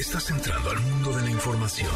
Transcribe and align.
Estás 0.00 0.30
entrando 0.30 0.70
al 0.70 0.80
mundo 0.80 1.12
de 1.12 1.24
la 1.24 1.30
información. 1.30 1.90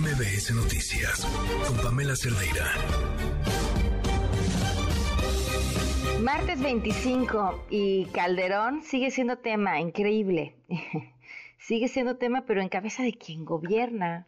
MBS 0.00 0.54
Noticias 0.54 1.26
con 1.68 1.76
Pamela 1.76 2.16
Cerdeira. 2.16 2.64
Martes 6.22 6.62
25 6.62 7.66
y 7.68 8.06
Calderón 8.06 8.80
sigue 8.80 9.10
siendo 9.10 9.36
tema 9.36 9.78
increíble. 9.78 10.56
sigue 11.58 11.88
siendo 11.88 12.16
tema, 12.16 12.44
pero 12.46 12.62
en 12.62 12.70
cabeza 12.70 13.02
de 13.02 13.12
quien 13.12 13.44
gobierna. 13.44 14.26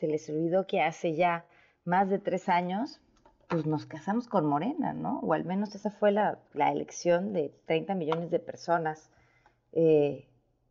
Se 0.00 0.08
les 0.08 0.28
olvidó 0.28 0.66
que 0.66 0.82
hace 0.82 1.14
ya 1.14 1.44
más 1.84 2.10
de 2.10 2.18
tres 2.18 2.48
años, 2.48 3.00
pues 3.48 3.66
nos 3.66 3.86
casamos 3.86 4.26
con 4.26 4.46
Morena, 4.46 4.92
¿no? 4.94 5.20
O 5.20 5.32
al 5.32 5.44
menos 5.44 5.76
esa 5.76 5.92
fue 5.92 6.10
la, 6.10 6.40
elección 6.56 7.32
de 7.32 7.54
30 7.66 7.94
millones 7.94 8.32
de 8.32 8.40
personas. 8.40 9.10
Eh, 9.70 10.26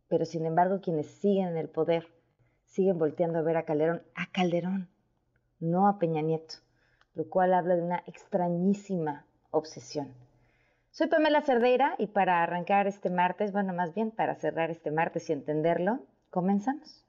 pero 0.08 0.24
sin 0.24 0.46
embargo, 0.46 0.80
quienes 0.80 1.06
siguen 1.06 1.48
en 1.48 1.56
el 1.56 1.68
poder 1.68 2.08
siguen 2.64 2.98
volteando 2.98 3.38
a 3.38 3.42
ver 3.42 3.56
a 3.56 3.64
Calderón, 3.64 4.02
a 4.14 4.26
Calderón, 4.30 4.88
no 5.60 5.88
a 5.88 5.98
Peña 5.98 6.22
Nieto, 6.22 6.56
lo 7.14 7.28
cual 7.28 7.54
habla 7.54 7.76
de 7.76 7.82
una 7.82 8.02
extrañísima 8.06 9.24
obsesión. 9.50 10.12
Soy 10.90 11.08
Pamela 11.08 11.42
Cerdeira 11.42 11.94
y 11.98 12.08
para 12.08 12.42
arrancar 12.42 12.86
este 12.86 13.10
martes, 13.10 13.52
bueno, 13.52 13.72
más 13.72 13.94
bien 13.94 14.10
para 14.10 14.34
cerrar 14.34 14.70
este 14.70 14.90
martes 14.90 15.28
y 15.28 15.32
entenderlo, 15.32 16.00
comenzamos. 16.30 17.05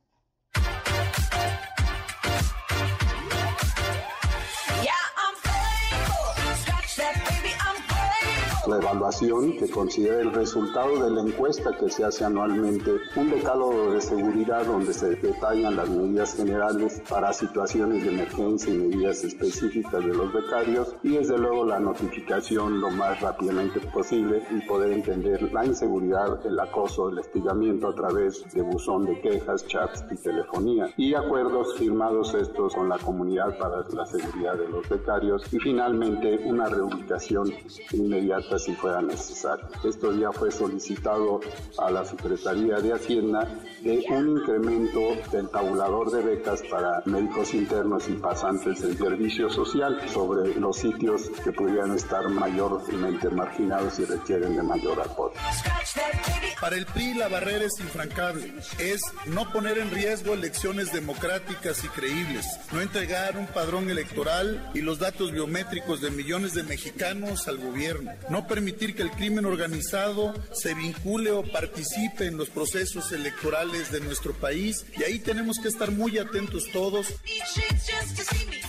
La 8.67 8.77
evaluación 8.77 9.57
que 9.57 9.70
considera 9.70 10.20
el 10.20 10.34
resultado 10.34 11.03
de 11.03 11.12
la 11.12 11.21
encuesta 11.21 11.75
que 11.77 11.89
se 11.89 12.03
hace 12.03 12.25
anualmente, 12.25 12.91
un 13.16 13.30
decálogo 13.30 13.92
de 13.92 14.02
seguridad 14.02 14.66
donde 14.66 14.94
se 14.94 15.16
detallan 15.16 15.75
las 15.75 15.89
medidas 15.89 16.36
generales 16.36 17.02
para 17.09 17.33
situaciones 17.33 18.03
de 18.03 18.09
emergencia 18.09 18.73
y 18.73 18.77
medidas 18.77 19.23
específicas 19.23 20.03
de 20.03 20.14
los 20.14 20.33
becarios 20.33 20.95
y 21.03 21.09
desde 21.09 21.38
luego 21.38 21.66
la 21.66 21.80
notificación 21.80 22.81
lo 22.81 22.89
más 22.92 23.22
rápidamente 23.22 23.80
posible 23.80 24.44
y 24.52 24.66
poder 24.67 24.92
entender 24.92 25.42
la 25.53 25.66
inseguridad, 25.66 26.45
el 26.45 26.59
acoso, 26.59 27.09
el 27.09 27.20
estigamiento 27.20 27.89
a 27.89 27.95
través 27.95 28.44
de 28.53 28.61
buzón 28.61 29.05
de 29.05 29.20
quejas, 29.22 29.66
chats 29.67 30.03
y 30.11 30.16
telefonía. 30.16 30.94
Y 30.97 31.14
acuerdos 31.14 31.75
firmados 31.77 32.33
estos 32.33 32.75
con 32.75 32.89
la 32.89 32.97
comunidad 32.97 33.58
para 33.58 33.83
la 33.89 34.05
seguridad 34.05 34.55
de 34.58 34.67
los 34.70 34.88
becarios. 34.89 35.44
Y 35.53 35.59
finalmente 35.59 36.39
una 36.45 36.67
reubicación 36.67 37.53
inmediata 37.92 38.56
si 38.59 38.73
fuera 38.73 39.02
necesario. 39.02 39.67
Esto 39.83 40.13
ya 40.13 40.31
fue 40.31 40.52
solicitado 40.52 41.39
a 41.77 41.91
la 41.91 42.05
Secretaría 42.05 42.77
de 42.77 42.94
Hacienda 42.94 43.47
de 43.81 44.05
un 44.09 44.38
incremento 44.38 44.99
del 45.31 45.49
tabulador 45.49 46.11
de 46.11 46.22
becas 46.23 46.61
para 46.69 47.02
médicos 47.05 47.53
internos 47.53 48.08
y 48.09 48.14
pasantes 48.14 48.81
del 48.81 48.97
servicio 48.97 49.49
social 49.49 50.02
sobre 50.09 50.55
los 50.55 50.77
sitios 50.77 51.30
que 51.44 51.52
pudieran 51.52 51.95
estar 51.95 52.27
mayormente 52.30 53.30
marginados 53.30 53.99
y 53.99 54.05
requieren 54.05 54.55
de 54.55 54.64
mayor 54.64 54.99
apoyo. 54.99 55.36
Para 56.59 56.75
el 56.75 56.86
PRI 56.86 57.14
la 57.14 57.27
barrera 57.27 57.66
es 57.66 57.80
infrancable, 57.80 58.53
es 58.80 59.02
no 59.27 59.52
poner 59.52 59.77
en 59.77 59.92
riesgo 59.92 60.33
elecciones 60.33 60.92
democráticas 60.92 61.83
y 61.83 61.88
creíbles, 61.89 62.45
no 62.71 62.81
entregar 62.81 63.38
un 63.38 63.47
padrón 63.47 63.89
electoral 63.89 64.71
y 64.73 64.81
los 64.81 64.99
datos 64.99 65.31
biométricos 65.31 66.02
de 66.02 66.11
millones 66.11 66.53
de 66.53 66.64
mexicanos 66.64 67.47
al 67.47 67.58
gobierno, 67.58 68.11
no 68.30 68.47
permitir 68.48 68.95
que 68.95 69.03
el 69.03 69.12
crimen 69.12 69.45
organizado 69.45 70.34
se 70.53 70.73
vincule 70.73 71.31
o 71.31 71.44
participe 71.44 72.26
en 72.26 72.38
los 72.38 72.50
procesos 72.50 73.12
electorales 73.12 73.92
de 73.92 74.00
nuestro 74.02 74.34
país 74.34 74.86
y 74.98 75.04
ahí 75.04 75.20
tenemos 75.20 75.59
que 75.59 75.67
estar 75.67 75.92
muy 75.92 76.17
atentos 76.17 76.66
todos. 76.72 77.08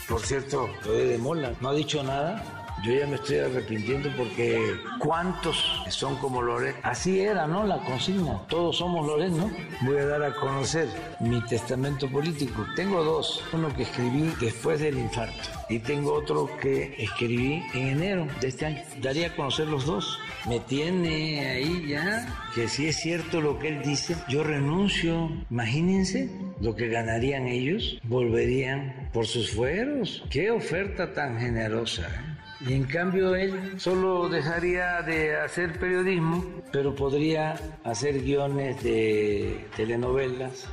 Por 0.09 0.21
cierto, 0.23 0.69
lo 0.85 0.93
de 0.93 1.19
Mola 1.19 1.55
no 1.61 1.71
ha 1.71 1.75
dicho 1.75 2.03
nada 2.03 2.68
yo 2.85 2.93
ya 2.93 3.07
me 3.07 3.17
estoy 3.17 3.39
arrepintiendo 3.39 4.11
porque 4.17 4.77
¿cuántos 4.99 5.83
son 5.89 6.17
como 6.17 6.43
Loret? 6.43 6.77
Así 6.83 7.21
era, 7.21 7.47
¿no? 7.47 7.65
La 7.65 7.79
consigna. 7.79 8.41
Todos 8.49 8.79
somos 8.79 9.07
Loret, 9.07 9.33
¿no? 9.33 9.51
Voy 9.83 9.99
a 9.99 10.07
dar 10.07 10.23
a 10.23 10.35
conocer 10.35 10.89
mi 11.21 11.41
testamento 11.43 12.09
político. 12.09 12.65
Tengo 12.77 13.03
dos. 13.03 13.43
Uno 13.53 13.75
que 13.75 13.83
escribí 13.83 14.33
después 14.41 14.81
del 14.81 14.99
infarto 14.99 15.49
y 15.69 15.81
tengo 15.81 16.15
otro 16.15 16.49
que 16.61 16.95
escribí 16.99 17.63
en 17.75 17.89
enero 17.89 18.27
de 18.41 18.49
este 18.49 18.67
año. 18.67 18.83
Daría 19.03 19.29
a 19.29 19.37
conocer 19.37 19.67
los 19.67 19.85
dos. 19.85 20.19
Me 20.49 20.61
tiene 20.61 21.51
ahí 21.51 21.89
ya 21.89 22.27
que 22.55 22.69
si 22.69 22.87
es 22.87 22.97
cierto 22.97 23.41
lo 23.41 23.59
que 23.59 23.69
él 23.69 23.83
dice, 23.83 24.17
yo 24.29 24.45
renuncio. 24.45 25.31
Imagínense 25.51 26.31
lo 26.61 26.75
que 26.75 26.89
ganarían 26.89 27.49
ellos. 27.49 27.99
Volverían 28.05 29.11
por 29.13 29.27
sus 29.27 29.51
fueros. 29.51 30.25
Qué 30.31 30.51
oferta 30.51 31.13
tan 31.13 31.39
generosa. 31.39 32.03
¿eh? 32.03 32.38
Y 32.61 32.75
en 32.75 32.85
cambio 32.85 33.35
él 33.35 33.79
solo 33.79 34.29
dejaría 34.29 35.03
de 35.03 35.37
hacer 35.37 35.79
periodismo, 35.79 36.45
pero 36.73 36.95
podría 36.95 37.59
hacer 37.85 38.21
guiones 38.21 38.83
de 38.83 39.67
telenovelas 39.77 40.67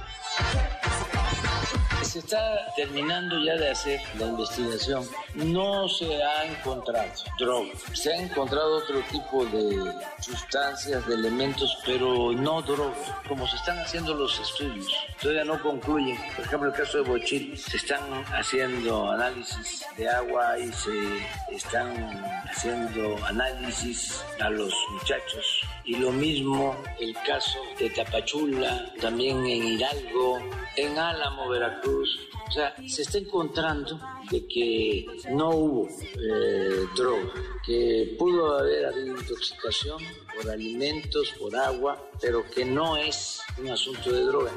se 2.15 2.19
está 2.19 2.73
terminando 2.77 3.37
ya 3.43 3.55
de 3.57 3.71
hacer 3.71 3.99
la 4.17 4.27
investigación. 4.27 5.03
No 5.35 5.89
se 5.89 6.23
ha 6.23 6.45
encontrado 6.45 7.11
droga. 7.37 7.69
Se 7.93 8.13
ha 8.13 8.21
encontrado 8.21 8.77
otro 8.77 9.01
tipo 9.11 9.45
de 9.45 9.93
sustancias, 10.21 11.05
de 11.07 11.15
elementos, 11.15 11.77
pero 11.85 12.31
no 12.31 12.61
droga, 12.61 13.21
como 13.27 13.45
se 13.47 13.57
están 13.57 13.77
haciendo 13.79 14.13
los 14.13 14.39
estudios. 14.39 14.87
Todavía 15.21 15.43
no 15.43 15.61
concluyen. 15.61 16.17
Por 16.35 16.45
ejemplo, 16.45 16.69
el 16.69 16.75
caso 16.75 17.03
de 17.03 17.09
Bochil, 17.09 17.57
se 17.57 17.77
están 17.77 18.01
haciendo 18.33 19.11
análisis 19.11 19.85
de 19.97 20.09
agua 20.09 20.57
y 20.57 20.71
se 20.71 21.55
están 21.55 22.23
haciendo 22.49 23.17
análisis 23.25 24.23
a 24.39 24.49
los 24.49 24.73
muchachos. 24.91 25.61
Y 25.83 25.97
lo 25.97 26.11
mismo 26.11 26.75
el 26.99 27.13
caso 27.25 27.59
de 27.77 27.89
Tapachula, 27.89 28.93
también 29.01 29.45
en 29.45 29.63
Hidalgo, 29.67 30.39
en 30.77 30.97
Álamo, 30.97 31.49
Veracruz. 31.49 32.19
O 32.47 32.51
sea, 32.51 32.75
se 32.87 33.01
está 33.01 33.17
encontrando 33.17 33.99
de 34.31 34.45
que 34.47 35.05
no 35.31 35.49
hubo 35.49 35.87
eh, 35.87 36.85
droga, 36.95 37.33
que 37.65 38.15
pudo 38.17 38.59
haber 38.59 38.85
habido 38.85 39.17
intoxicación 39.19 40.01
por 40.35 40.49
alimentos, 40.49 41.33
por 41.39 41.55
agua, 41.55 42.01
pero 42.21 42.43
que 42.49 42.65
no 42.65 42.97
es 42.97 43.41
un 43.57 43.69
asunto 43.69 44.11
de 44.11 44.21
droga. 44.21 44.51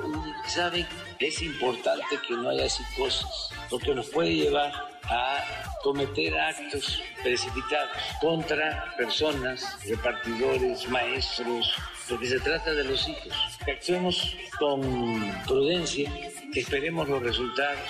Y 0.46 0.50
saben, 0.50 0.86
es 1.18 1.42
importante 1.42 2.18
que 2.26 2.34
no 2.34 2.50
haya 2.50 2.68
psicosis, 2.68 3.26
porque 3.70 3.94
nos 3.94 4.08
puede 4.08 4.34
llevar 4.34 4.72
a 5.04 5.42
cometer 5.82 6.38
actos 6.38 7.02
precipitados 7.22 7.96
contra 8.20 8.94
personas, 8.96 9.78
repartidores, 9.86 10.88
maestros, 10.88 11.74
porque 12.08 12.26
se 12.26 12.40
trata 12.40 12.72
de 12.74 12.84
los 12.84 13.08
hijos. 13.08 13.32
Que 13.64 13.72
actuemos 13.72 14.36
con 14.58 15.42
prudencia, 15.46 16.12
esperemos 16.54 17.08
los 17.08 17.22
resultados. 17.22 17.88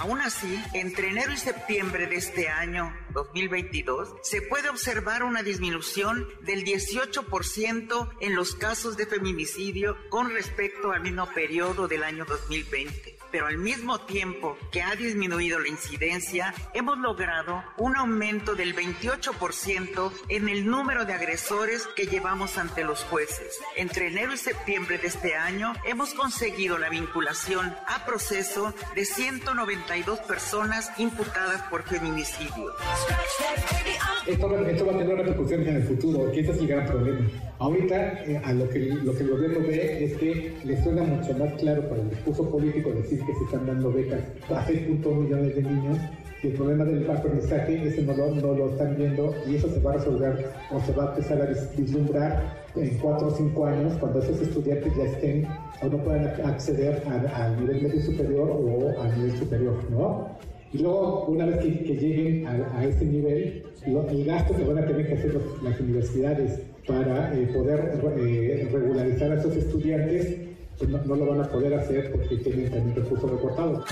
Aún 0.00 0.20
así, 0.20 0.62
entre 0.74 1.08
enero 1.08 1.32
y 1.32 1.36
septiembre 1.36 2.06
de 2.06 2.14
este 2.14 2.48
año 2.48 2.96
2022, 3.14 4.14
se 4.22 4.40
puede 4.42 4.68
observar 4.68 5.24
una 5.24 5.42
disminución 5.42 6.28
del 6.42 6.64
18% 6.64 8.10
en 8.20 8.36
los 8.36 8.54
casos 8.54 8.96
de 8.96 9.06
feminicidio 9.06 9.96
con 10.08 10.30
respecto 10.30 10.92
al 10.92 11.00
mismo 11.00 11.26
periodo 11.26 11.88
del 11.88 12.04
año 12.04 12.24
2020 12.26 13.18
pero 13.30 13.46
al 13.46 13.58
mismo 13.58 14.00
tiempo 14.00 14.56
que 14.70 14.82
ha 14.82 14.94
disminuido 14.96 15.58
la 15.58 15.68
incidencia, 15.68 16.54
hemos 16.74 16.98
logrado 16.98 17.62
un 17.76 17.96
aumento 17.96 18.54
del 18.54 18.74
28% 18.74 20.12
en 20.28 20.48
el 20.48 20.66
número 20.66 21.04
de 21.04 21.12
agresores 21.12 21.86
que 21.94 22.06
llevamos 22.06 22.58
ante 22.58 22.84
los 22.84 23.04
jueces. 23.04 23.58
Entre 23.76 24.08
enero 24.08 24.32
y 24.32 24.38
septiembre 24.38 24.98
de 24.98 25.08
este 25.08 25.36
año 25.36 25.74
hemos 25.84 26.14
conseguido 26.14 26.78
la 26.78 26.88
vinculación 26.88 27.74
a 27.86 28.04
proceso 28.04 28.74
de 28.94 29.04
192 29.88 30.18
personas 30.20 30.90
imputadas 30.98 31.62
por 31.70 31.82
feminicidio. 31.82 32.72
Esto, 34.26 34.48
va 34.50 34.92
a 34.92 34.98
tener 34.98 35.16
repercusiones 35.16 35.68
en 35.68 35.76
el 35.76 35.82
futuro, 35.84 36.30
que 36.30 36.40
ese 36.40 36.52
es 36.52 36.58
el 36.58 36.68
gran 36.68 36.86
problema. 36.86 37.26
Ahorita, 37.58 38.24
eh, 38.24 38.40
a 38.44 38.52
lo 38.52 38.68
que, 38.68 38.80
lo 38.80 39.14
que 39.14 39.22
el 39.22 39.30
gobierno 39.30 39.60
ve 39.60 40.04
es 40.04 40.16
que 40.18 40.54
le 40.64 40.82
suena 40.82 41.02
mucho 41.04 41.32
más 41.38 41.54
claro 41.54 41.88
para 41.88 42.02
el 42.02 42.10
discurso 42.10 42.50
político 42.50 42.90
decir 42.90 43.24
que 43.24 43.34
se 43.34 43.44
están 43.44 43.66
dando 43.66 43.90
becas 43.90 44.20
a 44.50 44.66
6.1 44.66 45.22
millones 45.22 45.54
de 45.54 45.62
niños 45.62 45.98
y 46.42 46.48
el 46.48 46.52
problema 46.52 46.84
del 46.84 47.10
aprendizaje, 47.10 47.88
ese 47.88 48.02
no 48.02 48.14
lo, 48.14 48.34
no 48.34 48.52
lo 48.52 48.68
están 48.68 48.94
viendo 48.96 49.34
y 49.46 49.56
eso 49.56 49.68
se 49.70 49.80
va 49.80 49.92
a 49.92 49.94
resolver 49.94 50.52
o 50.70 50.80
se 50.80 50.92
va 50.92 51.04
a 51.04 51.08
empezar 51.08 51.40
a 51.40 51.46
vislumbrar 51.76 52.64
en 52.76 52.98
4 52.98 53.26
o 53.26 53.30
5 53.30 53.66
años 53.66 53.94
cuando 53.98 54.20
esos 54.20 54.40
estudiantes 54.40 54.94
ya 54.96 55.04
estén 55.04 55.48
o 55.80 55.88
no 55.88 55.98
puedan 55.98 56.26
acceder 56.44 57.02
al 57.06 57.60
nivel 57.60 57.82
medio 57.82 58.02
superior 58.02 58.50
o 58.50 59.00
al 59.00 59.16
nivel 59.16 59.38
superior, 59.38 59.90
¿no? 59.90 60.36
Y 60.72 60.78
luego, 60.78 61.24
una 61.26 61.46
vez 61.46 61.58
que, 61.60 61.70
lleguen 61.70 62.46
a, 62.46 62.84
este 62.84 63.04
nivel, 63.04 63.64
el 63.86 64.24
gasto 64.24 64.54
que 64.54 64.64
van 64.64 64.78
a 64.78 64.86
tener 64.86 65.06
que 65.06 65.14
hacer 65.14 65.40
las 65.62 65.80
universidades 65.80 66.60
para 66.86 67.34
eh, 67.34 67.46
poder 67.46 68.00
eh, 68.18 68.68
regularizar 68.70 69.32
a 69.32 69.34
esos 69.36 69.56
estudiantes 69.56 70.48
pues 70.78 70.90
no, 70.90 71.16
lo 71.16 71.26
van 71.26 71.40
a 71.40 71.48
poder 71.48 71.74
hacer 71.74 72.12
porque 72.12 72.36
tienen 72.36 72.70
también 72.70 72.94
recursos 72.94 73.30
recortados. 73.30 73.84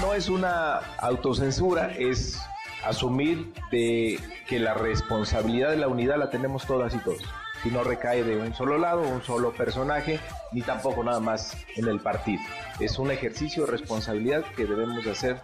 No 0.00 0.14
es 0.14 0.28
una 0.28 0.76
autocensura, 0.98 1.92
es 1.98 2.40
asumir 2.84 3.52
de 3.72 4.18
que 4.46 4.58
la 4.60 4.74
responsabilidad 4.74 5.70
de 5.70 5.78
la 5.78 5.88
unidad 5.88 6.18
la 6.18 6.30
tenemos 6.30 6.66
todas 6.66 6.94
y 6.94 6.98
todos. 6.98 7.22
Si 7.64 7.70
no 7.70 7.82
recae 7.82 8.22
de 8.22 8.36
un 8.36 8.52
solo 8.52 8.76
lado, 8.76 9.00
un 9.00 9.22
solo 9.22 9.54
personaje, 9.54 10.20
ni 10.52 10.60
tampoco 10.60 11.02
nada 11.02 11.18
más 11.18 11.56
en 11.76 11.88
el 11.88 11.98
partido. 11.98 12.42
Es 12.78 12.98
un 12.98 13.10
ejercicio 13.10 13.64
de 13.64 13.72
responsabilidad 13.72 14.44
que 14.54 14.66
debemos 14.66 15.02
de 15.02 15.12
hacer 15.12 15.40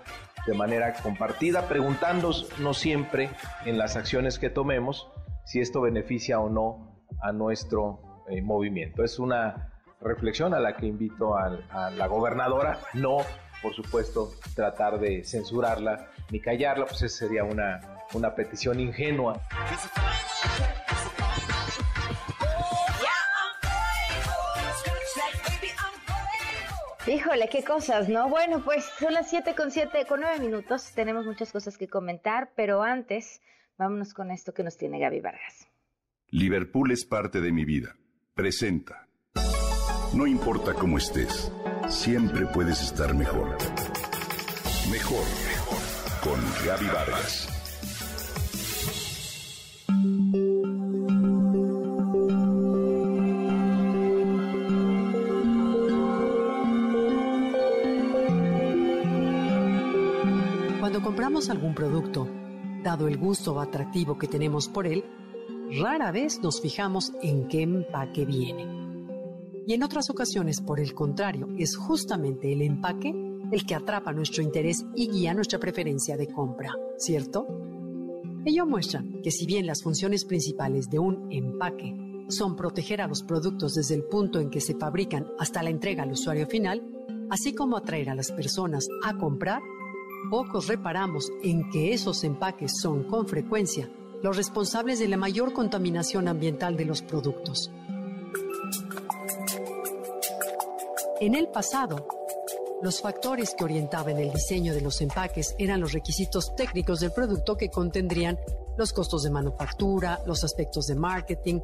de 0.46 0.52
manera 0.52 0.92
compartida, 1.02 1.66
preguntándonos 1.66 2.46
siempre 2.74 3.30
en 3.64 3.78
las 3.78 3.96
acciones 3.96 4.38
que 4.38 4.50
tomemos 4.50 5.10
si 5.46 5.60
esto 5.60 5.80
beneficia 5.80 6.40
o 6.40 6.50
no 6.50 7.02
a 7.22 7.32
nuestro 7.32 8.02
eh, 8.28 8.42
movimiento. 8.42 9.02
Es 9.02 9.18
una 9.18 9.72
reflexión 10.02 10.52
a 10.52 10.60
la 10.60 10.76
que 10.76 10.84
invito 10.84 11.38
a, 11.38 11.58
a 11.70 11.90
la 11.90 12.06
gobernadora, 12.06 12.80
no 12.92 13.24
por 13.62 13.74
supuesto, 13.74 14.32
tratar 14.54 14.98
de 14.98 15.24
censurarla 15.24 16.08
ni 16.30 16.40
callarla, 16.40 16.86
pues 16.86 17.02
esa 17.02 17.26
sería 17.26 17.44
una, 17.44 17.80
una 18.14 18.34
petición 18.34 18.78
ingenua. 18.80 19.40
Híjole, 27.10 27.48
qué 27.48 27.64
cosas, 27.64 28.08
¿no? 28.08 28.28
Bueno, 28.28 28.62
pues 28.64 28.84
son 29.00 29.12
las 29.12 29.28
7 29.28 29.56
con 29.56 29.72
7, 29.72 30.06
con 30.08 30.20
9 30.20 30.38
minutos. 30.38 30.92
Tenemos 30.94 31.26
muchas 31.26 31.50
cosas 31.50 31.76
que 31.76 31.88
comentar, 31.88 32.52
pero 32.54 32.82
antes, 32.82 33.40
vámonos 33.76 34.14
con 34.14 34.30
esto 34.30 34.54
que 34.54 34.62
nos 34.62 34.76
tiene 34.76 35.00
Gaby 35.00 35.20
Vargas. 35.20 35.66
Liverpool 36.28 36.92
es 36.92 37.04
parte 37.04 37.40
de 37.40 37.50
mi 37.50 37.64
vida. 37.64 37.96
Presenta. 38.34 39.08
No 40.14 40.26
importa 40.26 40.72
cómo 40.74 40.98
estés 40.98 41.50
siempre 41.88 42.46
puedes 42.46 42.80
estar 42.80 43.14
mejor. 43.14 43.56
Mejor, 44.90 45.24
mejor. 45.46 45.78
Con 46.22 46.40
Gaby 46.64 46.86
Vargas. 46.86 47.59
Compramos 61.30 61.50
algún 61.50 61.74
producto, 61.76 62.26
dado 62.82 63.06
el 63.06 63.16
gusto 63.16 63.54
o 63.54 63.60
atractivo 63.60 64.18
que 64.18 64.26
tenemos 64.26 64.68
por 64.68 64.84
él, 64.84 65.04
rara 65.80 66.10
vez 66.10 66.40
nos 66.42 66.60
fijamos 66.60 67.12
en 67.22 67.46
qué 67.46 67.62
empaque 67.62 68.24
viene. 68.24 68.66
Y 69.64 69.72
en 69.72 69.84
otras 69.84 70.10
ocasiones, 70.10 70.60
por 70.60 70.80
el 70.80 70.92
contrario, 70.92 71.46
es 71.56 71.76
justamente 71.76 72.52
el 72.52 72.62
empaque 72.62 73.14
el 73.52 73.64
que 73.64 73.76
atrapa 73.76 74.12
nuestro 74.12 74.42
interés 74.42 74.84
y 74.96 75.08
guía 75.08 75.32
nuestra 75.32 75.60
preferencia 75.60 76.16
de 76.16 76.26
compra, 76.26 76.74
¿cierto? 76.96 77.46
Ello 78.44 78.66
muestra 78.66 79.04
que 79.22 79.30
si 79.30 79.46
bien 79.46 79.68
las 79.68 79.84
funciones 79.84 80.24
principales 80.24 80.90
de 80.90 80.98
un 80.98 81.30
empaque 81.30 81.94
son 82.28 82.56
proteger 82.56 83.02
a 83.02 83.06
los 83.06 83.22
productos 83.22 83.74
desde 83.74 83.94
el 83.94 84.02
punto 84.02 84.40
en 84.40 84.50
que 84.50 84.60
se 84.60 84.74
fabrican 84.74 85.28
hasta 85.38 85.62
la 85.62 85.70
entrega 85.70 86.02
al 86.02 86.10
usuario 86.10 86.48
final, 86.48 86.82
así 87.30 87.54
como 87.54 87.76
atraer 87.76 88.10
a 88.10 88.16
las 88.16 88.32
personas 88.32 88.88
a 89.04 89.16
comprar, 89.16 89.62
pocos 90.28 90.66
reparamos 90.66 91.30
en 91.42 91.70
que 91.70 91.92
esos 91.92 92.24
empaques 92.24 92.80
son 92.80 93.04
con 93.04 93.26
frecuencia 93.26 93.90
los 94.22 94.36
responsables 94.36 94.98
de 94.98 95.08
la 95.08 95.16
mayor 95.16 95.52
contaminación 95.52 96.28
ambiental 96.28 96.76
de 96.76 96.84
los 96.84 97.02
productos. 97.02 97.70
En 101.20 101.34
el 101.34 101.48
pasado, 101.48 102.06
los 102.82 103.00
factores 103.00 103.54
que 103.54 103.64
orientaban 103.64 104.18
el 104.18 104.32
diseño 104.32 104.72
de 104.72 104.80
los 104.80 105.00
empaques 105.00 105.54
eran 105.58 105.80
los 105.80 105.92
requisitos 105.92 106.54
técnicos 106.56 107.00
del 107.00 107.12
producto 107.12 107.56
que 107.56 107.70
contendrían 107.70 108.38
los 108.78 108.92
costos 108.92 109.22
de 109.22 109.30
manufactura, 109.30 110.22
los 110.26 110.44
aspectos 110.44 110.86
de 110.86 110.94
marketing. 110.94 111.60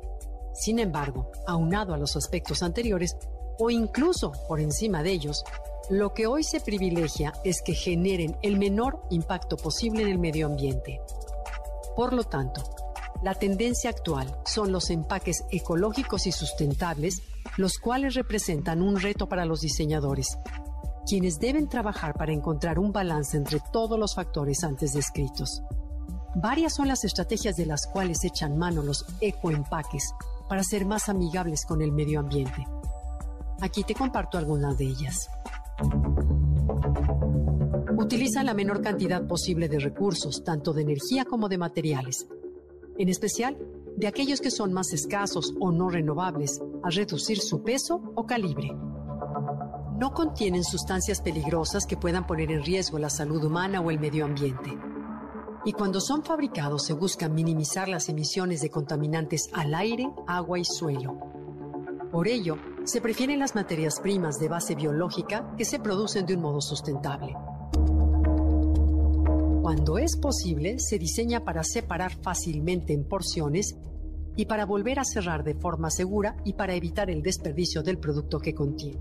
Sin 0.53 0.79
embargo, 0.79 1.31
aunado 1.47 1.95
a 1.95 1.99
los 1.99 2.17
aspectos 2.17 2.63
anteriores, 2.63 3.17
o 3.59 3.71
incluso 3.71 4.33
por 4.47 4.61
encima 4.61 5.03
de 5.03 5.13
ellos, 5.13 5.43
lo 5.91 6.15
que 6.15 6.27
hoy 6.27 6.43
se 6.43 6.61
privilegia 6.61 7.33
es 7.45 7.63
que 7.63 7.75
generen 7.75 8.37
el 8.43 8.59
menor 8.59 9.03
impacto 9.11 9.57
posible 9.57 10.03
en 10.03 10.09
el 10.09 10.19
medio 10.19 10.47
ambiente. 10.47 11.01
Por 11.95 12.13
lo 12.13 12.25
tanto, 12.25 12.63
la 13.23 13.35
tendencia 13.35 13.91
actual 13.91 14.37
son 14.45 14.73
los 14.73 14.91
empaques 14.91 15.45
ecológicos 15.51 16.27
y 16.27 16.33
sustentables 16.33 17.23
los 17.57 17.79
cuales 17.79 18.15
representan 18.15 18.83
un 18.83 19.01
reto 19.01 19.29
para 19.29 19.45
los 19.45 19.61
diseñadores, 19.61 20.39
quienes 21.07 21.39
deben 21.39 21.69
trabajar 21.69 22.15
para 22.15 22.33
encontrar 22.33 22.79
un 22.79 22.93
balance 22.93 23.37
entre 23.37 23.61
todos 23.73 23.99
los 23.99 24.15
factores 24.15 24.65
antes 24.65 24.93
descritos. 24.93 25.63
Varias 26.35 26.75
son 26.75 26.89
las 26.89 27.05
estrategias 27.05 27.57
de 27.57 27.65
las 27.65 27.87
cuales 27.87 28.25
echan 28.25 28.59
mano 28.59 28.83
los 28.83 29.07
ecoempaques 29.21 30.13
para 30.49 30.65
ser 30.65 30.85
más 30.85 31.09
amigables 31.09 31.65
con 31.65 31.81
el 31.81 31.93
medio 31.93 32.21
ambiente. 32.21 32.67
Aquí 33.61 33.85
te 33.85 33.95
comparto 33.95 34.37
algunas 34.37 34.77
de 34.77 34.85
ellas. 34.85 35.31
Utiliza 37.99 38.43
la 38.43 38.55
menor 38.55 38.83
cantidad 38.83 39.27
posible 39.27 39.69
de 39.69 39.79
recursos, 39.79 40.45
tanto 40.45 40.73
de 40.73 40.83
energía 40.83 41.25
como 41.25 41.49
de 41.49 41.59
materiales. 41.59 42.29
En 42.99 43.09
especial, 43.09 43.59
de 43.97 44.07
aquellos 44.07 44.41
que 44.41 44.51
son 44.51 44.73
más 44.73 44.93
escasos 44.93 45.55
o 45.61 45.73
no 45.73 45.89
renovables, 45.89 46.61
a 46.83 46.91
reducir 46.91 47.41
su 47.41 47.63
peso 47.63 48.01
o 48.15 48.27
calibre. 48.27 48.71
No 49.99 50.13
contienen 50.13 50.63
sustancias 50.63 51.23
peligrosas 51.23 51.87
que 51.87 51.97
puedan 51.97 52.27
poner 52.27 52.53
en 52.53 52.63
riesgo 52.63 52.99
la 52.99 53.09
salud 53.09 53.43
humana 53.43 53.81
o 53.81 53.91
el 53.91 53.99
medio 53.99 54.27
ambiente. 54.27 54.77
Y 55.65 55.73
cuando 55.73 56.01
son 56.01 56.23
fabricados 56.23 56.85
se 56.85 56.93
busca 56.93 57.29
minimizar 57.29 57.89
las 57.89 58.09
emisiones 58.09 58.61
de 58.61 58.71
contaminantes 58.71 59.49
al 59.53 59.75
aire, 59.75 60.09
agua 60.27 60.59
y 60.59 60.65
suelo. 60.65 61.19
Por 62.13 62.29
ello, 62.29 62.57
se 62.87 63.01
prefieren 63.01 63.41
las 63.41 63.57
materias 63.57 63.99
primas 64.01 64.39
de 64.39 64.49
base 64.49 64.77
biológica 64.77 65.53
que 65.59 65.65
se 65.65 65.81
producen 65.81 66.25
de 66.25 66.37
un 66.37 66.43
modo 66.43 66.61
sustentable. 66.61 67.35
Cuando 69.61 69.99
es 69.99 70.17
posible, 70.17 70.79
se 70.79 70.97
diseña 70.97 71.45
para 71.45 71.65
separar 71.65 72.13
fácilmente 72.23 72.93
en 72.93 73.03
porciones 73.03 73.77
y 74.37 74.47
para 74.47 74.67
volver 74.67 75.01
a 75.01 75.05
cerrar 75.05 75.43
de 75.43 75.57
forma 75.57 75.91
segura 75.91 76.37
y 76.45 76.53
para 76.53 76.77
evitar 76.77 77.11
el 77.11 77.23
desperdicio 77.23 77.83
del 77.83 77.99
producto 77.99 78.39
que 78.39 78.55
contiene. 78.55 79.01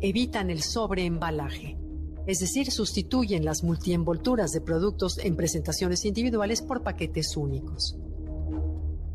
Evitan 0.00 0.48
el 0.48 0.62
sobreembalaje, 0.62 1.76
es 2.24 2.38
decir, 2.38 2.70
sustituyen 2.70 3.44
las 3.44 3.64
multienvolturas 3.64 4.52
de 4.52 4.60
productos 4.60 5.18
en 5.18 5.34
presentaciones 5.34 6.04
individuales 6.04 6.62
por 6.62 6.84
paquetes 6.84 7.36
únicos. 7.36 7.98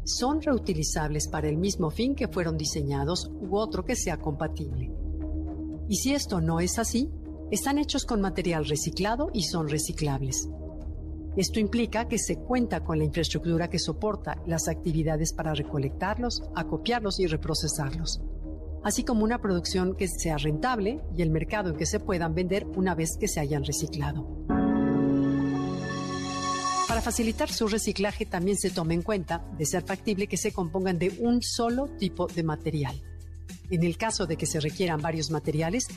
Son 0.10 0.42
reutilizables 0.42 1.28
para 1.28 1.50
el 1.50 1.58
mismo 1.58 1.92
fin 1.92 2.16
que 2.16 2.28
fueron 2.28 2.58
diseñados 2.58 3.30
u 3.30 3.56
otro 3.56 3.86
que 3.86 3.96
sea 3.96 4.18
compatible. 4.18 4.92
Y 5.88 5.98
si 5.98 6.16
esto 6.16 6.42
no 6.42 6.60
es 6.60 6.80
así, 6.80 7.12
están 7.52 7.78
hechos 7.78 8.06
con 8.06 8.20
material 8.20 8.66
reciclado 8.66 9.30
y 9.34 9.44
son 9.44 9.70
reciclables. 9.70 10.50
Esto 11.38 11.60
implica 11.60 12.08
que 12.08 12.18
se 12.18 12.38
cuenta 12.38 12.84
con 12.84 12.98
la 12.98 13.04
infraestructura 13.04 13.70
que 13.70 13.78
soporta 13.78 14.42
las 14.48 14.68
actividades 14.68 15.32
para 15.32 15.54
recolectarlos, 15.54 16.42
acopiarlos 16.56 17.20
y 17.20 17.28
reprocesarlos, 17.28 18.20
así 18.84 19.04
como 19.04 19.24
una 19.24 19.40
producción 19.40 19.96
que 19.96 20.08
sea 20.08 20.38
rentable 20.38 21.04
y 21.16 21.22
el 21.22 21.30
mercado 21.30 21.70
en 21.70 21.76
que 21.76 21.86
se 21.86 22.00
puedan 22.00 22.34
vender 22.34 22.66
una 22.76 22.96
vez 22.96 23.16
que 23.16 23.28
se 23.28 23.42
hayan 23.42 23.64
reciclado. 23.64 24.28
Para 27.00 27.12
facilitar 27.12 27.50
su 27.50 27.70
reciclaje 27.70 28.26
también 28.26 28.58
se 28.58 28.72
toma 28.72 28.94
en 28.94 29.04
cuenta, 29.04 29.42
de 29.58 29.66
ser 29.66 29.84
factible, 29.84 30.28
que 30.28 30.36
se 30.36 30.52
compongan 30.52 31.00
de 31.00 31.16
un 31.22 31.42
solo 31.42 31.88
tipo 31.98 32.28
de 32.28 32.44
material. 32.44 33.02
En 33.70 33.86
el 33.86 33.96
caso 33.96 34.26
de 34.26 34.36
que 34.36 34.46
se 34.46 34.60
requieran 34.60 35.02
varios 35.02 35.32
materiales, 35.32 35.88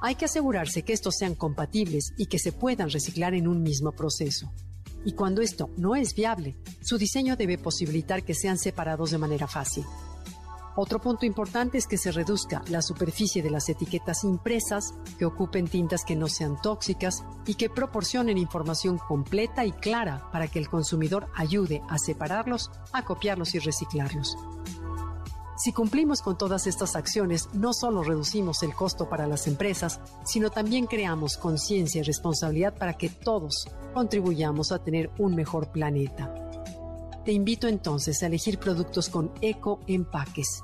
hay 0.00 0.14
que 0.14 0.24
asegurarse 0.24 0.80
que 0.80 0.94
estos 0.94 1.16
sean 1.16 1.34
compatibles 1.34 2.14
y 2.16 2.24
que 2.24 2.38
se 2.38 2.52
puedan 2.52 2.88
reciclar 2.88 3.34
en 3.34 3.48
un 3.48 3.62
mismo 3.62 3.92
proceso. 3.92 4.50
Y 5.04 5.12
cuando 5.12 5.42
esto 5.42 5.68
no 5.76 5.94
es 5.94 6.14
viable, 6.14 6.56
su 6.80 6.96
diseño 6.96 7.36
debe 7.36 7.58
posibilitar 7.58 8.22
que 8.22 8.32
sean 8.32 8.56
separados 8.56 9.10
de 9.10 9.18
manera 9.18 9.46
fácil. 9.46 9.84
Otro 10.78 11.00
punto 11.00 11.24
importante 11.24 11.78
es 11.78 11.86
que 11.86 11.96
se 11.96 12.12
reduzca 12.12 12.62
la 12.68 12.82
superficie 12.82 13.42
de 13.42 13.48
las 13.48 13.66
etiquetas 13.70 14.24
impresas, 14.24 14.92
que 15.18 15.24
ocupen 15.24 15.68
tintas 15.68 16.04
que 16.04 16.16
no 16.16 16.28
sean 16.28 16.60
tóxicas 16.60 17.24
y 17.46 17.54
que 17.54 17.70
proporcionen 17.70 18.36
información 18.36 18.98
completa 18.98 19.64
y 19.64 19.72
clara 19.72 20.28
para 20.30 20.48
que 20.48 20.58
el 20.58 20.68
consumidor 20.68 21.28
ayude 21.34 21.80
a 21.88 21.96
separarlos, 21.96 22.70
a 22.92 23.06
copiarlos 23.06 23.54
y 23.54 23.58
reciclarlos. 23.58 24.36
Si 25.56 25.72
cumplimos 25.72 26.20
con 26.20 26.36
todas 26.36 26.66
estas 26.66 26.94
acciones, 26.94 27.48
no 27.54 27.72
solo 27.72 28.02
reducimos 28.02 28.62
el 28.62 28.74
costo 28.74 29.08
para 29.08 29.26
las 29.26 29.46
empresas, 29.46 30.00
sino 30.26 30.50
también 30.50 30.86
creamos 30.86 31.38
conciencia 31.38 32.00
y 32.00 32.04
responsabilidad 32.04 32.76
para 32.76 32.98
que 32.98 33.08
todos 33.08 33.66
contribuyamos 33.94 34.70
a 34.70 34.84
tener 34.84 35.10
un 35.16 35.34
mejor 35.34 35.72
planeta. 35.72 36.34
Te 37.24 37.32
invito 37.32 37.66
entonces 37.66 38.22
a 38.22 38.26
elegir 38.26 38.58
productos 38.58 39.08
con 39.08 39.32
eco-empaques. 39.40 40.62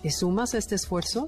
¿Te 0.00 0.10
sumas 0.10 0.54
a 0.54 0.58
este 0.58 0.76
esfuerzo? 0.76 1.26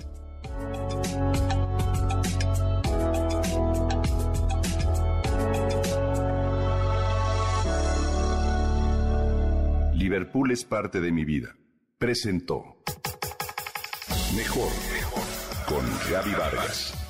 Liverpool 9.94 10.50
es 10.50 10.64
parte 10.64 11.00
de 11.00 11.12
mi 11.12 11.24
vida. 11.24 11.56
Presentó 11.98 12.76
Mejor 14.36 14.70
con 15.66 15.84
Gaby 16.10 16.32
Vargas. 16.32 17.03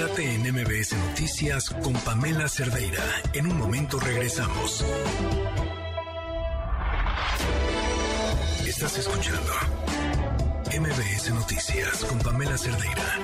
Quédate 0.00 0.34
en 0.34 0.40
MBS 0.54 0.94
Noticias 0.96 1.68
con 1.68 1.92
Pamela 1.92 2.48
Cerdeira. 2.48 3.04
En 3.34 3.46
un 3.46 3.58
momento 3.58 4.00
regresamos. 4.00 4.82
Estás 8.66 8.96
escuchando 8.96 9.52
MBS 10.68 11.34
Noticias 11.34 12.02
con 12.06 12.18
Pamela 12.20 12.56
Cerdeira. 12.56 13.18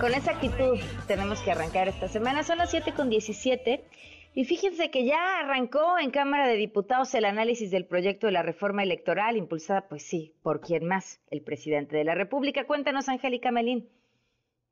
Con 0.00 0.12
esa 0.12 0.32
actitud 0.32 0.76
tenemos 1.06 1.38
que 1.42 1.52
arrancar 1.52 1.86
esta 1.86 2.08
semana. 2.08 2.42
Son 2.42 2.58
las 2.58 2.72
7 2.72 2.94
con 2.94 3.10
17. 3.10 3.84
Y 4.32 4.44
fíjense 4.44 4.92
que 4.92 5.04
ya 5.04 5.40
arrancó 5.40 5.98
en 5.98 6.12
Cámara 6.12 6.46
de 6.46 6.54
Diputados 6.54 7.12
el 7.14 7.24
análisis 7.24 7.70
del 7.72 7.84
proyecto 7.84 8.26
de 8.26 8.32
la 8.32 8.42
reforma 8.42 8.84
electoral, 8.84 9.36
impulsada, 9.36 9.88
pues 9.88 10.04
sí, 10.04 10.34
por 10.42 10.60
quién 10.60 10.86
más, 10.86 11.20
el 11.30 11.42
presidente 11.42 11.96
de 11.96 12.04
la 12.04 12.14
República. 12.14 12.64
Cuéntanos, 12.64 13.08
Angélica 13.08 13.50
Melín. 13.50 13.88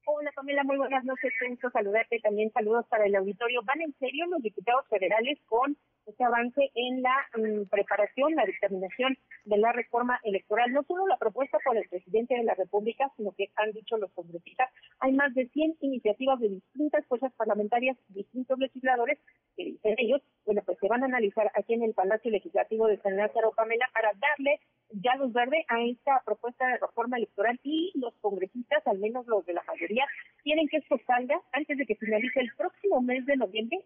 Hola 0.06 0.30
Pamela, 0.34 0.62
muy 0.62 0.78
buenas 0.78 1.04
noches, 1.04 1.32
gusto 1.50 1.70
saludarte, 1.70 2.20
también 2.20 2.50
saludos 2.52 2.86
para 2.88 3.04
el 3.04 3.14
auditorio. 3.16 3.60
¿Van 3.64 3.82
en 3.82 3.92
serio 3.98 4.26
los 4.28 4.40
diputados 4.40 4.86
federales 4.88 5.38
con 5.46 5.76
este 6.08 6.24
avance 6.24 6.70
en 6.74 7.02
la 7.02 7.16
mm, 7.36 7.68
preparación, 7.68 8.34
la 8.34 8.44
determinación 8.44 9.16
de 9.44 9.58
la 9.58 9.72
reforma 9.72 10.18
electoral? 10.24 10.72
No 10.72 10.82
solo 10.84 11.06
la 11.06 11.16
propuesta 11.16 11.58
por 11.64 11.76
el 11.76 11.88
presidente 11.88 12.34
de 12.34 12.44
la 12.44 12.54
República, 12.54 13.10
sino 13.16 13.32
que 13.32 13.50
han 13.56 13.72
dicho 13.72 13.96
los 13.96 14.10
congresistas, 14.12 14.70
hay 15.00 15.12
más 15.12 15.34
de 15.34 15.48
100 15.48 15.76
iniciativas 15.80 16.40
de 16.40 16.48
distintas 16.48 17.06
fuerzas 17.06 17.32
parlamentarias, 17.34 17.96
distintos 18.08 18.58
legisladores, 18.58 19.18
que 19.56 19.64
dicen 19.64 19.94
ellos, 19.98 20.22
bueno, 20.44 20.62
pues 20.64 20.78
se 20.78 20.88
van 20.88 21.02
a 21.02 21.06
analizar 21.06 21.50
aquí 21.54 21.74
en 21.74 21.82
el 21.82 21.94
Palacio 21.94 22.30
Legislativo 22.30 22.86
de 22.86 22.98
San 22.98 23.16
Lázaro, 23.16 23.52
Pamela, 23.56 23.88
para 23.92 24.12
darle 24.14 24.60
ya 24.90 25.16
luz 25.16 25.32
verde 25.32 25.64
a 25.68 25.82
esta 25.82 26.22
propuesta 26.24 26.66
de 26.66 26.78
reforma 26.78 27.16
electoral 27.16 27.58
y 27.62 27.92
los 27.94 28.14
congresistas, 28.20 28.86
al 28.86 28.98
menos 28.98 29.26
los 29.26 29.44
de 29.44 29.52
la 29.52 29.62
mayoría, 29.64 30.06
quieren 30.42 30.66
que 30.68 30.78
esto 30.78 30.98
salga 31.06 31.40
antes 31.52 31.76
de 31.76 31.86
que 31.86 31.96
finalice 31.96 32.40
el 32.40 32.50
próximo 32.56 33.00
mes 33.02 33.26
de 33.26 33.36
noviembre, 33.36 33.80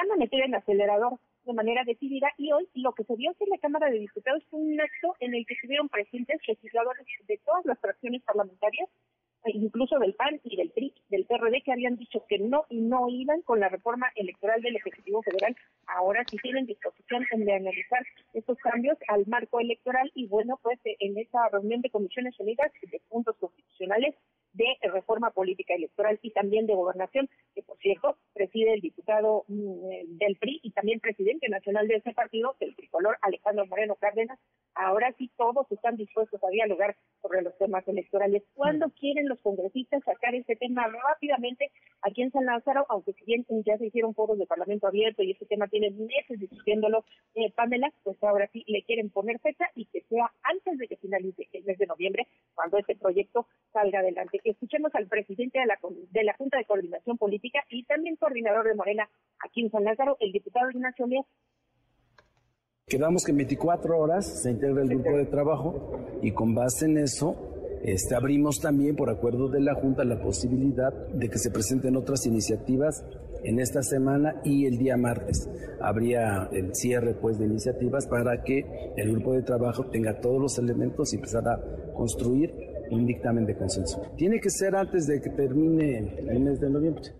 van 0.00 0.12
a 0.12 0.16
meter 0.16 0.40
en 0.40 0.54
acelerador 0.54 1.18
de 1.44 1.52
manera 1.52 1.84
decidida 1.84 2.28
y 2.38 2.52
hoy 2.52 2.66
lo 2.74 2.92
que 2.92 3.04
se 3.04 3.16
vio 3.16 3.32
en 3.38 3.50
la 3.50 3.58
Cámara 3.58 3.90
de 3.90 3.98
Diputados 3.98 4.42
fue 4.48 4.60
un 4.60 4.80
acto 4.80 5.14
en 5.20 5.34
el 5.34 5.44
que 5.46 5.54
estuvieron 5.54 5.88
presentes 5.88 6.40
legisladores 6.46 7.06
de 7.26 7.38
todas 7.44 7.64
las 7.66 7.78
fracciones 7.80 8.22
parlamentarias 8.22 8.88
incluso 9.46 9.98
del 9.98 10.14
PAN 10.14 10.38
y 10.44 10.56
del 10.56 10.70
PRI, 10.70 10.92
del 11.08 11.24
PRD, 11.24 11.62
que 11.62 11.72
habían 11.72 11.96
dicho 11.96 12.22
que 12.28 12.38
no 12.38 12.64
y 12.68 12.80
no 12.80 13.08
iban 13.08 13.40
con 13.42 13.58
la 13.58 13.70
reforma 13.70 14.12
electoral 14.14 14.60
del 14.60 14.76
Ejecutivo 14.76 15.22
Federal, 15.22 15.56
ahora 15.86 16.24
sí 16.30 16.36
tienen 16.42 16.66
disposición 16.66 17.24
de 17.34 17.54
analizar 17.54 18.04
estos 18.34 18.58
cambios 18.58 18.98
al 19.08 19.26
marco 19.26 19.60
electoral 19.60 20.10
y 20.14 20.26
bueno, 20.26 20.58
pues 20.62 20.78
en 20.84 21.16
esa 21.16 21.48
reunión 21.48 21.80
de 21.80 21.88
comisiones 21.88 22.38
unidas 22.38 22.70
de 22.82 23.00
puntos 23.08 23.34
constitucionales 23.38 24.14
de 24.52 24.66
reforma 24.82 25.30
política 25.30 25.74
electoral 25.74 26.18
y 26.22 26.32
también 26.32 26.66
de 26.66 26.74
gobernación, 26.74 27.28
que 27.54 27.62
por 27.62 27.78
cierto 27.78 28.18
preside 28.40 28.72
el 28.72 28.80
diputado 28.80 29.44
mm, 29.48 30.16
del 30.16 30.36
PRI 30.36 30.60
y 30.62 30.70
también 30.70 30.98
presidente 30.98 31.46
nacional 31.50 31.86
de 31.86 31.96
ese 31.96 32.14
partido, 32.14 32.56
el 32.60 32.74
tricolor 32.74 33.18
Alejandro 33.20 33.66
Moreno 33.66 33.96
Cárdenas. 33.96 34.38
Ahora 34.74 35.12
sí 35.18 35.30
todos 35.36 35.70
están 35.70 35.96
dispuestos 35.96 36.42
a 36.42 36.48
dialogar 36.48 36.96
sobre 37.20 37.42
los 37.42 37.54
temas 37.58 37.86
electorales. 37.86 38.42
¿Cuándo 38.54 38.88
mm. 38.88 38.92
quieren 38.92 39.28
los 39.28 39.38
congresistas 39.40 40.02
sacar 40.04 40.34
ese 40.34 40.56
tema 40.56 40.86
rápidamente 40.88 41.70
aquí 42.00 42.22
en 42.22 42.32
San 42.32 42.46
Lázaro? 42.46 42.86
Aunque 42.88 43.12
si 43.12 43.26
bien 43.26 43.44
ya 43.66 43.76
se 43.76 43.88
hicieron 43.88 44.14
foros 44.14 44.38
de 44.38 44.46
Parlamento 44.46 44.86
abierto 44.86 45.22
y 45.22 45.32
ese 45.32 45.44
tema 45.44 45.68
tiene 45.68 45.90
meses 45.90 46.40
discutiéndolo, 46.40 47.04
eh, 47.34 47.52
Pamela, 47.54 47.92
pues 48.04 48.16
ahora 48.22 48.48
sí 48.54 48.64
le 48.68 48.82
quieren 48.84 49.10
poner 49.10 49.38
fecha 49.40 49.66
y 49.74 49.84
que 49.84 50.00
sea 50.08 50.32
antes 50.44 50.78
de 50.78 50.88
que 50.88 50.96
finalice 50.96 51.46
el 51.52 51.64
mes 51.64 51.76
de 51.76 51.86
noviembre, 51.86 52.26
cuando 52.54 52.78
este 52.78 52.96
proyecto 52.96 53.46
salga 53.80 54.00
adelante 54.00 54.40
escuchemos 54.44 54.94
al 54.94 55.06
presidente 55.06 55.58
de 55.58 55.66
la, 55.66 55.78
de 56.10 56.24
la 56.24 56.34
Junta 56.34 56.58
de 56.58 56.64
Coordinación 56.64 57.16
Política 57.16 57.60
y 57.70 57.84
también 57.84 58.16
coordinador 58.16 58.66
de 58.66 58.74
Morena 58.74 59.08
aquí 59.44 59.62
en 59.62 59.70
San 59.70 59.84
Lázaro, 59.84 60.16
el 60.20 60.32
diputado 60.32 60.70
Ignacio 60.70 61.06
Mier. 61.06 61.24
Quedamos 62.86 63.24
que 63.24 63.30
en 63.30 63.38
24 63.38 63.98
horas 63.98 64.42
se 64.42 64.50
integra 64.50 64.82
el 64.82 64.88
grupo 64.88 65.16
de 65.16 65.26
trabajo 65.26 66.18
y 66.22 66.32
con 66.32 66.54
base 66.54 66.86
en 66.86 66.98
eso 66.98 67.36
este, 67.82 68.14
abrimos 68.14 68.60
también 68.60 68.94
por 68.94 69.08
acuerdo 69.08 69.48
de 69.48 69.60
la 69.60 69.74
Junta 69.74 70.04
la 70.04 70.20
posibilidad 70.20 70.92
de 70.92 71.30
que 71.30 71.38
se 71.38 71.50
presenten 71.50 71.96
otras 71.96 72.26
iniciativas 72.26 73.06
en 73.42 73.58
esta 73.58 73.82
semana 73.82 74.42
y 74.44 74.66
el 74.66 74.76
día 74.76 74.98
martes. 74.98 75.48
Habría 75.80 76.50
el 76.52 76.74
cierre 76.74 77.14
pues 77.14 77.38
de 77.38 77.46
iniciativas 77.46 78.06
para 78.06 78.42
que 78.42 78.92
el 78.96 79.12
grupo 79.12 79.32
de 79.32 79.42
trabajo 79.42 79.86
tenga 79.86 80.20
todos 80.20 80.40
los 80.40 80.58
elementos 80.58 81.12
y 81.12 81.16
empezar 81.16 81.48
a 81.48 81.58
construir 81.94 82.69
un 82.90 83.06
dictamen 83.06 83.46
de 83.46 83.56
consenso. 83.56 84.02
Tiene 84.16 84.40
que 84.40 84.50
ser 84.50 84.74
antes 84.74 85.06
de 85.06 85.20
que 85.20 85.30
termine 85.30 85.98
el 86.18 86.40
mes 86.40 86.60
de 86.60 86.70
noviembre. 86.70 87.10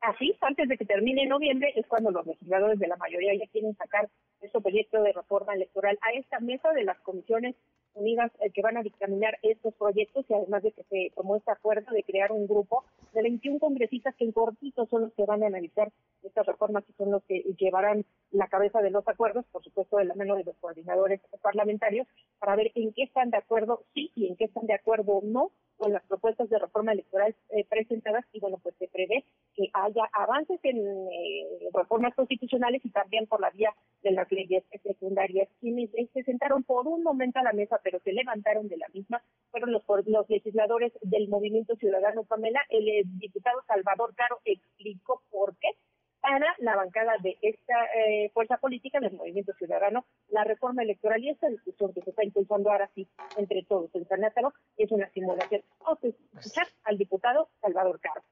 Así, 0.00 0.36
antes 0.40 0.68
de 0.68 0.76
que 0.76 0.84
termine 0.84 1.26
noviembre 1.26 1.72
es 1.74 1.86
cuando 1.86 2.10
los 2.10 2.24
legisladores 2.24 2.78
de 2.78 2.86
la 2.86 2.96
mayoría 2.96 3.34
ya 3.34 3.50
quieren 3.50 3.74
sacar 3.74 4.08
este 4.40 4.60
proyecto 4.60 5.02
de 5.02 5.12
reforma 5.12 5.54
electoral 5.54 5.98
a 6.02 6.16
esta 6.16 6.38
mesa 6.38 6.72
de 6.72 6.84
las 6.84 6.98
comisiones 7.00 7.56
unidas 7.94 8.30
eh, 8.40 8.50
que 8.50 8.62
van 8.62 8.76
a 8.76 8.82
dictaminar 8.82 9.38
estos 9.42 9.74
proyectos 9.74 10.24
y 10.28 10.34
además 10.34 10.62
de 10.62 10.70
que 10.70 10.84
se 10.84 11.12
tomó 11.16 11.36
este 11.36 11.50
acuerdo 11.50 11.92
de 11.92 12.04
crear 12.04 12.30
un 12.30 12.46
grupo 12.46 12.84
de 13.12 13.22
21 13.22 13.58
congresistas 13.58 14.14
que 14.16 14.24
en 14.24 14.32
cortito 14.32 14.86
son 14.86 15.02
los 15.02 15.12
que 15.14 15.24
van 15.24 15.42
a 15.42 15.46
analizar 15.46 15.90
estas 16.22 16.46
reformas 16.46 16.84
y 16.88 16.92
son 16.94 17.10
los 17.10 17.22
que 17.24 17.42
llevarán 17.58 18.04
la 18.30 18.48
cabeza 18.48 18.80
de 18.80 18.90
los 18.90 19.06
acuerdos, 19.08 19.44
por 19.52 19.62
supuesto 19.62 19.96
de 19.96 20.04
la 20.04 20.14
mano 20.14 20.36
de 20.36 20.44
los 20.44 20.56
coordinadores 20.56 21.20
parlamentarios, 21.42 22.06
para 22.38 22.56
ver 22.56 22.72
en 22.74 22.92
qué 22.92 23.04
están 23.04 23.30
de 23.30 23.38
acuerdo 23.38 23.84
sí 23.94 24.10
y 24.14 24.26
en 24.26 24.36
qué 24.36 24.44
están 24.44 24.66
de 24.66 24.74
acuerdo 24.74 25.20
no 25.22 25.50
con 25.78 25.92
las 25.92 26.04
propuestas 26.06 26.50
de 26.50 26.58
reforma 26.58 26.92
electoral 26.92 27.34
eh, 27.50 27.64
presentadas 27.68 28.24
y 28.32 28.40
bueno, 28.40 28.58
pues 28.62 28.74
se 28.78 28.88
prevé 28.88 29.24
que 29.54 29.70
haya 29.72 30.04
avances 30.12 30.60
en 30.64 30.76
eh, 30.76 31.68
reformas 31.72 32.14
constitucionales 32.14 32.84
y 32.84 32.90
también 32.90 33.26
por 33.26 33.40
la 33.40 33.50
vía 33.50 33.72
de 34.02 34.10
las 34.10 34.30
leyes 34.30 34.64
secundarias. 34.82 35.48
Quienes 35.60 35.90
se 36.12 36.22
sentaron 36.24 36.64
por 36.64 36.86
un 36.86 37.02
momento 37.02 37.38
a 37.38 37.44
la 37.44 37.52
mesa, 37.52 37.80
pero 37.82 38.00
se 38.00 38.12
levantaron 38.12 38.68
de 38.68 38.76
la 38.76 38.88
misma, 38.88 39.22
fueron 39.50 39.72
los, 39.72 39.82
los 40.06 40.28
legisladores 40.28 40.92
del 41.02 41.28
Movimiento 41.28 41.76
Ciudadano 41.76 42.24
Pamela. 42.24 42.60
El 42.68 42.88
eh, 42.88 43.02
diputado 43.04 43.62
Salvador 43.66 44.14
Caro 44.14 44.40
explicó 44.44 45.22
por 45.30 45.56
qué 45.58 45.68
para 46.28 46.54
la 46.58 46.76
bancada 46.76 47.12
de 47.22 47.38
esta 47.40 47.74
eh, 47.96 48.30
fuerza 48.34 48.58
política 48.58 49.00
del 49.00 49.12
Movimiento 49.12 49.52
Ciudadano 49.54 50.04
la 50.28 50.44
reforma 50.44 50.82
electoral 50.82 51.22
y 51.24 51.30
esta 51.30 51.48
discusión 51.48 51.92
que 51.94 52.02
se 52.02 52.10
está 52.10 52.22
impulsando 52.22 52.70
ahora 52.70 52.90
sí 52.94 53.08
entre 53.38 53.62
todos 53.64 53.90
en 53.94 54.06
San 54.06 54.20
es 54.76 54.92
una 54.92 55.08
simulación. 55.10 55.62
Vamos 55.80 55.98
a 56.04 56.38
escuchar 56.38 56.66
al 56.84 56.98
diputado 56.98 57.48
Salvador 57.62 57.98
Caro. 58.00 58.22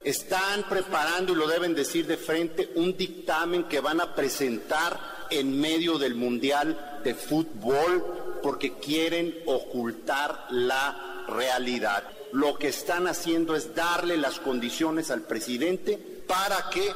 Están 0.00 0.64
preparando, 0.68 1.32
y 1.32 1.36
lo 1.36 1.48
deben 1.48 1.74
decir 1.74 2.06
de 2.06 2.18
frente, 2.18 2.68
un 2.76 2.96
dictamen 2.96 3.64
que 3.64 3.80
van 3.80 4.00
a 4.00 4.14
presentar 4.14 4.98
en 5.30 5.58
medio 5.58 5.98
del 5.98 6.14
Mundial 6.14 7.00
de 7.02 7.14
Fútbol 7.14 8.40
porque 8.42 8.74
quieren 8.74 9.34
ocultar 9.46 10.46
la 10.50 11.24
realidad. 11.26 12.04
Lo 12.32 12.56
que 12.56 12.68
están 12.68 13.06
haciendo 13.06 13.56
es 13.56 13.74
darle 13.74 14.18
las 14.18 14.38
condiciones 14.38 15.10
al 15.10 15.22
presidente 15.22 15.98
para 16.28 16.68
que 16.70 16.92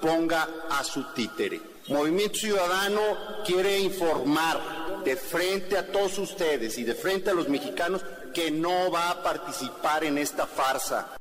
ponga 0.00 0.46
a 0.70 0.84
su 0.84 1.12
títere. 1.14 1.60
Movimiento 1.88 2.34
Ciudadano 2.34 3.00
quiere 3.46 3.78
informar 3.80 4.58
de 5.04 5.16
frente 5.16 5.76
a 5.76 5.90
todos 5.90 6.18
ustedes 6.18 6.78
y 6.78 6.84
de 6.84 6.94
frente 6.94 7.30
a 7.30 7.34
los 7.34 7.48
mexicanos 7.48 8.04
que 8.34 8.50
no 8.50 8.90
va 8.90 9.10
a 9.10 9.22
participar 9.22 10.04
en 10.04 10.18
esta 10.18 10.46
farsa. 10.46 11.16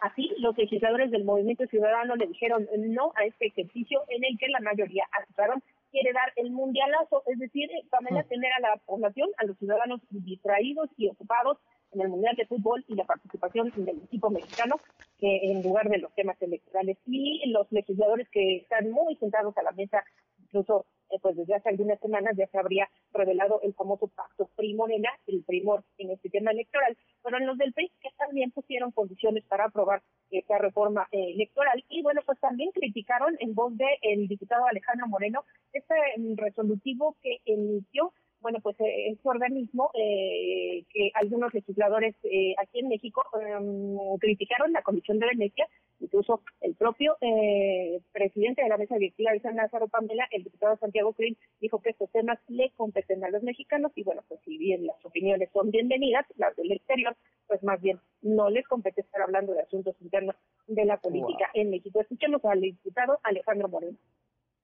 Así, 0.00 0.30
los 0.38 0.56
legisladores 0.56 1.10
del 1.10 1.24
Movimiento 1.24 1.66
Ciudadano 1.66 2.16
le 2.16 2.26
dijeron 2.26 2.68
no 2.78 3.12
a 3.16 3.24
este 3.24 3.46
ejercicio 3.46 4.02
en 4.08 4.24
el 4.24 4.38
que 4.38 4.48
la 4.48 4.60
mayoría 4.60 5.04
aceptaron 5.12 5.62
quiere 5.90 6.12
dar 6.12 6.32
el 6.36 6.50
mundialazo, 6.50 7.22
es 7.26 7.38
decir, 7.38 7.68
también 7.90 8.16
a 8.18 8.22
tener 8.24 8.52
a 8.52 8.60
la 8.60 8.76
población, 8.86 9.28
a 9.38 9.44
los 9.44 9.58
ciudadanos 9.58 10.00
distraídos 10.10 10.88
y 10.96 11.08
ocupados 11.08 11.58
en 11.92 12.00
el 12.00 12.08
Mundial 12.08 12.36
de 12.36 12.46
Fútbol 12.46 12.84
y 12.88 12.94
la 12.94 13.04
participación 13.04 13.72
del 13.76 14.02
equipo 14.04 14.30
mexicano 14.30 14.76
que 15.18 15.50
en 15.50 15.62
lugar 15.62 15.88
de 15.88 15.98
los 15.98 16.12
temas 16.14 16.40
electorales. 16.40 16.98
Y 17.06 17.48
los 17.50 17.70
legisladores 17.70 18.28
que 18.30 18.58
están 18.58 18.90
muy 18.90 19.16
sentados 19.16 19.56
a 19.56 19.62
la 19.62 19.72
mesa, 19.72 20.04
incluso 20.38 20.86
eh, 21.10 21.18
pues 21.20 21.36
desde 21.36 21.54
hace 21.54 21.68
algunas 21.68 21.98
semanas 22.00 22.34
ya 22.36 22.46
se 22.46 22.58
habría 22.58 22.88
revelado 23.12 23.60
el 23.62 23.74
famoso 23.74 24.08
pacto 24.08 24.48
PRI-Morena, 24.56 25.10
el 25.26 25.42
primor 25.44 25.84
en 25.98 26.10
este 26.10 26.30
tema 26.30 26.52
electoral, 26.52 26.96
pero 27.22 27.36
en 27.38 27.46
los 27.46 27.58
del 27.58 27.72
PRI 27.72 27.90
que 28.00 28.10
también 28.16 28.52
pusieron 28.52 28.92
condiciones 28.92 29.44
para 29.46 29.64
aprobar 29.64 30.02
esta 30.30 30.58
reforma 30.58 31.08
eh, 31.10 31.32
electoral 31.34 31.84
y 31.88 32.02
bueno, 32.02 32.20
pues 32.24 32.38
también 32.38 32.70
criticaron 32.70 33.36
en 33.40 33.54
voz 33.54 33.76
del 33.76 33.88
el 34.02 34.28
diputado 34.28 34.66
Alejandro 34.66 35.08
Moreno 35.08 35.44
este 35.72 35.94
mm, 36.16 36.36
resolutivo 36.36 37.16
que 37.20 37.38
emitió 37.44 38.12
bueno, 38.40 38.58
pues 38.62 38.78
eh, 38.80 39.10
este 39.10 39.28
organismo 39.28 39.90
eh, 39.94 40.84
que 40.92 41.10
algunos 41.14 41.52
legisladores 41.52 42.14
eh, 42.24 42.54
aquí 42.58 42.80
en 42.80 42.88
México 42.88 43.22
em, 43.40 44.18
criticaron 44.18 44.72
la 44.72 44.82
Comisión 44.82 45.18
de 45.18 45.26
Venecia, 45.26 45.68
incluso 46.00 46.42
el 46.60 46.74
propio 46.74 47.16
eh, 47.20 48.00
presidente 48.12 48.62
de 48.62 48.68
la 48.68 48.78
mesa 48.78 48.96
directiva 48.96 49.32
de 49.32 49.40
San 49.40 49.56
Lázaro 49.56 49.88
Pamela, 49.88 50.26
el 50.30 50.44
diputado 50.44 50.76
Santiago 50.76 51.12
Crin, 51.12 51.36
dijo 51.60 51.80
que 51.80 51.90
estos 51.90 52.10
temas 52.10 52.38
le 52.48 52.70
competen 52.70 53.24
a 53.24 53.30
los 53.30 53.42
mexicanos 53.42 53.92
y 53.94 54.02
bueno, 54.02 54.22
pues 54.28 54.40
si 54.44 54.56
bien 54.56 54.86
las 54.86 55.04
opiniones 55.04 55.50
son 55.52 55.70
bienvenidas, 55.70 56.26
las 56.36 56.56
del 56.56 56.72
exterior, 56.72 57.16
pues 57.46 57.62
más 57.62 57.80
bien 57.80 58.00
no 58.22 58.48
les 58.48 58.66
compete 58.66 59.02
estar 59.02 59.22
hablando 59.22 59.52
de 59.52 59.60
asuntos 59.60 59.94
internos 60.00 60.36
de 60.66 60.84
la 60.84 60.96
política 60.98 61.50
en 61.54 61.70
México. 61.70 62.00
Escuchemos 62.00 62.44
al 62.44 62.60
diputado 62.60 63.18
Alejandro 63.22 63.68
Moreno. 63.68 63.96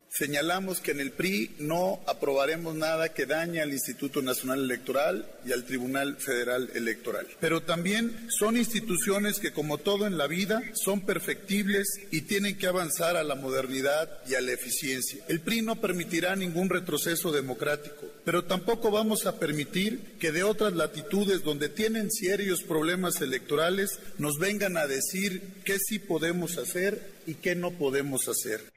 Señalamos 0.08 0.80
que 0.80 0.92
en 0.92 1.00
el 1.00 1.10
PRI 1.10 1.56
no 1.58 2.00
aprobaremos 2.06 2.74
nada 2.74 3.12
que 3.12 3.26
dañe 3.26 3.60
al 3.60 3.72
Instituto 3.72 4.22
Nacional 4.22 4.60
Electoral 4.60 5.28
y 5.44 5.52
al 5.52 5.64
Tribunal 5.64 6.16
Federal 6.16 6.70
Electoral. 6.74 7.26
Pero 7.38 7.62
también 7.62 8.26
son 8.30 8.56
instituciones 8.56 9.38
que, 9.38 9.52
como 9.52 9.76
todo 9.76 10.06
en 10.06 10.16
la 10.16 10.26
vida, 10.26 10.62
son 10.72 11.02
perfectibles 11.02 11.86
y 12.10 12.22
tienen 12.22 12.56
que 12.56 12.66
avanzar 12.66 13.16
a 13.16 13.24
la 13.24 13.34
modernidad 13.34 14.08
y 14.26 14.34
a 14.36 14.40
la 14.40 14.52
eficiencia. 14.52 15.22
El 15.28 15.40
PRI 15.40 15.60
no 15.60 15.76
permitirá 15.76 16.34
ningún 16.34 16.70
retroceso 16.70 17.30
democrático, 17.30 18.10
pero 18.24 18.44
tampoco 18.44 18.90
vamos 18.90 19.26
a 19.26 19.38
permitir 19.38 20.16
que 20.18 20.32
de 20.32 20.44
otras 20.44 20.72
latitudes 20.72 21.42
donde 21.42 21.68
tienen 21.68 22.10
serios 22.10 22.62
problemas 22.62 23.20
electorales 23.20 23.98
nos 24.18 24.38
vengan 24.38 24.78
a 24.78 24.86
decir 24.86 25.42
qué 25.64 25.78
sí 25.78 25.98
podemos 25.98 26.56
hacer 26.56 27.16
y 27.26 27.34
qué 27.34 27.54
no 27.54 27.72
podemos 27.72 28.28
hacer. 28.28 28.75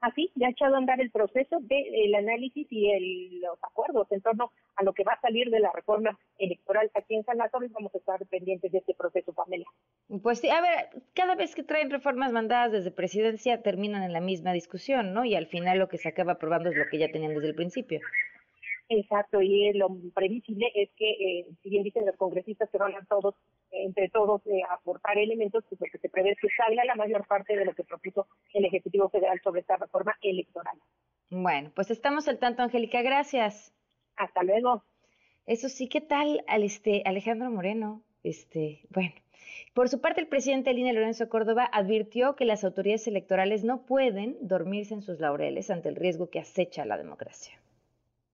Así 0.00 0.30
ya 0.34 0.46
ha 0.46 0.50
echado 0.50 0.74
a 0.74 0.78
andar 0.78 1.00
el 1.00 1.10
proceso 1.10 1.58
del 1.60 2.14
análisis 2.14 2.66
y 2.70 2.90
el, 2.90 3.40
los 3.40 3.58
acuerdos 3.62 4.10
en 4.10 4.22
torno 4.22 4.50
a 4.76 4.82
lo 4.82 4.94
que 4.94 5.04
va 5.04 5.12
a 5.12 5.20
salir 5.20 5.50
de 5.50 5.60
la 5.60 5.70
reforma 5.72 6.18
electoral 6.38 6.90
aquí 6.94 7.14
en 7.16 7.24
San 7.24 7.38
Lázaro 7.38 7.64
y 7.64 7.68
vamos 7.68 7.94
a 7.94 7.98
estar 7.98 8.26
pendientes 8.26 8.72
de 8.72 8.78
este 8.78 8.94
proceso, 8.94 9.32
Pamela. 9.32 9.66
Pues 10.22 10.40
sí, 10.40 10.48
a 10.48 10.60
ver, 10.60 11.02
cada 11.14 11.34
vez 11.34 11.54
que 11.54 11.62
traen 11.62 11.90
reformas 11.90 12.32
mandadas 12.32 12.72
desde 12.72 12.90
presidencia 12.90 13.62
terminan 13.62 14.02
en 14.02 14.12
la 14.12 14.20
misma 14.20 14.52
discusión, 14.52 15.12
¿no? 15.12 15.24
Y 15.24 15.34
al 15.34 15.46
final 15.46 15.78
lo 15.78 15.88
que 15.88 15.98
se 15.98 16.08
acaba 16.08 16.32
aprobando 16.32 16.70
es 16.70 16.76
lo 16.76 16.86
que 16.90 16.98
ya 16.98 17.10
tenían 17.10 17.34
desde 17.34 17.48
el 17.48 17.54
principio. 17.54 18.00
Exacto, 18.92 19.40
y 19.40 19.72
lo 19.74 19.88
previsible 20.12 20.66
es 20.74 20.90
que, 20.96 21.10
eh, 21.10 21.46
si 21.62 21.70
bien 21.70 21.84
dicen 21.84 22.04
los 22.04 22.16
congresistas 22.16 22.68
que 22.70 22.76
van 22.76 22.92
a 22.96 23.04
todos, 23.04 23.36
eh, 23.70 23.84
entre 23.84 24.08
todos, 24.08 24.44
eh, 24.48 24.62
aportar 24.68 25.16
elementos, 25.16 25.64
pues 25.68 25.80
lo 25.80 25.86
que 25.92 25.98
se 25.98 26.08
prevé 26.08 26.32
es 26.32 26.38
que 26.40 26.48
salga 26.56 26.84
la 26.84 26.96
mayor 26.96 27.24
parte 27.28 27.56
de 27.56 27.64
lo 27.64 27.72
que 27.72 27.84
propuso 27.84 28.26
el 28.52 28.64
Ejecutivo 28.64 29.08
Federal 29.08 29.40
sobre 29.44 29.60
esta 29.60 29.76
reforma 29.76 30.16
electoral. 30.22 30.76
Bueno, 31.30 31.70
pues 31.72 31.92
estamos 31.92 32.26
al 32.26 32.40
tanto, 32.40 32.64
Angélica, 32.64 33.00
gracias. 33.02 33.72
Hasta 34.16 34.42
luego. 34.42 34.82
Eso 35.46 35.68
sí, 35.68 35.88
¿qué 35.88 36.00
tal 36.00 36.42
al 36.48 36.64
este 36.64 37.04
Alejandro 37.06 37.48
Moreno? 37.48 38.02
Este, 38.24 38.80
bueno. 38.90 39.14
Por 39.72 39.88
su 39.88 40.00
parte, 40.00 40.20
el 40.20 40.26
presidente 40.26 40.74
Línea 40.74 40.92
Lorenzo 40.92 41.28
Córdoba 41.28 41.70
advirtió 41.72 42.34
que 42.34 42.44
las 42.44 42.64
autoridades 42.64 43.06
electorales 43.06 43.62
no 43.62 43.86
pueden 43.86 44.36
dormirse 44.40 44.94
en 44.94 45.02
sus 45.02 45.20
laureles 45.20 45.70
ante 45.70 45.88
el 45.88 45.94
riesgo 45.94 46.28
que 46.28 46.40
acecha 46.40 46.84
la 46.84 46.98
democracia. 46.98 47.59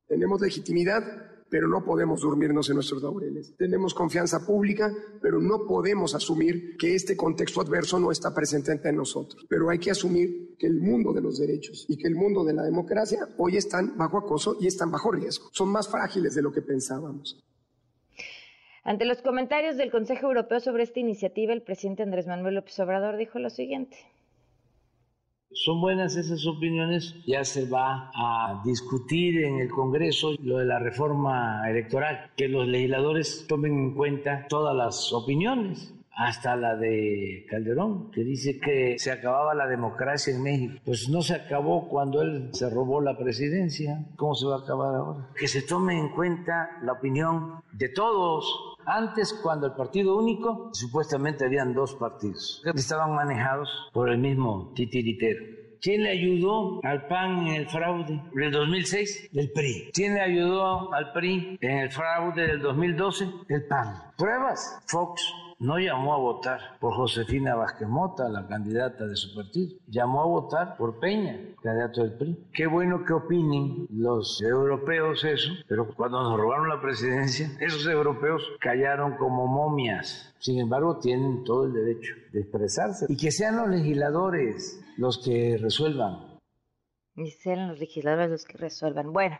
Tenemos 0.06 0.40
legitimidad, 0.40 1.02
pero 1.48 1.68
no 1.68 1.84
podemos 1.84 2.20
dormirnos 2.20 2.68
en 2.68 2.75
nuestros 2.76 3.02
laureles. 3.02 3.56
Tenemos 3.56 3.95
confianza 3.95 4.45
pública, 4.45 4.92
pero 5.21 5.40
no 5.40 5.66
podemos 5.66 6.14
asumir 6.14 6.76
que 6.76 6.95
este 6.95 7.16
contexto 7.16 7.60
adverso 7.60 7.99
no 7.99 8.10
está 8.10 8.34
presente 8.34 8.73
entre 8.73 8.92
nosotros. 8.92 9.47
Pero 9.49 9.71
hay 9.71 9.78
que 9.78 9.90
asumir 9.90 10.56
que 10.58 10.66
el 10.66 10.80
mundo 10.80 11.12
de 11.12 11.21
los 11.21 11.38
derechos 11.38 11.86
y 11.88 11.97
que 11.97 12.08
el 12.08 12.14
mundo 12.14 12.45
de 12.45 12.54
la 12.54 12.62
democracia 12.62 13.28
hoy 13.38 13.56
están 13.56 13.97
bajo 13.97 14.19
acoso 14.19 14.56
y 14.60 14.66
están 14.66 14.90
bajo 14.90 15.10
riesgo. 15.12 15.49
Son 15.52 15.69
más 15.69 15.88
frágiles 15.88 16.34
de 16.34 16.42
lo 16.42 16.52
que 16.52 16.62
pensábamos. 16.62 17.42
Ante 18.82 19.04
los 19.04 19.21
comentarios 19.21 19.76
del 19.76 19.90
Consejo 19.90 20.28
Europeo 20.28 20.60
sobre 20.60 20.84
esta 20.84 21.00
iniciativa, 21.00 21.52
el 21.52 21.62
presidente 21.62 22.04
Andrés 22.04 22.28
Manuel 22.28 22.54
López 22.54 22.78
Obrador 22.78 23.16
dijo 23.16 23.40
lo 23.40 23.50
siguiente. 23.50 23.97
Son 25.52 25.80
buenas 25.80 26.17
esas 26.17 26.45
opiniones, 26.47 27.15
ya 27.26 27.45
se 27.45 27.69
va 27.69 28.11
a 28.15 28.61
discutir 28.65 29.45
en 29.45 29.61
el 29.61 29.71
Congreso 29.71 30.32
lo 30.43 30.59
de 30.59 30.65
la 30.65 30.78
reforma 30.78 31.69
electoral, 31.71 32.30
que 32.37 32.49
los 32.49 32.67
legisladores 32.67 33.47
tomen 33.49 33.73
en 33.73 33.95
cuenta 33.95 34.47
todas 34.49 34.75
las 34.76 35.13
opiniones, 35.13 35.95
hasta 36.17 36.56
la 36.56 36.76
de 36.76 37.47
Calderón, 37.49 38.11
que 38.11 38.25
dice 38.25 38.59
que 38.59 38.99
se 38.99 39.13
acababa 39.13 39.54
la 39.54 39.67
democracia 39.67 40.35
en 40.35 40.43
México. 40.43 40.80
Pues 40.85 41.09
no 41.09 41.23
se 41.23 41.35
acabó 41.35 41.89
cuando 41.89 42.23
él 42.23 42.49
se 42.52 42.69
robó 42.71 43.00
la 43.00 43.17
presidencia. 43.17 44.04
¿Cómo 44.17 44.35
se 44.35 44.47
va 44.47 44.56
a 44.56 44.61
acabar 44.61 44.95
ahora? 44.95 45.28
Que 45.39 45.47
se 45.47 45.63
tome 45.63 45.99
en 45.99 46.09
cuenta 46.09 46.78
la 46.82 46.93
opinión 46.93 47.63
de 47.73 47.91
todos. 47.91 48.75
Antes, 48.86 49.34
cuando 49.42 49.66
el 49.66 49.72
partido 49.72 50.16
único, 50.16 50.70
supuestamente 50.72 51.44
habían 51.44 51.75
dos 51.75 51.94
partidos, 51.96 52.62
estaban 52.75 53.14
manejados 53.14 53.68
por 53.92 54.08
el 54.08 54.18
mismo 54.18 54.72
titiritero. 54.75 55.44
¿Quién 55.80 56.04
le 56.04 56.10
ayudó 56.10 56.80
al 56.84 57.06
PAN 57.06 57.49
en 57.49 57.54
el 57.54 57.68
fraude 57.68 58.22
del 58.32 58.50
2006? 58.50 59.30
El 59.34 59.50
PRI. 59.52 59.90
¿Quién 59.92 60.14
le 60.14 60.20
ayudó 60.20 60.92
al 60.94 61.12
PRI 61.12 61.58
en 61.60 61.78
el 61.78 61.90
fraude 61.90 62.46
del 62.46 62.60
2012? 62.60 63.28
El 63.49 63.66
PAN. 63.66 63.94
Pruebas. 64.16 64.80
Fox 64.86 65.22
no 65.58 65.78
llamó 65.78 66.14
a 66.14 66.19
votar 66.19 66.78
por 66.80 66.95
Josefina 66.95 67.54
Vázquez 67.54 67.88
Mota, 67.88 68.28
la 68.28 68.47
candidata 68.47 69.06
de 69.06 69.16
su 69.16 69.34
partido, 69.34 69.76
llamó 69.86 70.23
a 70.23 70.26
votar 70.26 70.76
por 70.76 70.99
Peña, 70.99 71.38
candidato 71.62 72.02
del 72.02 72.12
PRI. 72.12 72.47
Qué 72.52 72.66
bueno 72.66 73.04
que 73.04 73.12
opinen 73.12 73.86
los 73.90 74.40
europeos 74.42 75.25
eso, 75.25 75.52
pero 75.69 75.95
cuando 75.95 76.23
nos 76.23 76.38
robaron 76.38 76.69
la 76.69 76.80
presidencia, 76.80 77.50
esos 77.60 77.86
europeos 77.86 78.42
callaron 78.60 79.16
como 79.16 79.47
momias. 79.47 80.34
Sin 80.38 80.58
embargo, 80.58 80.99
tienen 80.99 81.45
todo 81.45 81.64
el 81.64 81.73
derecho 81.73 82.14
de 82.32 82.40
expresarse 82.40 83.06
y 83.08 83.16
que 83.16 83.30
sean 83.30 83.56
los 83.56 83.69
legisladores 83.69 84.80
los 84.97 85.19
que 85.19 85.58
resuelvan. 85.58 86.38
Y 87.16 87.30
sean 87.30 87.69
los 87.69 87.78
legisladores 87.78 88.30
los 88.30 88.45
que 88.45 88.58
resuelvan. 88.58 89.12
Bueno, 89.12 89.38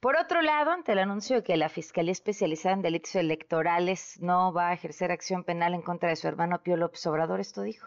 por 0.00 0.16
otro 0.16 0.40
lado, 0.40 0.70
ante 0.70 0.92
el 0.92 0.98
anuncio 0.98 1.36
de 1.36 1.42
que 1.42 1.56
la 1.56 1.68
Fiscalía 1.68 2.12
Especializada 2.12 2.74
en 2.74 2.82
Delitos 2.82 3.14
Electorales 3.14 4.18
no 4.20 4.52
va 4.52 4.68
a 4.68 4.72
ejercer 4.72 5.12
acción 5.12 5.44
penal 5.44 5.74
en 5.74 5.82
contra 5.82 6.08
de 6.08 6.16
su 6.16 6.26
hermano 6.26 6.62
Pío 6.62 6.76
López 6.76 7.06
Obrador, 7.06 7.40
esto 7.40 7.62
dijo. 7.62 7.86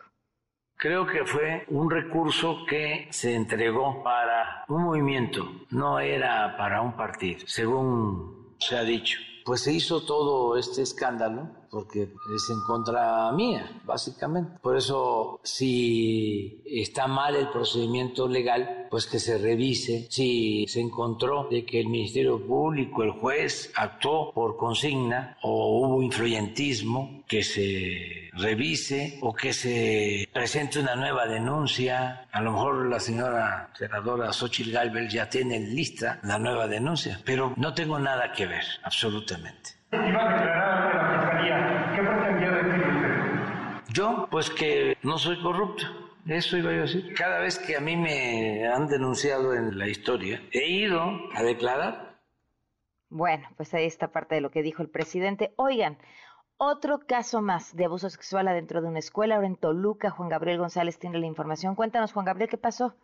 Creo 0.75 1.05
que 1.05 1.25
fue 1.25 1.65
un 1.69 1.89
recurso 1.89 2.65
que 2.67 3.07
se 3.09 3.33
entregó 3.33 4.03
para 4.03 4.65
un 4.67 4.83
movimiento, 4.83 5.65
no 5.69 5.99
era 5.99 6.55
para 6.57 6.81
un 6.81 6.95
partido, 6.95 7.47
según 7.47 8.55
se 8.59 8.77
ha 8.77 8.83
dicho. 8.83 9.19
Pues 9.45 9.61
se 9.61 9.73
hizo 9.73 10.05
todo 10.05 10.57
este 10.57 10.81
escándalo 10.81 11.62
porque 11.73 12.03
es 12.03 12.49
en 12.51 12.61
contra 12.61 13.31
mía, 13.31 13.81
básicamente. 13.83 14.59
Por 14.61 14.77
eso, 14.77 15.39
si 15.43 16.61
está 16.65 17.07
mal 17.07 17.35
el 17.35 17.49
procedimiento 17.49 18.27
legal, 18.27 18.87
pues 18.91 19.07
que 19.07 19.17
se 19.17 19.39
revise. 19.39 20.05
Si 20.11 20.67
se 20.67 20.79
encontró 20.79 21.47
de 21.49 21.65
que 21.65 21.79
el 21.79 21.87
Ministerio 21.87 22.39
Público, 22.45 23.01
el 23.01 23.11
juez, 23.11 23.73
actuó 23.75 24.31
por 24.31 24.55
consigna 24.55 25.35
o 25.41 25.79
hubo 25.79 26.03
influyentismo, 26.03 27.23
que 27.27 27.41
se 27.41 28.29
revise 28.33 29.17
o 29.21 29.33
que 29.33 29.51
se 29.51 30.29
presente 30.31 30.79
una 30.79 30.95
nueva 30.95 31.25
denuncia. 31.25 32.27
A 32.31 32.41
lo 32.41 32.51
mejor 32.51 32.85
la 32.87 32.99
señora 32.99 33.71
senadora 33.73 34.31
Xochitl 34.31 34.71
Galvez 34.71 35.11
ya 35.11 35.27
tiene 35.27 35.59
lista 35.59 36.19
la 36.21 36.37
nueva 36.37 36.67
denuncia, 36.67 37.19
pero 37.25 37.53
no 37.57 37.73
tengo 37.73 37.97
nada 37.97 38.31
que 38.31 38.45
ver, 38.45 38.63
absolutamente. 38.83 39.71
Yo, 43.93 44.27
pues 44.31 44.49
que 44.49 44.97
no 45.03 45.19
soy 45.19 45.39
corrupto. 45.39 45.83
Eso 46.25 46.57
iba 46.57 46.71
a 46.71 46.73
decir. 46.73 47.13
Cada 47.13 47.37
vez 47.37 47.59
que 47.59 47.77
a 47.77 47.79
mí 47.79 47.95
me 47.95 48.67
han 48.67 48.87
denunciado 48.87 49.53
en 49.53 49.77
la 49.77 49.87
historia, 49.87 50.41
he 50.51 50.67
ido 50.67 50.99
a 51.35 51.43
declarar. 51.43 52.17
Bueno, 53.09 53.47
pues 53.55 53.71
ahí 53.75 53.85
está 53.85 54.07
parte 54.07 54.33
de 54.33 54.41
lo 54.41 54.49
que 54.49 54.63
dijo 54.63 54.81
el 54.81 54.89
presidente. 54.89 55.53
Oigan, 55.57 55.99
otro 56.57 57.01
caso 57.05 57.43
más 57.43 57.75
de 57.75 57.85
abuso 57.85 58.09
sexual 58.09 58.47
adentro 58.47 58.81
de 58.81 58.87
una 58.87 58.97
escuela, 58.97 59.35
ahora 59.35 59.45
en 59.45 59.57
Toluca. 59.57 60.09
Juan 60.09 60.29
Gabriel 60.29 60.57
González 60.57 60.97
tiene 60.97 61.19
la 61.19 61.27
información. 61.27 61.75
Cuéntanos, 61.75 62.13
Juan 62.13 62.25
Gabriel, 62.25 62.49
¿qué 62.49 62.57
pasó? 62.57 62.95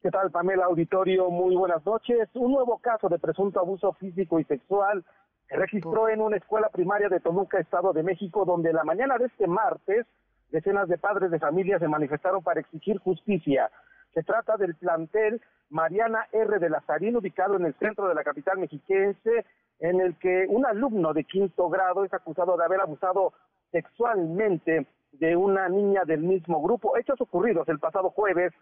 ¿Qué 0.00 0.12
tal, 0.12 0.30
Pamela 0.30 0.66
Auditorio? 0.66 1.28
Muy 1.28 1.56
buenas 1.56 1.84
noches. 1.84 2.28
Un 2.34 2.52
nuevo 2.52 2.78
caso 2.78 3.08
de 3.08 3.18
presunto 3.18 3.58
abuso 3.58 3.92
físico 3.94 4.38
y 4.38 4.44
sexual 4.44 5.04
se 5.48 5.56
registró 5.56 6.08
en 6.08 6.20
una 6.20 6.36
escuela 6.36 6.68
primaria 6.68 7.08
de 7.08 7.20
Toluca, 7.20 7.58
Estado 7.58 7.92
de 7.92 8.02
México, 8.02 8.44
donde 8.44 8.72
la 8.72 8.84
mañana 8.84 9.18
de 9.18 9.26
este 9.26 9.46
martes 9.46 10.06
decenas 10.50 10.88
de 10.88 10.98
padres 10.98 11.30
de 11.30 11.38
familia 11.38 11.78
se 11.78 11.88
manifestaron 11.88 12.42
para 12.42 12.60
exigir 12.60 12.98
justicia. 12.98 13.70
Se 14.14 14.22
trata 14.22 14.56
del 14.56 14.74
plantel 14.76 15.40
Mariana 15.70 16.28
R. 16.32 16.58
de 16.58 16.70
Lazarín, 16.70 17.16
ubicado 17.16 17.56
en 17.56 17.66
el 17.66 17.74
centro 17.74 18.08
de 18.08 18.14
la 18.14 18.22
capital 18.22 18.58
mexiquense, 18.58 19.44
en 19.80 20.00
el 20.00 20.16
que 20.18 20.46
un 20.48 20.64
alumno 20.64 21.12
de 21.12 21.24
quinto 21.24 21.68
grado 21.68 22.04
es 22.04 22.14
acusado 22.14 22.56
de 22.56 22.64
haber 22.64 22.80
abusado 22.80 23.32
sexualmente 23.72 24.86
de 25.12 25.36
una 25.36 25.68
niña 25.68 26.02
del 26.04 26.20
mismo 26.20 26.62
grupo, 26.62 26.96
hechos 26.96 27.20
ocurridos 27.20 27.68
el 27.68 27.78
pasado 27.78 28.10
jueves 28.10 28.52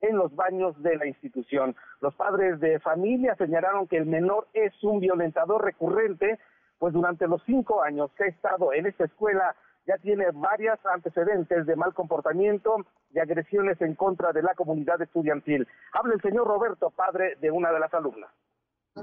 en 0.00 0.16
los 0.16 0.34
baños 0.34 0.80
de 0.82 0.96
la 0.96 1.06
institución. 1.06 1.76
Los 2.00 2.14
padres 2.14 2.60
de 2.60 2.80
familia 2.80 3.34
señalaron 3.36 3.86
que 3.86 3.98
el 3.98 4.06
menor 4.06 4.48
es 4.52 4.72
un 4.82 5.00
violentador 5.00 5.64
recurrente, 5.64 6.38
pues 6.78 6.92
durante 6.92 7.26
los 7.26 7.42
cinco 7.44 7.82
años 7.82 8.10
que 8.16 8.24
ha 8.24 8.28
estado 8.28 8.72
en 8.72 8.86
esta 8.86 9.04
escuela 9.04 9.54
ya 9.86 9.96
tiene 9.98 10.26
varias 10.32 10.78
antecedentes 10.86 11.66
de 11.66 11.76
mal 11.76 11.94
comportamiento 11.94 12.76
y 13.12 13.18
agresiones 13.18 13.80
en 13.80 13.94
contra 13.94 14.32
de 14.32 14.42
la 14.42 14.54
comunidad 14.54 15.00
estudiantil. 15.02 15.66
Habla 15.92 16.14
el 16.14 16.22
señor 16.22 16.46
Roberto, 16.46 16.90
padre 16.90 17.36
de 17.40 17.50
una 17.50 17.72
de 17.72 17.80
las 17.80 17.92
alumnas. 17.92 18.30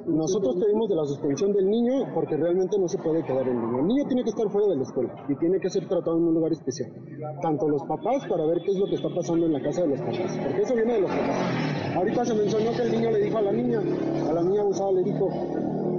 Nosotros 0.06 0.58
pedimos 0.58 0.90
de 0.90 0.96
la 0.96 1.06
suspensión 1.06 1.54
del 1.54 1.70
niño 1.70 2.14
porque 2.14 2.36
realmente 2.36 2.78
no 2.78 2.90
se 2.90 2.98
puede 2.98 3.24
quedar 3.24 3.48
el 3.48 3.56
niño. 3.56 3.80
El 3.80 3.88
niño 3.88 4.04
tiene 4.06 4.24
que 4.24 4.32
estar 4.32 4.50
fuera 4.50 4.68
de 4.68 4.76
la 4.76 4.84
escuela 4.84 5.16
y 5.30 5.36
tiene 5.38 5.62
que 5.62 5.70
ser 5.70 5.88
tratado 5.88 6.18
en 6.18 6.24
un 6.24 6.34
lugar 6.34 6.52
especial. 6.52 6.92
Tanto 7.42 7.70
los 7.70 7.82
papás 7.84 8.28
para 8.28 8.46
ver 8.46 8.62
qué 8.64 8.72
es 8.72 8.78
lo 8.80 8.86
que 8.88 8.96
está 8.96 9.08
pasando 9.08 9.46
en 9.46 9.54
la 9.54 9.62
casa 9.62 9.84
de 9.84 9.88
los 9.88 10.00
papás, 10.02 10.38
porque 10.44 10.62
eso 10.62 10.76
viene 10.76 10.94
de 10.94 11.02
los 11.02 11.10
papás. 11.10 11.96
Ahorita 11.96 12.26
se 12.26 12.34
mencionó 12.34 12.72
que 12.72 12.82
el 12.82 12.92
niño 12.92 13.12
le 13.12 13.20
dijo 13.22 13.38
a 13.38 13.42
la 13.42 13.52
niña, 13.54 13.80
a 13.80 14.34
la 14.34 14.44
niña 14.44 14.62
abusada 14.62 14.92
le 14.92 15.04
dijo, 15.04 15.30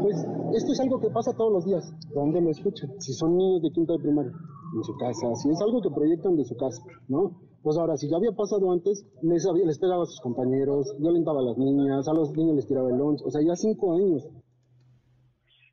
pues 0.03 0.17
esto 0.53 0.73
es 0.73 0.81
algo 0.81 1.01
que 1.01 1.09
pasa 1.09 1.33
todos 1.33 1.53
los 1.53 1.65
días. 1.65 1.91
¿Dónde 2.15 2.43
lo 2.43 2.51
escuchan? 2.51 2.91
Si 2.99 3.15
son 3.15 3.39
niños 3.39 3.63
de 3.63 3.71
quinto 3.71 3.95
de 3.95 4.01
primaria, 4.01 4.33
en 4.77 4.85
su 4.85 4.95
casa. 4.99 5.35
Si 5.37 5.49
es 5.49 5.61
algo 5.63 5.81
que 5.81 5.89
proyectan 5.89 6.37
de 6.37 6.45
su 6.45 6.55
casa, 6.57 6.83
¿no? 7.09 7.48
Pues 7.63 7.77
ahora, 7.77 7.97
si 7.97 8.09
ya 8.09 8.17
había 8.17 8.33
pasado 8.33 8.71
antes, 8.73 9.05
les, 9.23 9.45
les 9.65 9.79
pegaba 9.79 10.03
a 10.03 10.07
sus 10.07 10.21
compañeros, 10.21 10.95
violentaba 10.99 11.41
a 11.41 11.43
las 11.43 11.59
niñas, 11.59 12.07
a 12.09 12.13
los 12.13 12.31
niños 12.37 12.57
les 12.57 12.67
tiraba 12.67 12.89
el 12.89 12.97
lunch, 12.97 13.21
o 13.25 13.31
sea, 13.31 13.43
ya 13.43 13.57
cinco 13.57 13.95
años. 13.95 14.29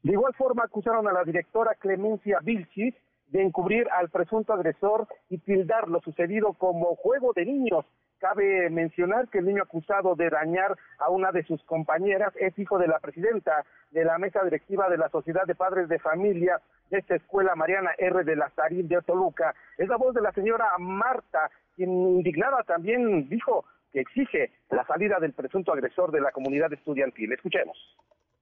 De 0.04 0.13
igual 0.13 0.34
forma, 0.36 0.63
acusaron 0.63 1.08
a 1.08 1.13
la 1.13 1.24
directora 1.24 1.76
Clemencia 1.80 2.39
Vilchis 2.43 2.95
de 3.28 3.42
encubrir 3.42 3.88
al 3.92 4.10
presunto 4.10 4.54
agresor 4.54 5.08
y 5.30 5.40
tildar 5.40 5.88
lo 5.88 6.02
sucedido 6.02 6.54
como 6.54 6.96
juego 6.96 7.34
de 7.34 7.46
niños 7.46 7.86
Cabe 8.20 8.70
mencionar 8.70 9.28
que 9.28 9.40
el 9.40 9.46
niño 9.46 9.64
acusado 9.64 10.16
de 10.16 10.30
dañar 10.30 10.78
a 11.00 11.10
una 11.10 11.32
de 11.32 11.44
sus 11.44 11.62
compañeras 11.66 12.34
es 12.40 12.58
hijo 12.58 12.78
de 12.78 12.88
la 12.88 13.00
presidenta 13.00 13.66
de 13.92 14.06
la 14.06 14.18
mesa 14.18 14.44
directiva 14.44 14.90
de 14.90 14.98
la 14.98 15.10
Sociedad 15.10 15.46
de 15.46 15.56
Padres 15.56 15.90
de 15.90 16.00
Familia 16.00 16.62
de 16.90 17.00
esta 17.00 17.16
escuela, 17.16 17.56
Mariana 17.56 17.92
R. 17.98 18.24
de 18.24 18.36
Lazarín 18.36 18.88
de 18.88 19.02
Toluca. 19.02 19.54
Es 19.78 19.90
la 19.90 19.98
voz 19.98 20.16
de 20.16 20.22
la 20.22 20.32
señora 20.32 20.66
Marta, 20.80 21.50
quien 21.76 21.92
indignada 21.92 22.64
también 22.64 23.28
dijo 23.28 23.66
que 23.95 24.01
exige 24.01 24.51
la 24.71 24.86
salida 24.86 25.19
del 25.21 25.31
presunto 25.31 25.71
agresor 25.71 26.12
de 26.12 26.19
la 26.19 26.31
comunidad 26.31 26.71
estudiantil. 26.73 27.31
Escuchemos 27.31 27.77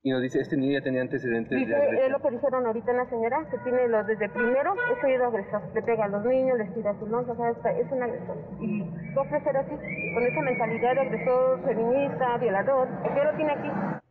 y 0.01 0.09
nos 0.09 0.21
dice, 0.21 0.41
este 0.41 0.57
niño 0.57 0.79
ya 0.79 0.83
tenía 0.83 1.01
antecedentes 1.01 1.57
dice, 1.57 1.73
Es 2.03 2.11
lo 2.11 2.19
que 2.19 2.31
dijeron 2.31 2.65
ahorita 2.65 2.91
la 2.91 3.09
señora, 3.09 3.47
que 3.49 3.57
tiene 3.59 3.87
los 3.87 4.05
desde 4.05 4.27
primero, 4.29 4.73
es 4.91 5.03
oído 5.03 5.27
agresor. 5.27 5.61
Le 5.73 5.81
pega 5.83 6.05
a 6.05 6.07
los 6.09 6.25
niños, 6.25 6.57
les 6.57 6.73
tira 6.73 6.97
su 6.99 7.05
lonza, 7.07 7.31
o 7.31 7.61
sea, 7.61 7.71
es 7.71 7.89
un 7.89 8.03
agresor. 8.03 8.35
Y 8.59 8.81
va 9.15 9.21
a 9.21 9.25
ofrecer 9.25 9.55
así, 9.55 9.75
con 10.13 10.23
esa 10.23 10.41
mentalidad 10.41 10.95
de 10.95 11.01
agresor, 11.01 11.63
feminista, 11.63 12.37
violador. 12.37 12.89
¿Qué 13.15 13.23
lo 13.23 13.35
tiene 13.37 13.51
aquí? 13.53 14.02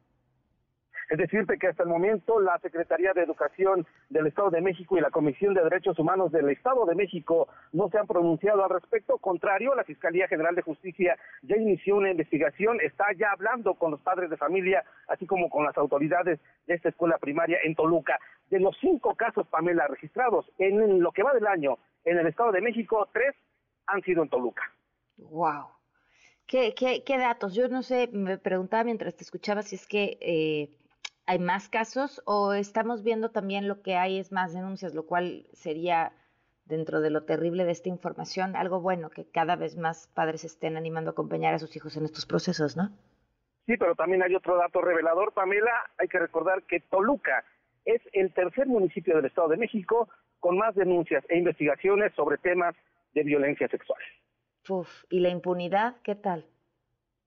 Es 1.10 1.18
decirte 1.18 1.58
que 1.58 1.68
hasta 1.68 1.82
el 1.82 1.88
momento 1.88 2.40
la 2.40 2.58
Secretaría 2.60 3.12
de 3.12 3.22
Educación 3.22 3.86
del 4.08 4.26
Estado 4.26 4.50
de 4.50 4.60
México 4.60 4.96
y 4.96 5.00
la 5.00 5.10
Comisión 5.10 5.54
de 5.54 5.62
Derechos 5.62 5.98
Humanos 5.98 6.32
del 6.32 6.48
Estado 6.50 6.86
de 6.86 6.94
México 6.94 7.48
no 7.72 7.88
se 7.90 7.98
han 7.98 8.06
pronunciado 8.06 8.64
al 8.64 8.70
respecto. 8.70 9.18
Contrario, 9.18 9.74
la 9.74 9.84
Fiscalía 9.84 10.28
General 10.28 10.54
de 10.54 10.62
Justicia 10.62 11.18
ya 11.42 11.56
inició 11.56 11.96
una 11.96 12.10
investigación, 12.10 12.80
está 12.80 13.06
ya 13.16 13.32
hablando 13.32 13.74
con 13.74 13.90
los 13.90 14.00
padres 14.00 14.30
de 14.30 14.36
familia, 14.36 14.84
así 15.08 15.26
como 15.26 15.50
con 15.50 15.64
las 15.64 15.76
autoridades 15.76 16.40
de 16.66 16.74
esta 16.74 16.88
escuela 16.88 17.18
primaria 17.18 17.58
en 17.62 17.74
Toluca. 17.74 18.18
De 18.50 18.60
los 18.60 18.76
cinco 18.80 19.14
casos, 19.14 19.46
Pamela, 19.48 19.86
registrados 19.86 20.50
en 20.58 21.00
lo 21.00 21.12
que 21.12 21.22
va 21.22 21.32
del 21.32 21.46
año 21.46 21.78
en 22.04 22.18
el 22.18 22.26
Estado 22.26 22.52
de 22.52 22.60
México, 22.60 23.08
tres 23.12 23.34
han 23.86 24.02
sido 24.02 24.22
en 24.22 24.28
Toluca. 24.28 24.62
¡Wow! 25.16 25.66
¿Qué, 26.46 26.74
qué, 26.74 27.02
qué 27.04 27.18
datos? 27.18 27.54
Yo 27.54 27.68
no 27.68 27.82
sé, 27.82 28.08
me 28.12 28.36
preguntaba 28.38 28.84
mientras 28.84 29.14
te 29.14 29.24
escuchaba 29.24 29.62
si 29.62 29.76
es 29.76 29.86
que 29.86 30.18
eh, 30.20 30.70
hay 31.26 31.38
más 31.38 31.68
casos 31.68 32.22
o 32.24 32.52
estamos 32.52 33.02
viendo 33.02 33.30
también 33.30 33.68
lo 33.68 33.82
que 33.82 33.96
hay 33.96 34.18
es 34.18 34.32
más 34.32 34.52
denuncias, 34.52 34.94
lo 34.94 35.06
cual 35.06 35.46
sería 35.52 36.12
dentro 36.64 37.00
de 37.00 37.10
lo 37.10 37.24
terrible 37.24 37.64
de 37.64 37.72
esta 37.72 37.88
información 37.88 38.56
algo 38.56 38.80
bueno, 38.80 39.10
que 39.10 39.28
cada 39.30 39.56
vez 39.56 39.76
más 39.76 40.08
padres 40.08 40.44
estén 40.44 40.76
animando 40.76 41.10
a 41.10 41.12
acompañar 41.12 41.54
a 41.54 41.58
sus 41.58 41.74
hijos 41.76 41.96
en 41.96 42.04
estos 42.04 42.26
procesos, 42.26 42.76
¿no? 42.76 42.90
Sí, 43.66 43.76
pero 43.76 43.94
también 43.94 44.22
hay 44.22 44.34
otro 44.34 44.56
dato 44.56 44.80
revelador, 44.80 45.32
Pamela. 45.32 45.70
Hay 45.98 46.08
que 46.08 46.18
recordar 46.18 46.64
que 46.64 46.80
Toluca 46.80 47.44
es 47.84 48.00
el 48.12 48.32
tercer 48.32 48.66
municipio 48.66 49.16
del 49.16 49.26
Estado 49.26 49.48
de 49.48 49.56
México 49.56 50.08
con 50.40 50.58
más 50.58 50.74
denuncias 50.74 51.24
e 51.28 51.38
investigaciones 51.38 52.12
sobre 52.14 52.38
temas 52.38 52.74
de 53.14 53.22
violencia 53.22 53.68
sexual. 53.68 54.00
Uf, 54.68 55.04
¿y 55.10 55.20
la 55.20 55.28
impunidad 55.28 55.96
qué 56.02 56.16
tal? 56.16 56.46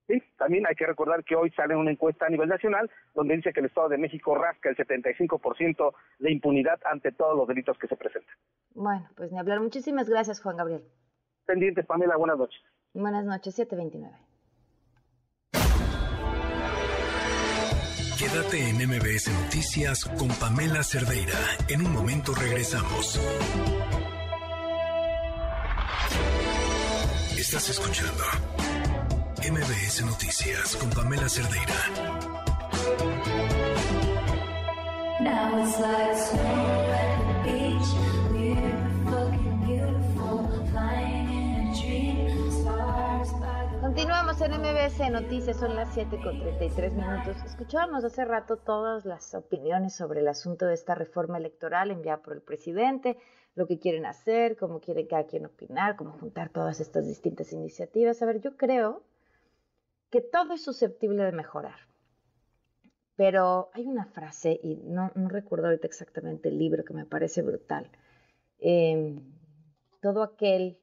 Sí, 0.08 0.22
también 0.38 0.68
hay 0.68 0.76
que 0.76 0.86
recordar 0.86 1.24
que 1.24 1.36
hoy 1.36 1.50
sale 1.52 1.76
una 1.76 1.92
encuesta 1.92 2.28
a 2.28 2.30
nivel 2.30 2.48
nacional 2.48 2.90
donde 3.16 3.36
dice 3.38 3.52
que 3.52 3.60
el 3.60 3.66
Estado 3.68 3.90
de 3.90 3.98
México 3.98 4.36
rasca 4.36 4.70
el 4.70 4.78
75% 4.78 5.94
de 6.20 6.32
impunidad 6.32 6.80
ante 6.86 7.12
todos 7.12 7.36
los 7.36 7.48
delitos 7.48 7.78
que 7.80 7.88
se 7.88 7.96
presentan. 7.96 8.36
Bueno, 8.76 9.10
pues 9.16 9.32
ni 9.32 9.40
hablar. 9.40 9.60
Muchísimas 9.62 10.08
gracias, 10.08 10.42
Juan 10.42 10.58
Gabriel. 10.58 10.84
Pendientes, 11.46 11.86
Pamela. 11.86 12.18
Buenas 12.18 12.38
noches. 12.38 12.62
Buenas 12.94 13.26
noches, 13.26 13.56
729. 13.56 14.16
Quédate 18.18 18.70
en 18.70 18.78
MBS 18.88 19.30
Noticias 19.44 20.06
con 20.06 20.30
Pamela 20.40 20.84
Cerdeira. 20.84 21.38
En 21.68 21.86
un 21.86 21.92
momento 21.92 22.34
regresamos. 22.34 23.20
Estás 27.38 27.70
escuchando 27.70 28.24
MBS 29.52 30.04
Noticias 30.04 30.76
con 30.78 30.90
Pamela 30.90 31.30
Cerdeira. 31.30 31.76
Continuamos 43.82 44.42
en 44.42 44.52
MBS 44.52 45.12
Noticias, 45.12 45.58
son 45.58 45.76
las 45.76 45.94
7 45.94 46.20
con 46.24 46.40
33 46.40 46.94
minutos. 46.94 47.38
Escuchábamos 47.46 48.04
hace 48.04 48.26
rato 48.26 48.58
todas 48.58 49.06
las 49.06 49.36
opiniones 49.36 49.96
sobre 49.96 50.22
el 50.22 50.28
asunto 50.28 50.66
de 50.66 50.74
esta 50.74 50.96
reforma 50.96 51.38
electoral 51.38 51.92
enviada 51.92 52.24
por 52.24 52.34
el 52.34 52.42
presidente, 52.42 53.20
lo 53.54 53.68
que 53.68 53.78
quieren 53.78 54.08
hacer, 54.08 54.58
cómo 54.58 54.80
quiere 54.80 55.06
cada 55.06 55.28
quien 55.28 55.46
opinar, 55.46 55.98
cómo 55.98 56.14
juntar 56.14 56.50
todas 56.50 56.80
estas 56.80 57.06
distintas 57.06 57.54
iniciativas. 57.54 58.24
A 58.24 58.26
ver, 58.26 58.42
yo 58.42 58.58
creo 58.58 59.04
que 60.16 60.22
todo 60.22 60.54
es 60.54 60.64
susceptible 60.64 61.26
de 61.26 61.34
mejorar. 61.34 61.76
Pero 63.18 63.70
hay 63.74 63.86
una 63.86 64.06
frase, 64.06 64.58
y 64.64 64.78
no, 64.78 65.12
recuerdo 65.14 65.66
ahorita 65.66 65.88
exactamente 65.88 66.48
el 66.48 66.58
libro 66.58 66.86
que 66.86 66.94
me 66.94 67.04
parece 67.04 67.42
brutal. 67.42 67.92
Em, 68.58 69.22
todo 70.02 70.24
aquel 70.24 70.80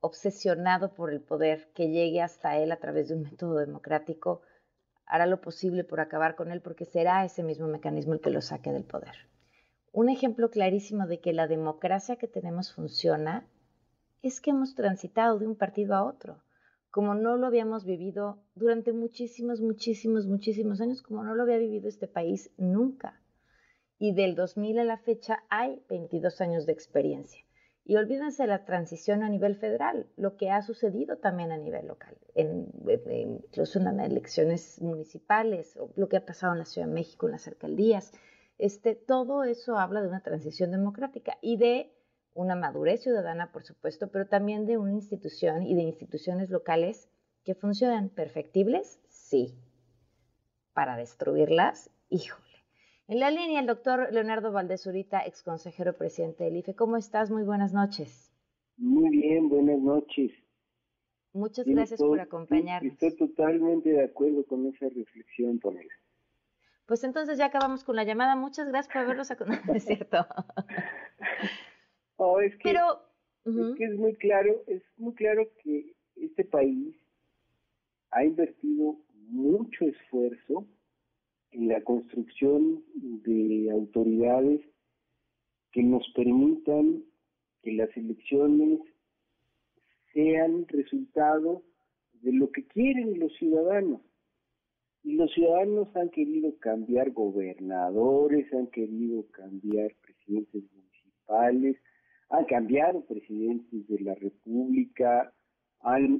obsesionado 0.00 0.92
por 0.92 1.12
el 1.12 1.20
poder 1.20 1.70
que 1.72 1.88
llegue 1.90 2.20
hasta 2.20 2.58
él 2.58 2.72
a 2.72 2.80
través 2.80 3.06
de 3.06 3.14
un 3.14 3.22
método 3.22 3.58
democrático 3.58 4.42
hará 5.04 5.26
lo 5.26 5.40
posible 5.40 5.84
por 5.84 6.00
acabar 6.00 6.34
con 6.34 6.50
él 6.50 6.60
porque 6.60 6.84
será 6.84 7.24
ese 7.24 7.44
mismo 7.44 7.68
mecanismo 7.68 8.12
el 8.12 8.20
que 8.20 8.30
lo 8.30 8.40
saque 8.40 8.72
del 8.72 8.82
poder. 8.82 9.14
Un 9.92 10.08
ejemplo 10.08 10.50
clarísimo 10.50 11.06
de 11.06 11.20
que 11.20 11.32
la 11.32 11.46
democracia 11.46 12.16
que 12.16 12.26
tenemos 12.26 12.72
funciona 12.72 13.46
es 14.22 14.40
que 14.40 14.50
hemos 14.50 14.74
transitado 14.74 15.38
de 15.38 15.46
un 15.46 15.54
partido 15.54 15.94
a 15.94 16.02
otro 16.02 16.42
como 16.96 17.14
no 17.14 17.36
lo 17.36 17.46
habíamos 17.46 17.84
vivido 17.84 18.38
durante 18.54 18.94
muchísimos, 18.94 19.60
muchísimos, 19.60 20.26
muchísimos 20.26 20.80
años, 20.80 21.02
como 21.02 21.22
no 21.24 21.34
lo 21.34 21.42
había 21.42 21.58
vivido 21.58 21.90
este 21.90 22.08
país 22.08 22.50
nunca. 22.56 23.20
Y 23.98 24.14
del 24.14 24.34
2000 24.34 24.78
a 24.78 24.84
la 24.84 24.96
fecha 24.96 25.44
hay 25.50 25.82
22 25.90 26.40
años 26.40 26.64
de 26.64 26.72
experiencia. 26.72 27.42
Y 27.84 27.96
olvídense 27.96 28.44
de 28.44 28.46
la 28.46 28.64
transición 28.64 29.22
a 29.22 29.28
nivel 29.28 29.56
federal, 29.56 30.06
lo 30.16 30.38
que 30.38 30.50
ha 30.50 30.62
sucedido 30.62 31.18
también 31.18 31.52
a 31.52 31.58
nivel 31.58 31.86
local, 31.86 32.16
incluso 32.34 33.78
en 33.78 33.84
las 33.84 33.98
elecciones 33.98 34.80
municipales, 34.80 35.76
o 35.76 35.90
lo 35.96 36.08
que 36.08 36.16
ha 36.16 36.24
pasado 36.24 36.54
en 36.54 36.60
la 36.60 36.64
Ciudad 36.64 36.88
de 36.88 36.94
México, 36.94 37.26
en 37.26 37.32
las 37.32 37.46
alcaldías. 37.46 38.10
Este, 38.56 38.94
todo 38.94 39.44
eso 39.44 39.76
habla 39.78 40.00
de 40.00 40.08
una 40.08 40.22
transición 40.22 40.70
democrática 40.70 41.36
y 41.42 41.58
de 41.58 41.92
una 42.36 42.54
madurez 42.54 43.02
ciudadana, 43.02 43.50
por 43.50 43.64
supuesto, 43.64 44.08
pero 44.08 44.26
también 44.26 44.66
de 44.66 44.78
una 44.78 44.92
institución 44.92 45.62
y 45.66 45.74
de 45.74 45.82
instituciones 45.82 46.50
locales 46.50 47.08
que 47.44 47.54
funcionan 47.54 48.10
perfectibles, 48.10 49.00
sí. 49.08 49.54
Para 50.74 50.96
destruirlas, 50.96 51.90
híjole. 52.10 52.44
En 53.08 53.20
la 53.20 53.30
línea, 53.30 53.60
el 53.60 53.66
doctor 53.66 54.12
Leonardo 54.12 54.52
Valdés 54.52 54.86
ex 54.86 55.42
consejero 55.42 55.96
presidente 55.96 56.44
del 56.44 56.56
IFE. 56.56 56.74
¿Cómo 56.74 56.96
estás? 56.96 57.30
Muy 57.30 57.44
buenas 57.44 57.72
noches. 57.72 58.32
Muy 58.76 59.10
bien, 59.10 59.48
buenas 59.48 59.78
noches. 59.78 60.32
Muchas 61.32 61.66
gracias 61.66 62.00
por 62.00 62.20
acompañarnos. 62.20 62.92
Estoy 62.92 63.16
totalmente 63.16 63.90
de 63.90 64.04
acuerdo 64.04 64.44
con 64.44 64.66
esa 64.66 64.88
reflexión, 64.88 65.58
Pamela. 65.58 65.92
Pues 66.86 67.04
entonces 67.04 67.38
ya 67.38 67.46
acabamos 67.46 67.84
con 67.84 67.96
la 67.96 68.04
llamada. 68.04 68.36
Muchas 68.36 68.68
gracias 68.68 68.92
por 68.92 69.02
habernos 69.02 69.30
acompañado. 69.30 69.72
es 69.74 69.84
cierto. 69.84 70.26
Oh, 72.16 72.40
es 72.40 72.52
que, 72.56 72.70
Pero, 72.70 73.02
es 73.44 73.76
que 73.76 73.84
es 73.84 73.96
muy 73.96 74.14
claro, 74.16 74.62
es 74.66 74.82
muy 74.96 75.14
claro 75.14 75.48
que 75.62 75.94
este 76.16 76.44
país 76.44 76.96
ha 78.10 78.24
invertido 78.24 78.98
mucho 79.28 79.84
esfuerzo 79.84 80.66
en 81.50 81.68
la 81.68 81.82
construcción 81.82 82.84
de 82.94 83.70
autoridades 83.70 84.60
que 85.72 85.82
nos 85.82 86.08
permitan 86.14 87.04
que 87.62 87.72
las 87.72 87.94
elecciones 87.96 88.80
sean 90.12 90.66
resultado 90.68 91.62
de 92.22 92.32
lo 92.32 92.50
que 92.50 92.66
quieren 92.66 93.18
los 93.18 93.34
ciudadanos. 93.36 94.00
Y 95.02 95.12
los 95.14 95.32
ciudadanos 95.34 95.94
han 95.94 96.08
querido 96.10 96.56
cambiar 96.58 97.10
gobernadores, 97.10 98.52
han 98.52 98.68
querido 98.68 99.26
cambiar 99.30 99.94
presidentes 100.02 100.64
municipales, 100.72 101.76
han 102.28 102.44
cambiado 102.46 103.04
presidentes 103.04 103.86
de 103.88 104.00
la 104.00 104.14
República, 104.14 105.32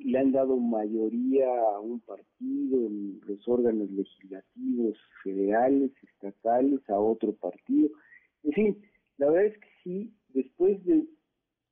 le 0.04 0.18
han 0.18 0.32
dado 0.32 0.56
mayoría 0.56 1.46
a 1.74 1.80
un 1.80 2.00
partido 2.00 2.86
en 2.86 3.20
los 3.26 3.48
órganos 3.48 3.90
legislativos 3.90 4.96
federales, 5.24 5.90
estatales, 6.02 6.80
a 6.88 6.98
otro 6.98 7.32
partido. 7.32 7.90
En 8.44 8.52
fin, 8.52 8.78
la 9.18 9.30
verdad 9.30 9.52
es 9.52 9.58
que 9.58 9.68
sí, 9.82 10.14
después 10.28 10.84
de 10.84 11.04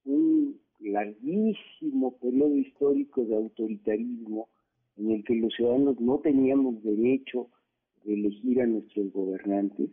un 0.05 0.61
larguísimo 0.81 2.17
periodo 2.19 2.57
histórico 2.57 3.25
de 3.25 3.37
autoritarismo 3.37 4.49
en 4.97 5.11
el 5.13 5.25
que 5.25 5.35
los 5.37 5.55
ciudadanos 5.55 6.01
no 6.01 6.19
teníamos 6.19 6.83
derecho 6.83 7.49
de 8.05 8.15
elegir 8.15 8.61
a 8.61 8.67
nuestros 8.67 9.13
gobernantes, 9.13 9.91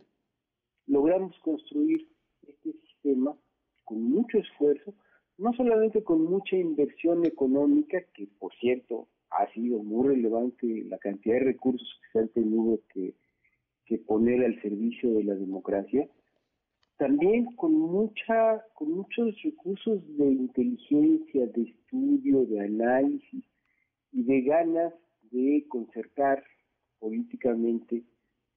logramos 0.87 1.37
construir 1.39 2.07
este 2.47 2.73
sistema 2.73 3.35
con 3.91 4.09
mucho 4.09 4.37
esfuerzo, 4.37 4.93
no 5.37 5.51
solamente 5.51 6.01
con 6.01 6.23
mucha 6.23 6.55
inversión 6.55 7.25
económica, 7.25 8.01
que 8.13 8.25
por 8.39 8.53
cierto 8.55 9.09
ha 9.31 9.51
sido 9.51 9.83
muy 9.83 10.15
relevante 10.15 10.85
la 10.87 10.97
cantidad 10.97 11.35
de 11.35 11.51
recursos 11.51 11.99
que 11.99 12.11
se 12.13 12.19
han 12.19 12.29
tenido 12.29 12.79
que, 12.93 13.13
que 13.85 13.97
poner 13.97 14.45
al 14.45 14.61
servicio 14.61 15.11
de 15.11 15.25
la 15.25 15.35
democracia, 15.35 16.07
también 16.95 17.53
con 17.57 17.73
mucha 17.73 18.63
con 18.75 18.93
muchos 18.93 19.35
recursos 19.43 19.99
de 20.17 20.25
inteligencia, 20.25 21.47
de 21.47 21.63
estudio, 21.63 22.45
de 22.45 22.61
análisis 22.61 23.43
y 24.13 24.23
de 24.23 24.41
ganas 24.43 24.93
de 25.31 25.65
concertar 25.67 26.41
políticamente 26.97 28.03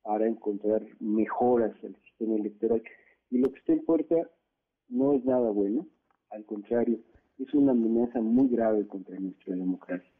para 0.02 0.28
encontrar 0.28 0.86
mejoras 1.00 1.74
al 1.82 1.96
sistema 2.04 2.36
electoral. 2.36 2.80
Y 3.30 3.38
lo 3.38 3.50
que 3.50 3.58
está 3.58 3.72
en 3.72 3.84
puerta 3.84 4.30
no 4.88 5.14
es 5.14 5.24
nada 5.24 5.50
bueno, 5.50 5.86
al 6.30 6.44
contrario, 6.44 6.98
es 7.38 7.52
una 7.54 7.72
amenaza 7.72 8.20
muy 8.20 8.48
grave 8.48 8.86
contra 8.86 9.18
nuestra 9.18 9.54
democracia. 9.54 10.10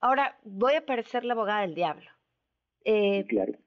Ahora, 0.00 0.38
voy 0.44 0.74
a 0.74 0.86
parecer 0.86 1.24
la 1.24 1.34
abogada 1.34 1.62
del 1.62 1.74
diablo. 1.74 2.10
Eh, 2.84 3.24
claro 3.26 3.58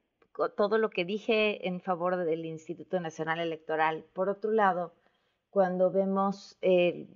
todo 0.56 0.78
lo 0.78 0.90
que 0.90 1.04
dije 1.04 1.66
en 1.68 1.80
favor 1.80 2.16
del 2.16 2.44
Instituto 2.44 2.98
Nacional 3.00 3.38
Electoral. 3.40 4.04
Por 4.12 4.28
otro 4.28 4.50
lado, 4.50 4.94
cuando 5.50 5.92
vemos 5.92 6.58
eh, 6.60 7.06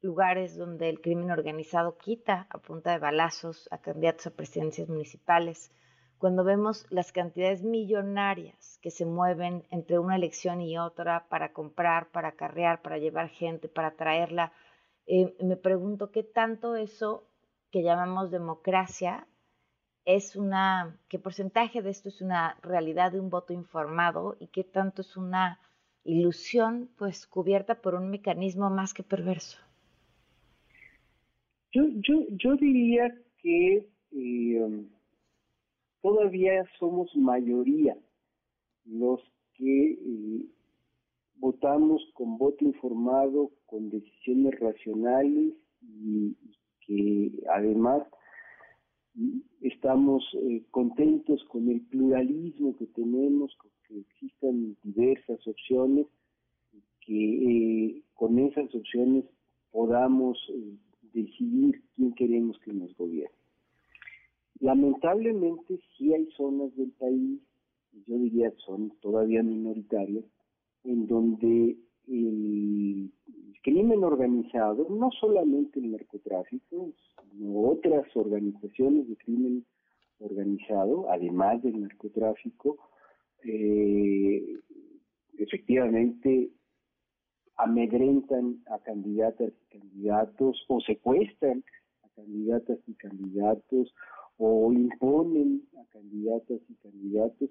lugares 0.00 0.56
donde 0.56 0.88
el 0.88 1.00
crimen 1.00 1.30
organizado 1.30 1.98
quita 1.98 2.46
a 2.48 2.58
punta 2.58 2.92
de 2.92 2.98
balazos 2.98 3.68
a 3.70 3.78
candidatos 3.78 4.28
a 4.28 4.30
presidencias 4.30 4.88
municipales, 4.88 5.70
cuando 6.18 6.44
vemos 6.44 6.86
las 6.90 7.12
cantidades 7.12 7.62
millonarias 7.62 8.78
que 8.82 8.90
se 8.90 9.04
mueven 9.04 9.64
entre 9.70 9.98
una 9.98 10.16
elección 10.16 10.60
y 10.60 10.78
otra 10.78 11.26
para 11.28 11.52
comprar, 11.52 12.08
para 12.10 12.28
acarrear, 12.28 12.82
para 12.82 12.98
llevar 12.98 13.28
gente, 13.28 13.68
para 13.68 13.92
traerla, 13.92 14.52
eh, 15.06 15.34
me 15.40 15.56
pregunto 15.56 16.10
qué 16.10 16.22
tanto 16.22 16.74
eso 16.74 17.28
que 17.70 17.82
llamamos 17.82 18.30
democracia 18.30 19.26
es 20.04 20.36
una, 20.36 20.98
qué 21.08 21.18
porcentaje 21.18 21.82
de 21.82 21.90
esto 21.90 22.08
es 22.08 22.22
una 22.22 22.56
realidad 22.62 23.12
de 23.12 23.20
un 23.20 23.28
voto 23.28 23.52
informado 23.52 24.36
y 24.38 24.46
qué 24.48 24.64
tanto 24.64 25.02
es 25.02 25.16
una 25.16 25.60
ilusión 26.04 26.88
pues 26.96 27.26
cubierta 27.26 27.80
por 27.82 27.94
un 27.94 28.08
mecanismo 28.08 28.70
más 28.70 28.94
que 28.94 29.02
perverso. 29.02 29.58
Yo, 31.72 31.82
yo, 31.88 32.24
yo 32.30 32.56
diría 32.56 33.12
que 33.42 33.88
eh, 34.12 34.86
todavía 36.06 36.64
somos 36.78 37.10
mayoría 37.16 37.96
los 38.84 39.20
que 39.54 39.90
eh, 39.94 40.46
votamos 41.34 42.00
con 42.14 42.38
voto 42.38 42.64
informado, 42.64 43.50
con 43.66 43.90
decisiones 43.90 44.56
racionales 44.60 45.54
y 45.82 46.36
que 46.86 47.32
además 47.52 48.04
estamos 49.62 50.22
eh, 50.34 50.62
contentos 50.70 51.42
con 51.48 51.68
el 51.68 51.80
pluralismo 51.80 52.76
que 52.76 52.86
tenemos, 52.86 53.52
con 53.56 53.72
que 53.88 53.98
existan 53.98 54.76
diversas 54.84 55.44
opciones, 55.44 56.06
que 57.00 57.16
eh, 57.16 58.02
con 58.14 58.38
esas 58.38 58.72
opciones 58.72 59.24
podamos 59.72 60.38
decidir 61.12 61.82
quién 61.96 62.12
queremos 62.14 62.56
que 62.60 62.72
nos 62.72 62.96
gobierne. 62.96 63.45
Lamentablemente 64.60 65.78
sí 65.96 66.14
hay 66.14 66.26
zonas 66.36 66.74
del 66.76 66.90
país, 66.92 67.40
yo 68.06 68.18
diría 68.18 68.52
son 68.64 68.90
todavía 69.00 69.42
minoritarias, 69.42 70.24
en 70.84 71.06
donde 71.06 71.76
el 72.08 73.12
crimen 73.62 74.04
organizado, 74.04 74.86
no 74.88 75.10
solamente 75.20 75.80
el 75.80 75.90
narcotráfico, 75.90 76.92
sino 77.30 77.60
otras 77.60 78.04
organizaciones 78.16 79.08
de 79.08 79.16
crimen 79.16 79.64
organizado, 80.20 81.10
además 81.10 81.62
del 81.62 81.80
narcotráfico, 81.80 82.78
eh, 83.44 84.42
efectivamente 85.38 86.50
amedrentan 87.56 88.62
a 88.70 88.78
candidatas 88.78 89.52
y 89.52 89.78
candidatos 89.78 90.64
o 90.68 90.80
secuestran 90.80 91.64
a 92.02 92.08
candidatas 92.10 92.78
y 92.86 92.94
candidatos 92.94 93.92
o 94.38 94.72
imponen 94.72 95.62
a 95.78 95.84
candidatas 95.90 96.60
y 96.68 96.74
candidatos. 96.76 97.50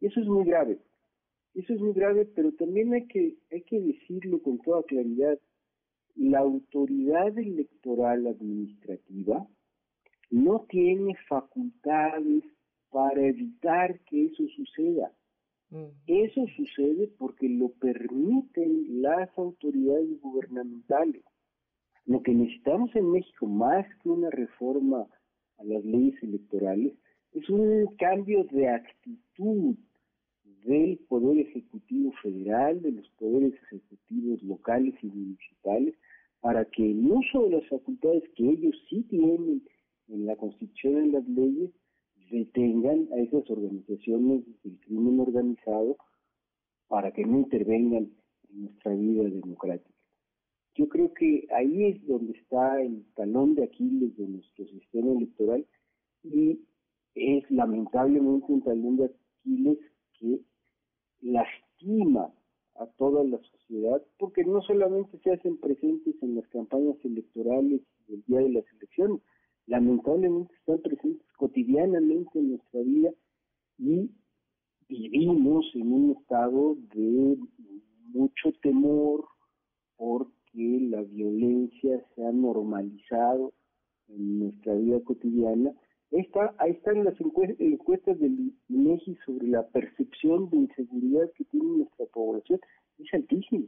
Y 0.00 0.06
eso 0.06 0.20
es 0.20 0.26
muy 0.26 0.44
grave. 0.44 0.78
Eso 1.54 1.74
es 1.74 1.80
muy 1.80 1.92
grave, 1.92 2.24
pero 2.34 2.52
también 2.52 2.94
hay 2.94 3.06
que, 3.06 3.36
hay 3.50 3.62
que 3.62 3.80
decirlo 3.80 4.42
con 4.42 4.58
toda 4.58 4.82
claridad. 4.84 5.38
La 6.14 6.40
autoridad 6.40 7.38
electoral 7.38 8.26
administrativa 8.26 9.46
no 10.30 10.66
tiene 10.68 11.14
facultades 11.28 12.44
para 12.90 13.26
evitar 13.26 14.00
que 14.00 14.26
eso 14.26 14.44
suceda. 14.56 15.12
Mm. 15.70 15.88
Eso 16.06 16.46
sucede 16.56 17.08
porque 17.18 17.48
lo 17.48 17.68
permiten 17.72 19.02
las 19.02 19.28
autoridades 19.38 20.20
gubernamentales. 20.20 21.24
Lo 22.04 22.22
que 22.22 22.34
necesitamos 22.34 22.94
en 22.96 23.10
México, 23.10 23.46
más 23.46 23.86
que 24.02 24.08
una 24.08 24.30
reforma 24.30 25.06
a 25.62 25.64
las 25.64 25.84
leyes 25.84 26.20
electorales, 26.22 26.92
es 27.32 27.48
un 27.48 27.86
cambio 27.98 28.44
de 28.50 28.68
actitud 28.68 29.76
del 30.64 30.98
Poder 31.08 31.38
Ejecutivo 31.38 32.12
Federal, 32.22 32.82
de 32.82 32.92
los 32.92 33.08
poderes 33.10 33.54
ejecutivos 33.64 34.42
locales 34.42 34.94
y 35.02 35.06
municipales, 35.06 35.94
para 36.40 36.64
que 36.64 36.84
el 36.84 37.10
uso 37.10 37.44
de 37.44 37.58
las 37.58 37.68
facultades 37.68 38.24
que 38.36 38.48
ellos 38.48 38.74
sí 38.90 39.02
tienen 39.08 39.62
en 40.08 40.26
la 40.26 40.36
Constitución 40.36 40.96
en 40.96 41.12
las 41.12 41.28
leyes 41.28 41.70
detengan 42.30 43.08
a 43.12 43.20
esas 43.20 43.48
organizaciones 43.50 44.44
del 44.64 44.78
crimen 44.80 45.20
organizado 45.20 45.96
para 46.88 47.12
que 47.12 47.24
no 47.24 47.38
intervengan 47.38 48.10
en 48.50 48.62
nuestra 48.62 48.94
vida 48.94 49.24
democrática. 49.24 49.91
Yo 50.74 50.88
creo 50.88 51.12
que 51.12 51.46
ahí 51.54 51.84
es 51.84 52.06
donde 52.06 52.32
está 52.32 52.80
el 52.80 53.04
talón 53.14 53.54
de 53.54 53.64
Aquiles 53.64 54.16
de 54.16 54.26
nuestro 54.26 54.66
sistema 54.66 55.12
electoral 55.12 55.66
y 56.22 56.60
es 57.14 57.50
lamentablemente 57.50 58.46
un 58.48 58.62
talón 58.62 58.96
de 58.96 59.04
Aquiles 59.04 59.78
que 60.18 60.40
lastima 61.20 62.32
a 62.76 62.86
toda 62.96 63.22
la 63.22 63.38
sociedad, 63.38 64.02
porque 64.18 64.44
no 64.44 64.62
solamente 64.62 65.18
se 65.18 65.32
hacen 65.32 65.58
presentes 65.58 66.14
en 66.22 66.36
las 66.36 66.48
campañas 66.48 66.96
electorales 67.04 67.82
del 68.08 68.24
día 68.26 68.40
de 68.40 68.48
las 68.48 68.64
elecciones, 68.72 69.20
lamentablemente 69.66 70.54
están 70.54 70.78
presentes 70.80 71.26
cotidianamente 71.36 72.38
en 72.38 72.52
nuestra 72.52 72.80
vida 72.80 73.10
y 73.78 74.10
vivimos 74.88 75.66
en 75.74 75.92
un 75.92 76.10
estado 76.12 76.76
de 76.94 77.36
mucho 78.14 78.52
temor 78.62 79.26
porque 80.52 80.78
la 80.90 81.02
violencia 81.02 82.04
se 82.14 82.24
ha 82.24 82.32
normalizado 82.32 83.52
en 84.08 84.40
nuestra 84.40 84.74
vida 84.74 85.00
cotidiana, 85.00 85.72
ahí 86.58 86.70
están 86.70 87.04
las 87.04 87.14
encuestas 87.20 88.18
del 88.18 88.52
INEGI 88.68 89.16
sobre 89.24 89.48
la 89.48 89.66
percepción 89.68 90.50
de 90.50 90.58
inseguridad 90.58 91.30
que 91.36 91.44
tiene 91.44 91.78
nuestra 91.78 92.06
población, 92.06 92.60
es 92.98 93.14
altísimo. 93.14 93.66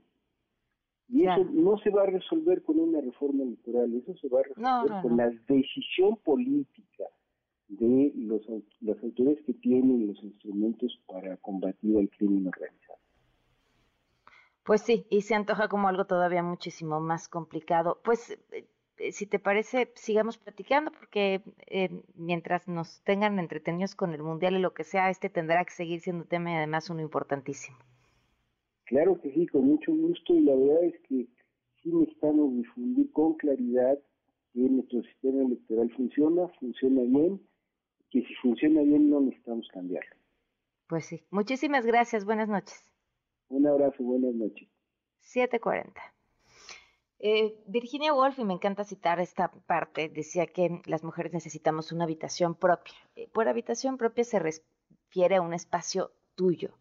Y 1.09 1.23
eso 1.25 1.44
no 1.53 1.79
se 1.79 1.90
va 1.90 2.03
a 2.03 2.07
resolver 2.07 2.62
con 2.62 2.79
una 2.79 3.01
reforma 3.01 3.42
electoral, 3.42 3.94
eso 3.94 4.14
se 4.16 4.29
va 4.29 4.40
a 4.40 4.42
resolver 4.42 5.03
con 5.03 5.16
la 5.16 5.31
decisión 5.49 6.16
política 6.25 7.05
de 7.68 8.12
los, 8.16 8.42
las 8.81 9.03
autoridades 9.03 9.42
que 9.44 9.55
tienen 9.55 10.07
los 10.07 10.23
instrumentos 10.23 10.99
para 11.07 11.37
combatir 11.38 11.97
el 11.97 12.11
crimen 12.11 12.47
organizado. 12.47 13.04
Pues 14.64 14.81
sí, 14.81 15.07
y 15.11 15.22
se 15.22 15.35
antoja 15.35 15.68
como 15.68 15.88
algo 15.88 16.07
todavía 16.07 16.42
muchísimo 16.42 16.98
más 16.98 17.29
complicado. 17.29 18.00
Pues 18.03 18.38
eh, 18.50 19.12
si 19.12 19.27
te 19.27 19.38
parece, 19.38 19.92
sigamos 19.94 20.38
platicando, 20.38 20.90
porque 20.90 21.42
eh, 21.66 22.03
mientras 22.14 22.66
nos 22.66 23.03
tengan 23.03 23.38
entretenidos 23.38 23.94
con 23.94 24.14
el 24.14 24.22
Mundial 24.22 24.57
y 24.57 24.61
lo 24.61 24.72
que 24.72 24.85
sea, 24.85 25.11
este 25.11 25.29
tendrá 25.29 25.64
que 25.64 25.72
seguir 25.72 26.00
siendo 26.00 26.24
tema 26.24 26.53
y 26.53 26.55
además 26.55 26.88
uno 26.88 27.03
importantísimo. 27.03 27.77
Claro 28.87 29.20
que 29.20 29.33
sí, 29.33 29.46
con 29.46 29.66
mucho 29.66 29.92
gusto, 29.92 30.35
y 30.35 30.40
la 30.40 30.55
verdad 30.55 30.85
es 30.85 31.00
que 31.09 31.27
sí 31.83 31.92
necesitamos 31.92 32.55
difundir 32.57 33.11
con 33.12 33.35
claridad 33.35 33.98
que 34.53 34.61
nuestro 34.61 35.03
sistema 35.03 35.42
electoral 35.42 35.90
funciona, 35.96 36.48
funciona 36.61 37.03
bien, 37.03 37.40
que 38.11 38.22
si 38.22 38.35
funciona 38.37 38.83
bien 38.83 39.11
no 39.11 39.20
necesitamos 39.20 39.68
cambiarlo. 39.72 40.14
Pues 40.87 41.07
sí, 41.07 41.22
muchísimas 41.31 41.85
gracias, 41.85 42.24
buenas 42.24 42.48
noches. 42.48 42.94
Un 43.49 43.67
abrazo, 43.67 44.03
buenas 44.03 44.35
noches. 44.35 44.69
740. 45.21 46.01
Eh, 47.21 47.57
Virginia 47.67 48.13
Woolf, 48.13 48.39
y 48.39 48.45
me 48.45 48.55
encanta 48.55 48.85
citar 48.85 49.21
esta 49.21 49.51
parte, 49.67 50.09
decía 50.09 50.47
que 50.47 50.83
las 50.85 51.05
mujeres 51.05 51.33
necesitamos 51.33 51.93
una 51.93 52.05
habitación 52.05 52.55
propia. 52.55 52.95
Eh, 53.17 53.29
por 53.33 53.49
habitación 53.49 53.97
propia 53.97 54.25
se 54.25 54.39
refiere 54.39 55.37
a 55.37 55.43
un 55.43 55.55
espacio 55.55 56.13
tuyo 56.35 56.77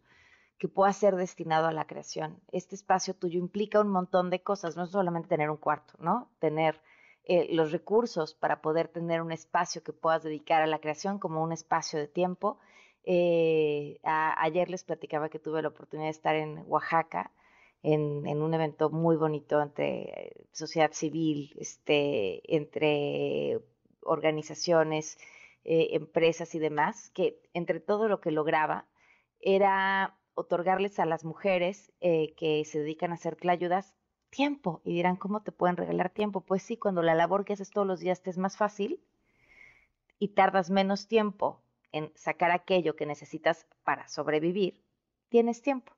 que 0.58 0.68
pueda 0.68 0.94
ser 0.94 1.16
destinado 1.16 1.68
a 1.68 1.72
la 1.72 1.88
creación. 1.88 2.42
Este 2.52 2.76
espacio 2.76 3.14
tuyo 3.14 3.40
implica 3.40 3.82
un 3.82 3.90
montón 3.90 4.30
de 4.30 4.42
cosas, 4.42 4.76
no 4.76 4.86
solamente 4.86 5.30
tener 5.30 5.50
un 5.50 5.58
cuarto, 5.58 5.94
¿no? 6.00 6.30
Tener 6.40 6.82
eh, 7.26 7.48
los 7.54 7.72
recursos 7.72 8.34
para 8.34 8.62
poder 8.62 8.90
tener 8.90 9.22
un 9.22 9.32
espacio 9.32 9.84
que 9.84 9.94
puedas 9.94 10.24
dedicar 10.24 10.62
a 10.62 10.68
la 10.68 10.80
creación 10.80 11.20
como 11.20 11.42
un 11.42 11.54
espacio 11.54 12.00
de 12.00 12.08
tiempo. 12.08 12.60
Ayer 13.06 14.70
les 14.70 14.84
platicaba 14.84 15.30
que 15.30 15.40
tuve 15.40 15.62
la 15.62 15.70
oportunidad 15.70 16.08
de 16.08 16.12
estar 16.12 16.36
en 16.36 16.64
Oaxaca 16.68 17.32
en, 17.84 18.42
un 18.42 18.54
evento 18.54 18.90
muy 18.90 19.18
bonito 19.18 19.62
entre 19.62 20.48
sociedad 20.54 20.92
civil, 20.94 21.54
este, 21.60 22.42
entre 22.56 23.60
organizaciones, 24.02 25.18
eh, 25.66 25.90
empresas 25.92 26.56
y 26.56 26.60
demás, 26.60 27.10
que 27.12 27.42
entre 27.54 27.80
todo 27.82 28.08
lo 28.08 28.22
que 28.22 28.32
lograba 28.32 28.88
era 29.42 30.18
otorgarles 30.36 30.98
a 31.00 31.06
las 31.06 31.26
mujeres 31.26 31.92
eh, 32.00 32.34
que 32.36 32.64
se 32.66 32.80
dedican 32.80 33.12
a 33.12 33.16
hacer 33.16 33.38
clayudas 33.38 33.94
tiempo. 34.30 34.82
Y 34.86 34.94
dirán, 34.94 35.18
¿cómo 35.18 35.44
te 35.44 35.52
pueden 35.52 35.78
regalar 35.78 36.10
tiempo? 36.10 36.42
Pues 36.42 36.64
sí, 36.64 36.78
cuando 36.78 37.02
la 37.04 37.16
labor 37.16 37.46
que 37.46 37.54
haces 37.54 37.70
todos 37.70 37.86
los 37.86 38.00
días 38.00 38.22
te 38.24 38.30
es 38.30 38.38
más 38.38 38.58
fácil 38.58 39.02
y 40.20 40.30
tardas 40.30 40.70
menos 40.70 41.08
tiempo 41.08 41.63
en 41.94 42.12
sacar 42.16 42.52
aquello 42.52 42.98
que 42.98 43.06
necesitas 43.06 43.66
para 43.86 44.10
sobrevivir, 44.10 44.84
tienes 45.30 45.62
tiempo. 45.62 45.94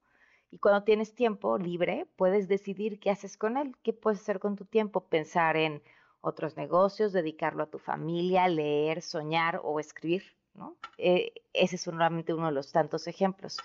Y 0.52 0.60
cuando 0.60 0.84
tienes 0.84 1.16
tiempo 1.16 1.58
libre, 1.58 2.08
puedes 2.16 2.48
decidir 2.48 3.00
qué 3.00 3.10
haces 3.10 3.36
con 3.36 3.58
él, 3.58 3.76
qué 3.82 3.94
puedes 3.94 4.22
hacer 4.22 4.40
con 4.40 4.56
tu 4.56 4.66
tiempo, 4.66 5.08
pensar 5.08 5.58
en 5.58 5.82
otros 6.22 6.58
negocios, 6.58 7.14
dedicarlo 7.14 7.64
a 7.64 7.70
tu 7.70 7.80
familia, 7.80 8.48
leer, 8.48 9.02
soñar 9.02 9.60
o 9.64 9.80
escribir, 9.80 10.24
¿no? 10.54 10.78
Eh, 10.98 11.34
ese 11.54 11.76
es 11.76 11.82
solamente 11.82 12.34
uno 12.34 12.48
de 12.48 12.54
los 12.54 12.72
tantos 12.72 13.08
ejemplos. 13.08 13.58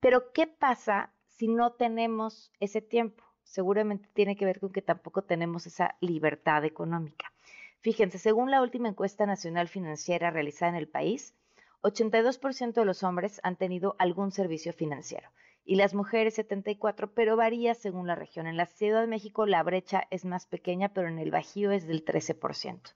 Pero, 0.00 0.32
¿qué 0.32 0.46
pasa 0.46 1.12
si 1.28 1.48
no 1.48 1.72
tenemos 1.72 2.52
ese 2.60 2.80
tiempo? 2.80 3.24
Seguramente 3.42 4.08
tiene 4.12 4.36
que 4.36 4.44
ver 4.44 4.60
con 4.60 4.72
que 4.72 4.82
tampoco 4.82 5.22
tenemos 5.22 5.66
esa 5.66 5.96
libertad 6.00 6.64
económica. 6.64 7.32
Fíjense, 7.80 8.18
según 8.18 8.50
la 8.50 8.62
última 8.62 8.88
encuesta 8.88 9.26
nacional 9.26 9.68
financiera 9.68 10.30
realizada 10.30 10.70
en 10.70 10.76
el 10.76 10.88
país, 10.88 11.34
82% 11.82 12.74
de 12.74 12.84
los 12.84 13.02
hombres 13.02 13.40
han 13.42 13.56
tenido 13.56 13.96
algún 13.98 14.32
servicio 14.32 14.72
financiero 14.72 15.30
y 15.64 15.76
las 15.76 15.94
mujeres 15.94 16.34
74, 16.34 17.12
pero 17.14 17.36
varía 17.36 17.74
según 17.74 18.06
la 18.06 18.14
región. 18.14 18.46
En 18.46 18.56
la 18.56 18.66
Ciudad 18.66 19.00
de 19.00 19.06
México 19.06 19.46
la 19.46 19.62
brecha 19.62 20.02
es 20.10 20.24
más 20.24 20.46
pequeña, 20.46 20.90
pero 20.90 21.08
en 21.08 21.18
el 21.18 21.30
Bajío 21.30 21.70
es 21.70 21.86
del 21.86 22.04
13%. 22.04 22.92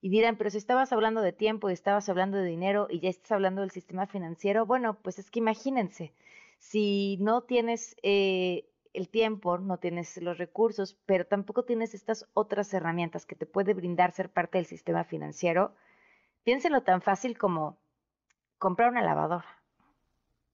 Y 0.00 0.10
dirán, 0.10 0.36
pero 0.36 0.50
si 0.50 0.58
estabas 0.58 0.92
hablando 0.92 1.22
de 1.22 1.32
tiempo 1.32 1.70
y 1.70 1.72
estabas 1.72 2.08
hablando 2.08 2.36
de 2.38 2.44
dinero 2.44 2.86
y 2.90 3.00
ya 3.00 3.08
estás 3.08 3.32
hablando 3.32 3.62
del 3.62 3.70
sistema 3.70 4.06
financiero, 4.06 4.66
bueno, 4.66 4.98
pues 5.02 5.18
es 5.18 5.30
que 5.30 5.40
imagínense, 5.40 6.12
si 6.58 7.16
no 7.20 7.42
tienes 7.42 7.96
eh, 8.02 8.66
el 8.92 9.08
tiempo, 9.08 9.58
no 9.58 9.78
tienes 9.78 10.16
los 10.18 10.38
recursos, 10.38 10.98
pero 11.06 11.26
tampoco 11.26 11.64
tienes 11.64 11.94
estas 11.94 12.28
otras 12.34 12.72
herramientas 12.74 13.26
que 13.26 13.36
te 13.36 13.46
puede 13.46 13.74
brindar 13.74 14.12
ser 14.12 14.30
parte 14.30 14.58
del 14.58 14.66
sistema 14.66 15.04
financiero, 15.04 15.74
piénsenlo 16.44 16.82
tan 16.82 17.02
fácil 17.02 17.38
como 17.38 17.78
comprar 18.58 18.90
una 18.90 19.02
lavadora 19.02 19.58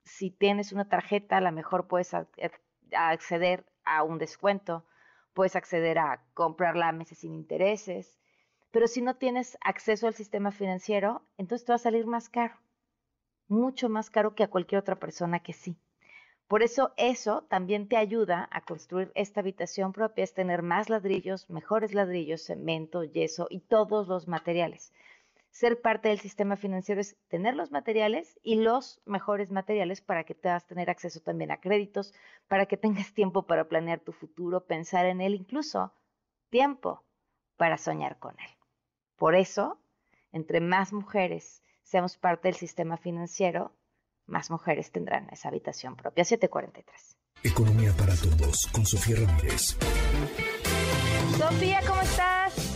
si 0.05 0.31
tienes 0.31 0.73
una 0.73 0.89
tarjeta, 0.89 1.39
a 1.39 1.41
lo 1.41 1.51
mejor 1.53 1.89
puedes 1.89 2.13
eh, 2.15 2.51
acceder 2.93 3.65
a 3.85 4.03
un 4.03 4.19
descuento, 4.19 4.85
puedes 5.33 5.57
acceder 5.57 5.99
a 5.99 6.23
comprarla 6.35 6.89
a 6.89 6.93
meses 6.93 7.19
sin 7.19 7.35
intereses, 7.35 8.19
pero 8.71 8.87
si 8.87 9.03
no 9.03 9.17
tienes 9.17 9.57
acceso 9.61 10.07
al 10.07 10.15
sistema 10.15 10.51
financiero, 10.53 11.23
entonces 11.39 11.65
te 11.65 11.73
va 11.73 11.77
a 11.77 11.79
salir 11.79 12.07
más 12.07 12.29
caro, 12.29 12.57
mucho 13.49 13.89
más 13.89 14.11
caro 14.11 14.35
que 14.35 14.45
a 14.45 14.51
cualquier 14.51 14.81
otra 14.81 14.97
persona 14.99 15.41
que 15.41 15.53
sí. 15.53 15.77
Por 16.49 16.63
eso 16.63 16.93
eso 16.97 17.45
también 17.49 17.89
te 17.89 17.97
ayuda 17.97 18.49
a 18.51 18.61
construir 18.61 19.11
esta 19.15 19.41
habitación 19.41 19.93
propia, 19.93 20.25
es 20.25 20.35
tener 20.35 20.63
más 20.63 20.89
ladrillos, 20.91 21.49
mejores 21.51 21.95
ladrillos, 21.95 22.43
cemento, 22.43 23.05
yeso 23.05 23.47
y 23.51 23.61
todos 23.61 24.09
los 24.09 24.29
materiales 24.29 24.93
ser 25.55 25.81
parte 25.81 26.09
del 26.09 26.19
sistema 26.19 26.57
financiero 26.57 27.01
es 27.01 27.17
tener 27.29 27.55
los 27.55 27.71
materiales 27.71 28.41
y 28.43 28.57
los 28.57 29.01
mejores 29.05 29.53
materiales 29.53 30.01
para 30.01 30.25
que 30.25 30.35
puedas 30.35 30.67
tener 30.67 30.91
acceso 30.91 31.21
también 31.21 31.53
a 31.53 31.61
créditos, 31.61 32.13
para 32.49 32.67
que 32.67 32.77
tengas 32.77 33.15
tiempo 33.15 33.47
para 33.47 33.69
planear 33.69 34.01
tu 34.01 34.11
futuro, 34.11 34.67
pensar 34.67 35.07
en 35.07 35.21
él, 35.21 35.33
incluso 35.33 35.93
tiempo 36.51 37.05
para 37.57 37.79
soñar 37.79 38.19
con 38.19 38.35
él. 38.41 38.51
Por 39.15 39.37
eso, 39.37 39.79
entre 40.33 40.61
más 40.61 40.93
mujeres 40.93 41.63
seamos 41.85 42.19
parte 42.19 42.49
del 42.49 42.57
sistema 42.57 42.97
financiero, 42.97 43.71
más 44.27 44.51
mujeres 44.51 44.91
tendrán 44.91 45.29
esa 45.31 45.49
habitación 45.49 45.97
propia. 45.97 46.25
743. 46.25 47.17
Economía 47.45 47.93
para 47.99 48.15
todos 48.15 48.71
con 48.73 48.87
Sofía 48.87 49.17
Ramírez. 49.27 49.77
Sofía, 51.37 51.81
¿cómo 51.87 52.01
estás? 52.01 52.75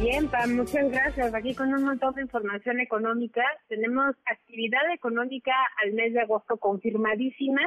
Bien, 0.00 0.28
Pam, 0.28 0.56
muchas 0.56 0.90
gracias. 0.90 1.34
Aquí 1.34 1.54
con 1.54 1.72
un 1.72 1.84
montón 1.84 2.14
de 2.14 2.22
información 2.22 2.80
económica. 2.80 3.42
Tenemos 3.68 4.14
actividad 4.26 4.92
económica 4.92 5.52
al 5.82 5.92
mes 5.92 6.12
de 6.12 6.20
agosto 6.20 6.58
confirmadísima. 6.58 7.62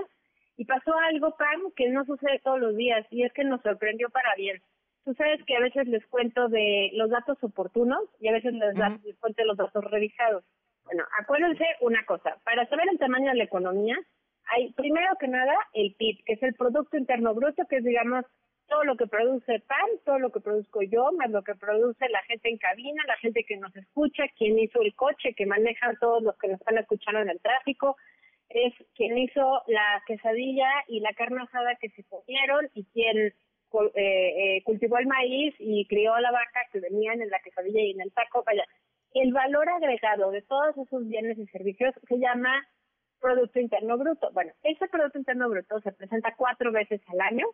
Y 0.56 0.66
pasó 0.66 0.94
algo, 1.12 1.36
Pam, 1.38 1.72
que 1.76 1.90
no 1.90 2.06
sucede 2.06 2.40
todos 2.44 2.60
los 2.60 2.76
días 2.76 3.06
y 3.10 3.24
es 3.24 3.34
que 3.34 3.44
nos 3.44 3.62
sorprendió 3.62 4.10
para 4.10 4.36
bien. 4.36 4.62
Tú 5.06 5.14
sabes 5.16 5.44
que 5.46 5.56
a 5.56 5.62
veces 5.62 5.88
les 5.88 6.06
cuento 6.08 6.50
de 6.50 6.92
los 6.94 7.10
datos 7.10 7.38
oportunos 7.42 8.02
y 8.20 8.28
a 8.28 8.34
veces 8.34 8.54
les, 8.54 8.76
les 9.04 9.18
cuento 9.18 9.44
los 9.46 9.58
datos 9.58 9.84
revisados. 9.86 10.44
Bueno, 10.90 11.06
acuérdense 11.20 11.66
una 11.82 12.04
cosa. 12.06 12.38
Para 12.44 12.68
saber 12.68 12.88
el 12.92 12.98
tamaño 12.98 13.30
de 13.30 13.38
la 13.38 13.44
economía, 13.44 13.96
hay 14.46 14.74
primero 14.74 15.16
que 15.20 15.28
nada 15.28 15.54
el 15.74 15.94
PIB, 15.94 16.24
que 16.26 16.34
es 16.34 16.42
el 16.42 16.56
Producto 16.56 16.98
Interno 16.98 17.36
Bruto, 17.36 17.64
que 17.70 17.78
es, 17.78 17.84
digamos, 17.84 18.26
todo 18.68 18.84
lo 18.84 18.98
que 18.98 19.06
produce 19.06 19.60
PAN, 19.68 19.90
todo 20.04 20.18
lo 20.18 20.32
que 20.32 20.40
produzco 20.40 20.82
yo, 20.82 21.12
más 21.12 21.30
lo 21.30 21.44
que 21.44 21.54
produce 21.54 22.10
la 22.10 22.24
gente 22.24 22.50
en 22.50 22.58
cabina, 22.58 23.04
la 23.06 23.18
gente 23.18 23.44
que 23.44 23.58
nos 23.58 23.76
escucha, 23.76 24.24
quien 24.36 24.58
hizo 24.58 24.82
el 24.82 24.96
coche, 24.96 25.36
que 25.36 25.46
maneja 25.46 25.94
todos 26.00 26.24
los 26.24 26.36
que 26.40 26.48
nos 26.48 26.60
están 26.60 26.80
escuchando 26.80 27.22
en 27.22 27.30
el 27.30 27.40
tráfico, 27.40 27.96
es 28.50 28.74
quien 28.96 29.16
hizo 29.20 29.62
la 29.68 30.02
quesadilla 30.08 30.70
y 30.88 31.02
la 31.02 31.14
carne 31.14 31.44
asada 31.44 31.76
que 31.76 31.90
se 31.90 32.04
comieron 32.06 32.68
y 32.74 32.84
quien 32.86 33.18
eh, 33.18 33.34
eh, 33.94 34.64
cultivó 34.64 34.98
el 34.98 35.06
maíz 35.06 35.54
y 35.60 35.86
crió 35.86 36.18
la 36.18 36.32
vaca 36.32 36.62
que 36.72 36.80
venían 36.80 37.22
en 37.22 37.30
la 37.30 37.40
quesadilla 37.42 37.80
y 37.80 37.92
en 37.92 38.02
el 38.02 38.12
taco. 38.12 38.44
Vaya, 38.44 38.66
el 39.14 39.34
valor 39.34 39.70
agregado 39.70 40.32
de 40.32 40.42
todos 40.42 40.78
esos 40.78 41.08
bienes 41.08 41.38
y 41.38 41.48
servicios 41.48 41.94
se 42.08 42.18
llama 42.18 42.68
Producto 43.20 43.60
Interno 43.60 43.98
Bruto. 43.98 44.32
Bueno, 44.34 44.54
ese 44.64 44.88
Producto 44.88 45.18
Interno 45.18 45.50
Bruto 45.50 45.80
se 45.82 45.92
presenta 45.92 46.36
cuatro 46.36 46.72
veces 46.72 47.02
al 47.08 47.22
año 47.22 47.48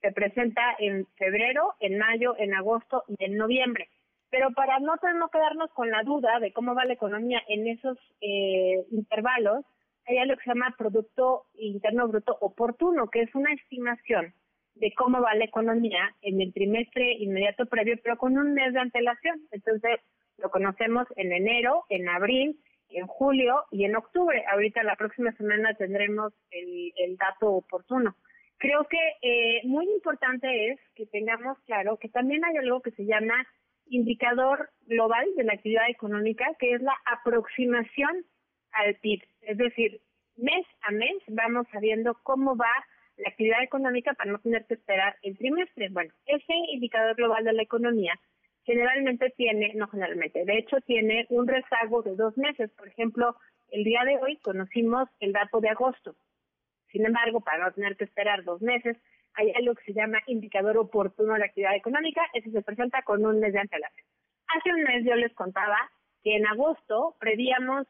se 0.00 0.12
presenta 0.12 0.62
en 0.78 1.06
febrero, 1.16 1.74
en 1.80 1.98
mayo, 1.98 2.34
en 2.38 2.54
agosto 2.54 3.04
y 3.08 3.24
en 3.24 3.36
noviembre. 3.36 3.88
Pero 4.30 4.52
para 4.52 4.78
no, 4.78 4.94
no 5.14 5.28
quedarnos 5.28 5.70
con 5.72 5.90
la 5.90 6.02
duda 6.02 6.38
de 6.40 6.52
cómo 6.52 6.74
va 6.74 6.84
la 6.84 6.94
economía 6.94 7.42
en 7.48 7.66
esos 7.66 7.98
eh, 8.20 8.86
intervalos, 8.90 9.64
hay 10.06 10.18
algo 10.18 10.36
que 10.36 10.44
se 10.44 10.50
llama 10.50 10.74
Producto 10.78 11.46
Interno 11.54 12.08
Bruto 12.08 12.36
Oportuno, 12.40 13.08
que 13.08 13.22
es 13.22 13.34
una 13.34 13.52
estimación 13.52 14.32
de 14.74 14.92
cómo 14.94 15.20
va 15.20 15.34
la 15.34 15.44
economía 15.44 16.14
en 16.22 16.40
el 16.40 16.52
trimestre 16.54 17.12
inmediato 17.14 17.66
previo, 17.66 17.96
pero 18.02 18.16
con 18.16 18.38
un 18.38 18.54
mes 18.54 18.72
de 18.72 18.80
antelación. 18.80 19.40
Entonces, 19.50 20.00
lo 20.40 20.50
conocemos 20.50 21.06
en 21.16 21.32
enero, 21.32 21.84
en 21.88 22.08
abril, 22.08 22.58
en 22.88 23.06
julio 23.06 23.64
y 23.70 23.84
en 23.84 23.96
octubre. 23.96 24.44
Ahorita 24.50 24.82
la 24.82 24.96
próxima 24.96 25.32
semana 25.32 25.74
tendremos 25.74 26.32
el, 26.50 26.92
el 26.96 27.16
dato 27.16 27.50
oportuno. 27.52 28.16
Creo 28.58 28.84
que 28.84 28.98
eh, 29.22 29.60
muy 29.64 29.86
importante 29.86 30.70
es 30.70 30.80
que 30.94 31.06
tengamos 31.06 31.58
claro 31.60 31.96
que 31.96 32.08
también 32.08 32.44
hay 32.44 32.56
algo 32.58 32.82
que 32.82 32.90
se 32.90 33.06
llama 33.06 33.46
indicador 33.86 34.70
global 34.86 35.26
de 35.36 35.44
la 35.44 35.54
actividad 35.54 35.88
económica, 35.88 36.44
que 36.58 36.74
es 36.74 36.82
la 36.82 36.94
aproximación 37.06 38.24
al 38.72 38.96
PIB. 38.96 39.22
Es 39.42 39.56
decir, 39.56 40.00
mes 40.36 40.66
a 40.82 40.90
mes 40.90 41.16
vamos 41.28 41.66
sabiendo 41.72 42.18
cómo 42.22 42.56
va 42.56 42.72
la 43.16 43.30
actividad 43.30 43.62
económica 43.62 44.14
para 44.14 44.32
no 44.32 44.38
tener 44.40 44.66
que 44.66 44.74
esperar 44.74 45.16
el 45.22 45.36
trimestre. 45.38 45.88
Bueno, 45.90 46.12
ese 46.26 46.54
indicador 46.72 47.16
global 47.16 47.44
de 47.44 47.52
la 47.52 47.62
economía 47.62 48.12
generalmente 48.70 49.30
tiene, 49.36 49.72
no 49.74 49.88
generalmente, 49.88 50.44
de 50.44 50.58
hecho 50.58 50.76
tiene 50.82 51.26
un 51.28 51.48
rezago 51.48 52.02
de 52.02 52.14
dos 52.14 52.38
meses. 52.38 52.70
Por 52.78 52.86
ejemplo, 52.86 53.34
el 53.72 53.82
día 53.82 54.04
de 54.04 54.16
hoy 54.18 54.36
conocimos 54.36 55.08
el 55.18 55.32
dato 55.32 55.60
de 55.60 55.70
agosto. 55.70 56.14
Sin 56.92 57.04
embargo, 57.04 57.40
para 57.40 57.64
no 57.64 57.72
tener 57.72 57.96
que 57.96 58.04
esperar 58.04 58.44
dos 58.44 58.62
meses, 58.62 58.96
hay 59.34 59.50
algo 59.56 59.74
que 59.74 59.86
se 59.86 59.92
llama 59.92 60.20
indicador 60.28 60.78
oportuno 60.78 61.34
de 61.34 61.44
actividad 61.44 61.74
económica, 61.74 62.22
ese 62.32 62.52
se 62.52 62.62
presenta 62.62 63.02
con 63.02 63.26
un 63.26 63.40
mes 63.40 63.52
de 63.52 63.58
antelación. 63.58 64.06
Hace 64.46 64.72
un 64.72 64.82
mes 64.82 65.04
yo 65.04 65.16
les 65.16 65.32
contaba 65.34 65.90
que 66.22 66.36
en 66.36 66.46
agosto 66.46 67.16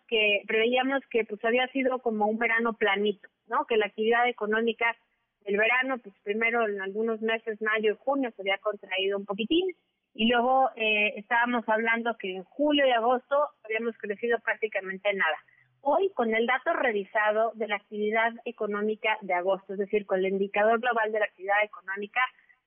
que 0.08 0.42
preveíamos 0.46 1.02
que 1.10 1.24
pues 1.24 1.44
había 1.44 1.66
sido 1.68 1.98
como 1.98 2.26
un 2.26 2.38
verano 2.38 2.72
planito, 2.72 3.28
¿no? 3.48 3.66
Que 3.66 3.76
la 3.76 3.86
actividad 3.86 4.26
económica 4.28 4.96
del 5.44 5.58
verano, 5.58 5.98
pues 5.98 6.14
primero 6.22 6.66
en 6.66 6.80
algunos 6.80 7.20
meses, 7.20 7.60
mayo 7.60 7.92
y 7.92 7.96
junio, 7.98 8.30
se 8.34 8.42
había 8.42 8.58
contraído 8.58 9.18
un 9.18 9.26
poquitín, 9.26 9.74
y 10.14 10.28
luego 10.28 10.70
eh, 10.76 11.14
estábamos 11.16 11.68
hablando 11.68 12.16
que 12.16 12.34
en 12.36 12.44
julio 12.44 12.86
y 12.86 12.90
agosto 12.90 13.48
habíamos 13.64 13.96
crecido 13.98 14.38
prácticamente 14.40 15.12
nada. 15.14 15.36
Hoy, 15.82 16.10
con 16.14 16.34
el 16.34 16.46
dato 16.46 16.74
revisado 16.74 17.52
de 17.54 17.68
la 17.68 17.76
actividad 17.76 18.32
económica 18.44 19.16
de 19.22 19.32
agosto, 19.32 19.72
es 19.72 19.78
decir, 19.78 20.04
con 20.04 20.18
el 20.18 20.26
indicador 20.26 20.80
global 20.80 21.10
de 21.10 21.20
la 21.20 21.24
actividad 21.24 21.64
económica, 21.64 22.20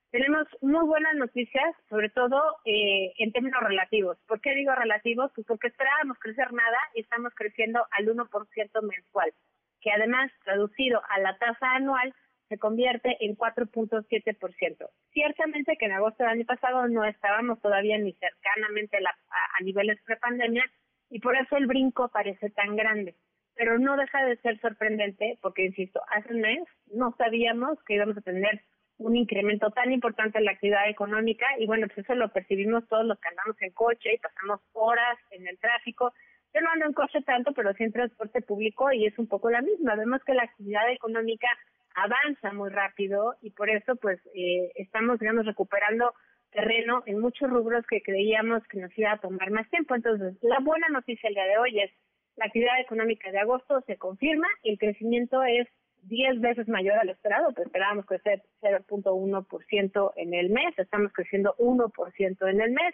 tenemos 0.10 0.48
muy 0.62 0.86
buenas 0.86 1.16
noticias, 1.16 1.76
sobre 1.90 2.10
todo 2.10 2.40
eh, 2.66 3.14
en 3.18 3.32
términos 3.32 3.62
relativos. 3.62 4.18
¿Por 4.28 4.42
qué 4.42 4.54
digo 4.54 4.74
relativos? 4.74 5.32
Pues 5.34 5.46
porque 5.46 5.68
esperábamos 5.68 6.18
crecer 6.20 6.54
nada 6.54 6.78
y 6.96 7.02
estamos 7.02 7.34
creciendo 7.36 7.86
al 7.92 8.08
1% 8.08 8.82
mensual, 8.84 9.34
que 9.82 9.92
además, 9.92 10.32
traducido 10.44 11.02
a 11.10 11.20
la 11.20 11.38
tasa 11.38 11.76
anual, 11.76 12.14
se 12.54 12.60
convierte 12.60 13.18
en 13.20 13.36
4.7%. 13.36 14.90
Ciertamente 15.12 15.76
que 15.76 15.86
en 15.86 15.94
agosto 15.94 16.24
del 16.24 16.34
año 16.34 16.46
pasado 16.46 16.88
no 16.88 17.04
estábamos 17.04 17.60
todavía 17.62 17.98
ni 17.98 18.14
cercanamente 18.14 18.98
a, 18.98 19.10
a 19.10 19.64
niveles 19.64 20.00
prepandemia 20.06 20.64
y 21.10 21.20
por 21.20 21.36
eso 21.36 21.58
el 21.58 21.66
brinco 21.66 22.10
parece 22.10 22.52
tan 22.52 22.76
grande. 22.76 23.16
Pero 23.56 23.80
no 23.80 23.98
deja 23.98 24.24
de 24.24 24.38
ser 24.38 24.60
sorprendente 24.60 25.40
porque, 25.42 25.66
insisto, 25.66 26.00
hace 26.12 26.32
un 26.32 26.42
mes 26.42 26.64
no 26.94 27.16
sabíamos 27.18 27.84
que 27.86 27.96
íbamos 27.96 28.18
a 28.18 28.22
tener 28.22 28.62
un 29.00 29.16
incremento 29.16 29.72
tan 29.72 29.92
importante 29.92 30.38
en 30.38 30.46
la 30.46 30.52
actividad 30.52 30.88
económica 30.88 31.48
y 31.58 31.66
bueno, 31.66 31.88
pues 31.88 32.06
eso 32.06 32.14
lo 32.14 32.32
percibimos 32.32 32.88
todos 32.88 33.06
los 33.06 33.20
que 33.20 33.30
andamos 33.30 33.60
en 33.62 33.72
coche 33.72 34.14
y 34.14 34.20
pasamos 34.20 34.60
horas 34.74 35.18
en 35.32 35.48
el 35.48 35.58
tráfico. 35.58 36.14
Yo 36.54 36.62
no 36.62 36.70
ando 36.70 36.86
en 36.86 36.94
coche 36.94 37.20
tanto, 37.24 37.52
pero 37.54 37.74
sí 37.74 37.84
en 37.84 37.92
transporte 37.92 38.42
público 38.42 38.92
y 38.92 39.08
es 39.08 39.18
un 39.18 39.28
poco 39.28 39.50
la 39.50 39.64
misma. 39.64 39.96
Vemos 39.96 40.24
que 40.24 40.36
la 40.36 40.44
actividad 40.44 40.88
económica 40.92 41.48
avanza 41.96 42.54
muy 42.54 42.70
rápido 42.70 43.36
y 43.42 43.52
por 43.52 43.70
eso 43.70 43.96
pues 43.96 44.20
eh, 44.34 44.72
estamos, 44.76 45.20
digamos, 45.20 45.46
recuperando 45.46 46.14
terreno 46.52 47.04
en 47.06 47.20
muchos 47.20 47.50
rubros 47.50 47.86
que 47.88 48.02
creíamos 48.02 48.64
que 48.68 48.80
nos 48.80 48.96
iba 48.98 49.12
a 49.12 49.20
tomar 49.20 49.50
más 49.52 49.70
tiempo. 49.70 49.96
Entonces, 49.96 50.38
la 50.42 50.60
buena 50.60 50.88
noticia 50.90 51.28
el 51.28 51.36
día 51.36 51.46
de 51.46 51.58
hoy 51.58 51.80
es 51.80 51.92
la 52.36 52.46
actividad 52.46 52.80
económica 52.80 53.32
de 53.32 53.40
agosto 53.40 53.82
se 53.86 53.98
confirma 53.98 54.48
el 54.64 54.78
crecimiento 54.78 55.44
es 55.44 55.68
10 56.04 56.42
veces 56.42 56.68
mayor 56.68 56.98
al 56.98 57.10
esperado, 57.10 57.54
pues 57.54 57.68
esperábamos 57.68 58.06
crecer 58.06 58.44
0.1% 58.62 60.14
en 60.18 60.34
el 60.34 60.50
mes, 60.50 60.78
estamos 60.78 61.14
creciendo 61.14 61.56
1% 61.58 62.50
en 62.50 62.62
el 62.62 62.72
mes, 62.72 62.94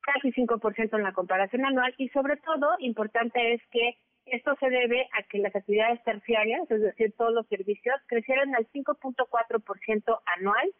casi 0.00 0.32
5% 0.32 0.96
en 0.96 1.02
la 1.02 1.12
comparación 1.12 1.64
anual 1.64 1.94
y 1.98 2.08
sobre 2.10 2.36
todo 2.36 2.76
importante 2.78 3.54
es 3.54 3.62
que 3.70 3.96
esto 4.26 4.54
se 4.60 4.70
debe 4.70 5.08
a 5.12 5.22
que 5.24 5.38
las 5.38 5.54
actividades 5.54 6.02
terciarias, 6.04 6.70
es 6.70 6.80
decir, 6.80 7.14
todos 7.16 7.32
los 7.32 7.46
servicios, 7.48 7.96
crecieron 8.06 8.54
al 8.54 8.66
5.4% 8.72 10.20
anual 10.38 10.72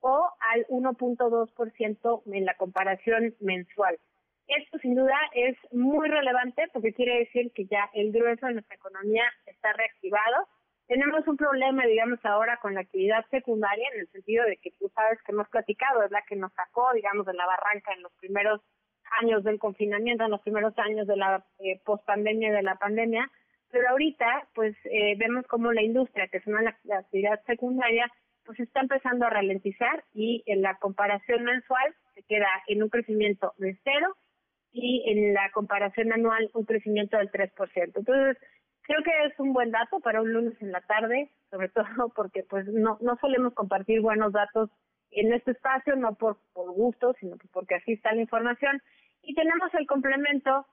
o 0.00 0.28
al 0.52 0.66
1.2% 0.66 2.22
en 2.32 2.44
la 2.44 2.56
comparación 2.56 3.34
mensual. 3.40 3.98
Esto 4.48 4.78
sin 4.78 4.94
duda 4.94 5.16
es 5.34 5.56
muy 5.72 6.08
relevante 6.08 6.64
porque 6.72 6.92
quiere 6.92 7.20
decir 7.20 7.52
que 7.54 7.66
ya 7.66 7.88
el 7.94 8.12
grueso 8.12 8.46
de 8.46 8.54
nuestra 8.54 8.76
economía 8.76 9.24
está 9.46 9.72
reactivado 9.72 10.48
tenemos 10.92 11.26
un 11.26 11.38
problema, 11.38 11.86
digamos, 11.86 12.18
ahora 12.22 12.58
con 12.60 12.74
la 12.74 12.80
actividad 12.80 13.24
secundaria, 13.30 13.88
en 13.94 14.00
el 14.00 14.08
sentido 14.08 14.44
de 14.44 14.58
que 14.58 14.72
tú 14.72 14.90
sabes 14.94 15.18
que 15.22 15.32
hemos 15.32 15.48
platicado, 15.48 16.02
es 16.02 16.10
la 16.10 16.20
que 16.22 16.36
nos 16.36 16.52
sacó, 16.52 16.92
digamos, 16.92 17.24
de 17.24 17.32
la 17.32 17.46
barranca 17.46 17.94
en 17.94 18.02
los 18.02 18.12
primeros 18.20 18.60
años 19.20 19.44
del 19.44 19.58
confinamiento, 19.58 20.24
en 20.24 20.30
los 20.30 20.40
primeros 20.40 20.76
años 20.78 21.06
de 21.06 21.16
la 21.16 21.44
eh, 21.58 21.80
pospandemia 21.84 22.48
y 22.48 22.52
de 22.52 22.62
la 22.62 22.76
pandemia, 22.76 23.30
pero 23.70 23.88
ahorita, 23.88 24.48
pues, 24.54 24.76
eh, 24.84 25.16
vemos 25.18 25.46
como 25.46 25.72
la 25.72 25.82
industria, 25.82 26.28
que 26.28 26.38
es 26.38 26.46
una 26.46 26.76
la 26.84 26.98
actividad 26.98 27.40
secundaria, 27.46 28.06
pues 28.44 28.60
está 28.60 28.80
empezando 28.80 29.26
a 29.26 29.30
ralentizar 29.30 30.04
y 30.12 30.42
en 30.46 30.62
la 30.62 30.76
comparación 30.78 31.44
mensual 31.44 31.94
se 32.14 32.22
queda 32.24 32.48
en 32.66 32.82
un 32.82 32.88
crecimiento 32.88 33.54
de 33.58 33.78
cero 33.84 34.16
y 34.72 35.04
en 35.06 35.34
la 35.34 35.50
comparación 35.52 36.12
anual 36.12 36.50
un 36.54 36.64
crecimiento 36.64 37.16
del 37.16 37.30
3%. 37.30 37.92
Entonces, 37.94 38.36
creo 38.82 39.02
que 39.02 39.10
es 39.26 39.38
un 39.38 39.52
buen 39.52 39.70
dato 39.70 40.00
para 40.00 40.20
un 40.20 40.32
lunes 40.32 40.60
en 40.60 40.72
la 40.72 40.80
tarde, 40.82 41.30
sobre 41.50 41.68
todo 41.70 42.12
porque 42.14 42.42
pues 42.42 42.66
no, 42.66 42.98
no 43.00 43.16
solemos 43.20 43.54
compartir 43.54 44.00
buenos 44.00 44.32
datos 44.32 44.70
en 45.10 45.32
este 45.32 45.52
espacio, 45.52 45.94
no 45.96 46.14
por, 46.14 46.38
por 46.52 46.72
gusto, 46.72 47.14
sino 47.20 47.36
porque 47.52 47.76
así 47.76 47.92
está 47.92 48.14
la 48.14 48.22
información. 48.22 48.82
Y 49.22 49.34
tenemos 49.34 49.72
el 49.74 49.86
complemento 49.86 50.66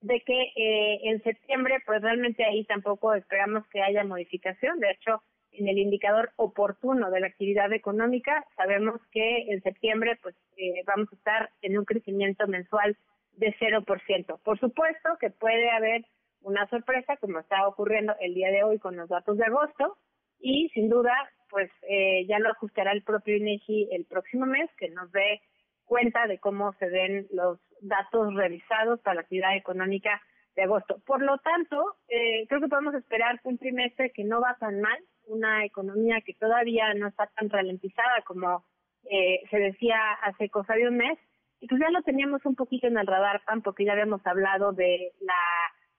de 0.00 0.20
que 0.20 0.52
eh, 0.56 1.00
en 1.04 1.22
septiembre, 1.22 1.78
pues 1.84 2.00
realmente 2.02 2.44
ahí 2.44 2.64
tampoco 2.64 3.14
esperamos 3.14 3.66
que 3.68 3.82
haya 3.82 4.04
modificación. 4.04 4.80
De 4.80 4.90
hecho, 4.92 5.22
en 5.52 5.68
el 5.68 5.78
indicador 5.78 6.32
oportuno 6.36 7.10
de 7.10 7.20
la 7.20 7.26
actividad 7.26 7.72
económica, 7.72 8.44
sabemos 8.56 9.00
que 9.10 9.52
en 9.52 9.62
septiembre, 9.62 10.18
pues 10.22 10.34
eh, 10.56 10.82
vamos 10.86 11.08
a 11.12 11.16
estar 11.16 11.50
en 11.62 11.78
un 11.78 11.84
crecimiento 11.84 12.46
mensual 12.46 12.96
de 13.32 13.54
0%. 13.58 14.40
Por 14.42 14.60
supuesto 14.60 15.10
que 15.20 15.30
puede 15.30 15.70
haber 15.70 16.04
una 16.42 16.66
sorpresa, 16.68 17.16
como 17.18 17.40
está 17.40 17.66
ocurriendo 17.66 18.14
el 18.20 18.34
día 18.34 18.50
de 18.50 18.62
hoy 18.62 18.78
con 18.78 18.96
los 18.96 19.08
datos 19.08 19.36
de 19.36 19.44
agosto, 19.44 19.98
y 20.38 20.70
sin 20.70 20.88
duda, 20.88 21.12
pues 21.50 21.70
eh, 21.88 22.24
ya 22.26 22.38
lo 22.38 22.50
ajustará 22.50 22.92
el 22.92 23.02
propio 23.02 23.36
INEGI 23.36 23.88
el 23.92 24.06
próximo 24.06 24.46
mes, 24.46 24.70
que 24.78 24.88
nos 24.88 25.12
dé 25.12 25.42
cuenta 25.90 26.28
de 26.28 26.38
cómo 26.38 26.72
se 26.74 26.88
ven 26.88 27.26
los 27.32 27.58
datos 27.80 28.32
revisados 28.34 29.00
para 29.00 29.16
la 29.16 29.20
actividad 29.22 29.56
económica 29.56 30.22
de 30.54 30.62
agosto. 30.62 31.00
Por 31.04 31.20
lo 31.20 31.36
tanto, 31.38 31.96
eh, 32.06 32.46
creo 32.48 32.60
que 32.60 32.68
podemos 32.68 32.94
esperar 32.94 33.40
un 33.42 33.58
trimestre 33.58 34.12
que 34.12 34.22
no 34.22 34.40
va 34.40 34.56
tan 34.60 34.80
mal, 34.80 34.98
una 35.26 35.64
economía 35.64 36.20
que 36.24 36.34
todavía 36.34 36.94
no 36.94 37.08
está 37.08 37.26
tan 37.34 37.50
ralentizada 37.50 38.22
como 38.24 38.64
eh, 39.10 39.40
se 39.50 39.58
decía 39.58 39.96
hace 40.22 40.48
cosa 40.48 40.74
de 40.74 40.86
un 40.86 40.96
mes, 40.96 41.18
y 41.58 41.66
pues 41.66 41.80
ya 41.80 41.90
lo 41.90 42.02
teníamos 42.02 42.46
un 42.46 42.54
poquito 42.54 42.86
en 42.86 42.96
el 42.96 43.08
radar, 43.08 43.42
PAN, 43.44 43.60
porque 43.60 43.84
ya 43.84 43.92
habíamos 43.92 44.24
hablado 44.24 44.70
de 44.72 45.10
la 45.20 45.42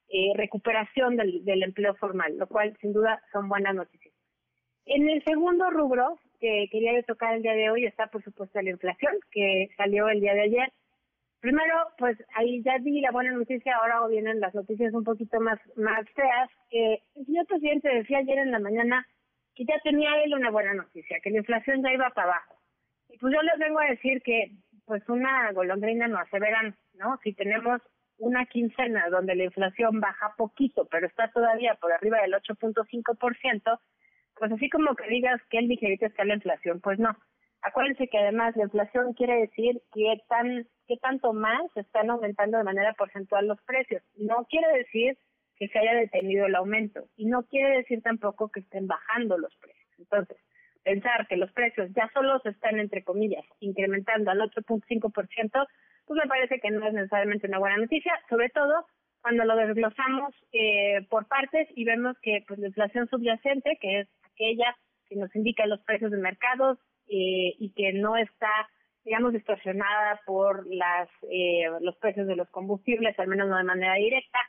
eh, 0.08 0.32
recuperación 0.38 1.18
del, 1.18 1.44
del, 1.44 1.64
empleo 1.64 1.96
formal, 1.96 2.38
lo 2.38 2.48
cual 2.48 2.78
sin 2.80 2.94
duda 2.94 3.22
son 3.34 3.50
buenas 3.50 3.76
noticias. 3.76 4.16
En 4.86 5.10
el 5.10 5.22
segundo 5.26 5.70
rubro 5.70 6.18
que 6.42 6.68
quería 6.72 7.02
tocar 7.04 7.36
el 7.36 7.44
día 7.44 7.54
de 7.54 7.70
hoy 7.70 7.86
está 7.86 8.08
por 8.08 8.24
supuesto 8.24 8.60
la 8.62 8.72
inflación, 8.72 9.14
que 9.32 9.70
salió 9.78 10.10
el 10.10 10.20
día 10.20 10.34
de 10.34 10.42
ayer. 10.42 10.74
Primero, 11.40 11.76
pues 11.98 12.18
ahí 12.36 12.62
ya 12.64 12.80
di 12.80 13.00
la 13.00 13.12
buena 13.12 13.32
noticia, 13.32 13.76
ahora 13.78 14.06
vienen 14.08 14.40
las 14.40 14.54
noticias 14.54 14.94
un 14.94 15.04
poquito 15.04 15.40
más, 15.40 15.60
más 15.76 16.10
feas. 16.10 16.50
que 16.70 17.02
el 17.16 17.26
señor 17.26 17.46
presidente 17.46 17.90
decía 17.90 18.18
ayer 18.18 18.40
en 18.40 18.52
la 18.52 18.60
mañana 18.60 19.08
que 19.56 19.66
ya 19.66 19.80
tenía 19.84 20.10
él 20.24 20.34
una 20.34 20.50
buena 20.50 20.74
noticia, 20.74 21.20
que 21.22 21.30
la 21.30 21.38
inflación 21.38 21.84
ya 21.84 21.94
iba 21.94 22.10
para 22.10 22.32
abajo. 22.32 22.56
Y 23.10 23.18
pues 23.18 23.34
yo 23.34 23.42
les 23.44 23.60
vengo 23.60 23.80
a 23.80 23.90
decir 23.90 24.22
que 24.24 24.52
pues 24.86 25.08
una 25.10 25.52
golondrina 25.52 26.08
no 26.08 26.18
hace 26.18 26.40
verano, 26.40 26.74
¿no? 26.96 27.20
Si 27.24 27.34
tenemos 27.34 27.82
una 28.18 28.46
quincena 28.46 29.10
donde 29.10 29.36
la 29.36 29.46
inflación 29.46 30.00
baja 30.00 30.34
poquito, 30.38 30.88
pero 30.90 31.08
está 31.08 31.32
todavía 31.32 31.76
por 31.76 31.92
arriba 31.92 32.22
del 32.22 32.34
8.5%, 32.34 33.80
pues 34.42 34.54
así 34.54 34.72
como 34.72 34.96
que 34.96 35.08
digas 35.08 35.40
que 35.52 35.60
el 35.60 35.68
ligerito 35.68 36.08
está 36.08 36.26
la 36.26 36.34
inflación, 36.34 36.82
pues 36.82 36.98
no. 36.98 37.16
Acuérdense 37.62 38.08
que 38.08 38.18
además 38.18 38.56
la 38.56 38.64
inflación 38.64 39.14
quiere 39.14 39.36
decir 39.36 39.80
que 39.94 40.20
tan 40.28 40.66
que 40.88 40.98
tanto 40.98 41.32
más 41.32 41.62
están 41.76 42.10
aumentando 42.10 42.58
de 42.58 42.64
manera 42.64 42.94
porcentual 42.94 43.48
los 43.48 43.62
precios. 43.62 44.02
No 44.16 44.48
quiere 44.50 44.68
decir 44.80 45.16
que 45.58 45.68
se 45.68 45.78
haya 45.78 45.94
detenido 45.94 46.48
el 46.48 46.56
aumento 46.56 47.06
y 47.18 47.28
no 47.28 47.44
quiere 47.44 47.78
decir 47.78 48.02
tampoco 48.02 48.50
que 48.50 48.62
estén 48.62 48.88
bajando 48.88 49.38
los 49.38 49.56
precios. 49.58 49.94
Entonces, 50.00 50.38
pensar 50.84 51.28
que 51.28 51.38
los 51.38 51.52
precios 51.52 51.92
ya 51.96 52.10
solo 52.12 52.40
se 52.40 52.50
están, 52.50 52.80
entre 52.80 53.04
comillas, 53.04 53.46
incrementando 53.60 54.32
al 54.32 54.42
8.5%, 54.42 55.68
pues 56.08 56.20
me 56.20 56.28
parece 56.28 56.60
que 56.60 56.72
no 56.72 56.88
es 56.88 56.94
necesariamente 56.96 57.46
una 57.46 57.60
buena 57.60 57.78
noticia, 57.78 58.20
sobre 58.28 58.50
todo 58.50 58.88
cuando 59.22 59.46
lo 59.46 59.56
desglosamos 59.56 60.34
eh, 60.52 61.06
por 61.12 61.28
partes 61.28 61.68
y 61.76 61.84
vemos 61.84 62.18
que 62.24 62.44
pues 62.48 62.58
la 62.58 62.70
inflación 62.70 63.08
subyacente, 63.08 63.78
que 63.80 64.00
es 64.00 64.08
aquella 64.42 64.76
que 65.08 65.16
nos 65.16 65.34
indica 65.36 65.66
los 65.66 65.82
precios 65.82 66.12
de 66.12 66.18
mercados 66.18 66.78
eh, 67.08 67.54
y 67.60 67.74
que 67.76 67.94
no 67.94 68.18
está 68.18 68.70
digamos 69.04 69.34
distorsionada 69.34 70.22
por 70.26 70.66
las 70.68 71.10
eh, 71.30 71.64
los 71.82 71.96
precios 71.98 72.28
de 72.28 72.36
los 72.36 72.50
combustibles, 72.50 73.18
al 73.18 73.28
menos 73.28 73.50
no 73.50 73.58
de 73.58 73.64
manera 73.64 73.96
directa, 73.96 74.40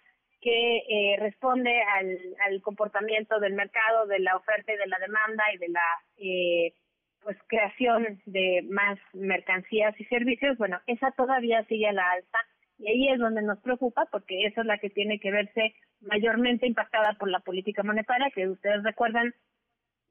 que 0.40 0.78
eh, 0.78 1.16
responde 1.20 1.72
al, 1.82 2.60
comportamiento 2.62 3.38
del 3.40 3.54
mercado, 3.54 4.06
de 4.06 4.18
la 4.18 4.36
oferta 4.36 4.72
y 4.72 4.76
de 4.76 4.86
la 4.86 4.98
demanda 4.98 5.44
y 5.54 5.58
de 5.58 5.68
la 5.68 5.84
eh, 6.18 6.74
pues 7.22 7.36
creación 7.46 8.20
de 8.26 8.66
más 8.68 8.98
mercancías 9.14 9.98
y 10.00 10.04
servicios, 10.06 10.58
bueno, 10.58 10.80
esa 10.86 11.12
todavía 11.12 11.64
sigue 11.64 11.86
a 11.86 11.92
la 11.92 12.10
alza 12.10 12.38
y 12.78 12.88
ahí 12.88 13.08
es 13.10 13.20
donde 13.20 13.42
nos 13.42 13.60
preocupa 13.60 14.06
porque 14.10 14.44
esa 14.46 14.62
es 14.62 14.66
la 14.66 14.78
que 14.78 14.90
tiene 14.90 15.20
que 15.20 15.30
verse 15.30 15.74
mayormente 16.00 16.66
impactada 16.66 17.14
por 17.14 17.30
la 17.30 17.38
política 17.38 17.84
monetaria, 17.84 18.30
que 18.34 18.48
ustedes 18.48 18.82
recuerdan, 18.82 19.32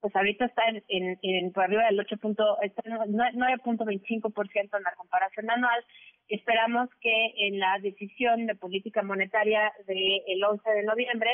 pues 0.01 0.13
ahorita 0.15 0.45
está 0.45 0.63
en, 0.87 1.19
en, 1.21 1.51
por 1.51 1.63
arriba 1.63 1.83
del 1.85 1.99
9.25% 1.99 4.77
en 4.77 4.83
la 4.83 4.95
comparación 4.97 5.49
anual. 5.49 5.85
Esperamos 6.27 6.89
que 6.99 7.33
en 7.37 7.59
la 7.59 7.79
decisión 7.79 8.45
de 8.47 8.55
política 8.55 9.03
monetaria 9.03 9.71
del 9.85 10.43
11 10.43 10.69
de 10.69 10.83
noviembre 10.83 11.29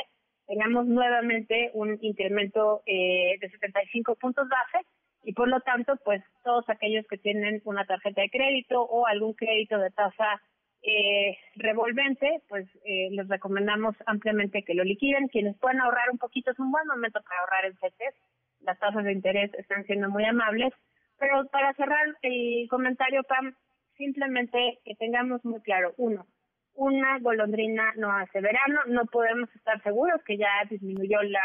tengamos 0.46 0.86
nuevamente 0.86 1.72
un 1.74 1.98
incremento 2.00 2.82
eh, 2.86 3.36
de 3.40 3.50
75 3.50 4.14
puntos 4.16 4.48
base 4.48 4.86
y 5.24 5.32
por 5.32 5.48
lo 5.48 5.60
tanto, 5.60 5.96
pues 6.04 6.22
todos 6.44 6.68
aquellos 6.68 7.06
que 7.06 7.18
tienen 7.18 7.60
una 7.64 7.84
tarjeta 7.84 8.22
de 8.22 8.30
crédito 8.30 8.82
o 8.82 9.06
algún 9.06 9.34
crédito 9.34 9.78
de 9.78 9.90
tasa 9.90 10.40
eh, 10.82 11.36
revolvente, 11.56 12.42
pues 12.48 12.66
eh, 12.84 13.08
les 13.10 13.28
recomendamos 13.28 13.96
ampliamente 14.06 14.62
que 14.62 14.74
lo 14.74 14.84
liquiden. 14.84 15.28
Quienes 15.28 15.56
puedan 15.58 15.80
ahorrar 15.80 16.10
un 16.10 16.18
poquito 16.18 16.50
es 16.50 16.58
un 16.58 16.70
buen 16.70 16.86
momento 16.86 17.20
para 17.22 17.40
ahorrar 17.40 17.64
en 17.66 17.76
CETES. 17.76 18.14
Las 18.60 18.78
tasas 18.78 19.04
de 19.04 19.12
interés 19.12 19.52
están 19.54 19.84
siendo 19.84 20.08
muy 20.08 20.24
amables. 20.24 20.72
Pero 21.18 21.46
para 21.48 21.74
cerrar 21.74 22.06
el 22.22 22.68
comentario, 22.68 23.22
Pam, 23.24 23.54
simplemente 23.96 24.78
que 24.84 24.94
tengamos 24.94 25.44
muy 25.44 25.60
claro, 25.62 25.92
uno, 25.96 26.26
una 26.74 27.18
golondrina 27.18 27.92
no 27.96 28.12
hace 28.12 28.40
verano, 28.40 28.80
no 28.86 29.04
podemos 29.06 29.52
estar 29.56 29.82
seguros 29.82 30.22
que 30.24 30.38
ya 30.38 30.48
disminuyó 30.70 31.20
la, 31.22 31.42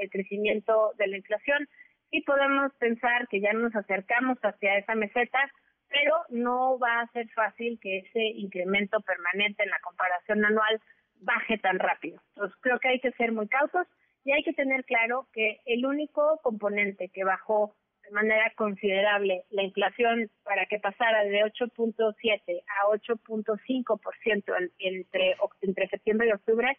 el 0.00 0.08
crecimiento 0.08 0.92
de 0.96 1.08
la 1.08 1.16
inflación 1.16 1.68
y 2.12 2.22
podemos 2.22 2.72
pensar 2.76 3.26
que 3.28 3.40
ya 3.40 3.52
nos 3.52 3.74
acercamos 3.74 4.38
hacia 4.40 4.78
esa 4.78 4.94
meseta, 4.94 5.38
pero 5.88 6.14
no 6.28 6.78
va 6.78 7.00
a 7.00 7.08
ser 7.08 7.28
fácil 7.30 7.78
que 7.82 7.98
ese 7.98 8.22
incremento 8.22 9.00
permanente 9.00 9.64
en 9.64 9.70
la 9.70 9.80
comparación 9.80 10.44
anual 10.44 10.80
baje 11.16 11.58
tan 11.58 11.80
rápido. 11.80 12.22
Entonces 12.36 12.56
creo 12.62 12.78
que 12.78 12.88
hay 12.88 13.00
que 13.00 13.10
ser 13.12 13.32
muy 13.32 13.48
cautos 13.48 13.86
y 14.28 14.32
hay 14.32 14.42
que 14.42 14.52
tener 14.52 14.84
claro 14.84 15.26
que 15.32 15.62
el 15.64 15.86
único 15.86 16.38
componente 16.42 17.08
que 17.08 17.24
bajó 17.24 17.74
de 18.04 18.10
manera 18.10 18.52
considerable 18.56 19.44
la 19.48 19.62
inflación 19.62 20.30
para 20.44 20.66
que 20.66 20.78
pasara 20.78 21.24
de 21.24 21.40
8.7 21.44 22.62
a 22.66 22.88
8.5% 22.90 24.70
entre, 24.80 25.36
entre 25.62 25.88
septiembre 25.88 26.28
y 26.28 26.32
octubre 26.32 26.76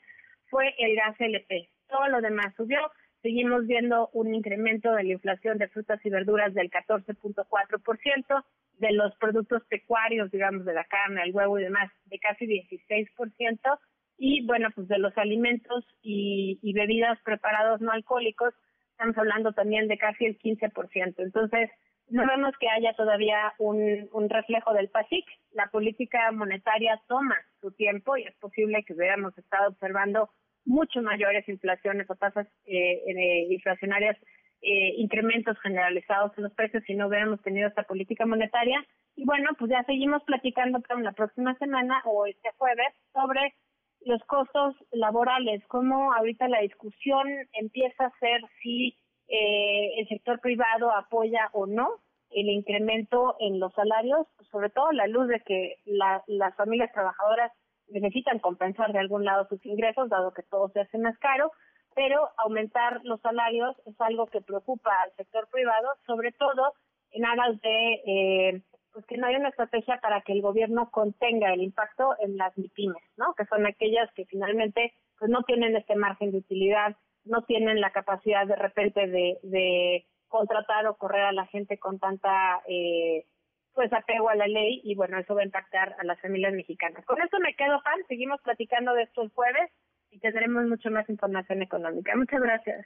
fue 0.52 0.76
el 0.78 0.95
gas 0.95 1.16
LP. 1.20 1.70
Todo 1.88 2.08
lo 2.10 2.22
demás 2.22 2.54
subió 2.56 2.78
seguimos 3.24 3.66
viendo 3.66 4.10
un 4.14 4.36
incremento 4.36 4.93
de 4.93 5.06
la 5.06 5.14
inflación 5.14 5.58
de 5.58 5.70
frutas 5.70 6.00
y 6.06 6.10
verduras 6.12 6.54
del 6.54 6.70
14.4%, 6.70 8.45
de 8.78 8.91
los 8.91 9.16
productos 9.16 9.64
pecuarios, 9.66 10.30
digamos, 10.30 10.66
de 10.66 10.74
la 10.74 10.86
carne, 10.86 11.24
el 11.24 11.34
huevo 11.34 11.58
y 11.60 11.64
demás, 11.64 11.91
de 12.06 12.20
casi 12.20 12.45
16%, 12.45 13.80
y 14.20 14.45
bueno, 14.45 14.67
pues 14.76 14.89
de 14.89 14.99
los 14.99 15.17
alimentos 15.17 15.86
y, 16.01 16.59
bebidas 16.74 17.17
preparados 17.24 17.80
no 17.80 17.91
alcohólicos, 17.91 18.53
estamos 18.91 19.17
hablando 19.17 19.53
también 19.53 19.88
de 19.88 19.97
casi 19.97 20.26
el 20.26 20.38
15%. 20.38 21.15
Entonces, 21.17 21.70
no 22.09 22.28
vemos 22.28 22.53
que 22.59 22.67
haya 22.67 22.93
todavía 22.93 23.53
un, 23.59 24.09
un 24.11 24.30
reflejo 24.30 24.74
del 24.74 24.89
PASIC. 24.89 25.26
La 25.53 25.67
política 25.67 26.32
monetaria 26.34 27.01
toma 27.07 27.38
su 27.61 27.72
tiempo 27.72 28.17
y 28.17 28.24
es 28.24 28.36
posible 28.36 28.84
que 28.84 28.93
hubiéramos 28.93 29.38
estado 29.38 29.70
observando 29.70 30.30
mucho 30.65 31.01
mayores 31.01 31.47
inflaciones 31.47 32.09
o 32.09 32.15
tasas 32.15 32.47
eh, 32.65 33.01
eh, 33.07 33.47
inflacionarias, 33.51 34.17
eh, 34.61 34.95
incrementos 34.97 35.57
generalizados 35.61 36.34
en 36.38 36.43
los 36.43 36.53
precios 36.53 36.84
si 36.86 36.93
no 36.93 37.07
hubiéramos 37.07 37.41
tenido 37.41 37.70
esta 37.70 37.84
política 37.84 38.26
monetaria. 38.26 38.86
Y 39.15 39.24
bueno, 39.24 39.51
pues 39.57 39.72
ya 39.72 39.82
seguimos 39.86 40.22
platicando 40.24 40.82
para 40.82 40.99
la 40.99 41.13
próxima 41.13 41.55
semana 41.55 42.01
o 42.03 42.26
este 42.26 42.49
jueves 42.57 42.93
sobre 43.13 43.53
los 44.02 44.24
costos 44.24 44.76
laborales, 44.91 45.64
cómo 45.68 46.14
ahorita 46.14 46.47
la 46.47 46.62
discusión 46.62 47.28
empieza 47.54 48.06
a 48.06 48.20
ser 48.20 48.41
si 48.62 48.97
el 49.28 50.08
sector 50.08 50.39
privado 50.39 50.91
apoya 50.91 51.50
o 51.54 51.68
no 51.68 52.00
el 52.32 52.50
incremento 52.50 53.36
en 53.39 53.60
los 53.60 53.74
salarios, 53.74 54.28
sobre 54.52 54.70
todo 54.70 54.88
a 54.88 54.93
la 54.93 55.08
luz 55.08 55.28
de 55.28 55.39
que 55.41 55.76
las 55.86 56.56
familias 56.56 56.91
trabajadoras 56.93 57.52
necesitan 57.88 58.39
compensar 58.39 58.91
de 58.91 59.00
algún 59.00 59.26
lado 59.26 59.47
sus 59.47 59.64
ingresos, 59.66 60.10
dado 60.10 60.32
que 60.34 60.43
todo 60.43 60.70
se 60.70 60.82
hace 60.82 60.97
más 60.97 61.18
caro, 61.20 61.52
pero 61.95 62.30
aumentar 62.38 63.02
los 63.04 63.20
salarios 63.22 63.76
es 63.86 64.00
algo 64.00 64.28
que 64.28 64.41
preocupa 64.41 64.91
al 65.04 65.12
sector 65.16 65.47
privado, 65.50 65.89
sobre 66.06 66.32
todo 66.34 66.74
en 67.12 67.26
aras 67.26 67.60
de 67.62 67.93
eh, 68.06 68.62
pues 68.93 69.05
que 69.05 69.17
no 69.17 69.27
hay 69.27 69.35
una 69.35 69.49
estrategia 69.49 69.99
para 70.01 70.21
que 70.21 70.33
el 70.33 70.41
gobierno 70.41 70.89
contenga 70.91 71.53
el 71.53 71.61
impacto 71.61 72.15
en 72.19 72.37
las 72.37 72.57
MIPIMES, 72.57 73.03
¿no? 73.17 73.33
Que 73.35 73.45
son 73.45 73.65
aquellas 73.65 74.11
que 74.13 74.25
finalmente 74.25 74.93
pues 75.17 75.29
no 75.29 75.43
tienen 75.43 75.75
este 75.75 75.95
margen 75.95 76.31
de 76.31 76.39
utilidad, 76.39 76.95
no 77.25 77.43
tienen 77.43 77.81
la 77.81 77.91
capacidad 77.91 78.47
de 78.47 78.55
repente 78.55 79.07
de, 79.07 79.37
de 79.43 80.05
contratar 80.27 80.87
o 80.87 80.95
correr 80.95 81.23
a 81.23 81.33
la 81.33 81.45
gente 81.47 81.77
con 81.77 81.99
tanta 81.99 82.61
eh, 82.67 83.25
pues 83.73 83.91
apego 83.93 84.29
a 84.29 84.35
la 84.35 84.47
ley 84.47 84.81
y 84.83 84.95
bueno, 84.95 85.17
eso 85.17 85.35
va 85.35 85.41
a 85.41 85.45
impactar 85.45 85.95
a 85.99 86.03
las 86.03 86.19
familias 86.21 86.53
mexicanas. 86.53 87.05
Con 87.05 87.21
esto 87.21 87.39
me 87.39 87.55
quedo, 87.55 87.79
Juan, 87.81 87.99
seguimos 88.07 88.41
platicando 88.41 88.93
de 88.93 89.03
esto 89.03 89.21
el 89.21 89.29
jueves 89.29 89.71
y 90.11 90.19
tendremos 90.19 90.65
mucho 90.65 90.89
más 90.89 91.09
información 91.09 91.61
económica. 91.61 92.15
Muchas 92.15 92.41
gracias. 92.41 92.85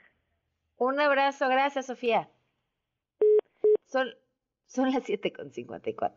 Un 0.76 1.00
abrazo, 1.00 1.48
gracias 1.48 1.86
Sofía. 1.86 2.28
Son, 3.86 4.08
son 4.74 4.90
las 4.90 5.04
7.54. 5.04 6.12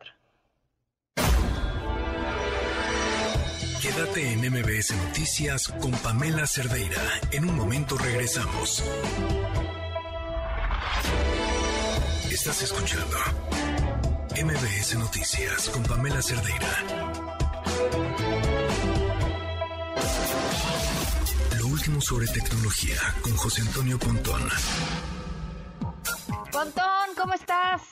Quédate 3.80 4.32
en 4.32 4.40
MBS 4.40 4.96
Noticias 5.06 5.68
con 5.68 5.92
Pamela 5.92 6.46
Cerdeira. 6.46 7.00
En 7.30 7.48
un 7.48 7.56
momento 7.56 7.96
regresamos. 7.96 8.82
Estás 12.30 12.62
escuchando 12.62 13.16
MBS 14.32 14.98
Noticias 14.98 15.68
con 15.70 15.84
Pamela 15.84 16.20
Cerdeira. 16.20 16.84
Lo 21.58 21.66
último 21.68 22.00
sobre 22.00 22.26
tecnología 22.26 22.96
con 23.22 23.36
José 23.36 23.62
Antonio 23.62 23.98
Pontón. 23.98 24.42
Pontón, 26.50 27.14
¿cómo 27.16 27.34
estás? 27.34 27.82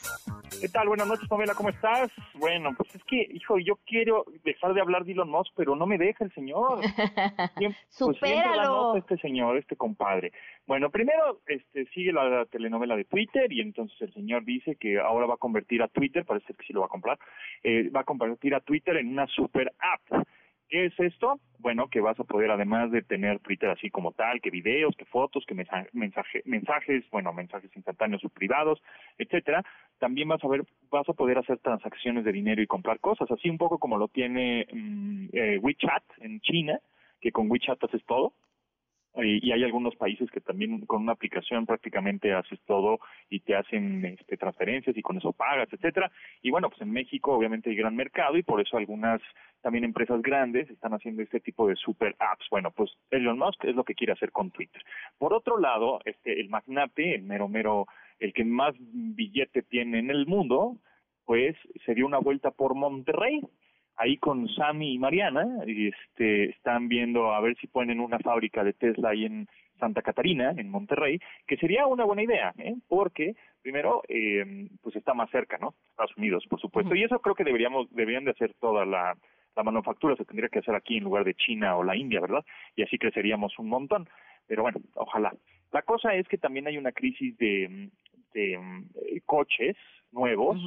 ¿Qué 0.61 0.69
tal? 0.69 0.89
Buenas 0.89 1.07
noches, 1.07 1.29
Pamela, 1.29 1.55
¿cómo 1.55 1.69
estás? 1.69 2.11
Bueno, 2.35 2.75
pues 2.77 2.95
es 2.95 3.05
que, 3.05 3.29
hijo, 3.33 3.59
yo 3.59 3.77
quiero 3.85 4.25
dejar 4.43 4.73
de 4.73 4.81
hablar 4.81 5.05
de 5.05 5.13
Elon 5.13 5.31
Musk, 5.31 5.53
pero 5.55 5.77
no 5.77 5.87
me 5.87 5.99
deja 5.99 6.25
el 6.25 6.33
señor. 6.33 6.81
Siempre, 7.59 7.79
pues 7.91 8.23
este 8.97 9.19
señor, 9.19 9.59
este 9.59 9.77
compadre. 9.77 10.33
Bueno, 10.67 10.91
primero 10.91 11.41
este, 11.47 11.87
sigue 11.87 12.13
la, 12.13 12.47
telenovela 12.47 12.97
de 12.97 13.05
Twitter 13.05 13.53
y 13.53 13.61
entonces 13.61 14.01
el 14.01 14.15
señor 14.15 14.45
dice 14.45 14.77
que 14.77 14.99
ahora 14.99 15.27
va 15.27 15.35
a 15.35 15.39
convertir 15.39 15.83
a 15.83 15.89
Twitter, 15.89 16.25
parece 16.25 16.55
que 16.55 16.65
sí 16.65 16.73
lo 16.73 16.81
va 16.81 16.87
a 16.87 16.91
comprar, 16.91 17.19
eh, 17.63 17.91
va 17.91 18.01
a 18.01 18.05
convertir 18.05 18.55
a 18.55 18.61
Twitter 18.61 18.97
en 18.97 19.09
una 19.09 19.27
super 19.27 19.73
app. 19.79 20.27
¿Qué 20.69 20.87
es 20.87 20.99
esto? 20.99 21.39
Bueno, 21.59 21.89
que 21.89 22.01
vas 22.01 22.19
a 22.19 22.25
poder, 22.25 22.51
además 22.51 22.91
de 22.91 23.03
tener 23.03 23.39
Twitter 23.39 23.71
así 23.71 23.89
como 23.89 24.12
tal, 24.12 24.41
que 24.41 24.51
videos, 24.51 24.97
que 24.97 25.05
fotos, 25.05 25.45
que 25.47 25.55
mensaje, 25.55 26.43
mensajes, 26.45 27.05
bueno, 27.11 27.33
mensajes 27.33 27.71
instantáneos 27.77 28.25
o 28.25 28.29
privados, 28.29 28.83
etcétera, 29.17 29.64
también 29.99 30.29
vas 30.29 30.43
a 30.43 30.49
ver, 30.49 30.64
vas 30.91 31.09
a 31.09 31.12
poder 31.12 31.39
hacer 31.39 31.59
transacciones 31.59 32.25
de 32.25 32.33
dinero 32.33 32.62
y 32.62 32.67
comprar 32.67 32.99
cosas, 32.99 33.31
así 33.31 33.49
un 33.49 33.59
poco 33.59 33.79
como 33.79 33.97
lo 33.97 34.09
tiene 34.09 34.67
mm, 34.73 35.27
eh, 35.33 35.59
WeChat 35.59 36.03
en 36.19 36.41
China, 36.41 36.81
que 37.21 37.31
con 37.31 37.51
WeChat 37.51 37.83
haces 37.85 38.05
todo, 38.05 38.35
y, 39.23 39.53
hay 39.53 39.64
algunos 39.64 39.97
países 39.97 40.31
que 40.31 40.41
también 40.41 40.85
con 40.87 41.03
una 41.03 41.12
aplicación 41.12 41.67
prácticamente 41.67 42.33
haces 42.33 42.61
todo 42.67 42.99
y 43.31 43.41
te 43.41 43.55
hacen 43.55 44.05
este, 44.05 44.37
transferencias 44.37 44.97
y 44.97 45.03
con 45.03 45.17
eso 45.17 45.33
pagas, 45.33 45.69
etcétera. 45.73 46.11
Y 46.43 46.51
bueno, 46.51 46.69
pues 46.69 46.81
en 46.83 46.93
México 46.93 47.33
obviamente 47.33 47.71
hay 47.71 47.77
gran 47.77 47.97
mercado 47.97 48.37
y 48.37 48.43
por 48.43 48.61
eso 48.61 48.77
algunas 48.77 49.21
también 49.62 49.85
empresas 49.85 50.21
grandes 50.23 50.71
están 50.71 50.93
haciendo 50.93 51.23
este 51.23 51.41
tipo 51.41 51.67
de 51.67 51.77
super 51.77 52.14
apps. 52.19 52.47
Bueno, 52.51 52.71
pues 52.71 52.91
Elon 53.11 53.39
Musk 53.39 53.64
es 53.64 53.75
lo 53.75 53.85
que 53.85 53.95
quiere 53.95 54.12
hacer 54.12 54.33
con 54.33 54.51
Twitter. 54.51 54.83
Por 55.19 55.33
otro 55.33 55.59
lado, 55.59 56.01
este 56.05 56.41
el 56.41 56.49
magnate, 56.49 57.14
el 57.14 57.23
mero 57.23 57.49
mero 57.49 57.87
el 58.19 58.33
que 58.33 58.45
más 58.45 58.75
billete 58.79 59.62
tiene 59.62 59.99
en 59.99 60.11
el 60.11 60.27
mundo, 60.27 60.77
pues 61.25 61.57
sería 61.85 62.07
una 62.07 62.19
vuelta 62.19 62.51
por 62.51 62.75
Monterrey. 62.75 63.41
Ahí 63.97 64.18
con 64.18 64.49
Sammy 64.49 64.94
y 64.94 64.99
Mariana, 64.99 65.47
este, 65.66 66.51
están 66.51 66.88
viendo 66.88 67.32
a 67.32 67.40
ver 67.40 67.57
si 67.57 67.66
ponen 67.66 68.01
una 68.01 68.18
fábrica 68.18 68.62
de 68.62 68.74
Tesla 68.74 69.11
ahí 69.11 69.24
en 69.24 69.49
Santa 69.78 70.03
Catarina, 70.03 70.55
en 70.57 70.70
Monterrey, 70.70 71.18
que 71.47 71.57
sería 71.57 71.86
una 71.86 72.05
buena 72.05 72.22
idea, 72.22 72.55
¿eh? 72.59 72.74
porque 72.88 73.34
primero, 73.62 74.03
eh, 74.09 74.68
pues 74.82 74.97
está 74.97 75.12
más 75.14 75.30
cerca, 75.30 75.59
¿no? 75.59 75.74
Estados 75.90 76.16
Unidos, 76.16 76.47
por 76.49 76.61
supuesto, 76.61 76.94
y 76.94 77.03
eso 77.03 77.18
creo 77.20 77.34
que 77.34 77.44
deberíamos, 77.44 77.90
deberían 77.90 78.24
de 78.24 78.30
hacer 78.30 78.55
toda 78.61 78.84
la, 78.84 79.16
la 79.57 79.62
manufactura, 79.62 80.16
se 80.16 80.24
tendría 80.24 80.49
que 80.49 80.61
hacer 80.61 80.74
aquí 80.74 80.99
en 80.99 81.05
lugar 81.05 81.24
de 81.24 81.34
China 81.34 81.76
o 81.76 81.82
la 81.82 81.97
India, 81.97 82.20
¿verdad? 82.20 82.44
Y 82.76 82.82
así 82.82 82.99
creceríamos 82.99 83.59
un 83.59 83.68
montón, 83.68 84.09
pero 84.47 84.62
bueno, 84.62 84.78
ojalá. 84.94 85.34
La 85.72 85.82
cosa 85.82 86.14
es 86.14 86.28
que 86.28 86.38
también 86.38 86.66
hay 86.66 86.78
una 86.78 86.92
crisis 86.92 87.36
de, 87.38 87.90
de 88.32 88.53
eh, 88.55 89.20
coches 89.24 89.76
nuevos, 90.12 90.59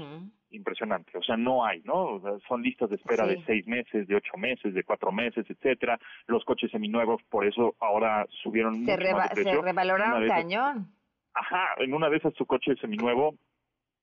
impresionante. 0.52 1.18
O 1.18 1.24
sea, 1.24 1.38
no 1.38 1.66
hay, 1.66 1.82
¿no? 1.82 2.22
son 2.48 2.62
listas 2.62 2.90
de 2.90 2.96
espera 2.96 3.26
de 3.26 3.42
seis 3.46 3.66
meses, 3.68 4.08
de 4.08 4.16
ocho 4.16 4.38
meses, 4.38 4.74
de 4.74 4.84
cuatro 4.84 5.12
meses, 5.12 5.46
etcétera. 5.50 6.00
Los 6.28 6.44
coches 6.46 6.72
seminuevos, 6.72 7.22
por 7.30 7.46
eso 7.46 7.76
ahora 7.80 8.26
subieron 8.44 8.86
se, 8.86 8.98
mucho 8.98 9.16
más 9.16 9.30
de 9.30 9.36
precio. 9.36 9.60
se 9.60 9.62
revaloraron 9.62 10.28
cañón. 10.28 10.88
Ajá, 11.34 11.76
en 11.78 11.94
una 11.94 12.10
de 12.10 12.18
esas 12.18 12.34
tu 12.34 12.46
coche 12.46 12.76
seminuevo 12.82 13.36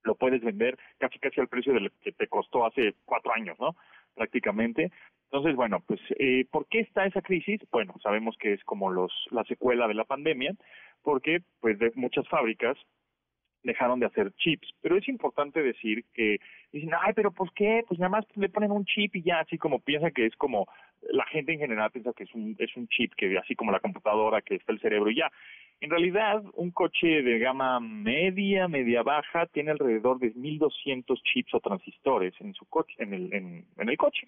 lo 0.05 0.15
puedes 0.15 0.41
vender 0.43 0.79
casi 0.99 1.19
casi 1.19 1.41
al 1.41 1.49
precio 1.49 1.75
del 1.75 1.91
que 2.01 2.13
te 2.13 2.29
costó 2.29 2.65
hace 2.65 2.95
cuatro 3.05 3.33
años, 3.35 3.59
¿no? 3.59 3.75
Prácticamente. 4.15 4.91
Entonces, 5.25 5.57
bueno, 5.57 5.83
pues, 5.87 6.01
eh, 6.19 6.47
¿por 6.51 6.67
qué 6.69 6.81
está 6.81 7.05
esa 7.05 7.21
crisis? 7.21 7.61
Bueno, 7.73 7.95
sabemos 8.03 8.37
que 8.39 8.53
es 8.53 8.65
como 8.65 8.91
los 8.91 9.13
la 9.31 9.43
secuela 9.45 9.89
de 9.89 9.95
la 9.95 10.05
pandemia, 10.05 10.55
porque 11.03 11.43
pues 11.61 11.79
de 11.79 11.91
muchas 11.97 12.27
fábricas 12.29 12.79
dejaron 13.67 14.01
de 14.01 14.07
hacer 14.07 14.33
chips. 14.37 14.73
Pero 14.81 14.97
es 14.97 15.07
importante 15.09 15.63
decir 15.63 16.05
que 16.15 16.39
dicen, 16.73 16.91
ay, 16.99 17.13
pero 17.15 17.31
¿por 17.31 17.53
qué? 17.53 17.83
Pues 17.87 18.01
nada 18.01 18.11
más 18.11 18.25
le 18.35 18.49
ponen 18.49 18.71
un 18.71 18.85
chip 18.85 19.15
y 19.17 19.23
ya, 19.23 19.41
así 19.41 19.59
como 19.59 19.81
piensa 19.81 20.11
que 20.11 20.27
es 20.27 20.37
como, 20.37 20.67
la 21.11 21.25
gente 21.27 21.53
en 21.53 21.59
general 21.59 21.91
piensa 21.91 22.13
que 22.15 22.25
es 22.25 22.35
un, 22.35 22.57
es 22.59 22.75
un 22.77 22.89
chip, 22.89 23.13
que 23.15 23.37
así 23.39 23.55
como 23.55 23.73
la 23.73 23.81
computadora, 23.81 24.41
que 24.41 24.55
está 24.55 24.73
el 24.73 24.81
cerebro 24.81 25.11
y 25.11 25.17
ya. 25.17 25.31
En 25.81 25.91
realidad, 25.91 26.43
un 26.55 26.71
coche 26.71 27.23
de 27.23 27.39
gama 27.39 27.81
media, 27.81 28.67
media 28.67 29.03
baja, 29.03 29.47
tiene 29.47 29.73
alrededor 29.73 30.19
de 30.19 30.33
1200 30.35 31.23
chips 31.23 31.55
o 31.55 31.61
transistores 31.61 32.33
en 32.41 32.55
su 32.55 32.65
coche, 32.67 32.95
en 32.99 33.13
el, 33.13 33.35
en, 33.35 33.67
en 33.77 33.89
el 33.89 33.97
coche. 33.99 34.27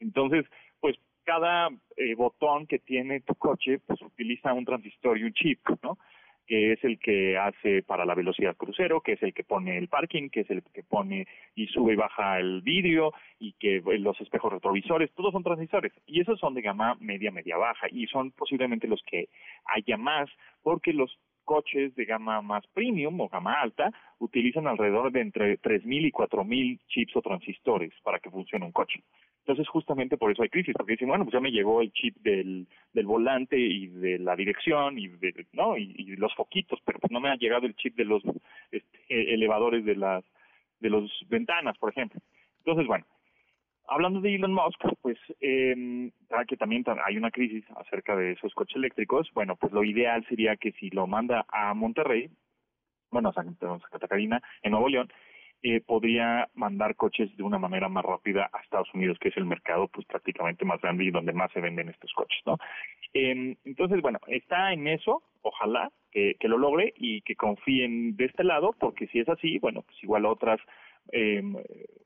Entonces, 0.00 0.44
pues 0.80 0.96
cada 1.28 1.68
eh, 1.96 2.14
botón 2.14 2.66
que 2.66 2.78
tiene 2.78 3.20
tu 3.20 3.34
coche, 3.34 3.80
pues 3.86 4.00
utiliza 4.00 4.54
un 4.54 4.64
transistor 4.64 5.18
y 5.18 5.24
un 5.24 5.34
chip, 5.34 5.60
¿no? 5.82 5.98
Que 6.48 6.72
es 6.72 6.82
el 6.82 6.98
que 6.98 7.36
hace 7.36 7.82
para 7.82 8.06
la 8.06 8.14
velocidad 8.14 8.56
crucero, 8.56 9.02
que 9.02 9.12
es 9.12 9.22
el 9.22 9.34
que 9.34 9.44
pone 9.44 9.76
el 9.76 9.88
parking, 9.88 10.30
que 10.30 10.40
es 10.40 10.50
el 10.50 10.62
que 10.62 10.82
pone 10.82 11.26
y 11.54 11.66
sube 11.66 11.92
y 11.92 11.96
baja 11.96 12.40
el 12.40 12.62
vidrio 12.62 13.12
y 13.38 13.52
que 13.52 13.76
eh, 13.76 13.98
los 13.98 14.18
espejos 14.20 14.52
retrovisores, 14.54 15.12
todos 15.12 15.32
son 15.32 15.44
transistores 15.44 15.92
y 16.06 16.20
esos 16.20 16.40
son 16.40 16.54
de 16.54 16.62
gama 16.62 16.96
media, 17.00 17.30
media 17.30 17.58
baja 17.58 17.86
y 17.90 18.06
son 18.06 18.30
posiblemente 18.30 18.88
los 18.88 19.02
que 19.04 19.28
haya 19.66 19.98
más 19.98 20.30
porque 20.62 20.94
los 20.94 21.18
coches 21.44 21.94
de 21.94 22.04
gama 22.04 22.42
más 22.42 22.66
premium 22.74 23.20
o 23.20 23.28
gama 23.28 23.60
alta 23.60 23.90
utilizan 24.18 24.66
alrededor 24.66 25.12
de 25.12 25.20
entre 25.20 25.58
3.000 25.58 26.08
y 26.08 26.12
4.000 26.12 26.78
chips 26.88 27.16
o 27.16 27.22
transistores 27.22 27.92
para 28.02 28.18
que 28.18 28.30
funcione 28.30 28.66
un 28.66 28.72
coche. 28.72 29.02
Entonces, 29.48 29.66
justamente 29.70 30.18
por 30.18 30.30
eso 30.30 30.42
hay 30.42 30.50
crisis, 30.50 30.74
porque 30.76 30.92
dicen, 30.92 31.08
bueno, 31.08 31.24
pues 31.24 31.32
ya 31.32 31.40
me 31.40 31.50
llegó 31.50 31.80
el 31.80 31.90
chip 31.90 32.14
del, 32.18 32.66
del 32.92 33.06
volante 33.06 33.58
y 33.58 33.86
de 33.86 34.18
la 34.18 34.36
dirección 34.36 34.98
y 34.98 35.08
de, 35.08 35.46
no 35.54 35.74
y, 35.78 36.16
los 36.16 36.34
foquitos, 36.34 36.78
pero 36.84 36.98
pues 36.98 37.10
no 37.10 37.18
me 37.18 37.30
ha 37.30 37.36
llegado 37.36 37.64
el 37.64 37.74
chip 37.74 37.96
de 37.96 38.04
los 38.04 38.22
este, 38.70 39.32
elevadores 39.32 39.86
de 39.86 39.96
las 39.96 40.22
de 40.80 40.90
los 40.90 41.10
ventanas, 41.30 41.78
por 41.78 41.88
ejemplo. 41.88 42.20
Entonces, 42.58 42.86
bueno, 42.86 43.06
hablando 43.86 44.20
de 44.20 44.34
Elon 44.34 44.52
Musk, 44.52 44.84
pues 45.00 45.16
eh, 45.40 46.10
que 46.46 46.56
también 46.58 46.84
hay 47.06 47.16
una 47.16 47.30
crisis 47.30 47.64
acerca 47.78 48.16
de 48.16 48.32
esos 48.32 48.52
coches 48.52 48.76
eléctricos. 48.76 49.30
Bueno, 49.32 49.56
pues 49.56 49.72
lo 49.72 49.82
ideal 49.82 50.26
sería 50.28 50.56
que 50.56 50.72
si 50.72 50.90
lo 50.90 51.06
manda 51.06 51.46
a 51.48 51.72
Monterrey, 51.72 52.28
bueno, 53.10 53.30
a 53.30 53.32
Santa 53.32 53.78
Catarina, 53.98 54.42
en 54.62 54.72
Nuevo 54.72 54.90
León, 54.90 55.10
eh, 55.62 55.80
podría 55.80 56.48
mandar 56.54 56.94
coches 56.94 57.36
de 57.36 57.42
una 57.42 57.58
manera 57.58 57.88
más 57.88 58.04
rápida 58.04 58.48
a 58.52 58.60
Estados 58.60 58.92
Unidos, 58.94 59.18
que 59.20 59.28
es 59.28 59.36
el 59.36 59.44
mercado 59.44 59.88
pues 59.88 60.06
prácticamente 60.06 60.64
más 60.64 60.80
grande 60.80 61.04
y 61.04 61.10
donde 61.10 61.32
más 61.32 61.50
se 61.52 61.60
venden 61.60 61.88
estos 61.88 62.12
coches, 62.12 62.40
¿no? 62.46 62.58
Eh, 63.14 63.56
entonces, 63.64 64.00
bueno, 64.00 64.20
está 64.28 64.72
en 64.72 64.86
eso, 64.86 65.22
ojalá 65.42 65.90
que, 66.12 66.36
que 66.38 66.48
lo 66.48 66.58
logre 66.58 66.94
y 66.96 67.22
que 67.22 67.34
confíen 67.34 68.16
de 68.16 68.26
este 68.26 68.44
lado, 68.44 68.74
porque 68.78 69.08
si 69.08 69.20
es 69.20 69.28
así, 69.28 69.58
bueno, 69.58 69.82
pues 69.82 70.02
igual 70.02 70.26
otras 70.26 70.60
eh, 71.10 71.42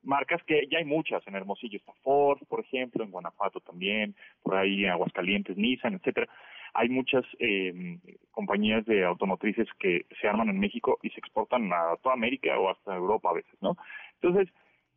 marcas 0.02 0.42
que 0.44 0.66
ya 0.70 0.78
hay 0.78 0.84
muchas, 0.84 1.26
en 1.26 1.34
Hermosillo 1.34 1.76
está 1.76 1.92
Ford, 2.02 2.38
por 2.48 2.60
ejemplo, 2.60 3.04
en 3.04 3.10
Guanajuato 3.10 3.60
también, 3.60 4.14
por 4.42 4.56
ahí 4.56 4.84
en 4.84 4.90
Aguascalientes, 4.90 5.56
Nissan, 5.56 5.94
etcétera 5.94 6.28
hay 6.74 6.88
muchas 6.88 7.24
eh, 7.38 7.98
compañías 8.30 8.84
de 8.86 9.04
automotrices 9.04 9.68
que 9.78 10.06
se 10.20 10.28
arman 10.28 10.48
en 10.48 10.58
México 10.58 10.98
y 11.02 11.10
se 11.10 11.20
exportan 11.20 11.72
a 11.72 11.96
toda 12.02 12.14
América 12.14 12.58
o 12.58 12.70
hasta 12.70 12.94
Europa 12.94 13.30
a 13.30 13.34
veces, 13.34 13.54
¿no? 13.60 13.76
Entonces, 14.20 14.48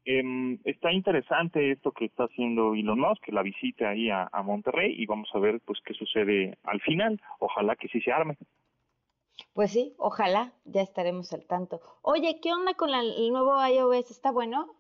eh, 0.06 0.60
está 0.66 0.92
interesante 0.92 1.72
esto 1.72 1.92
que 1.92 2.06
está 2.06 2.26
haciendo 2.26 2.76
Elon 2.76 3.00
Musk, 3.00 3.24
que 3.24 3.32
la 3.32 3.42
visita 3.42 3.90
ahí 3.90 4.10
a, 4.10 4.30
Monterrey 4.44 4.94
y 4.96 5.08
vamos 5.08 5.30
a 5.34 5.40
ver 5.40 5.60
pues 5.66 5.80
qué 5.84 5.94
sucede 5.96 6.58
al 6.64 6.80
final. 6.82 7.20
Ojalá 7.40 7.76
que 7.76 7.88
sí 7.88 8.00
se 8.02 8.12
arme. 8.12 8.38
Pues 9.54 9.72
sí, 9.72 9.96
ojalá, 9.98 10.54
ya 10.66 10.82
estaremos 10.82 11.34
al 11.34 11.46
tanto. 11.46 11.82
Oye, 12.04 12.40
¿qué 12.42 12.54
onda 12.54 12.76
con 12.76 12.92
el 12.94 13.32
nuevo 13.32 13.56
iOS? 13.66 14.12
¿Está 14.12 14.32
bueno? 14.32 14.76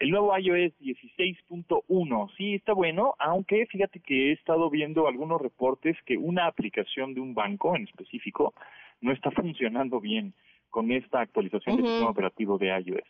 El 0.00 0.12
nuevo 0.12 0.36
iOS 0.36 0.72
16.1, 0.80 2.30
sí 2.38 2.54
está 2.54 2.72
bueno, 2.72 3.16
aunque 3.18 3.66
fíjate 3.66 4.00
que 4.00 4.30
he 4.30 4.32
estado 4.32 4.70
viendo 4.70 5.06
algunos 5.06 5.38
reportes 5.42 5.94
que 6.06 6.16
una 6.16 6.46
aplicación 6.46 7.12
de 7.12 7.20
un 7.20 7.34
banco 7.34 7.76
en 7.76 7.82
específico 7.82 8.54
no 9.02 9.12
está 9.12 9.30
funcionando 9.30 10.00
bien 10.00 10.32
con 10.70 10.90
esta 10.90 11.20
actualización 11.20 11.76
del 11.76 11.84
sistema 11.84 12.10
operativo 12.10 12.56
de 12.56 12.68
iOS. 12.68 13.04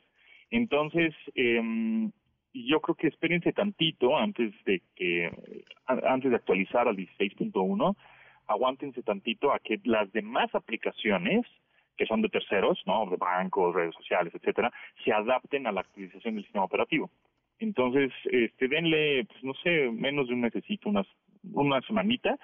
Entonces, 0.50 1.14
eh, 1.36 2.10
yo 2.54 2.80
creo 2.80 2.96
que 2.96 3.06
espérense 3.06 3.52
tantito 3.52 4.16
antes 4.16 4.52
de 4.64 4.82
que 4.96 5.30
antes 5.86 6.30
de 6.30 6.36
actualizar 6.36 6.88
al 6.88 6.96
16.1, 6.96 7.96
aguántense 8.48 9.04
tantito 9.04 9.52
a 9.52 9.60
que 9.60 9.78
las 9.84 10.10
demás 10.10 10.52
aplicaciones 10.56 11.46
que 11.96 12.06
son 12.06 12.22
de 12.22 12.28
terceros, 12.28 12.80
¿no? 12.86 13.06
De 13.06 13.16
bancos, 13.16 13.74
redes 13.74 13.94
sociales, 13.94 14.34
etcétera, 14.34 14.72
se 15.04 15.12
adapten 15.12 15.66
a 15.66 15.72
la 15.72 15.82
actualización 15.82 16.34
del 16.34 16.44
sistema 16.44 16.64
operativo. 16.64 17.10
Entonces, 17.58 18.10
este, 18.24 18.68
denle, 18.68 19.26
pues 19.26 19.44
no 19.44 19.52
sé, 19.62 19.90
menos 19.90 20.28
de 20.28 20.34
un 20.34 20.40
necesito, 20.40 20.88
unas, 20.88 21.06
una 21.52 21.80
semanita 21.82 22.38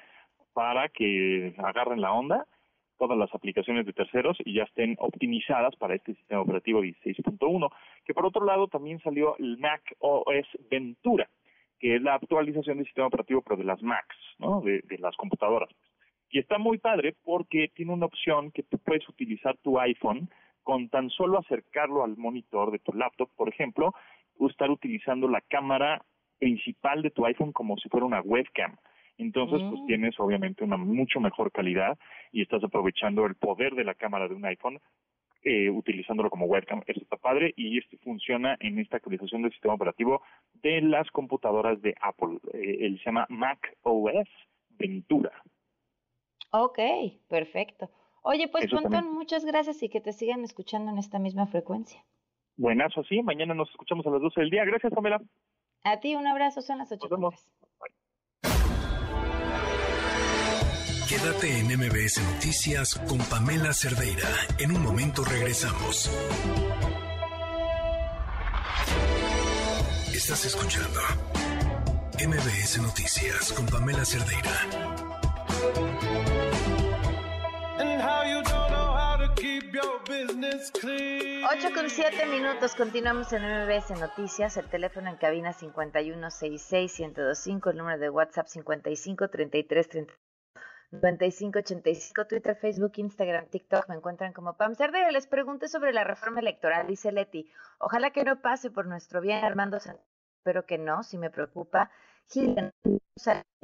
para 0.52 0.88
que 0.88 1.54
agarren 1.58 2.00
la 2.00 2.12
onda 2.12 2.46
todas 2.98 3.16
las 3.18 3.34
aplicaciones 3.34 3.86
de 3.86 3.92
terceros 3.92 4.36
y 4.44 4.54
ya 4.54 4.64
estén 4.64 4.96
optimizadas 4.98 5.76
para 5.76 5.94
este 5.94 6.14
sistema 6.14 6.40
operativo 6.40 6.82
16.1, 6.82 7.70
que 8.04 8.14
por 8.14 8.26
otro 8.26 8.44
lado 8.44 8.68
también 8.68 8.98
salió 9.00 9.36
el 9.38 9.58
Mac 9.58 9.82
OS 9.98 10.46
Ventura, 10.70 11.28
que 11.78 11.96
es 11.96 12.02
la 12.02 12.14
actualización 12.14 12.78
del 12.78 12.86
sistema 12.86 13.08
operativo 13.08 13.42
pero 13.42 13.56
de 13.56 13.64
las 13.64 13.82
Macs, 13.82 14.16
¿no? 14.38 14.60
De, 14.60 14.80
de 14.84 14.98
las 14.98 15.16
computadoras. 15.16 15.68
Y 16.30 16.38
está 16.38 16.58
muy 16.58 16.78
padre 16.78 17.14
porque 17.24 17.70
tiene 17.74 17.92
una 17.92 18.06
opción 18.06 18.50
que 18.50 18.62
tú 18.62 18.78
puedes 18.78 19.08
utilizar 19.08 19.56
tu 19.58 19.78
iPhone 19.78 20.28
con 20.62 20.88
tan 20.88 21.10
solo 21.10 21.38
acercarlo 21.38 22.02
al 22.04 22.16
monitor 22.16 22.72
de 22.72 22.80
tu 22.80 22.92
laptop, 22.92 23.30
por 23.36 23.48
ejemplo, 23.48 23.94
o 24.38 24.48
estar 24.48 24.70
utilizando 24.70 25.28
la 25.28 25.40
cámara 25.40 26.04
principal 26.38 27.02
de 27.02 27.10
tu 27.10 27.24
iPhone 27.24 27.52
como 27.52 27.76
si 27.78 27.88
fuera 27.88 28.06
una 28.06 28.20
webcam. 28.20 28.76
Entonces, 29.18 29.60
pues 29.70 29.80
mm. 29.80 29.86
tienes 29.86 30.20
obviamente 30.20 30.64
una 30.64 30.76
mucho 30.76 31.20
mejor 31.20 31.50
calidad 31.50 31.98
y 32.32 32.42
estás 32.42 32.62
aprovechando 32.62 33.24
el 33.24 33.34
poder 33.34 33.74
de 33.74 33.84
la 33.84 33.94
cámara 33.94 34.28
de 34.28 34.34
un 34.34 34.44
iPhone 34.44 34.78
eh, 35.42 35.70
utilizándolo 35.70 36.28
como 36.28 36.46
webcam. 36.46 36.82
Eso 36.86 37.00
está 37.00 37.16
padre 37.16 37.54
y 37.56 37.78
este 37.78 37.96
funciona 37.98 38.56
en 38.60 38.78
esta 38.78 38.96
actualización 38.96 39.42
del 39.42 39.52
sistema 39.52 39.74
operativo 39.74 40.22
de 40.54 40.80
las 40.82 41.08
computadoras 41.12 41.80
de 41.80 41.94
Apple. 42.00 42.38
Eh, 42.52 42.78
él 42.80 42.98
se 42.98 43.04
llama 43.04 43.26
Mac 43.28 43.76
OS 43.82 44.28
Ventura. 44.70 45.30
Ok, 46.50 46.78
perfecto. 47.28 47.90
Oye, 48.22 48.48
pues 48.48 48.68
Pontón, 48.68 49.12
muchas 49.14 49.44
gracias 49.44 49.82
y 49.82 49.88
que 49.88 50.00
te 50.00 50.12
sigan 50.12 50.42
escuchando 50.42 50.90
en 50.90 50.98
esta 50.98 51.18
misma 51.18 51.46
frecuencia. 51.46 52.04
Buenazo, 52.56 53.04
sí. 53.04 53.22
Mañana 53.22 53.54
nos 53.54 53.70
escuchamos 53.70 54.06
a 54.06 54.10
las 54.10 54.20
12 54.20 54.40
del 54.40 54.50
día. 54.50 54.64
Gracias, 54.64 54.92
Pamela. 54.92 55.20
A 55.84 56.00
ti 56.00 56.16
un 56.16 56.26
abrazo, 56.26 56.62
son 56.62 56.78
las 56.78 56.90
8. 56.90 57.06
Quédate 61.08 61.60
en 61.60 61.66
MBS 61.66 62.20
Noticias 62.34 62.96
con 63.08 63.18
Pamela 63.30 63.72
Cerdeira. 63.72 64.28
En 64.58 64.74
un 64.74 64.82
momento 64.82 65.22
regresamos. 65.24 66.10
Estás 70.12 70.46
escuchando 70.46 71.00
MBS 72.18 72.82
Noticias 72.82 73.52
con 73.52 73.66
Pamela 73.66 74.04
Cerdeira. 74.04 74.95
8 80.72 81.68
con 81.74 81.88
7 81.88 82.26
minutos, 82.26 82.74
continuamos 82.74 83.32
en 83.32 83.42
MBS 83.42 83.90
Noticias, 84.00 84.56
el 84.56 84.68
teléfono 84.68 85.08
en 85.08 85.16
cabina 85.16 85.52
5166-1025, 85.52 87.70
el 87.70 87.76
número 87.76 87.98
de 87.98 88.10
WhatsApp 88.10 88.48
553330. 88.48 90.12
9585, 90.90 92.26
Twitter, 92.26 92.56
Facebook, 92.56 92.94
Instagram, 92.96 93.46
TikTok, 93.46 93.88
me 93.88 93.94
encuentran 93.94 94.32
como 94.32 94.56
Pam 94.56 94.74
Cerdeira. 94.74 95.12
Les 95.12 95.28
pregunté 95.28 95.68
sobre 95.68 95.92
la 95.92 96.02
reforma 96.02 96.40
electoral, 96.40 96.88
dice 96.88 97.12
Leti. 97.12 97.48
Ojalá 97.78 98.10
que 98.10 98.24
no 98.24 98.40
pase 98.40 98.68
por 98.70 98.86
nuestro 98.86 99.20
bien, 99.20 99.44
Armando 99.44 99.78
Santos. 99.78 100.04
Espero 100.38 100.66
que 100.66 100.78
no, 100.78 101.04
si 101.04 101.16
me 101.16 101.30
preocupa. 101.30 101.92
Gillian, 102.28 102.72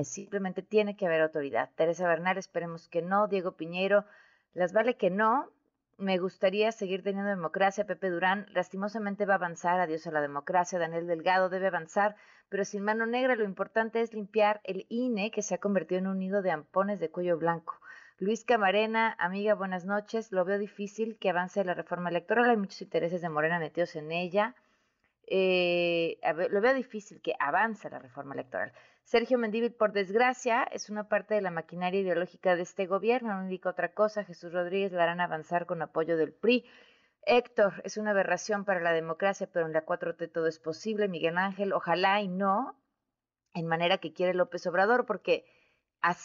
simplemente 0.05 0.63
tiene 0.63 0.97
que 0.97 1.07
haber 1.07 1.23
autoridad. 1.23 1.71
Teresa 1.75 2.07
Bernal, 2.07 2.39
esperemos 2.39 2.89
que 2.89 3.03
no. 3.03 3.27
Diego 3.27 3.57
Piñero, 3.57 4.05
las 4.53 4.73
vale 4.73 4.97
que 4.97 5.11
no. 5.11 5.51
Me 5.99 6.19
gustaría 6.19 6.73
seguir 6.73 7.03
teniendo 7.03 7.31
democracia. 7.31 7.87
Pepe 7.87 8.11
Durán, 8.11 8.47
lastimosamente 8.53 9.27
va 9.27 9.35
a 9.35 9.37
avanzar. 9.37 9.81
Adiós 9.81 10.07
a 10.07 10.13
la 10.13 10.21
democracia. 10.21 10.79
Daniel 10.79 11.07
Delgado 11.07 11.49
debe 11.49 11.69
avanzar, 11.69 12.17
pero 12.49 12.65
sin 12.65 12.83
mano 12.83 13.07
negra. 13.07 13.37
Lo 13.37 13.45
importante 13.45 14.01
es 14.01 14.13
limpiar 14.13 14.61
el 14.65 14.87
INE, 14.89 15.31
que 15.31 15.43
se 15.43 15.55
ha 15.55 15.59
convertido 15.59 16.01
en 16.01 16.07
un 16.07 16.19
nido 16.19 16.43
de 16.43 16.51
ampones 16.51 16.99
de 17.01 17.11
cuello 17.11 17.39
blanco. 17.39 17.79
Luis 18.19 18.45
Camarena, 18.45 19.17
amiga, 19.19 19.55
buenas 19.55 19.85
noches. 19.85 20.33
Lo 20.33 20.45
veo 20.45 20.59
difícil 20.59 21.19
que 21.19 21.31
avance 21.31 21.65
la 21.65 21.75
reforma 21.75 22.09
electoral. 22.09 22.51
Hay 22.51 22.57
muchos 22.57 22.83
intereses 22.83 23.21
de 23.21 23.29
Morena 23.29 23.59
metidos 23.59 23.97
en 23.97 24.13
ella. 24.13 24.55
Eh, 25.27 26.19
lo 26.51 26.61
veo 26.61 26.75
difícil 26.75 27.21
que 27.21 27.35
avance 27.39 27.89
la 27.91 27.99
reforma 27.99 28.35
electoral. 28.35 28.73
Sergio 29.13 29.37
Mendívil, 29.37 29.75
por 29.75 29.93
desgracia, 29.93 30.63
es 30.63 30.89
una 30.89 31.07
parte 31.07 31.35
de 31.35 31.43
la 31.43 31.51
maquinaria 31.51 32.01
ideológica 32.01 32.57
de 32.57 32.63
este 32.63 32.87
gobierno, 32.87 33.35
no 33.35 33.43
indica 33.43 33.69
otra 33.69 33.93
cosa. 33.93 34.25
Jesús 34.25 34.55
Rodríguez 34.55 34.91
la 34.91 35.03
harán 35.03 35.21
avanzar 35.21 35.67
con 35.67 35.83
apoyo 35.83 36.17
del 36.17 36.33
PRI. 36.33 36.65
Héctor, 37.27 37.83
es 37.85 37.99
una 37.99 38.13
aberración 38.13 38.65
para 38.65 38.81
la 38.81 38.95
democracia, 38.95 39.51
pero 39.53 39.67
en 39.67 39.75
la 39.75 39.85
4T 39.85 40.33
todo 40.33 40.47
es 40.47 40.59
posible. 40.59 41.09
Miguel 41.09 41.37
Ángel, 41.37 41.75
ojalá 41.75 42.23
y 42.23 42.29
no, 42.29 42.81
en 43.53 43.67
manera 43.67 43.99
que 43.99 44.15
quiere 44.15 44.33
López 44.33 44.67
Obrador, 44.67 45.05
porque 45.05 45.45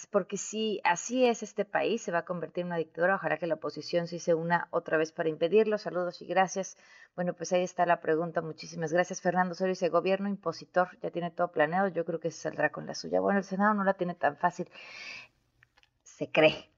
porque 0.10 0.38
si 0.38 0.82
así 0.84 1.26
es 1.26 1.44
este 1.44 1.64
país, 1.64 2.02
se 2.02 2.12
va 2.12 2.20
a 2.20 2.26
convertir 2.26 2.62
en 2.62 2.68
una 2.68 2.78
dictadura. 2.78 3.16
Ojalá 3.16 3.38
que 3.38 3.46
la 3.46 3.56
oposición 3.56 4.08
sí 4.08 4.18
se 4.20 4.34
una 4.34 4.68
otra 4.72 4.98
vez 4.98 5.12
para 5.12 5.30
impedirlo. 5.30 5.78
Saludos 5.78 6.22
y 6.22 6.26
gracias. 6.26 6.78
Bueno, 7.16 7.34
pues 7.34 7.54
ahí 7.54 7.64
está 7.64 7.86
la 7.86 8.02
pregunta. 8.02 8.42
Muchísimas 8.42 8.92
gracias, 8.92 9.22
Fernando 9.22 9.52
Osorio. 9.52 9.74
Ese 9.74 9.90
gobierno 9.90 10.30
impositor 10.30 10.98
ya 11.02 11.12
tiene 11.12 11.30
todo 11.30 11.52
planeado. 11.52 11.90
Yo 11.90 12.06
creo 12.06 12.20
que 12.20 12.32
se 12.32 12.42
saldrá 12.42 12.72
con 12.72 12.88
la 12.88 12.96
suya. 12.96 13.20
Bueno, 13.20 13.38
el 13.38 13.46
Senado 13.46 13.76
no 13.76 13.84
la 13.84 13.94
tiene 13.94 14.16
tan 14.16 14.36
fácil. 14.36 14.68
Se 16.02 16.32
cree. 16.32 16.72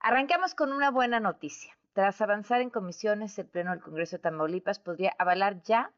Arrancamos 0.00 0.54
con 0.54 0.72
una 0.72 0.90
buena 0.90 1.20
noticia. 1.20 1.74
Tras 1.94 2.20
avanzar 2.20 2.60
en 2.60 2.68
comisiones, 2.68 3.38
el 3.38 3.46
Pleno 3.46 3.70
del 3.70 3.80
Congreso 3.80 4.16
de 4.16 4.22
Tamaulipas 4.22 4.78
podría 4.78 5.14
avalar 5.18 5.62
ya 5.62 5.90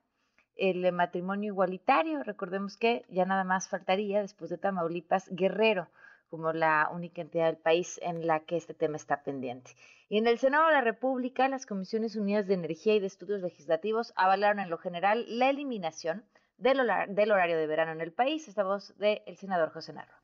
el 0.55 0.93
matrimonio 0.93 1.53
igualitario. 1.53 2.23
Recordemos 2.23 2.77
que 2.77 3.05
ya 3.09 3.25
nada 3.25 3.43
más 3.43 3.69
faltaría, 3.69 4.21
después 4.21 4.51
de 4.51 4.59
Tamaulipas, 4.59 5.29
Guerrero 5.31 5.89
como 6.29 6.53
la 6.53 6.89
única 6.93 7.23
entidad 7.23 7.47
del 7.47 7.57
país 7.57 7.99
en 8.03 8.27
la 8.27 8.41
que 8.41 8.57
este 8.57 8.75
tema 8.75 8.97
está 8.97 9.23
pendiente. 9.23 9.71
Y 10.09 10.19
en 10.19 10.27
el 10.27 10.39
Senado 10.39 10.67
de 10.67 10.73
la 10.73 10.81
República, 10.81 11.49
las 11.49 11.67
Comisiones 11.67 12.17
Unidas 12.17 12.47
de 12.47 12.55
Energía 12.55 12.95
y 12.95 13.01
de 13.01 13.07
Estudios 13.07 13.41
Legislativos 13.41 14.13
avalaron 14.17 14.61
en 14.61 14.71
lo 14.71 14.79
general 14.79 15.25
la 15.29 15.51
eliminación 15.51 16.25
del, 16.57 16.81
horario 16.81 17.59
de 17.59 17.67
verano 17.67 17.93
en 17.93 18.01
el 18.01 18.13
país. 18.13 18.49
Esta 18.49 18.65
voz 18.65 18.97
del 18.99 19.21
senador 19.37 19.71
José 19.73 19.93
Narro. 19.93 20.15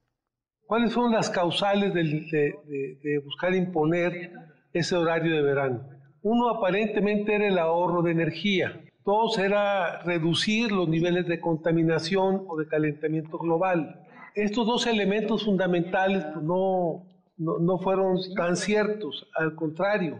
¿Cuáles 0.66 0.92
son 0.92 1.12
las 1.12 1.28
causales 1.28 1.92
de 1.92 3.20
buscar 3.22 3.54
imponer 3.54 4.32
ese 4.72 4.96
horario 4.96 5.34
de 5.36 5.42
verano? 5.42 5.88
Uno 6.22 6.48
aparentemente 6.48 7.34
era 7.34 7.46
el 7.46 7.58
ahorro 7.58 8.00
de 8.00 8.12
energía. 8.12 8.80
Dos 9.04 9.38
era 9.38 10.00
reducir 10.04 10.72
los 10.72 10.88
niveles 10.88 11.26
de 11.26 11.38
contaminación 11.38 12.46
o 12.48 12.56
de 12.56 12.66
calentamiento 12.66 13.36
global 13.36 14.00
estos 14.34 14.66
dos 14.66 14.86
elementos 14.86 15.44
fundamentales 15.44 16.24
pues, 16.24 16.44
no, 16.44 17.06
no, 17.36 17.78
fueron 17.78 18.18
tan 18.36 18.56
ciertos, 18.56 19.26
al 19.36 19.54
contrario, 19.54 20.18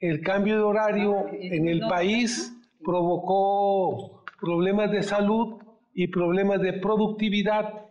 el 0.00 0.20
cambio 0.22 0.56
de 0.56 0.62
horario 0.62 1.26
en 1.32 1.68
el 1.68 1.80
país 1.80 2.52
provocó 2.84 4.24
problemas 4.40 4.90
de 4.90 5.02
salud 5.02 5.58
y 5.94 6.08
problemas 6.08 6.60
de 6.60 6.74
productividad. 6.74 7.86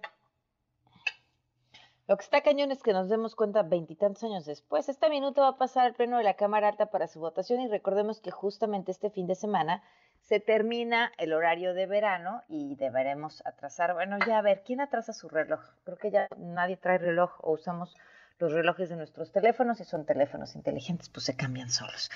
Lo 2.08 2.16
que 2.18 2.24
está 2.24 2.42
cañón 2.42 2.72
es 2.72 2.84
que 2.84 2.94
nos 2.94 3.10
demos 3.10 3.36
cuenta 3.36 3.64
veintitantos 3.64 4.24
años 4.24 4.46
después. 4.46 4.88
Este 4.90 5.10
minuto 5.10 5.42
va 5.42 5.50
a 5.50 5.58
pasar 5.58 5.88
al 5.88 5.96
Pleno 5.96 6.20
de 6.20 6.24
la 6.24 6.36
Cámara 6.36 6.68
Alta 6.68 6.92
para 6.92 7.08
su 7.08 7.20
votación 7.20 7.62
y 7.62 7.68
recordemos 7.68 8.22
que 8.22 8.30
justamente 8.30 8.92
este 8.92 9.10
fin 9.10 9.26
de 9.26 9.34
semana 9.34 9.82
se 10.26 10.40
termina 10.40 11.12
el 11.18 11.34
horario 11.34 11.74
de 11.74 11.86
verano 11.86 12.44
y 12.48 12.76
deberemos 12.76 13.46
atrasar, 13.46 13.94
bueno, 13.94 14.18
ya 14.26 14.40
a 14.40 14.42
ver, 14.42 14.64
¿quién 14.66 14.82
atrasa 14.82 15.14
su 15.14 15.30
reloj? 15.30 15.62
Creo 15.84 15.98
que 15.98 16.10
ya 16.10 16.28
nadie 16.38 16.78
trae 16.78 16.98
reloj 16.98 17.32
o 17.42 17.54
usamos 17.54 17.96
los 18.40 18.52
relojes 18.52 18.90
de 18.90 18.96
nuestros 18.96 19.32
teléfonos 19.32 19.80
y 19.80 19.86
son 19.86 20.06
teléfonos 20.06 20.56
inteligentes, 20.56 21.10
pues 21.10 21.26
se 21.26 21.36
cambian 21.36 21.70
solos. 21.70 22.10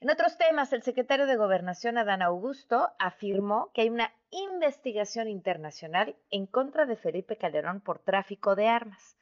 En 0.00 0.10
otros 0.10 0.36
temas, 0.36 0.72
el 0.74 0.82
secretario 0.82 1.26
de 1.26 1.36
Gobernación, 1.36 1.96
Adán 1.96 2.20
Augusto, 2.20 2.90
afirmó 2.98 3.70
que 3.72 3.80
hay 3.80 3.88
una 3.88 4.12
investigación 4.30 5.26
internacional 5.26 6.14
en 6.30 6.46
contra 6.46 6.84
de 6.84 6.96
Felipe 6.96 7.36
Calderón 7.36 7.80
por 7.80 7.98
tráfico 8.00 8.54
de 8.54 8.68
armas. 8.68 9.16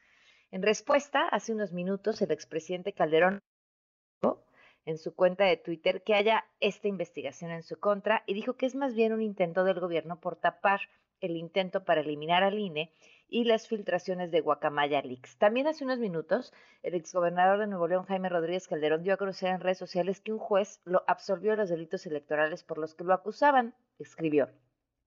En 0.51 0.63
respuesta, 0.63 1.29
hace 1.29 1.53
unos 1.53 1.73
minutos, 1.73 2.21
el 2.21 2.33
expresidente 2.33 2.93
Calderón 2.93 3.43
en 4.87 4.99
su 4.99 5.15
cuenta 5.15 5.45
de 5.45 5.57
Twitter 5.57 6.03
que 6.03 6.15
haya 6.15 6.45
esta 6.61 6.89
investigación 6.89 7.51
en 7.51 7.63
su 7.63 7.79
contra 7.79 8.23
y 8.27 8.35
dijo 8.35 8.55
que 8.55 8.67
es 8.67 8.75
más 8.75 8.95
bien 8.95 9.13
un 9.13 9.23
intento 9.23 9.65
del 9.65 9.81
gobierno 9.81 10.21
por 10.21 10.37
tapar 10.37 10.81
el 11.21 11.37
intento 11.37 11.85
para 11.85 12.03
eliminar 12.03 12.43
al 12.43 12.59
INE 12.59 12.93
y 13.29 13.45
las 13.45 13.67
filtraciones 13.67 14.31
de 14.31 14.41
Guacamaya 14.41 15.01
Leaks. 15.01 15.39
También 15.39 15.67
hace 15.67 15.85
unos 15.85 15.99
minutos, 15.99 16.53
el 16.83 16.95
exgobernador 16.95 17.59
de 17.59 17.67
Nuevo 17.67 17.89
León, 17.89 18.05
Jaime 18.05 18.29
Rodríguez 18.29 18.69
Calderón, 18.69 19.03
dio 19.03 19.15
a 19.15 19.17
conocer 19.17 19.51
en 19.51 19.61
redes 19.61 19.79
sociales 19.79 20.21
que 20.21 20.33
un 20.33 20.39
juez 20.39 20.81
lo 20.85 21.03
absolvió 21.07 21.53
de 21.53 21.57
los 21.57 21.71
delitos 21.71 22.07
electorales 22.07 22.63
por 22.63 22.79
los 22.79 22.95
que 22.95 23.05
lo 23.05 23.15
acusaban. 23.15 23.75
Escribió, 23.99 24.51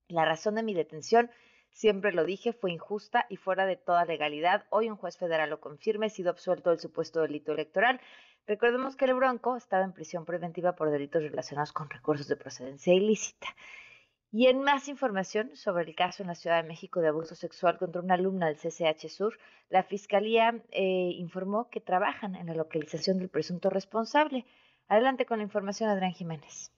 la 0.08 0.26
razón 0.26 0.56
de 0.56 0.64
mi 0.64 0.74
detención 0.74 1.30
Siempre 1.70 2.12
lo 2.12 2.26
dije, 2.26 2.54
fue 2.54 2.72
injusta 2.72 3.28
y 3.30 3.36
fuera 3.36 3.66
de 3.68 3.76
toda 3.76 4.06
legalidad. 4.06 4.66
Hoy 4.70 4.90
un 4.90 4.98
juez 4.98 5.18
federal 5.18 5.50
lo 5.52 5.60
confirma, 5.60 6.08
he 6.08 6.10
sido 6.10 6.32
absuelto 6.32 6.72
del 6.72 6.80
supuesto 6.80 7.22
delito 7.22 7.52
electoral. 7.52 8.02
Recordemos 8.48 8.96
que 8.96 9.04
el 9.04 9.14
Bronco 9.14 9.58
estaba 9.58 9.84
en 9.84 9.92
prisión 9.92 10.24
preventiva 10.24 10.74
por 10.74 10.90
delitos 10.90 11.22
relacionados 11.22 11.74
con 11.74 11.90
recursos 11.90 12.30
de 12.30 12.38
procedencia 12.38 12.94
ilícita. 12.94 13.48
Y 14.32 14.48
en 14.48 14.62
más 14.62 14.88
información 14.88 15.54
sobre 15.56 15.84
el 15.84 15.96
caso 15.96 16.24
en 16.24 16.28
la 16.28 16.36
Ciudad 16.36 16.62
de 16.62 16.68
México 16.68 17.02
de 17.02 17.10
abuso 17.10 17.36
sexual 17.36 17.78
contra 17.78 18.02
una 18.02 18.14
alumna 18.14 18.48
del 18.48 18.56
CCH 18.56 19.10
Sur, 19.10 19.38
la 19.70 19.84
Fiscalía 19.84 20.62
eh, 20.72 21.12
informó 21.18 21.70
que 21.70 21.82
trabajan 21.82 22.36
en 22.36 22.48
la 22.48 22.54
localización 22.54 23.20
del 23.20 23.30
presunto 23.30 23.70
responsable. 23.70 24.46
Adelante 24.88 25.26
con 25.26 25.40
la 25.40 25.44
información, 25.44 25.90
Adrián 25.90 26.14
Jiménez. 26.14 26.72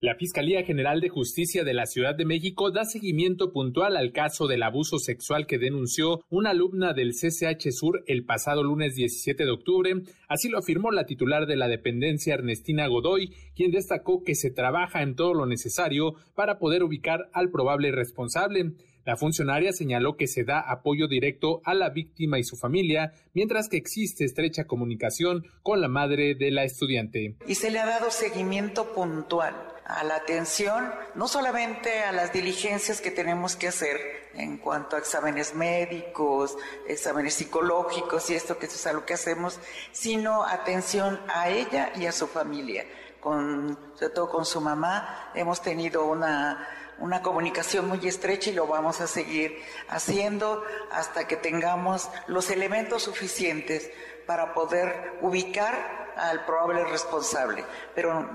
La 0.00 0.14
Fiscalía 0.14 0.62
General 0.62 1.00
de 1.00 1.08
Justicia 1.08 1.64
de 1.64 1.74
la 1.74 1.84
Ciudad 1.84 2.14
de 2.14 2.24
México 2.24 2.70
da 2.70 2.84
seguimiento 2.84 3.50
puntual 3.50 3.96
al 3.96 4.12
caso 4.12 4.46
del 4.46 4.62
abuso 4.62 5.00
sexual 5.00 5.48
que 5.48 5.58
denunció 5.58 6.20
una 6.30 6.50
alumna 6.50 6.92
del 6.92 7.14
CCH 7.14 7.72
Sur 7.72 8.04
el 8.06 8.24
pasado 8.24 8.62
lunes 8.62 8.94
17 8.94 9.44
de 9.44 9.50
octubre. 9.50 9.94
Así 10.28 10.48
lo 10.50 10.58
afirmó 10.58 10.92
la 10.92 11.04
titular 11.04 11.46
de 11.46 11.56
la 11.56 11.66
dependencia 11.66 12.34
Ernestina 12.34 12.86
Godoy, 12.86 13.34
quien 13.56 13.72
destacó 13.72 14.22
que 14.22 14.36
se 14.36 14.52
trabaja 14.52 15.02
en 15.02 15.16
todo 15.16 15.34
lo 15.34 15.46
necesario 15.46 16.14
para 16.36 16.60
poder 16.60 16.84
ubicar 16.84 17.28
al 17.32 17.50
probable 17.50 17.90
responsable. 17.90 18.74
La 19.08 19.16
funcionaria 19.16 19.72
señaló 19.72 20.18
que 20.18 20.26
se 20.26 20.44
da 20.44 20.60
apoyo 20.60 21.08
directo 21.08 21.62
a 21.64 21.72
la 21.72 21.88
víctima 21.88 22.38
y 22.38 22.44
su 22.44 22.58
familia, 22.58 23.14
mientras 23.32 23.70
que 23.70 23.78
existe 23.78 24.26
estrecha 24.26 24.66
comunicación 24.66 25.46
con 25.62 25.80
la 25.80 25.88
madre 25.88 26.34
de 26.34 26.50
la 26.50 26.64
estudiante. 26.64 27.34
Y 27.46 27.54
se 27.54 27.70
le 27.70 27.78
ha 27.78 27.86
dado 27.86 28.10
seguimiento 28.10 28.92
puntual 28.92 29.54
a 29.86 30.04
la 30.04 30.16
atención, 30.16 30.92
no 31.14 31.26
solamente 31.26 32.00
a 32.00 32.12
las 32.12 32.34
diligencias 32.34 33.00
que 33.00 33.10
tenemos 33.10 33.56
que 33.56 33.68
hacer 33.68 33.96
en 34.34 34.58
cuanto 34.58 34.96
a 34.96 34.98
exámenes 34.98 35.54
médicos, 35.54 36.58
exámenes 36.86 37.32
psicológicos 37.32 38.28
y 38.28 38.34
esto 38.34 38.58
que 38.58 38.66
es 38.66 38.86
algo 38.86 39.06
que 39.06 39.14
hacemos, 39.14 39.58
sino 39.90 40.44
atención 40.44 41.18
a 41.34 41.48
ella 41.48 41.94
y 41.96 42.04
a 42.04 42.12
su 42.12 42.26
familia. 42.26 42.84
Sobre 43.22 44.14
todo 44.14 44.28
con 44.28 44.44
su 44.44 44.60
mamá, 44.60 45.32
hemos 45.34 45.62
tenido 45.62 46.04
una, 46.06 46.68
una 46.98 47.22
comunicación 47.22 47.88
muy 47.88 48.06
estrecha 48.06 48.50
y 48.50 48.54
lo 48.54 48.66
vamos 48.66 49.00
a 49.00 49.06
seguir 49.06 49.62
haciendo 49.88 50.64
hasta 50.90 51.26
que 51.26 51.36
tengamos 51.36 52.08
los 52.26 52.50
elementos 52.50 53.02
suficientes 53.04 53.90
para 54.26 54.52
poder 54.54 55.18
ubicar 55.22 56.14
al 56.16 56.44
probable 56.44 56.84
responsable. 56.84 57.64
Pero 57.94 58.28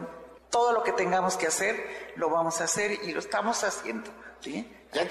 todo 0.50 0.74
lo 0.74 0.84
que 0.84 0.94
tengamos 0.94 1.36
que 1.36 1.48
hacer, 1.48 2.14
lo 2.16 2.30
vamos 2.30 2.62
a 2.62 2.66
hacer 2.66 2.92
y 2.92 3.12
lo 3.12 3.20
estamos 3.20 3.64
haciendo. 3.64 4.10
¿sí? 4.40 4.72
La 4.94 5.08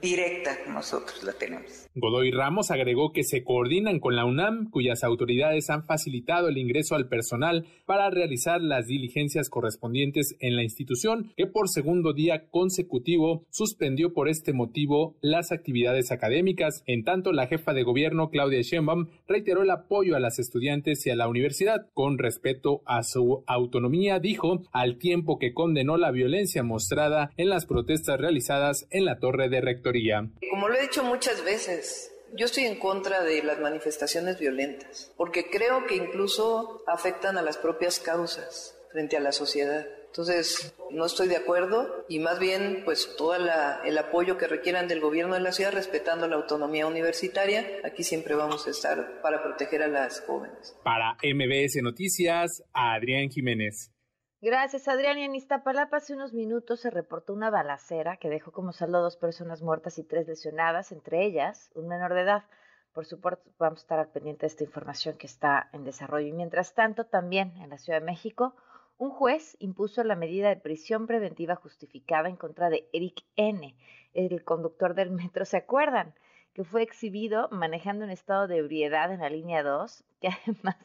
directa 0.00 0.56
nosotros 0.68 1.22
la 1.24 1.32
tenemos. 1.32 1.86
Godoy 1.94 2.30
Ramos 2.30 2.70
agregó 2.70 3.12
que 3.12 3.24
se 3.24 3.42
coordinan 3.42 3.98
con 3.98 4.14
la 4.14 4.24
UNAM, 4.24 4.70
cuyas 4.70 5.02
autoridades 5.02 5.70
han 5.70 5.84
facilitado 5.84 6.48
el 6.48 6.58
ingreso 6.58 6.94
al 6.94 7.08
personal 7.08 7.66
para 7.86 8.10
realizar 8.10 8.60
las 8.60 8.86
diligencias 8.86 9.50
correspondientes 9.50 10.36
en 10.40 10.56
la 10.56 10.62
institución, 10.62 11.32
que 11.36 11.46
por 11.46 11.68
segundo 11.68 12.12
día 12.12 12.48
consecutivo 12.50 13.46
suspendió 13.50 14.12
por 14.12 14.28
este 14.28 14.52
motivo 14.52 15.16
las 15.20 15.52
actividades 15.52 16.12
académicas. 16.12 16.82
En 16.86 17.04
tanto, 17.04 17.32
la 17.32 17.46
jefa 17.46 17.72
de 17.72 17.82
gobierno, 17.82 18.30
Claudia 18.30 18.62
Sheinbaum, 18.62 19.08
reiteró 19.26 19.62
el 19.62 19.70
apoyo 19.70 20.16
a 20.16 20.20
las 20.20 20.38
estudiantes 20.38 21.06
y 21.06 21.10
a 21.10 21.16
la 21.16 21.28
universidad 21.28 21.86
con 21.94 22.18
respeto 22.18 22.82
a 22.86 23.02
su 23.02 23.42
autonomía, 23.46 24.18
dijo, 24.18 24.62
al 24.72 24.98
tiempo 24.98 25.38
que 25.38 25.52
condenó 25.52 25.96
la 25.96 26.10
violencia 26.10 26.62
mostrada 26.62 27.30
en 27.36 27.48
las 27.48 27.66
protestas 27.66 28.20
realizadas 28.20 28.86
en 28.90 29.04
la 29.04 29.18
torre 29.18 29.48
de 29.48 29.60
rectoría. 29.88 30.28
Como 30.50 30.68
lo 30.68 30.74
he 30.74 30.82
dicho 30.82 31.02
muchas 31.02 31.44
veces, 31.44 32.12
yo 32.34 32.46
estoy 32.46 32.64
en 32.64 32.78
contra 32.78 33.22
de 33.22 33.42
las 33.42 33.58
manifestaciones 33.58 34.38
violentas, 34.38 35.12
porque 35.16 35.50
creo 35.50 35.86
que 35.86 35.96
incluso 35.96 36.82
afectan 36.86 37.38
a 37.38 37.42
las 37.42 37.56
propias 37.56 37.98
causas 38.00 38.76
frente 38.92 39.16
a 39.16 39.20
la 39.20 39.32
sociedad. 39.32 39.86
Entonces, 40.06 40.74
no 40.90 41.04
estoy 41.04 41.28
de 41.28 41.36
acuerdo 41.36 42.04
y 42.08 42.18
más 42.18 42.38
bien, 42.38 42.82
pues 42.84 43.14
todo 43.16 43.34
el 43.36 43.98
apoyo 43.98 44.38
que 44.38 44.46
requieran 44.46 44.88
del 44.88 45.00
gobierno 45.00 45.34
de 45.34 45.40
la 45.40 45.52
ciudad, 45.52 45.72
respetando 45.72 46.26
la 46.26 46.36
autonomía 46.36 46.86
universitaria, 46.86 47.80
aquí 47.84 48.02
siempre 48.02 48.34
vamos 48.34 48.66
a 48.66 48.70
estar 48.70 49.20
para 49.20 49.42
proteger 49.42 49.82
a 49.82 49.88
las 49.88 50.20
jóvenes. 50.22 50.74
Para 50.82 51.16
MBS 51.22 51.82
Noticias, 51.82 52.64
Adrián 52.72 53.28
Jiménez. 53.28 53.92
Gracias, 54.40 54.86
Adrián. 54.86 55.18
Y 55.18 55.24
en 55.24 55.34
Iztapalapa 55.34 55.96
hace 55.96 56.14
unos 56.14 56.32
minutos 56.32 56.78
se 56.78 56.90
reportó 56.90 57.32
una 57.32 57.50
balacera 57.50 58.18
que 58.18 58.28
dejó 58.28 58.52
como 58.52 58.72
saldo 58.72 59.02
dos 59.02 59.16
personas 59.16 59.62
muertas 59.62 59.98
y 59.98 60.04
tres 60.04 60.28
lesionadas, 60.28 60.92
entre 60.92 61.24
ellas 61.24 61.72
un 61.74 61.88
menor 61.88 62.14
de 62.14 62.20
edad. 62.20 62.44
Por 62.92 63.04
supuesto, 63.04 63.50
vamos 63.58 63.80
a 63.80 63.82
estar 63.82 63.98
al 63.98 64.12
pendiente 64.12 64.42
de 64.42 64.46
esta 64.46 64.62
información 64.62 65.16
que 65.16 65.26
está 65.26 65.68
en 65.72 65.82
desarrollo. 65.82 66.28
Y 66.28 66.32
mientras 66.32 66.74
tanto, 66.74 67.04
también 67.04 67.56
en 67.56 67.70
la 67.70 67.78
Ciudad 67.78 67.98
de 67.98 68.06
México, 68.06 68.54
un 68.96 69.10
juez 69.10 69.56
impuso 69.58 70.04
la 70.04 70.14
medida 70.14 70.50
de 70.50 70.56
prisión 70.56 71.08
preventiva 71.08 71.56
justificada 71.56 72.28
en 72.28 72.36
contra 72.36 72.70
de 72.70 72.88
Eric 72.92 73.24
N., 73.34 73.76
el 74.14 74.44
conductor 74.44 74.94
del 74.94 75.10
metro. 75.10 75.46
¿Se 75.46 75.56
acuerdan? 75.56 76.14
Que 76.54 76.62
fue 76.62 76.82
exhibido 76.82 77.48
manejando 77.50 78.04
en 78.04 78.10
estado 78.10 78.46
de 78.46 78.58
ebriedad 78.58 79.12
en 79.12 79.18
la 79.18 79.30
línea 79.30 79.64
2, 79.64 80.04
que 80.20 80.28
además 80.46 80.76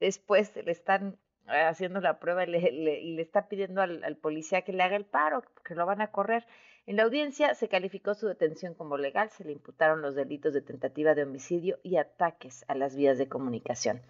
después 0.00 0.54
le 0.56 0.72
están 0.72 1.16
haciendo 1.48 2.00
la 2.00 2.18
prueba 2.18 2.44
y 2.44 2.50
le, 2.50 3.22
está 3.22 3.48
pidiendo 3.48 3.80
al, 3.80 4.16
policía 4.16 4.62
que 4.62 4.72
le 4.72 4.82
haga 4.82 4.96
el 4.96 5.04
paro, 5.04 5.42
que 5.64 5.74
lo 5.74 5.86
van 5.86 6.00
a 6.00 6.10
correr. 6.10 6.46
En 6.86 6.96
la 6.96 7.02
audiencia 7.02 7.54
se 7.54 7.68
calificó 7.68 8.14
su 8.14 8.26
detención 8.26 8.74
como 8.74 8.96
legal, 8.96 9.30
se 9.30 9.44
le 9.44 9.52
imputaron 9.52 10.00
los 10.00 10.14
delitos 10.14 10.54
de 10.54 10.62
tentativa 10.62 11.14
de 11.14 11.24
homicidio 11.24 11.78
y 11.82 11.96
ataques 11.96 12.64
a 12.68 12.74
las 12.74 12.96
vías 12.96 13.18
de 13.18 13.28
comunicación. 13.28 14.02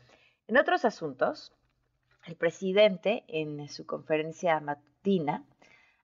En 0.47 0.57
otros 0.57 0.85
asuntos, 0.85 1.53
el 2.27 2.37
presidente, 2.37 3.25
en 3.29 3.69
su 3.69 3.87
conferencia 3.87 4.61
matutina, 4.61 5.45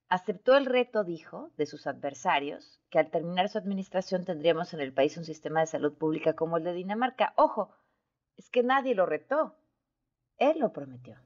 aceptó 0.09 0.57
el 0.57 0.67
reto, 0.67 1.05
dijo, 1.05 1.51
de 1.57 1.67
sus 1.67 1.87
adversarios, 1.87 2.81
que 2.91 2.99
al 2.99 3.11
terminar 3.11 3.49
su 3.49 3.59
administración 3.59 4.25
tendríamos 4.25 4.75
en 4.75 4.81
el 4.81 4.93
país 4.93 5.17
un 5.17 5.25
sistema 5.25 5.61
de 5.61 5.67
salud 5.67 5.95
pública 5.95 6.35
como 6.35 6.57
el 6.57 6.65
de 6.65 6.73
Dinamarca. 6.73 7.33
Ojo, 7.37 7.71
es 8.37 8.51
que 8.51 8.63
nadie 8.63 8.95
lo 8.95 9.07
retó. 9.07 9.57
Él 10.39 10.59
lo 10.59 10.73
prometió. 10.73 11.17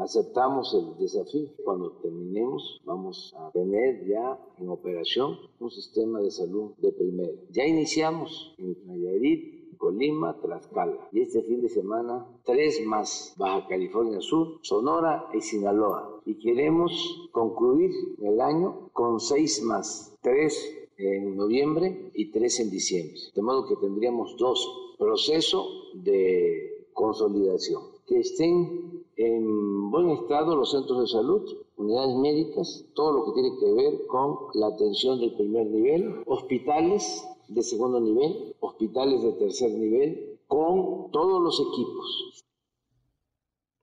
Aceptamos 0.00 0.72
el 0.72 0.96
desafío. 0.98 1.50
Cuando 1.62 1.92
terminemos, 2.00 2.80
vamos 2.86 3.34
a 3.36 3.50
tener 3.50 4.06
ya 4.06 4.38
en 4.56 4.70
operación 4.70 5.36
un 5.58 5.70
sistema 5.70 6.20
de 6.20 6.30
salud 6.30 6.70
de 6.78 6.90
primera. 6.92 7.38
Ya 7.50 7.66
iniciamos 7.66 8.54
en 8.56 8.78
Nayarit, 8.86 9.76
Colima, 9.76 10.40
Tlaxcala. 10.40 11.08
Y 11.12 11.20
este 11.20 11.42
fin 11.42 11.60
de 11.60 11.68
semana, 11.68 12.26
tres 12.44 12.82
más: 12.86 13.34
Baja 13.36 13.66
California 13.68 14.22
Sur, 14.22 14.58
Sonora 14.62 15.28
y 15.34 15.42
Sinaloa. 15.42 16.22
Y 16.24 16.38
queremos 16.38 17.28
concluir 17.30 17.90
el 18.22 18.40
año 18.40 18.88
con 18.94 19.20
seis 19.20 19.62
más: 19.62 20.16
tres 20.22 20.78
en 20.96 21.36
noviembre 21.36 22.10
y 22.14 22.30
tres 22.30 22.58
en 22.60 22.70
diciembre. 22.70 23.20
De 23.34 23.42
modo 23.42 23.66
que 23.66 23.76
tendríamos 23.76 24.34
dos 24.38 24.94
procesos 24.98 25.66
de 25.94 26.88
consolidación, 26.92 27.82
que 28.10 28.18
estén 28.18 29.04
en 29.16 29.90
buen 29.92 30.10
estado 30.10 30.56
los 30.56 30.72
centros 30.72 31.00
de 31.02 31.06
salud, 31.06 31.42
unidades 31.76 32.16
médicas, 32.16 32.84
todo 32.94 33.12
lo 33.12 33.24
que 33.26 33.40
tiene 33.40 33.56
que 33.60 33.72
ver 33.72 34.06
con 34.08 34.48
la 34.54 34.66
atención 34.66 35.20
del 35.20 35.32
primer 35.36 35.66
nivel, 35.66 36.24
hospitales 36.26 37.24
de 37.46 37.62
segundo 37.62 38.00
nivel, 38.00 38.56
hospitales 38.58 39.22
de 39.22 39.32
tercer 39.34 39.70
nivel, 39.70 40.40
con 40.48 41.12
todos 41.12 41.40
los 41.40 41.60
equipos. 41.60 42.44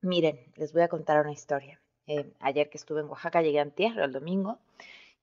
Miren, 0.02 0.38
les 0.56 0.74
voy 0.74 0.82
a 0.82 0.88
contar 0.88 1.22
una 1.22 1.32
historia. 1.32 1.80
Eh, 2.06 2.30
ayer 2.40 2.68
que 2.68 2.76
estuve 2.76 3.00
en 3.00 3.06
Oaxaca, 3.06 3.40
llegué 3.40 3.60
a 3.60 3.70
tierra 3.70 4.04
el 4.04 4.12
domingo, 4.12 4.58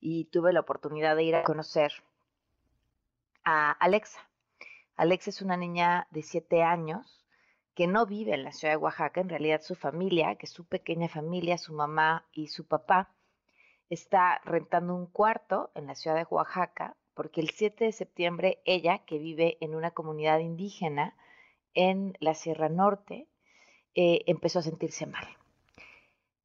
y 0.00 0.24
tuve 0.24 0.52
la 0.52 0.60
oportunidad 0.60 1.14
de 1.14 1.22
ir 1.22 1.36
a 1.36 1.44
conocer 1.44 1.92
a 3.44 3.70
Alexa. 3.70 4.18
Alexa 4.96 5.30
es 5.30 5.42
una 5.42 5.56
niña 5.56 6.08
de 6.10 6.22
siete 6.22 6.64
años 6.64 7.15
que 7.76 7.86
no 7.86 8.06
vive 8.06 8.32
en 8.32 8.42
la 8.42 8.52
ciudad 8.52 8.72
de 8.72 8.78
Oaxaca, 8.78 9.20
en 9.20 9.28
realidad 9.28 9.60
su 9.60 9.74
familia, 9.74 10.36
que 10.36 10.46
es 10.46 10.52
su 10.52 10.64
pequeña 10.64 11.08
familia, 11.08 11.58
su 11.58 11.74
mamá 11.74 12.26
y 12.32 12.48
su 12.48 12.66
papá, 12.66 13.14
está 13.90 14.40
rentando 14.46 14.94
un 14.94 15.06
cuarto 15.06 15.70
en 15.74 15.86
la 15.86 15.94
ciudad 15.94 16.16
de 16.16 16.26
Oaxaca, 16.30 16.96
porque 17.12 17.42
el 17.42 17.50
7 17.50 17.84
de 17.84 17.92
septiembre 17.92 18.62
ella, 18.64 19.04
que 19.04 19.18
vive 19.18 19.58
en 19.60 19.74
una 19.74 19.90
comunidad 19.90 20.38
indígena 20.38 21.14
en 21.74 22.16
la 22.18 22.32
Sierra 22.32 22.70
Norte, 22.70 23.28
eh, 23.94 24.22
empezó 24.26 24.60
a 24.60 24.62
sentirse 24.62 25.04
mal. 25.04 25.26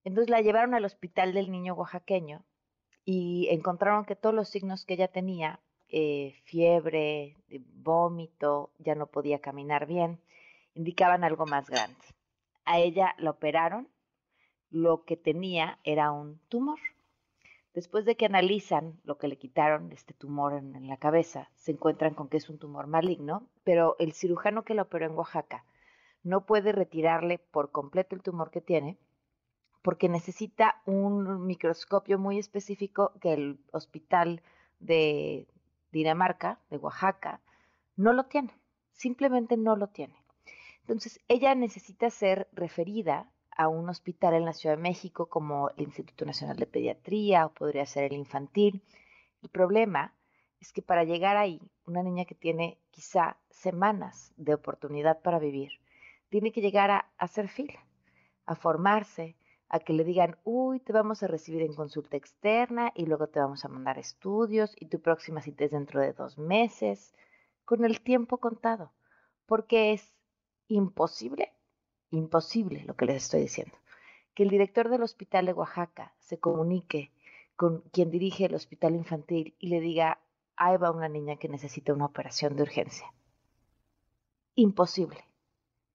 Entonces 0.03 0.29
la 0.29 0.41
llevaron 0.41 0.73
al 0.73 0.83
hospital 0.83 1.33
del 1.33 1.49
niño 1.49 1.75
oaxaqueño 1.75 2.43
y 3.05 3.47
encontraron 3.51 4.03
que 4.03 4.17
todos 4.17 4.35
los 4.35 4.49
signos 4.49 4.83
que 4.83 4.95
ella 4.95 5.07
tenía, 5.07 5.61
eh, 5.87 6.35
fiebre, 6.43 7.37
vómito, 7.73 8.71
ya 8.79 8.95
no 8.95 9.07
podía 9.07 9.39
caminar 9.39 9.85
bien, 9.85 10.19
indicaban 10.73 11.23
algo 11.23 11.45
más 11.45 11.69
grande. 11.69 11.99
A 12.65 12.79
ella 12.79 13.15
la 13.17 13.31
operaron, 13.31 13.89
lo 14.69 15.03
que 15.03 15.17
tenía 15.17 15.79
era 15.83 16.11
un 16.11 16.39
tumor. 16.47 16.79
Después 17.73 18.05
de 18.05 18.17
que 18.17 18.25
analizan 18.25 18.99
lo 19.03 19.17
que 19.17 19.27
le 19.27 19.37
quitaron, 19.37 19.91
este 19.91 20.13
tumor 20.13 20.53
en, 20.53 20.87
la 20.87 20.97
cabeza, 20.97 21.49
se 21.55 21.71
encuentran 21.71 22.13
con 22.13 22.27
que 22.27 22.37
es 22.37 22.49
un 22.49 22.59
tumor 22.59 22.87
maligno, 22.87 23.47
pero 23.63 23.95
el 23.99 24.13
cirujano 24.13 24.63
que 24.63 24.73
la 24.73 24.83
operó 24.83 25.05
en 25.05 25.15
Oaxaca 25.15 25.65
no 26.23 26.45
puede 26.45 26.71
retirarle 26.71 27.39
por 27.39 27.71
completo 27.71 28.15
el 28.15 28.21
tumor 28.21 28.51
que 28.51 28.61
tiene 28.61 28.97
porque 29.81 30.09
necesita 30.09 30.81
un 30.85 31.45
microscopio 31.45 32.19
muy 32.19 32.37
específico 32.37 33.13
que 33.19 33.33
el 33.33 33.59
hospital 33.71 34.43
de 34.79 35.47
Dinamarca, 35.91 36.59
de 36.69 36.77
Oaxaca, 36.77 37.41
no 37.95 38.13
lo 38.13 38.25
tiene, 38.25 38.53
simplemente 38.91 39.57
no 39.57 39.75
lo 39.75 39.87
tiene. 39.87 40.20
Entonces, 40.81 41.19
ella 41.27 41.55
necesita 41.55 42.09
ser 42.09 42.47
referida 42.51 43.31
a 43.55 43.67
un 43.67 43.89
hospital 43.89 44.33
en 44.33 44.45
la 44.45 44.53
Ciudad 44.53 44.75
de 44.75 44.81
México 44.81 45.27
como 45.27 45.69
el 45.77 45.83
Instituto 45.83 46.25
Nacional 46.25 46.57
de 46.57 46.65
Pediatría 46.65 47.45
o 47.45 47.53
podría 47.53 47.85
ser 47.85 48.05
el 48.05 48.13
infantil. 48.13 48.83
El 49.43 49.49
problema 49.49 50.13
es 50.59 50.71
que 50.71 50.81
para 50.81 51.03
llegar 51.03 51.37
ahí, 51.37 51.61
una 51.85 52.03
niña 52.03 52.25
que 52.25 52.35
tiene 52.35 52.79
quizá 52.91 53.37
semanas 53.49 54.33
de 54.37 54.53
oportunidad 54.53 55.21
para 55.21 55.39
vivir, 55.39 55.71
tiene 56.29 56.51
que 56.51 56.61
llegar 56.61 56.91
a 56.91 57.09
hacer 57.17 57.49
fila, 57.49 57.85
a 58.45 58.55
formarse, 58.55 59.35
a 59.69 59.79
que 59.79 59.93
le 59.93 60.03
digan, 60.03 60.37
uy, 60.43 60.79
te 60.79 60.93
vamos 60.93 61.23
a 61.23 61.27
recibir 61.27 61.61
en 61.61 61.73
consulta 61.73 62.17
externa 62.17 62.91
y 62.95 63.05
luego 63.05 63.27
te 63.27 63.39
vamos 63.39 63.63
a 63.63 63.69
mandar 63.69 63.97
estudios 63.99 64.75
y 64.79 64.87
tu 64.87 65.01
próxima 65.01 65.41
cita 65.41 65.65
es 65.65 65.71
dentro 65.71 66.01
de 66.01 66.13
dos 66.13 66.37
meses, 66.37 67.13
con 67.63 67.85
el 67.85 68.01
tiempo 68.01 68.37
contado, 68.37 68.91
porque 69.45 69.93
es 69.93 70.13
imposible, 70.71 71.51
imposible 72.11 72.83
lo 72.85 72.95
que 72.95 73.05
les 73.05 73.23
estoy 73.23 73.41
diciendo, 73.41 73.75
que 74.33 74.43
el 74.43 74.49
director 74.49 74.89
del 74.89 75.03
hospital 75.03 75.45
de 75.45 75.53
Oaxaca 75.53 76.13
se 76.19 76.39
comunique 76.39 77.11
con 77.57 77.81
quien 77.91 78.09
dirige 78.09 78.45
el 78.45 78.55
hospital 78.55 78.95
infantil 78.95 79.55
y 79.59 79.67
le 79.67 79.81
diga, 79.81 80.19
ahí 80.55 80.77
va 80.77 80.91
una 80.91 81.09
niña 81.09 81.35
que 81.35 81.49
necesita 81.49 81.93
una 81.93 82.05
operación 82.05 82.55
de 82.55 82.63
urgencia. 82.63 83.13
Imposible. 84.55 85.25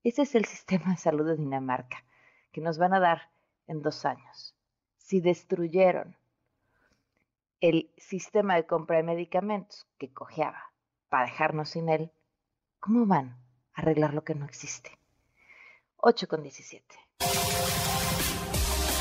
Ese 0.03 0.21
es 0.21 0.35
el 0.35 0.45
sistema 0.55 0.91
de 0.91 0.97
salud 0.97 1.25
de 1.25 1.37
Dinamarca, 1.37 2.05
que 2.51 2.61
nos 2.61 2.77
van 2.77 2.93
a 2.93 2.99
dar 2.99 3.31
en 3.65 3.81
dos 3.81 4.05
años. 4.05 4.55
Si 4.97 5.21
destruyeron 5.21 6.15
el 7.61 7.91
sistema 7.97 8.55
de 8.55 8.67
compra 8.67 8.97
de 8.97 9.03
medicamentos 9.03 9.87
que 9.97 10.13
cojeaba 10.13 10.71
para 11.09 11.25
dejarnos 11.25 11.69
sin 11.69 11.89
él, 11.89 12.11
¿cómo 12.79 13.07
van 13.07 13.46
arreglar 13.77 14.13
lo 14.13 14.23
que 14.23 14.35
no 14.35 14.45
existe. 14.45 14.91
8 15.97 16.27
con 16.27 16.43
17. 16.43 16.83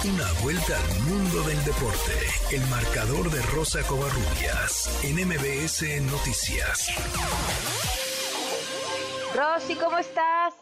Una 0.07 0.29
vuelta 0.45 0.77
al 0.77 1.01
mundo 1.09 1.43
del 1.49 1.59
deporte. 1.65 2.15
El 2.53 2.63
marcador 2.71 3.29
de 3.31 3.43
Rosa 3.57 3.81
Covarrubias 3.89 5.03
en 5.03 5.17
MBS 5.27 5.83
Noticias. 6.13 6.95
Rosy, 9.35 9.75
¿cómo 9.75 9.99
estás? 9.99 10.55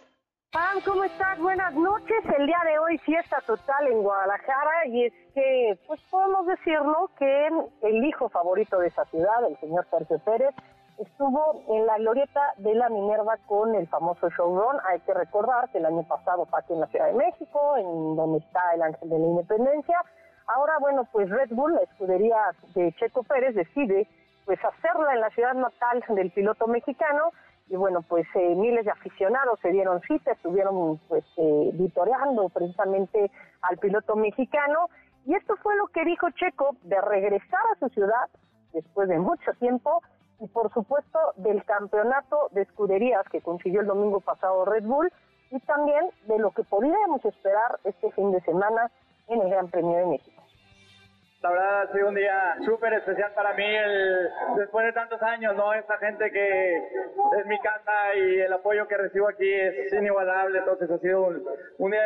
Pam, 0.51 0.81
¿cómo 0.85 1.05
estás? 1.05 1.39
Buenas 1.41 1.75
noches. 1.75 2.25
El 2.39 2.47
día 2.47 2.61
de 2.65 2.79
hoy 2.79 2.97
fiesta 2.99 3.43
total 3.47 3.89
en 3.89 4.03
Guadalajara 4.03 4.87
y 4.87 5.07
es 5.07 5.13
que, 5.35 5.79
pues 5.87 6.01
podemos 6.11 6.47
decirlo 6.47 7.11
que 7.19 7.49
el 7.83 8.05
hijo 8.05 8.29
favorito 8.29 8.79
de 8.79 8.87
esa 8.87 9.05
ciudad, 9.07 9.45
el 9.49 9.59
señor 9.59 9.87
Sergio 9.91 10.19
Pérez, 10.21 10.55
estuvo 10.99 11.63
en 11.69 11.87
la 11.87 11.99
glorieta 11.99 12.41
de 12.59 12.75
la 12.75 12.89
Minerva 12.89 13.37
con 13.47 13.75
el 13.75 13.87
famoso 13.89 14.29
showrun. 14.31 14.77
Hay 14.87 15.01
que 15.01 15.15
recordar 15.15 15.69
que 15.71 15.79
el 15.79 15.87
año 15.87 16.03
pasado 16.05 16.47
fue 16.47 16.61
aquí 16.61 16.73
en 16.73 16.81
la 16.81 16.87
Ciudad 16.89 17.07
de 17.07 17.15
México, 17.15 17.77
en 17.77 18.17
donde 18.17 18.39
está 18.39 18.61
el 18.75 18.83
Ángel 18.83 19.09
de 19.09 19.19
la 19.19 19.27
Independencia. 19.27 19.99
Ahora, 20.47 20.75
bueno, 20.79 21.07
pues 21.11 21.31
Red 21.31 21.51
Bull, 21.51 21.75
la 21.75 21.83
escudería 21.83 22.37
de 22.75 22.93
Checo 22.93 23.23
Pérez, 23.23 23.55
decide 23.55 24.07
pues 24.45 24.59
hacerla 24.63 25.15
en 25.15 25.21
la 25.21 25.31
ciudad 25.31 25.55
natal 25.55 26.05
del 26.09 26.31
piloto 26.31 26.67
mexicano 26.67 27.33
y 27.69 27.77
bueno, 27.77 28.03
pues 28.03 28.27
eh, 28.35 28.55
miles 28.55 28.85
de 28.85 28.91
aficionados 28.91 29.59
se 29.61 29.71
dieron 29.71 30.03
cita, 30.03 30.33
estuvieron 30.33 30.99
pues 31.09 31.25
eh, 31.39 31.71
vitoreando 31.73 32.51
precisamente 32.51 33.31
al 33.63 33.79
piloto 33.79 34.17
mexicano 34.17 34.91
y 35.25 35.35
esto 35.35 35.57
fue 35.63 35.75
lo 35.77 35.87
que 35.87 36.05
dijo 36.05 36.29
Checo 36.33 36.77
de 36.83 37.01
regresar 37.01 37.61
a 37.73 37.79
su 37.79 37.89
ciudad 37.89 38.29
después 38.75 39.09
de 39.09 39.19
mucho 39.19 39.53
tiempo 39.59 40.03
y 40.45 40.49
por 40.49 40.71
supuesto 40.75 41.19
del 41.37 41.65
campeonato 41.65 42.49
de 42.51 42.63
escuderías 42.63 43.27
que 43.31 43.41
consiguió 43.41 43.81
el 43.81 43.87
domingo 43.87 44.21
pasado 44.21 44.67
Red 44.67 44.85
Bull 44.85 45.11
y 45.51 45.59
también 45.61 46.11
de 46.27 46.39
lo 46.39 46.51
que 46.51 46.65
podríamos 46.65 47.25
esperar 47.25 47.81
este 47.85 48.13
fin 48.13 48.31
de 48.31 48.43
semana 48.43 48.91
en 49.29 49.41
el 49.41 49.49
Gran 49.49 49.69
Premio 49.69 49.97
de 49.97 50.07
México. 50.07 50.34
La 51.45 51.51
verdad 51.51 51.83
ha 51.83 51.93
sido 51.93 52.09
un 52.09 52.15
día 52.15 52.57
súper 52.65 52.95
especial 52.95 53.31
para 53.35 53.53
mí, 53.53 53.67
el, 53.67 54.31
después 54.57 54.87
de 54.87 54.95
tantos 54.95 55.21
años, 55.21 55.55
¿no? 55.55 55.75
Esta 55.75 55.99
gente 55.99 56.31
que 56.31 56.77
es 56.79 57.45
mi 57.45 57.61
casa 57.61 58.15
y 58.17 58.41
el 58.41 58.51
apoyo 58.51 58.89
que 58.89 58.97
recibo 58.97 59.29
aquí 59.29 59.53
es 59.53 59.93
inigualable, 59.93 60.61
entonces 60.61 60.91
ha 60.91 60.97
sido 61.01 61.27
un, 61.77 61.91
día 61.91 62.01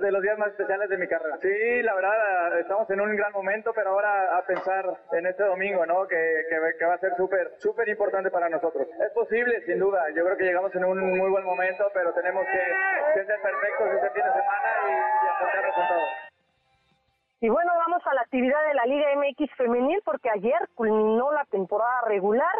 de 0.00 0.10
los 0.10 0.20
días 0.20 0.36
más 0.36 0.48
especiales 0.48 0.90
de 0.90 0.98
mi 0.98 1.06
carrera. 1.06 1.38
Sí, 1.40 1.82
la 1.82 1.94
verdad, 1.94 2.58
estamos 2.58 2.90
en 2.90 3.00
un 3.00 3.14
gran 3.14 3.30
momento, 3.30 3.70
pero 3.72 3.90
ahora 3.90 4.36
a 4.36 4.44
pensar 4.46 4.84
en 5.12 5.26
este 5.26 5.44
domingo, 5.44 5.86
¿no? 5.86 6.08
Que, 6.08 6.42
que, 6.50 6.84
va 6.84 6.94
a 6.94 6.98
ser 6.98 7.14
súper, 7.16 7.52
súper 7.58 7.88
importante 7.88 8.32
para 8.32 8.48
nosotros. 8.48 8.88
Es 9.00 9.12
posible, 9.12 9.64
sin 9.64 9.78
duda, 9.78 10.10
yo 10.10 10.24
creo 10.24 10.36
que 10.36 10.44
llegamos 10.44 10.74
en 10.74 10.84
un 10.84 10.98
muy 11.18 11.30
buen 11.30 11.44
momento, 11.44 11.88
pero 11.94 12.12
tenemos 12.14 12.44
que, 12.46 13.22
ser 13.22 13.40
perfectos 13.42 13.90
este 13.94 14.10
fin 14.10 14.24
de 14.24 14.32
semana 14.32 14.68
y, 14.88 15.68
y 15.68 15.72
con 15.72 15.86
todo. 15.86 16.31
Y 17.42 17.48
bueno, 17.48 17.72
vamos 17.76 18.00
a 18.06 18.14
la 18.14 18.20
actividad 18.20 18.64
de 18.68 18.74
la 18.74 18.86
Liga 18.86 19.08
MX 19.16 19.52
femenil 19.56 20.00
porque 20.04 20.30
ayer 20.30 20.68
culminó 20.76 21.32
la 21.32 21.44
temporada 21.46 22.02
regular. 22.06 22.54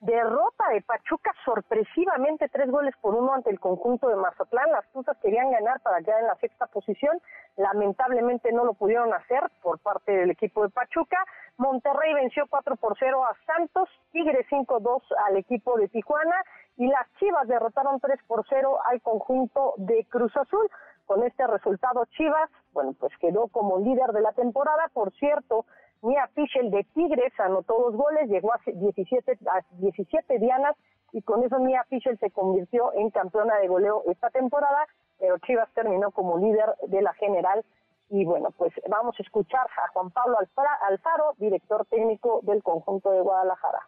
Derrota 0.00 0.68
de 0.72 0.80
Pachuca 0.80 1.32
sorpresivamente, 1.44 2.48
tres 2.48 2.70
goles 2.70 2.94
por 3.00 3.16
uno 3.16 3.34
ante 3.34 3.50
el 3.50 3.58
conjunto 3.58 4.06
de 4.06 4.14
Mazatlán. 4.14 4.70
Las 4.70 4.88
Tuzas 4.92 5.16
querían 5.20 5.50
ganar 5.50 5.80
para 5.80 6.00
quedar 6.02 6.20
en 6.20 6.28
la 6.28 6.36
sexta 6.36 6.66
posición. 6.66 7.20
Lamentablemente 7.56 8.52
no 8.52 8.64
lo 8.64 8.74
pudieron 8.74 9.12
hacer 9.12 9.42
por 9.60 9.80
parte 9.80 10.12
del 10.12 10.30
equipo 10.30 10.62
de 10.62 10.70
Pachuca. 10.70 11.18
Monterrey 11.56 12.14
venció 12.14 12.44
4 12.48 12.76
por 12.76 12.96
0 12.96 13.24
a 13.24 13.34
Santos. 13.44 13.88
Tigre 14.12 14.46
5-2 14.48 15.02
al 15.26 15.36
equipo 15.36 15.76
de 15.78 15.88
Tijuana. 15.88 16.44
Y 16.76 16.86
las 16.86 17.12
Chivas 17.18 17.48
derrotaron 17.48 17.98
3 17.98 18.20
por 18.28 18.46
0 18.48 18.78
al 18.84 19.02
conjunto 19.02 19.74
de 19.78 20.06
Cruz 20.08 20.36
Azul. 20.36 20.70
Con 21.08 21.24
este 21.24 21.46
resultado, 21.46 22.04
Chivas, 22.18 22.50
bueno, 22.74 22.92
pues 23.00 23.10
quedó 23.18 23.48
como 23.48 23.78
líder 23.78 24.12
de 24.12 24.20
la 24.20 24.32
temporada. 24.32 24.90
Por 24.92 25.10
cierto, 25.14 25.64
Mia 26.02 26.28
Fischel 26.34 26.70
de 26.70 26.84
Tigres 26.92 27.32
anotó 27.40 27.78
dos 27.78 27.96
goles, 27.96 28.28
llegó 28.28 28.52
a 28.52 28.60
17, 28.66 29.38
a 29.46 29.64
17 29.78 30.38
dianas 30.38 30.76
y 31.12 31.22
con 31.22 31.42
eso 31.42 31.58
Mia 31.60 31.82
Fischel 31.84 32.18
se 32.18 32.30
convirtió 32.30 32.92
en 32.92 33.08
campeona 33.08 33.56
de 33.56 33.68
goleo 33.68 34.02
esta 34.04 34.28
temporada, 34.28 34.86
pero 35.18 35.38
Chivas 35.38 35.72
terminó 35.72 36.10
como 36.10 36.36
líder 36.36 36.74
de 36.88 37.00
la 37.00 37.14
general. 37.14 37.64
Y 38.10 38.26
bueno, 38.26 38.50
pues 38.58 38.74
vamos 38.86 39.16
a 39.18 39.22
escuchar 39.22 39.66
a 39.82 39.88
Juan 39.92 40.10
Pablo 40.10 40.36
Alfaro, 40.38 41.32
director 41.38 41.86
técnico 41.86 42.40
del 42.42 42.62
conjunto 42.62 43.12
de 43.12 43.22
Guadalajara. 43.22 43.80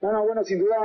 No, 0.00 0.12
no, 0.12 0.24
bueno, 0.24 0.44
sin 0.44 0.60
duda 0.60 0.76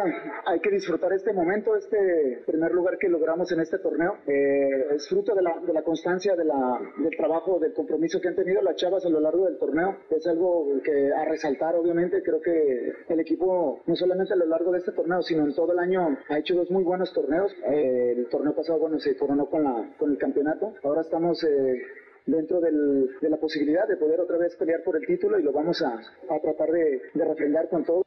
hay 0.47 0.59
que 0.59 0.71
disfrutar 0.71 1.13
este 1.13 1.33
momento, 1.33 1.75
este 1.75 2.41
primer 2.47 2.71
lugar 2.71 2.97
que 2.97 3.07
logramos 3.07 3.51
en 3.51 3.59
este 3.59 3.77
torneo. 3.77 4.17
Eh, 4.25 4.87
es 4.95 5.07
fruto 5.07 5.35
de 5.35 5.43
la, 5.43 5.59
de 5.59 5.71
la 5.71 5.83
constancia, 5.83 6.35
de 6.35 6.43
la, 6.43 6.79
del 6.97 7.15
trabajo, 7.15 7.59
del 7.59 7.73
compromiso 7.73 8.19
que 8.19 8.29
han 8.29 8.35
tenido 8.35 8.63
las 8.63 8.75
chavas 8.75 9.05
a 9.05 9.09
lo 9.09 9.19
largo 9.19 9.45
del 9.45 9.59
torneo. 9.59 9.97
Es 10.09 10.25
algo 10.25 10.65
que 10.83 11.11
a 11.13 11.25
resaltar, 11.25 11.75
obviamente. 11.75 12.23
Creo 12.23 12.41
que 12.41 12.91
el 13.07 13.19
equipo, 13.19 13.83
no 13.85 13.95
solamente 13.95 14.33
a 14.33 14.37
lo 14.37 14.47
largo 14.47 14.71
de 14.71 14.79
este 14.79 14.93
torneo, 14.93 15.21
sino 15.21 15.45
en 15.45 15.53
todo 15.53 15.73
el 15.73 15.79
año, 15.79 16.17
ha 16.29 16.39
hecho 16.39 16.55
dos 16.55 16.71
muy 16.71 16.83
buenos 16.83 17.13
torneos. 17.13 17.53
Eh, 17.69 18.15
el 18.17 18.27
torneo 18.29 18.55
pasado, 18.55 18.79
bueno, 18.79 18.97
se 18.99 19.15
coronó 19.15 19.45
con, 19.45 19.63
la, 19.63 19.93
con 19.99 20.09
el 20.09 20.17
campeonato. 20.17 20.73
Ahora 20.83 21.01
estamos... 21.01 21.43
Eh, 21.43 21.83
dentro 22.25 22.61
del, 22.61 23.09
de 23.19 23.29
la 23.29 23.35
posibilidad 23.35 23.85
de 23.85 23.97
poder 23.97 24.21
otra 24.21 24.37
vez 24.37 24.55
pelear 24.55 24.81
por 24.81 24.95
el 24.95 25.05
título 25.05 25.37
y 25.37 25.43
lo 25.43 25.51
vamos 25.51 25.81
a, 25.81 25.99
tratar 26.39 26.71
de, 26.71 27.01
de 27.13 27.25
refrendar 27.25 27.67
con 27.67 27.83
todo. 27.83 28.03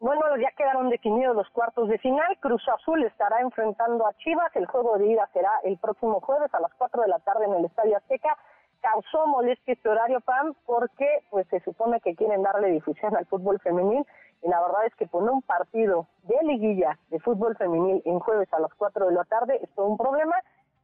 Bueno, 0.00 0.22
ya 0.38 0.50
quedaron 0.52 0.88
definidos 0.88 1.36
los 1.36 1.50
cuartos 1.50 1.86
de 1.86 1.98
final. 1.98 2.34
Cruz 2.40 2.66
Azul 2.74 3.04
estará 3.04 3.42
enfrentando 3.42 4.06
a 4.06 4.14
Chivas. 4.14 4.50
El 4.56 4.64
juego 4.64 4.96
de 4.96 5.08
ida 5.08 5.28
será 5.34 5.50
el 5.62 5.76
próximo 5.76 6.20
jueves 6.20 6.52
a 6.54 6.60
las 6.60 6.72
4 6.78 7.02
de 7.02 7.08
la 7.08 7.18
tarde 7.18 7.44
en 7.44 7.52
el 7.52 7.66
Estadio 7.66 7.98
Azteca. 7.98 8.34
Causó 8.80 9.26
molestia 9.26 9.74
este 9.74 9.90
horario, 9.90 10.22
PAM, 10.22 10.54
porque 10.64 11.06
pues 11.28 11.46
se 11.48 11.60
supone 11.60 12.00
que 12.00 12.14
quieren 12.14 12.42
darle 12.42 12.68
difusión 12.68 13.14
al 13.14 13.26
fútbol 13.26 13.60
femenil. 13.60 14.06
Y 14.42 14.48
la 14.48 14.62
verdad 14.62 14.86
es 14.86 14.94
que 14.94 15.06
poner 15.06 15.32
un 15.32 15.42
partido 15.42 16.06
de 16.22 16.38
liguilla 16.44 16.98
de 17.10 17.20
fútbol 17.20 17.54
femenil 17.58 18.00
en 18.06 18.20
jueves 18.20 18.50
a 18.54 18.58
las 18.58 18.72
4 18.72 19.04
de 19.04 19.12
la 19.12 19.24
tarde 19.24 19.60
es 19.62 19.68
todo 19.74 19.86
un 19.86 19.98
problema. 19.98 20.34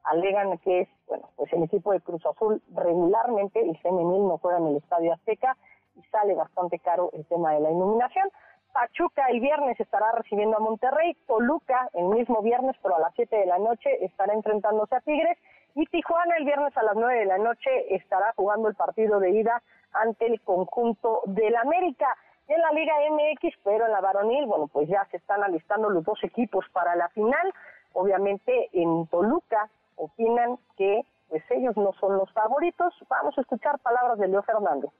Alegan 0.05 0.59
que 0.59 0.83
es, 0.83 0.89
bueno, 1.09 1.31
pues 1.37 1.51
el 1.55 1.63
equipo 1.63 1.93
de 1.93 2.03
Cruz 2.03 2.25
Azul 2.27 2.61
regularmente, 2.75 3.67
el 3.67 3.79
femenil 3.79 4.29
no 4.29 4.37
juega 4.37 4.59
en 4.59 4.67
el 4.67 4.77
Estadio 4.77 5.15
Azteca 5.15 5.57
y 5.95 6.03
sale 6.09 6.35
bastante 6.35 6.79
caro 6.81 7.09
el 7.15 7.25
tema 7.25 7.53
de 7.53 7.61
la 7.61 7.71
iluminación. 7.71 8.29
Pachuca 8.77 9.25
el 9.31 9.41
viernes 9.41 9.81
estará 9.81 10.13
recibiendo 10.13 10.59
a 10.59 10.61
Monterrey, 10.61 11.17
Toluca 11.27 11.89
el 11.95 12.05
mismo 12.09 12.43
viernes, 12.43 12.77
pero 12.83 12.97
a 12.97 13.01
las 13.01 13.15
7 13.15 13.35
de 13.35 13.47
la 13.47 13.57
noche 13.57 14.05
estará 14.05 14.35
enfrentándose 14.35 14.95
a 14.95 15.01
Tigres 15.01 15.39
y 15.75 15.87
Tijuana 15.87 16.37
el 16.37 16.45
viernes 16.45 16.77
a 16.77 16.83
las 16.83 16.95
9 16.95 17.21
de 17.21 17.25
la 17.25 17.39
noche 17.39 17.95
estará 17.95 18.35
jugando 18.37 18.69
el 18.69 18.75
partido 18.75 19.19
de 19.19 19.31
ida 19.31 19.63
ante 19.95 20.27
el 20.27 20.43
conjunto 20.43 21.23
del 21.25 21.57
América. 21.57 22.15
En 22.49 22.61
la 22.61 22.71
Liga 22.73 22.93
MX, 23.11 23.57
pero 23.65 23.87
en 23.87 23.93
la 23.93 24.03
varonil, 24.03 24.45
bueno, 24.45 24.67
pues 24.67 24.89
ya 24.89 25.07
se 25.11 25.17
están 25.17 25.43
alistando 25.43 25.89
los 25.89 26.05
dos 26.05 26.23
equipos 26.23 26.67
para 26.75 26.95
la 26.97 27.09
final. 27.09 27.55
Obviamente 27.95 28.69
en 28.75 29.07
Toluca 29.07 29.71
opinan 29.97 30.59
que 30.77 31.01
pues 31.31 31.43
ellos 31.51 31.75
no 31.79 31.95
son 31.95 32.19
los 32.19 32.31
favoritos. 32.33 32.93
Vamos 33.09 33.39
a 33.39 33.41
escuchar 33.41 33.79
palabras 33.79 34.19
de 34.19 34.29
Leo 34.29 34.43
Fernández. 34.43 34.91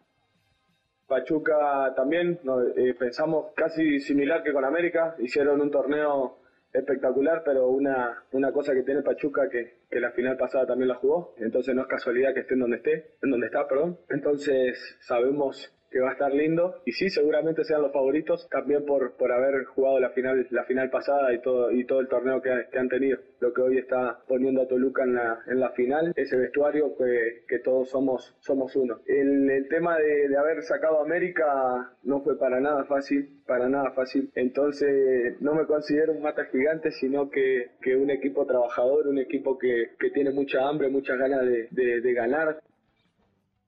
Pachuca 1.07 1.93
también, 1.95 2.41
eh, 2.77 2.95
pensamos 2.99 3.53
casi 3.55 4.01
similar 4.01 4.43
que 4.43 4.53
con 4.53 4.65
América, 4.65 5.15
hicieron 5.19 5.61
un 5.61 5.71
torneo 5.71 6.39
espectacular, 6.73 7.43
pero 7.45 7.69
una, 7.69 8.25
una 8.33 8.53
cosa 8.53 8.75
que 8.75 8.83
tiene 8.83 9.03
Pachuca 9.03 9.49
que, 9.49 9.79
que 9.91 10.01
la 10.01 10.11
final 10.11 10.37
pasada 10.37 10.67
también 10.67 10.89
la 10.89 10.97
jugó, 10.97 11.35
entonces 11.39 11.75
no 11.75 11.83
es 11.83 11.89
casualidad 11.89 12.35
que 12.35 12.41
esté 12.41 12.55
en 12.55 12.61
donde 12.61 12.77
esté, 12.77 13.15
en 13.23 13.31
donde 13.31 13.47
está, 13.47 13.67
perdón. 13.69 13.99
Entonces 14.09 14.97
sabemos 15.01 15.73
que 15.97 16.03
va 16.03 16.11
a 16.11 16.13
estar 16.13 16.33
lindo. 16.33 16.83
Y 16.85 16.93
sí 16.93 17.09
seguramente 17.09 17.65
sean 17.65 17.81
los 17.81 17.91
favoritos 17.91 18.47
también 18.51 18.85
por, 18.85 19.13
por 19.17 19.33
haber 19.33 19.65
jugado 19.65 19.99
la 19.99 20.11
final 20.11 20.47
la 20.51 20.65
final 20.65 20.91
pasada 20.91 21.33
y 21.33 21.41
todo 21.41 21.71
y 21.71 21.87
todo 21.87 22.01
el 22.01 22.09
torneo 22.09 22.43
que, 22.43 22.51
han 22.51 22.89
tenido. 22.91 23.19
Lo 23.41 23.55
que 23.55 23.63
hoy 23.63 23.79
está 23.79 24.19
poniendo 24.29 24.61
a 24.61 24.69
Toluca 24.69 25.05
en 25.05 25.15
la, 25.15 25.39
en 25.47 25.59
la 25.59 25.71
final 25.71 26.13
ese 26.15 26.37
vestuario 26.37 26.95
que, 26.99 27.45
que 27.49 27.61
todos 27.61 27.89
somos 27.89 28.37
somos 28.41 28.77
uno. 28.77 29.01
El, 29.07 29.51
el 29.51 29.69
tema 29.69 29.97
de, 29.97 30.29
de, 30.29 30.37
haber 30.37 30.63
sacado 30.65 30.99
a 31.01 31.05
América 31.05 31.93
no 32.03 32.21
fue 32.21 32.39
para 32.39 32.61
nada 32.61 32.85
fácil 32.85 33.41
para 33.47 33.69
nada 33.71 33.93
fácil. 33.93 34.31
Entonces 34.35 35.41
no 35.41 35.55
me 35.55 35.65
considero 35.65 36.13
un 36.13 36.23
mata 36.23 36.45
gigante 36.45 36.91
sino 36.91 37.31
que, 37.31 37.71
que 37.81 37.97
un 37.97 38.11
equipo 38.11 38.45
trabajador 38.45 39.07
un 39.07 39.19
equipo 39.19 39.57
que, 39.57 39.93
que 39.99 40.11
tiene 40.11 40.31
mucha 40.31 40.69
hambre 40.69 40.91
muchas 40.91 41.19
ganas 41.19 41.47
de, 41.47 41.69
de, 41.71 42.03
de 42.03 42.13
ganar 42.13 42.61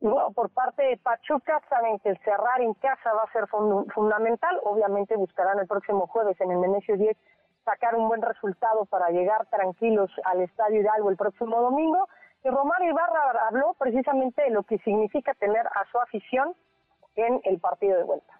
y 0.00 0.06
bueno, 0.06 0.30
por 0.30 0.50
parte 0.50 0.82
de 0.82 0.96
Pachuca 0.96 1.60
saben 1.68 1.98
que 1.98 2.10
el 2.10 2.18
cerrar 2.18 2.60
en 2.60 2.74
casa 2.74 3.12
va 3.12 3.22
a 3.22 3.32
ser 3.32 3.46
fundamental. 3.48 4.60
Obviamente 4.62 5.16
buscarán 5.16 5.58
el 5.58 5.66
próximo 5.66 6.06
jueves 6.06 6.40
en 6.40 6.52
el 6.52 6.58
Menecio 6.58 6.96
10 6.96 7.16
sacar 7.64 7.96
un 7.96 8.08
buen 8.08 8.22
resultado 8.22 8.86
para 8.86 9.10
llegar 9.10 9.46
tranquilos 9.46 10.10
al 10.24 10.40
Estadio 10.40 10.80
Hidalgo 10.80 11.10
el 11.10 11.16
próximo 11.16 11.60
domingo. 11.60 12.08
Y 12.44 12.48
Romario 12.48 12.90
Ibarra 12.90 13.48
habló 13.48 13.74
precisamente 13.76 14.42
de 14.42 14.50
lo 14.50 14.62
que 14.62 14.78
significa 14.78 15.34
tener 15.34 15.66
a 15.66 15.84
su 15.90 15.98
afición 15.98 16.54
en 17.16 17.40
el 17.42 17.58
partido 17.58 17.98
de 17.98 18.04
vuelta. 18.04 18.37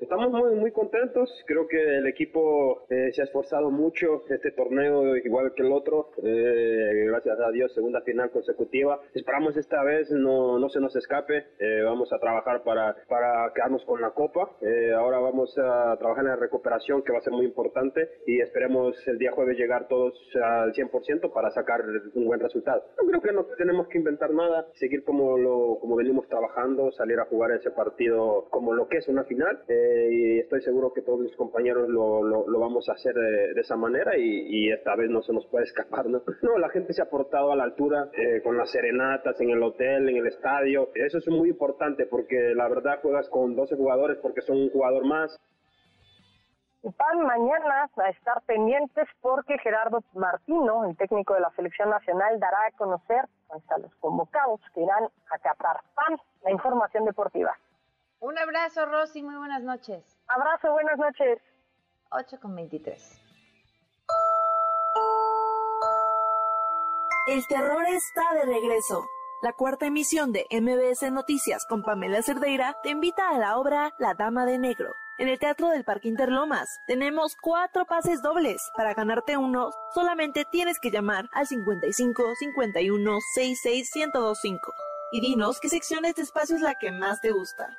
Estamos 0.00 0.28
muy, 0.32 0.56
muy 0.56 0.72
contentos, 0.72 1.30
creo 1.46 1.68
que 1.68 1.98
el 1.98 2.06
equipo 2.08 2.84
eh, 2.90 3.12
se 3.12 3.22
ha 3.22 3.24
esforzado 3.24 3.70
mucho 3.70 4.24
este 4.28 4.50
torneo 4.50 5.16
igual 5.16 5.52
que 5.54 5.62
el 5.62 5.70
otro, 5.70 6.10
eh, 6.22 7.04
gracias 7.06 7.38
a 7.38 7.50
Dios 7.52 7.72
segunda 7.72 8.00
final 8.00 8.30
consecutiva, 8.30 9.00
esperamos 9.14 9.56
esta 9.56 9.84
vez 9.84 10.10
no, 10.10 10.58
no 10.58 10.68
se 10.68 10.80
nos 10.80 10.96
escape, 10.96 11.44
eh, 11.60 11.82
vamos 11.84 12.12
a 12.12 12.18
trabajar 12.18 12.64
para, 12.64 12.96
para 13.08 13.52
quedarnos 13.54 13.84
con 13.84 14.00
la 14.00 14.10
copa, 14.10 14.50
ahora 14.96 15.20
vamos 15.20 15.56
a 15.58 15.96
trabajar 15.96 16.24
en 16.24 16.30
la 16.30 16.36
recuperación 16.36 17.02
que 17.04 17.12
va 17.12 17.18
a 17.18 17.22
ser 17.22 17.32
muy 17.32 17.46
importante 17.46 18.08
y 18.26 18.40
esperemos 18.40 18.96
el 19.06 19.18
día 19.18 19.30
jueves 19.30 19.56
llegar 19.56 19.86
todos 19.86 20.14
al 20.42 20.72
100% 20.72 21.32
para 21.32 21.50
sacar 21.52 21.82
un 22.14 22.26
buen 22.26 22.40
resultado. 22.40 22.82
No 23.00 23.08
creo 23.08 23.22
que 23.22 23.32
no 23.32 23.44
tenemos 23.56 23.86
que 23.88 23.98
inventar 23.98 24.34
nada, 24.34 24.66
seguir 24.74 25.04
como, 25.04 25.38
lo, 25.38 25.78
como 25.80 25.94
venimos 25.94 26.26
trabajando, 26.28 26.90
salir 26.92 27.20
a 27.20 27.26
jugar 27.26 27.52
ese 27.52 27.70
partido 27.70 28.48
como 28.50 28.74
lo 28.74 28.88
que 28.88 28.98
es 28.98 29.06
una 29.06 29.22
final 29.24 29.62
y 30.10 30.38
estoy 30.40 30.60
seguro 30.62 30.92
que 30.92 31.02
todos 31.02 31.20
mis 31.20 31.34
compañeros 31.36 31.88
lo, 31.88 32.22
lo, 32.22 32.58
vamos 32.58 32.88
a 32.88 32.92
hacer 32.92 33.14
de, 33.14 33.60
esa 33.60 33.76
manera 33.76 34.16
y, 34.16 34.70
esta 34.70 34.96
vez 34.96 35.10
no 35.10 35.22
se 35.22 35.32
nos 35.32 35.46
puede 35.46 35.64
escapar, 35.70 36.06
¿no? 36.06 36.22
La 36.58 36.68
gente 36.68 36.92
se 36.92 37.02
ha 37.02 37.10
portado 37.10 37.52
a 37.52 37.56
la 37.56 37.64
altura 37.64 38.08
eh, 38.12 38.40
con 38.42 38.56
las 38.56 38.70
serenatas 38.70 39.40
en 39.40 39.50
el 39.50 39.62
hotel, 39.62 40.08
en 40.08 40.16
el 40.16 40.26
estadio. 40.26 40.90
Eso 40.94 41.18
es 41.18 41.28
muy 41.28 41.50
importante 41.50 42.06
porque 42.06 42.54
la 42.54 42.68
verdad 42.68 43.00
juegas 43.02 43.28
con 43.28 43.54
12 43.54 43.76
jugadores 43.76 44.18
porque 44.18 44.40
son 44.42 44.56
un 44.56 44.70
jugador 44.70 45.04
más. 45.04 45.38
Van 46.84 47.26
mañana 47.26 47.88
a 47.96 48.08
estar 48.10 48.42
pendientes 48.42 49.08
porque 49.22 49.56
Gerardo 49.58 50.00
Martino, 50.12 50.84
el 50.84 50.94
técnico 50.98 51.32
de 51.32 51.40
la 51.40 51.50
selección 51.56 51.88
nacional, 51.88 52.38
dará 52.38 52.66
a 52.66 52.76
conocer 52.76 53.24
a 53.48 53.78
los 53.78 53.94
convocados 53.96 54.60
que 54.74 54.82
irán 54.82 55.04
a 55.30 55.38
Qatar. 55.38 55.80
Pan, 55.94 56.18
la 56.42 56.50
información 56.50 57.06
deportiva. 57.06 57.56
Un 58.20 58.38
abrazo, 58.38 58.86
Rosy, 58.86 59.22
muy 59.22 59.36
buenas 59.36 59.62
noches. 59.62 60.02
Abrazo, 60.28 60.72
buenas 60.72 60.98
noches. 60.98 61.42
8 62.10 62.38
con 62.40 62.54
23. 62.54 63.20
El 67.26 67.46
terror 67.46 67.84
está 67.86 68.34
de 68.34 68.44
regreso. 68.46 69.04
La 69.42 69.52
cuarta 69.52 69.86
emisión 69.86 70.32
de 70.32 70.46
MBS 70.50 71.10
Noticias 71.12 71.66
con 71.68 71.82
Pamela 71.82 72.22
Cerdeira 72.22 72.76
te 72.82 72.90
invita 72.90 73.28
a 73.28 73.38
la 73.38 73.58
obra 73.58 73.94
La 73.98 74.14
Dama 74.14 74.46
de 74.46 74.58
Negro. 74.58 74.90
En 75.18 75.28
el 75.28 75.38
Teatro 75.38 75.68
del 75.68 75.84
Parque 75.84 76.08
Interlomas 76.08 76.68
tenemos 76.86 77.36
cuatro 77.40 77.84
pases 77.84 78.22
dobles. 78.22 78.62
Para 78.74 78.94
ganarte 78.94 79.36
uno, 79.36 79.70
solamente 79.94 80.44
tienes 80.50 80.78
que 80.80 80.90
llamar 80.90 81.28
al 81.32 81.46
55 81.46 82.22
51 82.38 83.18
66 83.34 83.90
1025 83.94 84.72
y 85.12 85.20
dinos 85.20 85.60
qué 85.60 85.68
sección 85.68 86.02
de 86.02 86.08
este 86.08 86.22
espacio 86.22 86.56
es 86.56 86.62
la 86.62 86.74
que 86.74 86.90
más 86.90 87.20
te 87.20 87.30
gusta. 87.30 87.78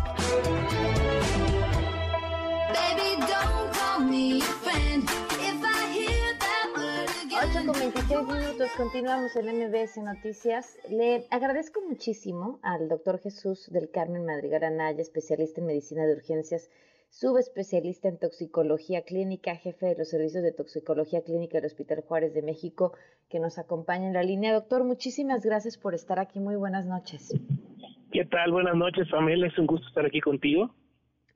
8 8.11 8.19
con 8.19 8.27
26 8.27 8.45
minutos, 8.45 8.71
continuamos 8.75 9.35
en 9.37 9.45
MBS 9.45 9.97
Noticias. 10.03 10.77
Le 10.89 11.27
agradezco 11.29 11.81
muchísimo 11.87 12.59
al 12.61 12.89
doctor 12.89 13.19
Jesús 13.19 13.69
del 13.71 13.89
Carmen 13.89 14.25
Madrigal 14.25 14.65
Anaya, 14.65 15.01
especialista 15.01 15.61
en 15.61 15.67
medicina 15.67 16.05
de 16.05 16.13
urgencias, 16.13 16.69
subespecialista 17.09 18.09
en 18.09 18.17
toxicología 18.19 19.03
clínica, 19.03 19.55
jefe 19.55 19.85
de 19.85 19.95
los 19.97 20.09
servicios 20.09 20.43
de 20.43 20.51
toxicología 20.51 21.21
clínica 21.23 21.57
del 21.57 21.67
Hospital 21.67 22.01
Juárez 22.01 22.33
de 22.33 22.41
México, 22.41 22.93
que 23.29 23.39
nos 23.39 23.57
acompaña 23.57 24.07
en 24.07 24.13
la 24.13 24.23
línea. 24.23 24.53
Doctor, 24.53 24.83
muchísimas 24.83 25.45
gracias 25.45 25.77
por 25.77 25.93
estar 25.93 26.19
aquí. 26.19 26.41
Muy 26.41 26.57
buenas 26.57 26.85
noches. 26.85 27.33
¿Qué 28.11 28.25
tal? 28.25 28.51
Buenas 28.51 28.75
noches, 28.75 29.07
Pamela. 29.09 29.47
Es 29.47 29.57
un 29.57 29.67
gusto 29.67 29.87
estar 29.87 30.05
aquí 30.05 30.19
contigo. 30.19 30.75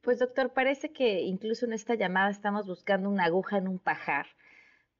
Pues 0.01 0.19
doctor, 0.19 0.51
parece 0.51 0.91
que 0.91 1.21
incluso 1.21 1.65
en 1.65 1.73
esta 1.73 1.95
llamada 1.95 2.29
estamos 2.31 2.67
buscando 2.67 3.09
una 3.09 3.23
aguja 3.25 3.57
en 3.57 3.69
un 3.69 3.79
pajar 3.79 4.25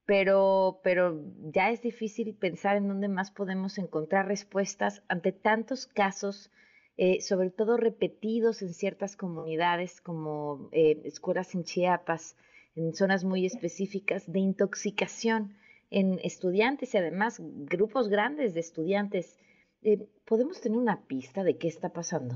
pero, 0.06 0.80
pero 0.84 1.20
ya 1.52 1.72
es 1.72 1.82
difícil 1.82 2.36
pensar 2.36 2.78
en 2.78 2.88
dónde 2.88 3.08
más 3.08 3.32
podemos 3.32 3.78
encontrar 3.78 4.28
respuestas 4.28 5.04
ante 5.08 5.32
tantos 5.32 5.88
casos, 5.88 6.52
eh, 6.98 7.22
sobre 7.22 7.50
todo 7.50 7.76
repetidos 7.78 8.62
en 8.62 8.74
ciertas 8.74 9.18
comunidades 9.18 10.02
como 10.02 10.70
eh, 10.72 11.02
escuelas 11.06 11.56
en 11.56 11.64
Chiapas, 11.64 12.38
en 12.76 12.94
zonas 12.94 13.24
muy 13.24 13.46
específicas, 13.46 14.32
de 14.32 14.40
intoxicación 14.40 15.56
en 15.90 16.20
estudiantes 16.24 16.94
y 16.94 16.98
además 16.98 17.42
grupos 17.42 18.08
grandes 18.08 18.54
de 18.54 18.60
estudiantes. 18.60 19.40
Eh, 19.82 20.08
¿Podemos 20.26 20.62
tener 20.62 20.78
una 20.78 21.08
pista 21.08 21.44
de 21.44 21.58
qué 21.58 21.68
está 21.68 21.90
pasando? 21.90 22.36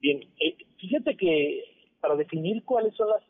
Bien, 0.00 0.20
fíjate 0.78 1.16
que 1.16 1.64
para 2.00 2.16
definir 2.16 2.64
cuáles 2.64 2.94
son 2.94 3.08
las 3.08 3.22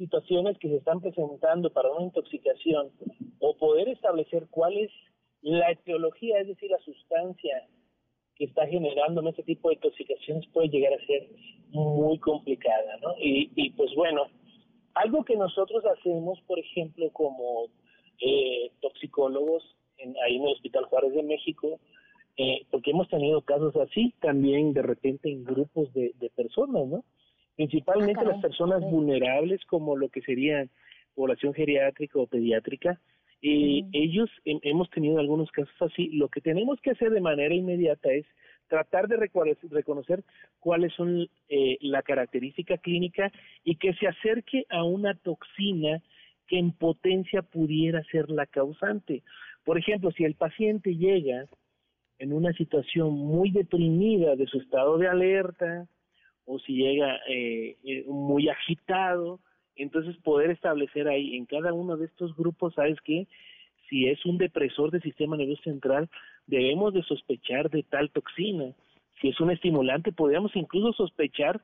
situaciones 0.00 0.56
que 0.58 0.68
se 0.68 0.76
están 0.76 1.00
presentando 1.02 1.70
para 1.70 1.92
una 1.92 2.06
intoxicación 2.06 2.90
o 3.38 3.54
poder 3.56 3.86
establecer 3.90 4.46
cuál 4.50 4.78
es 4.78 4.90
la 5.42 5.70
etiología, 5.70 6.38
es 6.40 6.48
decir, 6.48 6.70
la 6.70 6.78
sustancia 6.78 7.68
que 8.34 8.46
está 8.46 8.66
generando 8.66 9.20
ese 9.28 9.42
tipo 9.42 9.68
de 9.68 9.74
intoxicaciones 9.74 10.46
puede 10.54 10.70
llegar 10.70 10.94
a 10.94 11.06
ser 11.06 11.28
muy 11.68 12.18
complicada, 12.18 12.96
¿no? 13.02 13.14
Y, 13.18 13.50
y 13.54 13.70
pues 13.72 13.94
bueno, 13.94 14.22
algo 14.94 15.22
que 15.22 15.36
nosotros 15.36 15.84
hacemos, 15.84 16.40
por 16.46 16.58
ejemplo, 16.58 17.10
como 17.10 17.66
eh, 18.20 18.72
toxicólogos 18.80 19.62
en, 19.98 20.16
ahí 20.24 20.36
en 20.36 20.44
el 20.44 20.54
Hospital 20.54 20.86
Juárez 20.86 21.12
de 21.12 21.22
México, 21.22 21.78
eh, 22.38 22.62
porque 22.70 22.92
hemos 22.92 23.08
tenido 23.10 23.42
casos 23.42 23.76
así 23.76 24.14
también 24.22 24.72
de 24.72 24.80
repente 24.80 25.30
en 25.30 25.44
grupos 25.44 25.92
de, 25.92 26.14
de 26.18 26.30
personas, 26.30 26.86
¿no? 26.86 27.04
Principalmente 27.56 28.24
las 28.24 28.40
personas 28.40 28.80
vulnerables 28.80 29.64
como 29.66 29.96
lo 29.96 30.08
que 30.08 30.22
serían 30.22 30.70
población 31.14 31.52
geriátrica 31.54 32.18
o 32.18 32.26
pediátrica. 32.26 33.00
y 33.40 33.86
Ellos 33.92 34.30
hemos 34.44 34.88
tenido 34.90 35.18
algunos 35.18 35.50
casos 35.50 35.74
así. 35.80 36.08
Lo 36.10 36.28
que 36.28 36.40
tenemos 36.40 36.80
que 36.80 36.90
hacer 36.90 37.10
de 37.10 37.20
manera 37.20 37.54
inmediata 37.54 38.10
es 38.12 38.26
tratar 38.68 39.08
de 39.08 39.16
reconocer 39.16 40.24
cuáles 40.60 40.92
son 40.94 41.28
eh, 41.48 41.76
la 41.80 42.02
característica 42.02 42.78
clínica 42.78 43.30
y 43.64 43.76
que 43.76 43.92
se 43.94 44.06
acerque 44.06 44.64
a 44.70 44.84
una 44.84 45.14
toxina 45.14 46.00
que 46.46 46.58
en 46.58 46.72
potencia 46.72 47.42
pudiera 47.42 48.02
ser 48.04 48.30
la 48.30 48.46
causante. 48.46 49.22
Por 49.64 49.78
ejemplo, 49.78 50.10
si 50.12 50.24
el 50.24 50.34
paciente 50.34 50.96
llega 50.96 51.46
en 52.18 52.32
una 52.32 52.52
situación 52.52 53.12
muy 53.12 53.50
deprimida 53.50 54.36
de 54.36 54.46
su 54.46 54.58
estado 54.58 54.98
de 54.98 55.08
alerta, 55.08 55.86
o 56.46 56.58
si 56.58 56.74
llega 56.74 57.16
eh, 57.28 57.76
eh, 57.84 58.04
muy 58.06 58.48
agitado, 58.48 59.40
entonces 59.76 60.16
poder 60.18 60.50
establecer 60.50 61.08
ahí 61.08 61.36
en 61.36 61.46
cada 61.46 61.72
uno 61.72 61.96
de 61.96 62.06
estos 62.06 62.36
grupos, 62.36 62.74
¿sabes 62.74 62.98
qué? 63.02 63.26
Si 63.88 64.06
es 64.06 64.24
un 64.24 64.38
depresor 64.38 64.90
del 64.90 65.02
sistema 65.02 65.36
nervioso 65.36 65.62
central, 65.62 66.08
debemos 66.46 66.92
de 66.94 67.02
sospechar 67.02 67.70
de 67.70 67.82
tal 67.82 68.10
toxina. 68.10 68.72
Si 69.20 69.28
es 69.28 69.40
un 69.40 69.50
estimulante, 69.50 70.12
podríamos 70.12 70.54
incluso 70.54 70.92
sospechar 70.92 71.60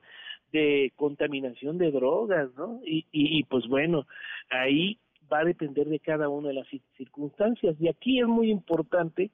de 0.51 0.91
contaminación 0.95 1.77
de 1.77 1.91
drogas, 1.91 2.49
¿no? 2.55 2.81
Y, 2.85 3.05
y, 3.11 3.39
y 3.39 3.43
pues 3.43 3.67
bueno, 3.67 4.05
ahí 4.49 4.97
va 5.31 5.39
a 5.39 5.45
depender 5.45 5.87
de 5.87 5.99
cada 5.99 6.29
una 6.29 6.49
de 6.49 6.53
las 6.55 6.67
circunstancias. 6.97 7.75
Y 7.79 7.87
aquí 7.87 8.19
es 8.19 8.27
muy 8.27 8.49
importante 8.49 9.31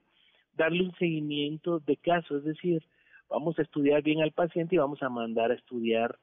darle 0.55 0.84
un 0.84 0.95
seguimiento 0.95 1.80
de 1.80 1.97
caso, 1.97 2.38
es 2.38 2.43
decir, 2.43 2.84
vamos 3.34 3.57
a 3.57 3.64
estudiar 3.64 4.01
bien 4.03 4.22
al 4.22 4.31
paciente 4.31 4.76
y 4.76 4.77
vamos 4.77 5.01
a 5.01 5.10
mandar 5.10 5.51
a 5.51 5.55
estudiar 5.55 6.18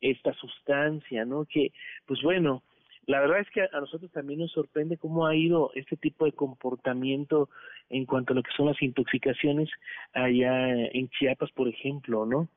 esta 0.00 0.32
sustancia, 0.34 1.24
¿no? 1.24 1.44
Que, 1.44 1.72
pues 2.06 2.20
bueno, 2.22 2.62
la 3.06 3.20
verdad 3.20 3.40
es 3.40 3.50
que 3.50 3.62
a 3.62 3.80
nosotros 3.80 4.10
también 4.12 4.40
nos 4.40 4.52
sorprende 4.52 4.96
cómo 4.96 5.26
ha 5.26 5.36
ido 5.36 5.70
este 5.74 5.96
tipo 5.96 6.24
de 6.24 6.32
comportamiento 6.32 7.50
en 7.90 8.06
cuanto 8.06 8.32
a 8.32 8.36
lo 8.36 8.42
que 8.42 8.50
son 8.56 8.66
las 8.66 8.80
intoxicaciones 8.82 9.68
allá 10.12 10.68
en 10.68 11.08
Chiapas, 11.10 11.52
por 11.52 11.68
ejemplo, 11.68 12.26
¿no? 12.26 12.48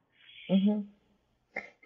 Uh 0.49 0.83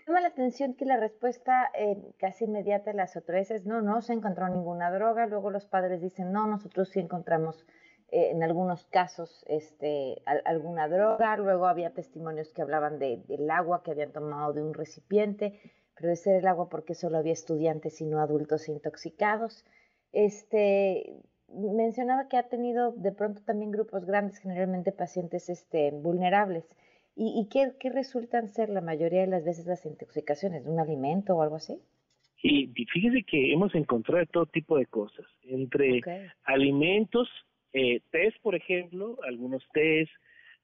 Llama 0.07 0.21
la 0.21 0.29
atención 0.29 0.73
que 0.73 0.85
la 0.85 0.97
respuesta 0.97 1.69
eh, 1.73 1.95
casi 2.17 2.45
inmediata 2.45 2.91
de 2.91 2.97
las 2.97 3.15
autoridades 3.15 3.51
es 3.51 3.65
no, 3.65 3.81
no 3.81 4.01
se 4.01 4.13
encontró 4.13 4.49
ninguna 4.49 4.91
droga, 4.91 5.27
luego 5.27 5.51
los 5.51 5.65
padres 5.65 6.01
dicen 6.01 6.31
no, 6.31 6.47
nosotros 6.47 6.89
sí 6.89 6.99
encontramos 6.99 7.65
eh, 8.11 8.31
en 8.31 8.43
algunos 8.43 8.83
casos 8.85 9.45
este, 9.47 10.21
alguna 10.25 10.89
droga, 10.89 11.37
luego 11.37 11.65
había 11.65 11.91
testimonios 11.93 12.51
que 12.51 12.61
hablaban 12.61 12.99
de, 12.99 13.23
del 13.27 13.49
agua 13.49 13.83
que 13.83 13.91
habían 13.91 14.11
tomado 14.11 14.51
de 14.51 14.61
un 14.61 14.73
recipiente, 14.73 15.59
pero 15.95 16.09
de 16.09 16.17
ser 16.17 16.35
el 16.35 16.47
agua 16.47 16.67
porque 16.67 16.93
solo 16.93 17.17
había 17.17 17.31
estudiantes 17.31 18.01
y 18.01 18.05
no 18.05 18.19
adultos 18.19 18.67
intoxicados. 18.67 19.65
Este, 20.11 21.15
mencionaba 21.47 22.27
que 22.27 22.35
ha 22.35 22.49
tenido 22.49 22.91
de 22.91 23.13
pronto 23.13 23.41
también 23.43 23.71
grupos 23.71 24.05
grandes, 24.05 24.39
generalmente 24.39 24.91
pacientes 24.91 25.49
este, 25.49 25.91
vulnerables. 25.91 26.65
¿Y, 27.15 27.47
qué, 27.49 27.89
resultan 27.89 28.47
ser 28.47 28.69
la 28.69 28.81
mayoría 28.81 29.21
de 29.21 29.27
las 29.27 29.43
veces 29.43 29.65
las 29.65 29.85
intoxicaciones? 29.85 30.63
¿De 30.63 30.71
un 30.71 30.79
alimento 30.79 31.35
o 31.35 31.41
algo 31.41 31.57
así? 31.57 31.77
Y 32.41 32.67
fíjese 32.91 33.23
que 33.23 33.53
hemos 33.53 33.75
encontrado 33.75 34.25
todo 34.25 34.45
tipo 34.47 34.77
de 34.77 34.87
cosas, 34.87 35.25
entre 35.43 36.01
alimentos, 36.45 37.29
eh, 37.73 38.01
test, 38.11 38.37
por 38.41 38.55
ejemplo, 38.55 39.17
algunos 39.23 39.63
test, 39.73 40.11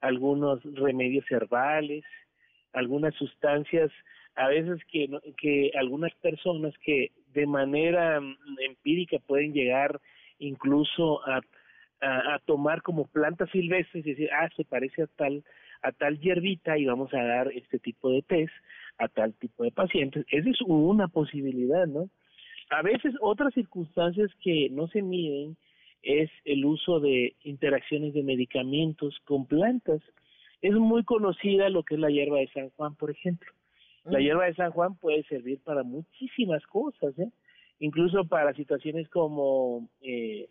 algunos 0.01 0.61
remedios 0.75 1.25
herbales, 1.31 2.03
algunas 2.73 3.15
sustancias, 3.15 3.91
a 4.35 4.49
veces 4.49 4.79
que, 4.91 5.09
que 5.37 5.71
algunas 5.75 6.13
personas 6.15 6.73
que 6.83 7.11
de 7.33 7.47
manera 7.47 8.19
mm, 8.19 8.35
empírica 8.67 9.17
pueden 9.25 9.53
llegar 9.53 9.99
incluso 10.39 11.27
a, 11.27 11.41
a, 12.01 12.39
tomar 12.45 12.83
como 12.83 13.07
plantas 13.07 13.49
silvestres 13.49 14.05
y 14.05 14.11
decir, 14.11 14.29
ah, 14.31 14.47
se 14.55 14.63
parece 14.63 15.03
a 15.03 15.07
tal, 15.07 15.43
a 15.81 15.91
tal 15.91 16.19
hierbita 16.19 16.77
y 16.77 16.85
vamos 16.85 17.11
a 17.13 17.23
dar 17.23 17.51
este 17.53 17.79
tipo 17.79 18.11
de 18.11 18.21
test 18.21 18.53
a 18.99 19.07
tal 19.07 19.33
tipo 19.33 19.63
de 19.63 19.71
pacientes. 19.71 20.25
Esa 20.29 20.49
es 20.49 20.61
una 20.61 21.07
posibilidad, 21.07 21.87
¿no? 21.87 22.09
A 22.69 22.81
veces 22.81 23.15
otras 23.21 23.53
circunstancias 23.53 24.29
que 24.43 24.69
no 24.69 24.87
se 24.87 25.01
miden 25.01 25.57
es 26.01 26.29
el 26.45 26.65
uso 26.65 26.99
de 26.99 27.35
interacciones 27.43 28.13
de 28.13 28.23
medicamentos 28.23 29.17
con 29.25 29.45
plantas. 29.45 30.01
Es 30.61 30.73
muy 30.73 31.03
conocida 31.03 31.69
lo 31.69 31.83
que 31.83 31.95
es 31.95 31.99
la 31.99 32.09
hierba 32.09 32.39
de 32.39 32.49
San 32.49 32.69
Juan, 32.71 32.95
por 32.95 33.11
ejemplo. 33.11 33.51
La 34.05 34.19
mm. 34.19 34.21
hierba 34.21 34.45
de 34.45 34.55
San 34.55 34.71
Juan 34.71 34.95
puede 34.95 35.23
servir 35.23 35.59
para 35.63 35.83
muchísimas 35.83 36.65
cosas, 36.67 37.17
¿eh? 37.19 37.29
incluso 37.79 38.25
para 38.25 38.53
situaciones 38.53 39.07
como 39.09 39.89
eh, 40.01 40.49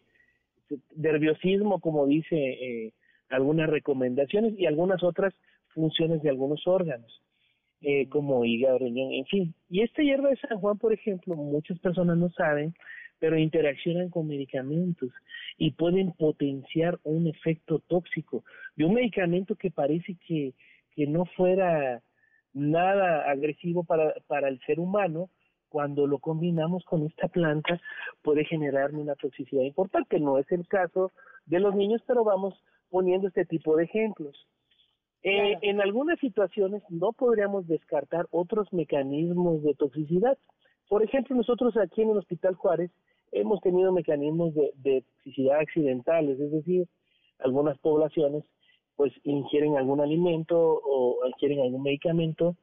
nerviosismo, 0.95 1.81
como 1.81 2.07
dice 2.07 2.37
eh, 2.37 2.93
algunas 3.29 3.69
recomendaciones, 3.69 4.59
y 4.59 4.67
algunas 4.67 5.03
otras 5.03 5.35
funciones 5.69 6.23
de 6.23 6.31
algunos 6.31 6.67
órganos, 6.67 7.23
eh, 7.83 8.09
como 8.09 8.45
hígado, 8.45 8.79
riñón, 8.79 9.13
en 9.13 9.27
fin. 9.27 9.55
Y 9.69 9.83
esta 9.83 10.03
hierba 10.03 10.31
de 10.31 10.37
San 10.37 10.59
Juan, 10.59 10.79
por 10.79 10.93
ejemplo, 10.93 11.35
muchas 11.35 11.79
personas 11.79 12.17
no 12.17 12.31
saben, 12.31 12.75
pero 13.19 13.39
interaccionan 13.39 14.11
con 14.11 14.27
medicamentos 14.27 15.11
y 15.57 15.73
pueden 15.73 16.13
potenciar 16.13 16.99
un 17.03 17.27
efecto 17.27 17.81
tóxico 17.87 18.45
de 18.77 18.85
un 18.85 18.95
medicamento 18.95 19.57
que 19.57 19.71
parece 19.71 20.17
que, 20.27 20.55
que 20.95 21.07
no 21.07 21.25
fuera 21.37 22.03
nada 22.53 23.31
agresivo 23.31 23.85
para, 23.85 24.15
para 24.27 24.49
el 24.49 24.61
ser 24.67 24.81
humano, 24.81 25.31
cuando 25.69 26.07
lo 26.07 26.19
combinamos 26.19 26.85
con 26.85 27.05
esta 27.07 27.29
planta 27.29 27.81
puede 28.23 28.45
generarme 28.45 29.01
una 29.01 29.15
toxicidad 29.15 29.63
importante. 29.63 30.19
No 30.21 30.39
es 30.39 30.51
el 30.51 30.67
caso 30.67 31.13
de 31.45 31.61
los 31.61 31.75
niños, 31.75 32.03
pero 32.07 32.25
vamos 32.25 32.55
poniendo 32.89 33.29
este 33.29 33.45
tipo 33.45 33.77
de 33.77 33.85
ejemplos. 33.85 34.47
Eh, 35.23 35.59
en 35.63 35.81
algunas 35.81 36.19
situaciones 36.21 36.83
no 36.89 37.13
podríamos 37.13 37.67
descartar 37.67 38.27
otros 38.31 38.73
mecanismos 38.73 39.63
de 39.63 39.75
toxicidad. 39.75 40.39
Por 40.89 41.03
ejemplo, 41.03 41.35
nosotros 41.35 41.77
aquí 41.77 42.03
en 42.03 42.11
el 42.11 42.19
Hospital 42.19 42.55
Juárez 42.55 42.91
hemos 43.41 43.61
tenido 43.61 43.93
mecanismos 43.93 44.55
de, 44.55 45.03
toxicidad 45.03 45.61
accidentales, 45.61 46.39
es 46.41 46.51
decir, 46.51 46.87
algunas 47.39 47.79
poblaciones 47.79 48.45
pues 48.97 49.13
ingieren 49.25 49.77
algún 49.77 50.01
alimento 50.01 50.57
o 50.59 51.19
ingieren 51.27 51.61
algún 51.61 51.83
medicamento 51.83 52.57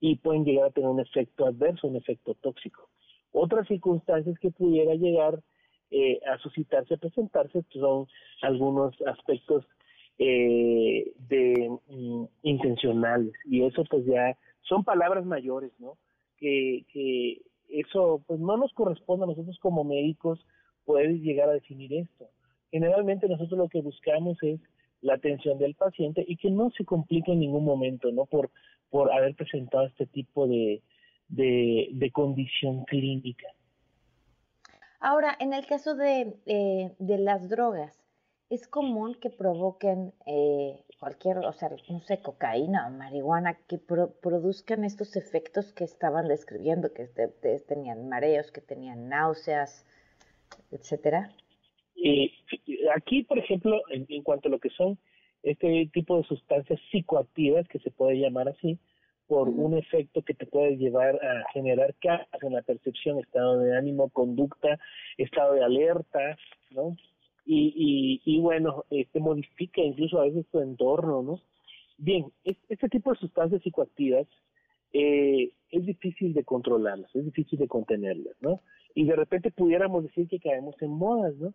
y 0.00 0.16
pueden 0.16 0.44
llegar 0.44 0.66
a 0.66 0.70
tener 0.70 0.90
un 0.90 1.00
efecto 1.00 1.46
adverso, 1.46 1.86
un 1.86 1.96
efecto 1.96 2.34
tóxico. 2.34 2.88
Otras 3.32 3.68
circunstancias 3.68 4.36
que 4.40 4.50
pudiera 4.50 4.94
llegar 4.94 5.40
eh, 5.90 6.18
a 6.26 6.38
suscitarse, 6.38 6.94
a 6.94 6.98
presentarse, 6.98 7.62
pues, 7.62 7.80
son 7.80 8.06
algunos 8.42 8.94
aspectos 9.02 9.64
eh, 10.18 11.12
de 11.28 11.70
mm, 11.88 12.24
intencionales 12.42 13.32
y 13.44 13.62
eso 13.62 13.84
pues 13.88 14.04
ya 14.06 14.36
son 14.62 14.82
palabras 14.82 15.24
mayores, 15.24 15.72
¿no? 15.78 15.96
Que, 16.38 16.84
que 16.92 17.42
eso 17.68 18.22
pues 18.26 18.40
no 18.40 18.56
nos 18.56 18.72
corresponde 18.72 19.24
a 19.24 19.28
nosotros 19.28 19.58
como 19.60 19.84
médicos 19.84 20.44
poder 20.84 21.20
llegar 21.20 21.48
a 21.48 21.54
definir 21.54 21.92
esto. 21.94 22.28
Generalmente 22.70 23.28
nosotros 23.28 23.58
lo 23.58 23.68
que 23.68 23.80
buscamos 23.80 24.36
es 24.42 24.60
la 25.00 25.14
atención 25.14 25.58
del 25.58 25.74
paciente 25.74 26.24
y 26.26 26.36
que 26.36 26.50
no 26.50 26.70
se 26.70 26.84
complique 26.84 27.32
en 27.32 27.40
ningún 27.40 27.64
momento, 27.64 28.10
¿no? 28.12 28.26
Por, 28.26 28.50
por 28.90 29.12
haber 29.12 29.34
presentado 29.34 29.86
este 29.86 30.06
tipo 30.06 30.46
de, 30.46 30.82
de, 31.28 32.10
condición 32.12 32.84
clínica. 32.84 33.46
Ahora, 35.00 35.36
en 35.38 35.52
el 35.52 35.66
caso 35.66 35.94
de, 35.94 36.36
eh, 36.46 36.94
de 36.98 37.18
las 37.18 37.48
drogas, 37.48 38.02
¿es 38.48 38.66
común 38.66 39.14
que 39.14 39.30
provoquen 39.30 40.14
eh, 40.26 40.82
cualquier, 40.98 41.38
o 41.38 41.52
sea, 41.52 41.70
no 41.88 42.00
sé, 42.00 42.20
cocaína 42.20 42.86
o 42.86 42.90
marihuana, 42.90 43.54
que 43.68 43.78
produzcan 43.78 44.84
estos 44.84 45.16
efectos 45.16 45.72
que 45.72 45.84
estaban 45.84 46.28
describiendo, 46.28 46.92
que 46.92 47.06
tenían 47.66 48.08
mareos, 48.08 48.50
que 48.50 48.60
tenían 48.60 49.08
náuseas, 49.08 49.84
etcétera? 50.70 51.30
Y 51.94 52.32
aquí, 52.94 53.22
por 53.24 53.38
ejemplo, 53.38 53.80
en, 53.90 54.22
cuanto 54.22 54.48
a 54.48 54.50
lo 54.50 54.58
que 54.58 54.70
son 54.70 54.98
este 55.42 55.88
tipo 55.92 56.18
de 56.18 56.24
sustancias 56.24 56.80
psicoactivas, 56.90 57.68
que 57.68 57.78
se 57.78 57.90
puede 57.90 58.18
llamar 58.18 58.48
así, 58.48 58.78
por 59.26 59.48
un 59.48 59.76
efecto 59.76 60.22
que 60.22 60.34
te 60.34 60.46
puede 60.46 60.76
llevar 60.76 61.16
a 61.16 61.50
generar 61.52 61.94
cambios 62.00 62.28
en 62.42 62.52
la 62.52 62.62
percepción, 62.62 63.18
estado 63.18 63.58
de 63.58 63.76
ánimo, 63.76 64.08
conducta, 64.10 64.78
estado 65.18 65.54
de 65.54 65.64
alerta, 65.64 66.36
¿no? 66.70 66.96
Y, 67.48 68.20
y, 68.24 68.40
bueno, 68.40 68.84
este 68.90 69.20
modifica 69.20 69.80
incluso 69.80 70.18
a 70.18 70.24
veces 70.24 70.46
tu 70.50 70.58
entorno, 70.58 71.22
¿no? 71.22 71.40
Bien, 71.96 72.26
este 72.44 72.88
tipo 72.88 73.12
de 73.12 73.18
sustancias 73.20 73.62
psicoactivas 73.62 74.26
eh, 74.92 75.52
es 75.70 75.86
difícil 75.86 76.34
de 76.34 76.44
controlarlas, 76.44 77.14
es 77.14 77.24
difícil 77.24 77.58
de 77.58 77.68
contenerlas, 77.68 78.34
¿no? 78.40 78.60
Y 78.94 79.04
de 79.04 79.14
repente 79.14 79.50
pudiéramos 79.52 80.02
decir 80.02 80.26
que 80.26 80.40
caemos 80.40 80.74
en 80.82 80.90
modas, 80.90 81.36
¿no? 81.36 81.54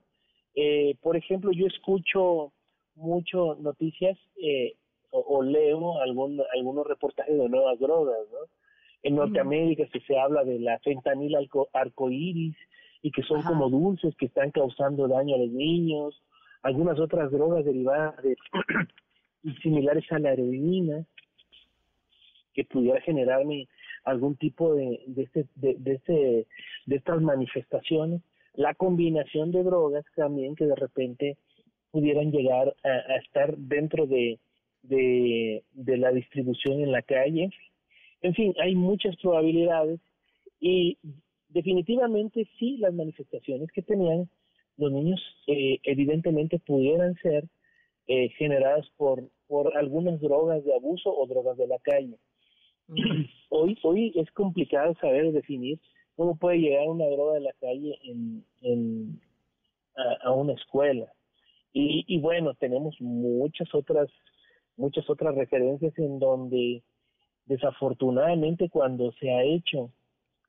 Eh, 0.55 0.95
por 1.01 1.17
ejemplo, 1.17 1.51
yo 1.51 1.67
escucho 1.67 2.53
mucho 2.95 3.55
noticias 3.55 4.17
eh, 4.41 4.75
o, 5.11 5.43
leo 5.43 5.99
algún, 5.99 6.41
algunos 6.55 6.87
reportajes 6.87 7.37
de 7.37 7.49
nuevas 7.49 7.79
drogas, 7.79 8.19
¿no? 8.31 8.47
En 9.03 9.15
Norteamérica 9.15 9.85
se 10.07 10.17
habla 10.17 10.43
de 10.43 10.59
la 10.59 10.79
fentanil 10.79 11.35
arcoíris 11.73 12.55
y 13.01 13.11
que 13.11 13.23
son 13.23 13.41
como 13.41 13.69
dulces 13.69 14.15
que 14.15 14.27
están 14.27 14.51
causando 14.51 15.07
daño 15.07 15.35
a 15.35 15.39
los 15.39 15.49
niños, 15.49 16.21
algunas 16.61 16.99
otras 16.99 17.31
drogas 17.31 17.65
derivadas 17.65 18.15
de 18.23 18.35
similares 19.63 20.05
a 20.11 20.19
la 20.19 20.33
heroína 20.33 21.05
que 22.53 22.63
pudiera 22.65 23.01
generarme 23.01 23.67
algún 24.03 24.35
tipo 24.35 24.75
de 24.75 25.01
de 25.07 25.23
este 25.23 25.45
de, 25.55 25.75
de 25.79 25.93
este 25.93 26.47
de 26.85 26.95
estas 26.95 27.21
manifestaciones 27.21 28.21
la 28.55 28.73
combinación 28.73 29.51
de 29.51 29.63
drogas 29.63 30.05
también 30.15 30.55
que 30.55 30.65
de 30.65 30.75
repente 30.75 31.37
pudieran 31.91 32.31
llegar 32.31 32.73
a, 32.83 33.15
estar 33.17 33.55
dentro 33.57 34.07
de, 34.07 34.39
de, 34.83 35.63
la 35.97 36.11
distribución 36.11 36.81
en 36.81 36.91
la 36.91 37.01
calle. 37.01 37.49
En 38.21 38.33
fin, 38.33 38.53
hay 38.61 38.75
muchas 38.75 39.15
probabilidades 39.17 39.99
y 40.59 40.97
definitivamente 41.53 42.47
sí 42.57 42.77
las 42.77 42.93
manifestaciones 42.93 43.71
que 43.71 43.81
tenían 43.81 44.29
los 44.77 44.91
niños 44.91 45.21
eh, 45.47 45.79
evidentemente 45.83 46.59
pudieran 46.59 47.15
ser 47.21 47.45
eh, 48.07 48.29
generadas 48.37 48.87
por, 48.97 49.29
por 49.47 49.77
algunas 49.77 50.19
drogas 50.19 50.63
de 50.63 50.73
abuso 50.73 51.13
o 51.15 51.27
drogas 51.27 51.57
de 51.57 51.67
la 51.67 51.77
calle. 51.79 52.17
Hoy, 53.49 53.77
hoy 53.83 54.13
es 54.15 54.31
complicado 54.31 54.95
saber 55.01 55.31
definir 55.33 55.77
cómo 56.15 56.37
puede 56.37 56.59
llegar 56.59 56.87
una 56.87 57.05
droga 57.07 57.33
de 57.33 57.41
la 57.41 57.53
calle 57.59 57.99
en, 58.03 59.19
a, 60.23 60.31
una 60.31 60.53
escuela. 60.53 61.11
Y, 61.73 62.05
y 62.07 62.19
bueno, 62.19 62.53
tenemos 62.53 62.95
muchas 63.01 63.73
otras, 63.75 64.09
muchas 64.77 65.09
otras 65.09 65.35
referencias 65.35 65.97
en 65.99 66.19
donde 66.19 66.81
desafortunadamente 67.45 68.69
cuando 68.69 69.11
se 69.13 69.29
ha 69.29 69.43
hecho 69.43 69.91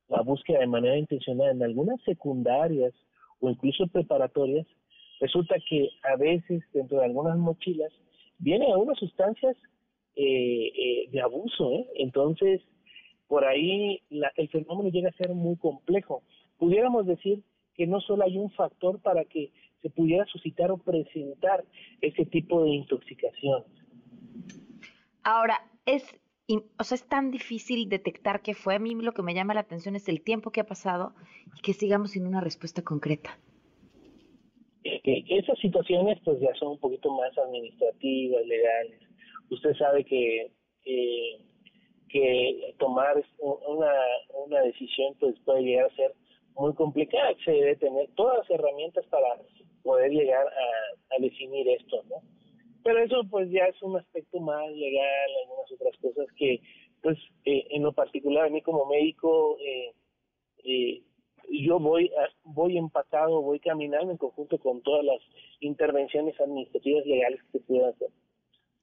la 0.09 0.23
búsqueda 0.23 0.61
de 0.61 0.67
manera 0.67 0.97
intencional 0.97 1.51
en 1.51 1.63
algunas 1.63 2.01
secundarias 2.03 2.93
o 3.41 3.51
incluso 3.51 3.87
preparatorias, 3.89 4.67
resulta 5.21 5.57
que 5.69 5.91
a 6.03 6.17
veces 6.17 6.63
dentro 6.73 6.99
de 6.99 7.07
algunas 7.07 7.37
mochilas 7.39 7.93
vienen 8.39 8.71
algunas 8.71 8.99
sustancias 8.99 9.57
eh, 10.15 10.73
eh, 10.77 11.09
de 11.11 11.21
abuso, 11.21 11.73
¿eh? 11.73 11.87
entonces 11.97 12.61
por 13.29 13.45
ahí 13.45 14.03
el 14.37 14.49
fenómeno 14.51 14.91
llega 14.91 15.09
a 15.09 15.13
ser 15.13 15.31
muy 15.31 15.57
complejo. 15.57 16.23
Pudiéramos 16.59 17.07
decir 17.07 17.43
que 17.75 17.87
no 17.87 18.01
solo 18.01 18.25
hay 18.25 18.37
un 18.37 18.51
factor 18.51 19.01
para 19.01 19.25
que 19.25 19.51
se 19.81 19.89
pudiera 19.89 20.27
suscitar 20.27 20.71
o 20.71 20.77
presentar 20.77 21.65
ese 22.03 22.27
tipo 22.27 22.63
de 22.63 22.71
intoxicación. 22.71 23.65
Ahora, 25.25 25.55
es, 25.87 26.05
o 26.49 26.85
sea, 26.85 26.97
es 26.97 27.09
tan 27.09 27.31
difícil 27.31 27.89
detectar 27.89 28.43
qué 28.43 28.55
fue. 28.55 28.75
A 28.75 28.79
mí 28.79 28.95
lo 28.95 29.13
que 29.13 29.23
me 29.23 29.35
llama 29.35 29.55
la 29.55 29.61
atención 29.61 29.97
es 29.97 30.09
el 30.09 30.23
tiempo 30.23 30.51
que 30.51 30.61
ha 30.61 30.67
pasado 30.67 31.15
y 31.57 31.61
que 31.61 31.73
sigamos 31.73 32.13
sin 32.13 32.27
una 32.27 32.41
respuesta 32.41 32.83
concreta. 32.83 33.39
Eh, 34.85 35.25
esas 35.29 35.59
situaciones 35.61 36.19
pues 36.25 36.41
ya 36.41 36.53
son 36.55 36.73
un 36.73 36.79
poquito 36.79 37.13
más 37.13 37.37
administrativas, 37.39 38.45
legales. 38.47 39.01
Usted 39.51 39.75
sabe 39.75 40.05
que 40.05 40.51
que 42.13 42.75
tomar 42.79 43.25
una, 43.39 43.93
una 44.47 44.61
decisión 44.61 45.15
pues 45.19 45.35
puede 45.45 45.63
llegar 45.63 45.87
a 45.87 45.97
ser 45.97 46.13
muy 46.55 46.75
complicada, 46.75 47.35
se 47.45 47.51
debe 47.51 47.77
tener 47.77 48.09
todas 48.15 48.39
las 48.39 48.51
herramientas 48.51 49.07
para 49.07 49.41
poder 49.83 50.11
llegar 50.11 50.47
a, 50.47 51.17
a 51.17 51.19
definir 51.19 51.67
esto, 51.69 52.05
¿no? 52.11 52.17
Pero 52.85 52.99
eso 52.99 53.23
pues 53.31 53.51
ya 53.51 53.65
es 53.65 53.81
un 53.83 53.97
aspecto 53.97 54.41
más 54.41 54.71
legal, 54.73 55.31
algunas 55.43 55.73
otras 55.73 55.97
cosas 56.01 56.27
que 56.37 56.61
pues 57.03 57.19
eh, 57.45 57.67
en 57.71 57.83
lo 57.83 57.93
particular 57.93 58.47
a 58.47 58.51
mí 58.51 58.63
como 58.63 58.87
médico 58.87 59.59
eh, 59.61 59.95
eh, 60.65 61.03
yo 61.51 61.79
voy 61.79 62.11
voy 62.45 62.79
empatado, 62.79 63.43
voy 63.43 63.61
caminando 63.61 64.11
en 64.11 64.17
conjunto 64.17 64.59
con 64.59 64.83
todas 64.83 65.05
las 65.05 65.21
intervenciones 65.61 66.41
administrativas 66.41 67.05
legales 67.07 67.41
que 67.45 67.59
se 67.59 67.65
puedan 67.65 67.91
hacer. 67.91 68.09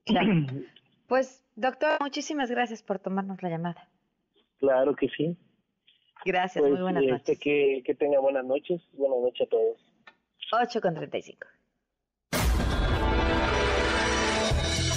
Pues, 1.09 1.43
doctor, 1.55 1.97
muchísimas 2.01 2.51
gracias 2.51 2.83
por 2.83 2.99
tomarnos 2.99 3.41
la 3.41 3.49
llamada. 3.49 3.89
Claro 4.59 4.95
que 4.95 5.07
sí. 5.09 5.35
Gracias, 6.23 6.61
muy 6.61 6.73
pues, 6.73 6.83
buenas 6.83 7.01
este, 7.01 7.13
noches. 7.13 7.39
Que, 7.39 7.81
que 7.83 7.95
tenga 7.95 8.19
buenas 8.19 8.45
noches. 8.45 8.79
Buenas 8.93 9.19
noches 9.19 9.47
a 9.47 9.49
todos. 9.49 9.77
8 10.51 10.81
con 10.81 10.93
35. 10.93 11.47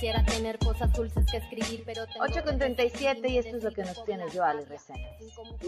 Quisiera 0.00 0.24
tener 0.24 0.58
cosas 0.58 0.90
dulces 0.94 1.26
que 1.30 1.36
escribir, 1.36 1.82
pero... 1.84 2.06
8 2.18 2.42
con 2.42 2.56
37 2.56 3.28
y 3.28 3.36
esto 3.36 3.58
es 3.58 3.62
lo 3.62 3.70
que 3.70 3.84
nos 3.84 4.02
tiene 4.06 4.24
yo, 4.32 4.42
Alex 4.42 4.70
Resena. 4.70 5.06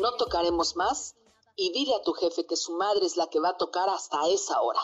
No 0.01 0.15
tocaremos 0.17 0.75
más 0.75 1.15
y 1.55 1.71
dile 1.75 1.95
a 1.95 2.03
tu 2.03 2.15
jefe 2.15 2.47
que 2.47 2.57
su 2.57 2.73
madre 2.73 3.05
es 3.05 3.19
la 3.19 3.27
que 3.27 3.41
va 3.41 3.51
a 3.51 3.57
tocar 3.59 3.91
hasta 3.91 4.17
esa 4.31 4.59
hora. 4.63 4.81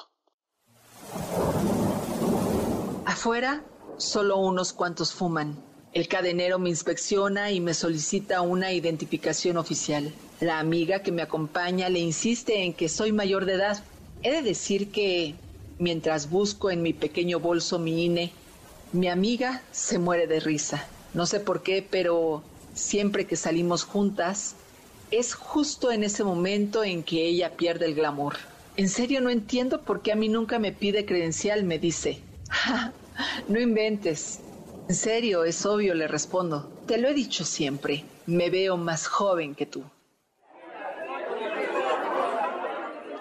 Afuera, 3.06 3.64
solo 3.96 4.36
unos 4.36 4.74
cuantos 4.74 5.14
fuman. 5.14 5.56
El 5.94 6.08
cadenero 6.08 6.58
me 6.58 6.68
inspecciona 6.68 7.50
y 7.50 7.60
me 7.60 7.72
solicita 7.72 8.42
una 8.42 8.74
identificación 8.74 9.56
oficial. 9.56 10.12
La 10.40 10.58
amiga 10.58 11.02
que 11.02 11.10
me 11.10 11.22
acompaña 11.22 11.88
le 11.88 12.00
insiste 12.00 12.64
en 12.64 12.74
que 12.74 12.90
soy 12.90 13.12
mayor 13.12 13.46
de 13.46 13.54
edad. 13.54 13.82
He 14.22 14.30
de 14.30 14.42
decir 14.42 14.92
que, 14.92 15.36
mientras 15.78 16.28
busco 16.28 16.70
en 16.70 16.82
mi 16.82 16.92
pequeño 16.92 17.40
bolso 17.40 17.78
mi 17.78 18.04
INE, 18.04 18.30
mi 18.92 19.08
amiga 19.08 19.62
se 19.70 19.98
muere 19.98 20.26
de 20.26 20.40
risa. 20.40 20.86
No 21.14 21.26
sé 21.26 21.40
por 21.40 21.62
qué, 21.62 21.86
pero 21.88 22.42
siempre 22.74 23.26
que 23.26 23.36
salimos 23.36 23.84
juntas, 23.84 24.54
es 25.10 25.34
justo 25.34 25.90
en 25.90 26.04
ese 26.04 26.24
momento 26.24 26.84
en 26.84 27.02
que 27.02 27.26
ella 27.26 27.56
pierde 27.56 27.86
el 27.86 27.94
glamour. 27.94 28.36
En 28.76 28.88
serio 28.88 29.20
no 29.20 29.30
entiendo 29.30 29.82
por 29.82 30.02
qué 30.02 30.12
a 30.12 30.16
mí 30.16 30.28
nunca 30.28 30.58
me 30.58 30.72
pide 30.72 31.04
credencial, 31.04 31.64
me 31.64 31.78
dice. 31.78 32.20
no 33.48 33.58
inventes. 33.60 34.40
En 34.88 34.94
serio, 34.94 35.44
es 35.44 35.66
obvio, 35.66 35.94
le 35.94 36.08
respondo. 36.08 36.68
Te 36.86 36.98
lo 36.98 37.08
he 37.08 37.14
dicho 37.14 37.44
siempre, 37.44 38.04
me 38.26 38.48
veo 38.48 38.76
más 38.76 39.06
joven 39.06 39.54
que 39.54 39.66
tú. 39.66 39.82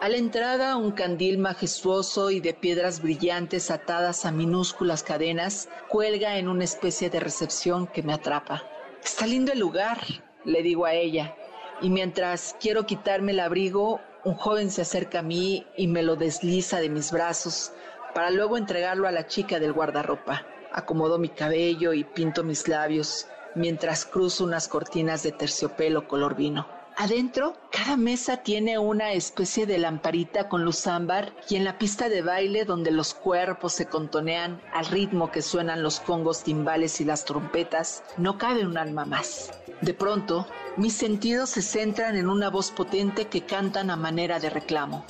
A 0.07 0.09
la 0.09 0.15
entrada, 0.15 0.77
un 0.77 0.91
candil 0.91 1.37
majestuoso 1.37 2.31
y 2.31 2.39
de 2.39 2.53
piedras 2.53 3.01
brillantes 3.01 3.69
atadas 3.69 4.23
a 4.23 4.31
minúsculas 4.31 5.03
cadenas 5.03 5.67
cuelga 5.89 6.37
en 6.37 6.47
una 6.47 6.63
especie 6.63 7.09
de 7.09 7.19
recepción 7.19 7.87
que 7.87 8.03
me 8.03 8.13
atrapa. 8.13 8.63
Está 9.03 9.27
lindo 9.27 9.51
el 9.51 9.59
lugar, 9.59 9.97
le 10.45 10.63
digo 10.63 10.85
a 10.85 10.93
ella, 10.93 11.35
y 11.81 11.89
mientras 11.89 12.55
quiero 12.57 12.85
quitarme 12.85 13.33
el 13.33 13.41
abrigo, 13.41 13.99
un 14.23 14.35
joven 14.35 14.71
se 14.71 14.83
acerca 14.83 15.19
a 15.19 15.23
mí 15.23 15.67
y 15.75 15.87
me 15.87 16.03
lo 16.03 16.15
desliza 16.15 16.79
de 16.79 16.87
mis 16.87 17.11
brazos 17.11 17.73
para 18.15 18.29
luego 18.29 18.57
entregarlo 18.57 19.09
a 19.09 19.11
la 19.11 19.27
chica 19.27 19.59
del 19.59 19.73
guardarropa. 19.73 20.47
Acomodo 20.71 21.19
mi 21.19 21.27
cabello 21.27 21.91
y 21.91 22.05
pinto 22.05 22.45
mis 22.45 22.69
labios 22.69 23.27
mientras 23.55 24.05
cruzo 24.05 24.45
unas 24.45 24.69
cortinas 24.69 25.23
de 25.23 25.33
terciopelo 25.33 26.07
color 26.07 26.37
vino. 26.37 26.76
Adentro, 26.99 27.53
cada 27.71 27.95
mesa 27.95 28.37
tiene 28.37 28.79
una 28.79 29.11
especie 29.11 29.67
de 29.67 29.77
lamparita 29.77 30.49
con 30.49 30.65
luz 30.65 30.87
ámbar 30.87 31.31
y 31.47 31.55
en 31.55 31.63
la 31.63 31.77
pista 31.77 32.09
de 32.09 32.23
baile 32.23 32.65
donde 32.65 32.89
los 32.89 33.13
cuerpos 33.13 33.73
se 33.73 33.85
contonean 33.85 34.59
al 34.73 34.87
ritmo 34.87 35.29
que 35.29 35.43
suenan 35.43 35.83
los 35.83 35.99
congos, 35.99 36.43
timbales 36.43 36.99
y 36.99 37.05
las 37.05 37.23
trompetas, 37.23 38.03
no 38.17 38.39
cabe 38.39 38.65
un 38.65 38.79
alma 38.79 39.05
más. 39.05 39.51
De 39.81 39.93
pronto, 39.93 40.47
mis 40.75 40.93
sentidos 40.93 41.51
se 41.51 41.61
centran 41.61 42.15
en 42.15 42.31
una 42.31 42.49
voz 42.49 42.71
potente 42.71 43.27
que 43.27 43.45
cantan 43.45 43.91
a 43.91 43.95
manera 43.95 44.39
de 44.39 44.49
reclamo. 44.49 45.05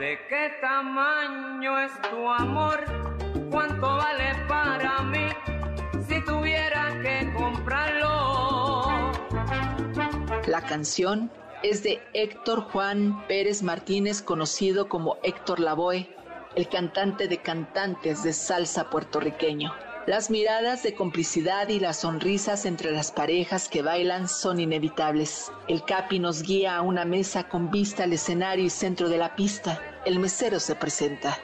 ¿De 0.00 0.18
qué 0.28 0.50
tamaño 0.60 1.78
es 1.78 1.92
tu 2.10 2.28
amor? 2.28 2.84
¿Cuánto 3.48 3.86
vale 3.86 4.34
para 4.48 5.02
mí 5.02 5.28
si 6.08 6.20
tuviera 6.24 7.00
que 7.00 7.32
comprarlo? 7.32 8.09
La 10.50 10.62
canción 10.62 11.30
es 11.62 11.84
de 11.84 12.02
Héctor 12.12 12.62
Juan 12.62 13.24
Pérez 13.28 13.62
Martínez, 13.62 14.20
conocido 14.20 14.88
como 14.88 15.18
Héctor 15.22 15.60
Lavoe, 15.60 16.12
el 16.56 16.68
cantante 16.68 17.28
de 17.28 17.38
cantantes 17.38 18.24
de 18.24 18.32
salsa 18.32 18.90
puertorriqueño. 18.90 19.72
Las 20.08 20.28
miradas 20.28 20.82
de 20.82 20.96
complicidad 20.96 21.68
y 21.68 21.78
las 21.78 22.00
sonrisas 22.00 22.66
entre 22.66 22.90
las 22.90 23.12
parejas 23.12 23.68
que 23.68 23.82
bailan 23.82 24.26
son 24.26 24.58
inevitables. 24.58 25.52
El 25.68 25.84
capi 25.84 26.18
nos 26.18 26.42
guía 26.42 26.74
a 26.74 26.82
una 26.82 27.04
mesa 27.04 27.48
con 27.48 27.70
vista 27.70 28.02
al 28.02 28.12
escenario 28.12 28.64
y 28.64 28.70
centro 28.70 29.08
de 29.08 29.18
la 29.18 29.36
pista. 29.36 29.80
El 30.04 30.18
mesero 30.18 30.58
se 30.58 30.74
presenta. 30.74 31.38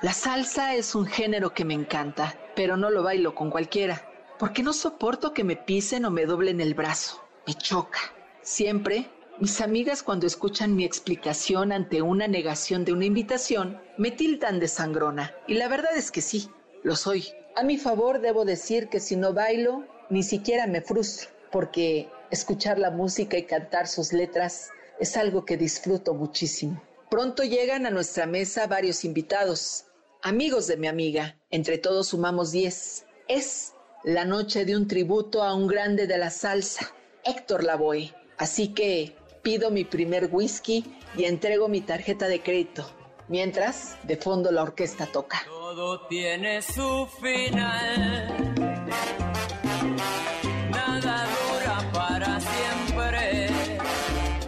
La 0.00 0.12
salsa 0.12 0.74
es 0.74 0.96
un 0.96 1.06
género 1.06 1.54
que 1.54 1.64
me 1.64 1.74
encanta, 1.74 2.34
pero 2.56 2.76
no 2.76 2.90
lo 2.90 3.04
bailo 3.04 3.36
con 3.36 3.48
cualquiera, 3.48 4.02
porque 4.40 4.64
no 4.64 4.72
soporto 4.72 5.32
que 5.32 5.44
me 5.44 5.54
pisen 5.54 6.04
o 6.04 6.10
me 6.10 6.26
doblen 6.26 6.60
el 6.60 6.74
brazo. 6.74 7.21
Me 7.46 7.54
choca. 7.54 7.98
Siempre, 8.42 9.10
mis 9.40 9.60
amigas 9.60 10.04
cuando 10.04 10.26
escuchan 10.28 10.76
mi 10.76 10.84
explicación 10.84 11.72
ante 11.72 12.00
una 12.00 12.28
negación 12.28 12.84
de 12.84 12.92
una 12.92 13.04
invitación, 13.04 13.80
me 13.98 14.12
tildan 14.12 14.60
de 14.60 14.68
sangrona. 14.68 15.34
Y 15.48 15.54
la 15.54 15.66
verdad 15.66 15.96
es 15.96 16.12
que 16.12 16.20
sí, 16.20 16.48
lo 16.84 16.94
soy. 16.94 17.26
A 17.56 17.64
mi 17.64 17.78
favor 17.78 18.20
debo 18.20 18.44
decir 18.44 18.88
que 18.88 19.00
si 19.00 19.16
no 19.16 19.32
bailo, 19.32 19.84
ni 20.08 20.22
siquiera 20.22 20.68
me 20.68 20.82
frustro, 20.82 21.30
porque 21.50 22.08
escuchar 22.30 22.78
la 22.78 22.90
música 22.90 23.36
y 23.36 23.44
cantar 23.44 23.88
sus 23.88 24.12
letras 24.12 24.70
es 25.00 25.16
algo 25.16 25.44
que 25.44 25.56
disfruto 25.56 26.14
muchísimo. 26.14 26.80
Pronto 27.10 27.42
llegan 27.42 27.86
a 27.86 27.90
nuestra 27.90 28.26
mesa 28.26 28.68
varios 28.68 29.04
invitados, 29.04 29.86
amigos 30.22 30.68
de 30.68 30.76
mi 30.76 30.86
amiga. 30.86 31.36
Entre 31.50 31.76
todos 31.78 32.08
sumamos 32.08 32.52
10. 32.52 33.04
Es 33.26 33.72
la 34.04 34.24
noche 34.24 34.64
de 34.64 34.76
un 34.76 34.86
tributo 34.86 35.42
a 35.42 35.54
un 35.54 35.66
grande 35.66 36.06
de 36.06 36.18
la 36.18 36.30
salsa, 36.30 36.92
Héctor 37.24 37.64
Lavoe. 37.64 38.12
Así 38.38 38.68
que 38.68 39.16
pido 39.42 39.70
mi 39.70 39.84
primer 39.84 40.28
whisky 40.30 40.84
y 41.16 41.24
entrego 41.24 41.68
mi 41.68 41.80
tarjeta 41.80 42.28
de 42.28 42.42
crédito. 42.42 42.90
Mientras, 43.28 43.96
de 44.02 44.16
fondo 44.16 44.50
la 44.50 44.62
orquesta 44.62 45.06
toca. 45.06 45.42
Todo 45.46 46.06
tiene 46.06 46.60
su 46.60 47.06
final. 47.20 48.54
Nada 50.70 51.26
dura 51.26 51.92
para 51.92 52.40
siempre. 52.40 53.48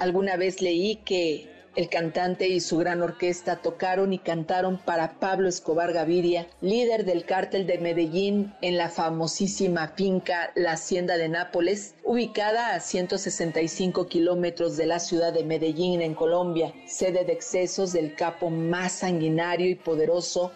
Alguna 0.00 0.36
vez 0.36 0.60
leí 0.60 0.96
que 0.96 1.53
el 1.76 1.88
cantante 1.88 2.48
y 2.48 2.60
su 2.60 2.78
gran 2.78 3.02
orquesta 3.02 3.56
tocaron 3.56 4.12
y 4.12 4.18
cantaron 4.18 4.78
para 4.78 5.18
Pablo 5.18 5.48
Escobar 5.48 5.92
Gaviria, 5.92 6.46
líder 6.60 7.04
del 7.04 7.24
cártel 7.24 7.66
de 7.66 7.78
Medellín 7.78 8.54
en 8.62 8.76
la 8.76 8.88
famosísima 8.88 9.88
finca 9.88 10.52
La 10.54 10.72
Hacienda 10.72 11.16
de 11.16 11.28
Nápoles, 11.28 11.94
ubicada 12.04 12.74
a 12.74 12.80
165 12.80 14.06
kilómetros 14.06 14.76
de 14.76 14.86
la 14.86 15.00
ciudad 15.00 15.32
de 15.32 15.44
Medellín 15.44 16.00
en 16.02 16.14
Colombia, 16.14 16.72
sede 16.86 17.24
de 17.24 17.32
excesos 17.32 17.92
del 17.92 18.14
capo 18.14 18.50
más 18.50 18.92
sanguinario 18.92 19.68
y 19.68 19.74
poderoso 19.74 20.52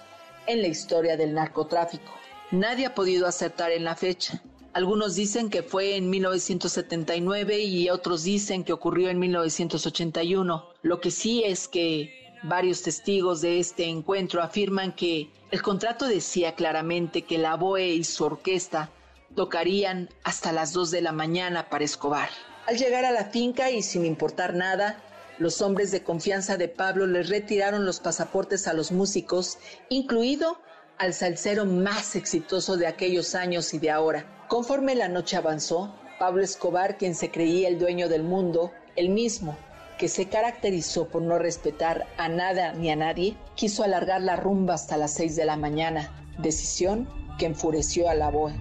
en 0.47 0.62
la 0.62 0.69
historia 0.69 1.16
del 1.16 1.35
narcotráfico. 1.35 2.12
Nadie 2.51 2.86
ha 2.86 2.95
podido 2.95 3.27
acertar 3.27 3.73
en 3.73 3.85
la 3.85 3.95
fecha. 3.95 4.43
Algunos 4.78 5.16
dicen 5.16 5.50
que 5.50 5.64
fue 5.64 5.96
en 5.96 6.09
1979 6.09 7.59
y 7.59 7.90
otros 7.90 8.22
dicen 8.22 8.62
que 8.62 8.72
ocurrió 8.72 9.09
en 9.09 9.18
1981. 9.18 10.68
Lo 10.82 11.00
que 11.00 11.10
sí 11.10 11.42
es 11.44 11.66
que 11.66 12.30
varios 12.44 12.82
testigos 12.82 13.40
de 13.40 13.59
este 13.59 13.86
encuentro 13.86 14.40
afirman 14.40 14.94
que 14.94 15.30
el 15.50 15.62
contrato 15.62 16.06
decía 16.06 16.55
claramente 16.55 17.22
que 17.22 17.38
la 17.38 17.56
BOE 17.56 17.88
y 17.88 18.05
su 18.05 18.22
orquesta 18.22 18.88
Tocarían 19.34 20.10
hasta 20.22 20.52
las 20.52 20.72
2 20.72 20.92
de 20.92 21.00
la 21.00 21.10
mañana 21.10 21.68
para 21.70 21.84
Escobar. 21.84 22.28
Al 22.68 22.78
llegar 22.78 23.05
a 23.05 23.10
la 23.10 23.24
finca 23.24 23.72
y 23.72 23.82
sin 23.82 24.06
importar 24.06 24.55
nada, 24.55 25.02
los 25.38 25.60
hombres 25.60 25.90
de 25.90 26.05
confianza 26.05 26.56
de 26.56 26.68
Pablo 26.68 27.09
les 27.09 27.28
retiraron 27.28 27.84
los 27.84 27.98
pasaportes 27.98 28.68
a 28.68 28.74
los 28.74 28.92
músicos, 28.92 29.59
incluido 29.88 30.56
al 30.98 31.14
salsero 31.14 31.64
más 31.64 32.14
exitoso 32.14 32.76
de 32.76 32.86
aquellos 32.86 33.34
años 33.34 33.74
y 33.74 33.80
de 33.80 33.90
ahora. 33.90 34.38
Conforme 34.48 34.94
la 34.94 35.08
noche 35.08 35.36
avanzó, 35.36 35.92
Pablo 36.18 36.42
Escobar, 36.42 36.96
quien 36.96 37.14
se 37.14 37.30
creía 37.30 37.68
el 37.68 37.78
dueño 37.78 38.08
del 38.08 38.22
mundo, 38.22 38.72
el 38.96 39.10
mismo 39.10 39.58
que 39.98 40.08
se 40.08 40.30
caracterizó 40.30 41.08
por 41.08 41.20
no 41.20 41.38
respetar 41.38 42.06
a 42.16 42.30
nada 42.30 42.72
ni 42.72 42.90
a 42.90 42.96
nadie, 42.96 43.36
quiso 43.56 43.84
alargar 43.84 44.22
la 44.22 44.36
rumba 44.36 44.72
hasta 44.72 44.96
las 44.96 45.12
6 45.14 45.36
de 45.36 45.44
la 45.44 45.58
mañana, 45.58 46.10
decisión 46.38 47.06
que 47.38 47.44
enfureció 47.44 48.08
a 48.08 48.14
la 48.14 48.30
BOE. 48.30 48.54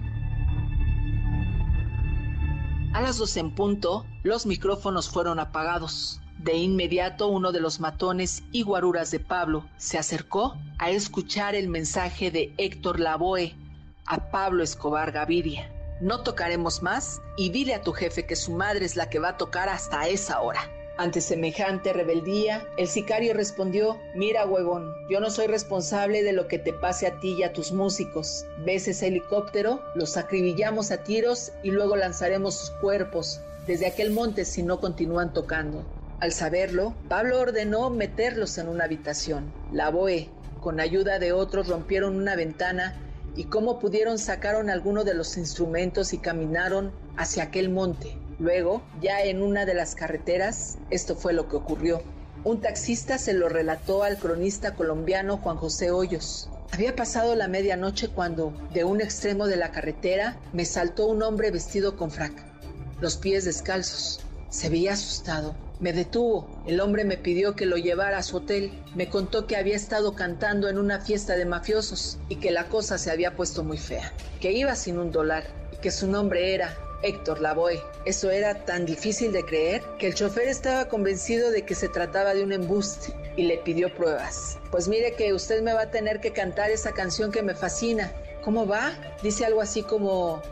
A 2.92 3.00
las 3.00 3.16
12 3.16 3.40
en 3.40 3.54
punto, 3.54 4.04
los 4.24 4.44
micrófonos 4.44 5.08
fueron 5.08 5.38
apagados. 5.38 6.20
De 6.36 6.56
inmediato 6.56 7.28
uno 7.28 7.50
de 7.50 7.60
los 7.60 7.80
matones 7.80 8.42
y 8.52 8.62
guaruras 8.62 9.10
de 9.10 9.20
Pablo 9.20 9.64
se 9.78 9.96
acercó 9.96 10.54
a 10.78 10.90
escuchar 10.90 11.54
el 11.54 11.68
mensaje 11.68 12.30
de 12.30 12.52
Héctor 12.58 13.00
Lavoe 13.00 13.54
a 14.04 14.30
Pablo 14.30 14.62
Escobar 14.62 15.12
Gaviria. 15.12 15.77
No 16.00 16.22
tocaremos 16.22 16.82
más 16.82 17.20
y 17.36 17.50
dile 17.50 17.74
a 17.74 17.82
tu 17.82 17.92
jefe 17.92 18.24
que 18.24 18.36
su 18.36 18.52
madre 18.52 18.84
es 18.84 18.94
la 18.94 19.10
que 19.10 19.18
va 19.18 19.30
a 19.30 19.36
tocar 19.36 19.68
hasta 19.68 20.06
esa 20.06 20.40
hora. 20.40 20.60
Ante 20.96 21.20
semejante 21.20 21.92
rebeldía, 21.92 22.66
el 22.76 22.88
sicario 22.88 23.34
respondió, 23.34 24.00
mira 24.14 24.46
huevón, 24.46 24.92
yo 25.08 25.20
no 25.20 25.30
soy 25.30 25.46
responsable 25.46 26.22
de 26.22 26.32
lo 26.32 26.48
que 26.48 26.58
te 26.58 26.72
pase 26.72 27.06
a 27.06 27.20
ti 27.20 27.34
y 27.34 27.42
a 27.42 27.52
tus 27.52 27.72
músicos. 27.72 28.44
¿Ves 28.64 28.88
ese 28.88 29.08
helicóptero? 29.08 29.80
Los 29.94 30.16
acribillamos 30.16 30.90
a 30.90 31.04
tiros 31.04 31.52
y 31.62 31.70
luego 31.70 31.96
lanzaremos 31.96 32.54
sus 32.54 32.70
cuerpos 32.80 33.40
desde 33.66 33.86
aquel 33.86 34.10
monte 34.10 34.44
si 34.44 34.62
no 34.62 34.80
continúan 34.80 35.32
tocando. 35.32 35.84
Al 36.20 36.32
saberlo, 36.32 36.94
Pablo 37.08 37.38
ordenó 37.38 37.90
meterlos 37.90 38.58
en 38.58 38.68
una 38.68 38.84
habitación. 38.84 39.52
La 39.72 39.90
BOE, 39.90 40.30
con 40.60 40.80
ayuda 40.80 41.18
de 41.18 41.32
otros, 41.32 41.68
rompieron 41.68 42.16
una 42.16 42.34
ventana 42.34 42.96
y 43.38 43.44
como 43.44 43.78
pudieron 43.78 44.18
sacaron 44.18 44.68
algunos 44.68 45.04
de 45.04 45.14
los 45.14 45.36
instrumentos 45.36 46.12
y 46.12 46.18
caminaron 46.18 46.90
hacia 47.16 47.44
aquel 47.44 47.70
monte. 47.70 48.18
Luego, 48.40 48.82
ya 49.00 49.22
en 49.22 49.42
una 49.42 49.64
de 49.64 49.74
las 49.74 49.94
carreteras, 49.94 50.76
esto 50.90 51.14
fue 51.14 51.32
lo 51.32 51.48
que 51.48 51.54
ocurrió. 51.54 52.02
Un 52.42 52.60
taxista 52.60 53.16
se 53.16 53.34
lo 53.34 53.48
relató 53.48 54.02
al 54.02 54.18
cronista 54.18 54.74
colombiano 54.74 55.36
Juan 55.36 55.56
José 55.56 55.92
Hoyos. 55.92 56.50
Había 56.72 56.96
pasado 56.96 57.36
la 57.36 57.46
medianoche 57.46 58.08
cuando, 58.08 58.52
de 58.74 58.82
un 58.82 59.00
extremo 59.00 59.46
de 59.46 59.56
la 59.56 59.70
carretera, 59.70 60.36
me 60.52 60.64
saltó 60.64 61.06
un 61.06 61.22
hombre 61.22 61.52
vestido 61.52 61.96
con 61.96 62.10
frac, 62.10 62.32
los 63.00 63.18
pies 63.18 63.44
descalzos. 63.44 64.18
Se 64.50 64.68
veía 64.68 64.94
asustado. 64.94 65.54
Me 65.78 65.92
detuvo. 65.92 66.62
El 66.66 66.80
hombre 66.80 67.04
me 67.04 67.18
pidió 67.18 67.54
que 67.54 67.66
lo 67.66 67.76
llevara 67.76 68.18
a 68.18 68.22
su 68.22 68.38
hotel. 68.38 68.72
Me 68.94 69.08
contó 69.08 69.46
que 69.46 69.56
había 69.56 69.76
estado 69.76 70.14
cantando 70.14 70.68
en 70.68 70.78
una 70.78 71.00
fiesta 71.00 71.36
de 71.36 71.44
mafiosos 71.44 72.18
y 72.28 72.36
que 72.36 72.50
la 72.50 72.68
cosa 72.68 72.98
se 72.98 73.10
había 73.10 73.36
puesto 73.36 73.62
muy 73.62 73.78
fea. 73.78 74.12
Que 74.40 74.52
iba 74.52 74.74
sin 74.74 74.98
un 74.98 75.12
dólar 75.12 75.44
y 75.72 75.76
que 75.76 75.90
su 75.90 76.08
nombre 76.08 76.54
era 76.54 76.76
Héctor 77.02 77.40
Lavoe. 77.40 77.80
Eso 78.06 78.30
era 78.30 78.64
tan 78.64 78.86
difícil 78.86 79.32
de 79.32 79.44
creer 79.44 79.82
que 79.98 80.08
el 80.08 80.14
chofer 80.14 80.48
estaba 80.48 80.88
convencido 80.88 81.50
de 81.50 81.62
que 81.62 81.74
se 81.74 81.88
trataba 81.88 82.34
de 82.34 82.42
un 82.42 82.52
embuste 82.52 83.14
y 83.36 83.44
le 83.44 83.58
pidió 83.58 83.94
pruebas. 83.94 84.58
Pues 84.70 84.88
mire 84.88 85.12
que 85.14 85.32
usted 85.32 85.62
me 85.62 85.74
va 85.74 85.82
a 85.82 85.90
tener 85.90 86.20
que 86.20 86.32
cantar 86.32 86.70
esa 86.70 86.92
canción 86.92 87.30
que 87.30 87.42
me 87.42 87.54
fascina. 87.54 88.12
¿Cómo 88.42 88.66
va? 88.66 88.94
Dice 89.22 89.44
algo 89.44 89.60
así 89.60 89.82
como, 89.82 90.42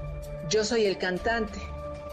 yo 0.48 0.64
soy 0.64 0.86
el 0.86 0.98
cantante. 0.98 1.58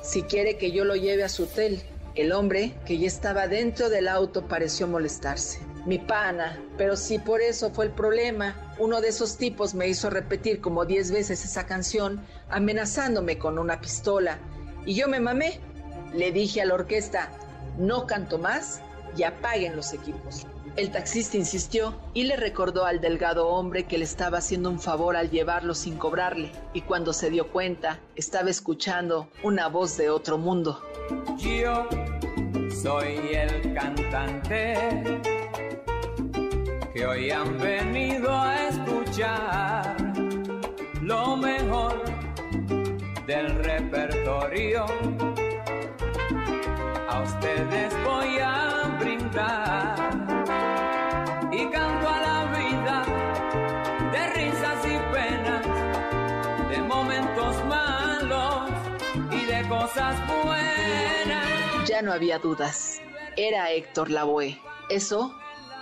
Si 0.03 0.23
quiere 0.23 0.57
que 0.57 0.73
yo 0.73 0.84
lo 0.84 0.95
lleve 0.97 1.23
a 1.23 1.30
su 1.30 1.43
hotel. 1.43 1.81
El 2.13 2.34
hombre, 2.34 2.75
que 2.85 2.97
ya 2.97 3.07
estaba 3.07 3.47
dentro 3.47 3.89
del 3.89 4.09
auto, 4.09 4.47
pareció 4.47 4.85
molestarse. 4.85 5.61
Mi 5.85 5.97
pana, 5.97 6.61
pero 6.77 6.97
si 6.97 7.19
por 7.19 7.41
eso 7.41 7.71
fue 7.71 7.85
el 7.85 7.91
problema, 7.91 8.75
uno 8.77 8.99
de 8.99 9.07
esos 9.07 9.38
tipos 9.38 9.73
me 9.73 9.88
hizo 9.88 10.09
repetir 10.09 10.59
como 10.59 10.85
diez 10.85 11.09
veces 11.09 11.43
esa 11.45 11.65
canción, 11.65 12.21
amenazándome 12.49 13.38
con 13.38 13.57
una 13.57 13.80
pistola. 13.80 14.39
Y 14.85 14.93
yo 14.93 15.07
me 15.07 15.21
mamé. 15.21 15.59
Le 16.13 16.31
dije 16.34 16.61
a 16.61 16.65
la 16.65 16.75
orquesta, 16.75 17.31
no 17.80 18.05
canto 18.05 18.38
más 18.38 18.81
y 19.17 19.23
apaguen 19.23 19.75
los 19.75 19.93
equipos. 19.93 20.45
El 20.75 20.89
taxista 20.89 21.37
insistió 21.37 21.93
y 22.15 22.23
le 22.23 22.35
recordó 22.35 22.85
al 22.85 22.99
delgado 22.99 23.47
hombre 23.47 23.83
que 23.83 23.99
le 23.99 24.05
estaba 24.05 24.39
haciendo 24.39 24.71
un 24.71 24.79
favor 24.79 25.15
al 25.15 25.29
llevarlo 25.29 25.75
sin 25.75 25.97
cobrarle, 25.97 26.51
y 26.73 26.81
cuando 26.81 27.13
se 27.13 27.29
dio 27.29 27.51
cuenta, 27.51 27.99
estaba 28.15 28.49
escuchando 28.49 29.29
una 29.43 29.67
voz 29.67 29.97
de 29.97 30.09
otro 30.09 30.39
mundo. 30.39 30.81
Yo 31.37 31.87
soy 32.81 33.19
el 33.33 33.73
cantante 33.75 35.21
que 36.91 37.05
hoy 37.05 37.29
han 37.29 37.59
venido 37.59 38.31
a 38.31 38.69
escuchar 38.69 39.95
lo 41.03 41.37
mejor 41.37 42.03
del 43.27 43.63
repertorio. 43.63 44.85
A 47.09 47.21
ustedes 47.21 47.93
voy 48.03 48.39
a 48.41 48.97
brindar 48.99 50.22
cosas 59.84 60.15
buenas. 60.27 61.89
Ya 61.89 62.01
no 62.01 62.14
había 62.14 62.39
dudas. 62.39 63.01
Era 63.35 63.69
Héctor 63.72 64.10
Lavoe. 64.10 64.57
Eso 64.89 65.35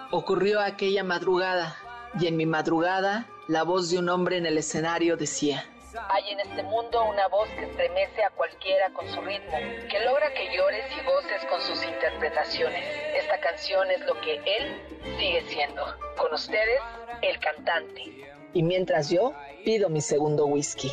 ocurrió 0.10 0.60
aquella 0.60 1.04
madrugada 1.04 1.78
y 2.20 2.26
en 2.26 2.36
mi 2.36 2.48
madrugada 2.48 3.28
la 3.48 3.62
voz 3.62 3.92
de 3.92 4.00
un 4.00 4.10
hombre 4.10 4.38
en 4.38 4.48
el 4.48 4.58
escenario 4.58 5.18
decía, 5.18 5.66
hay 6.10 6.30
en 6.32 6.40
este 6.40 6.64
mundo 6.64 7.04
una 7.06 7.28
voz 7.28 7.48
que 7.50 7.66
estremece 7.66 8.24
a 8.24 8.32
cualquiera 8.32 8.92
con 8.92 9.08
su 9.08 9.22
ritmo, 9.22 9.58
que 9.88 10.00
logra 10.04 10.34
que 10.34 10.56
llores 10.56 10.86
y 10.98 11.06
voces 11.06 11.46
con 11.48 11.62
sus 11.62 11.86
interpretaciones. 11.86 12.84
Esta 13.16 13.40
canción 13.40 13.92
es 13.92 14.00
lo 14.08 14.20
que 14.22 14.36
él 14.36 14.82
sigue 15.20 15.44
siendo. 15.48 15.84
Con 16.18 16.34
ustedes, 16.34 16.82
el 17.22 17.40
cantante. 17.40 18.26
Y 18.54 18.64
mientras 18.64 19.12
yo 19.12 19.34
pido 19.64 19.90
mi 19.90 20.02
segundo 20.02 20.48
whisky. 20.48 20.92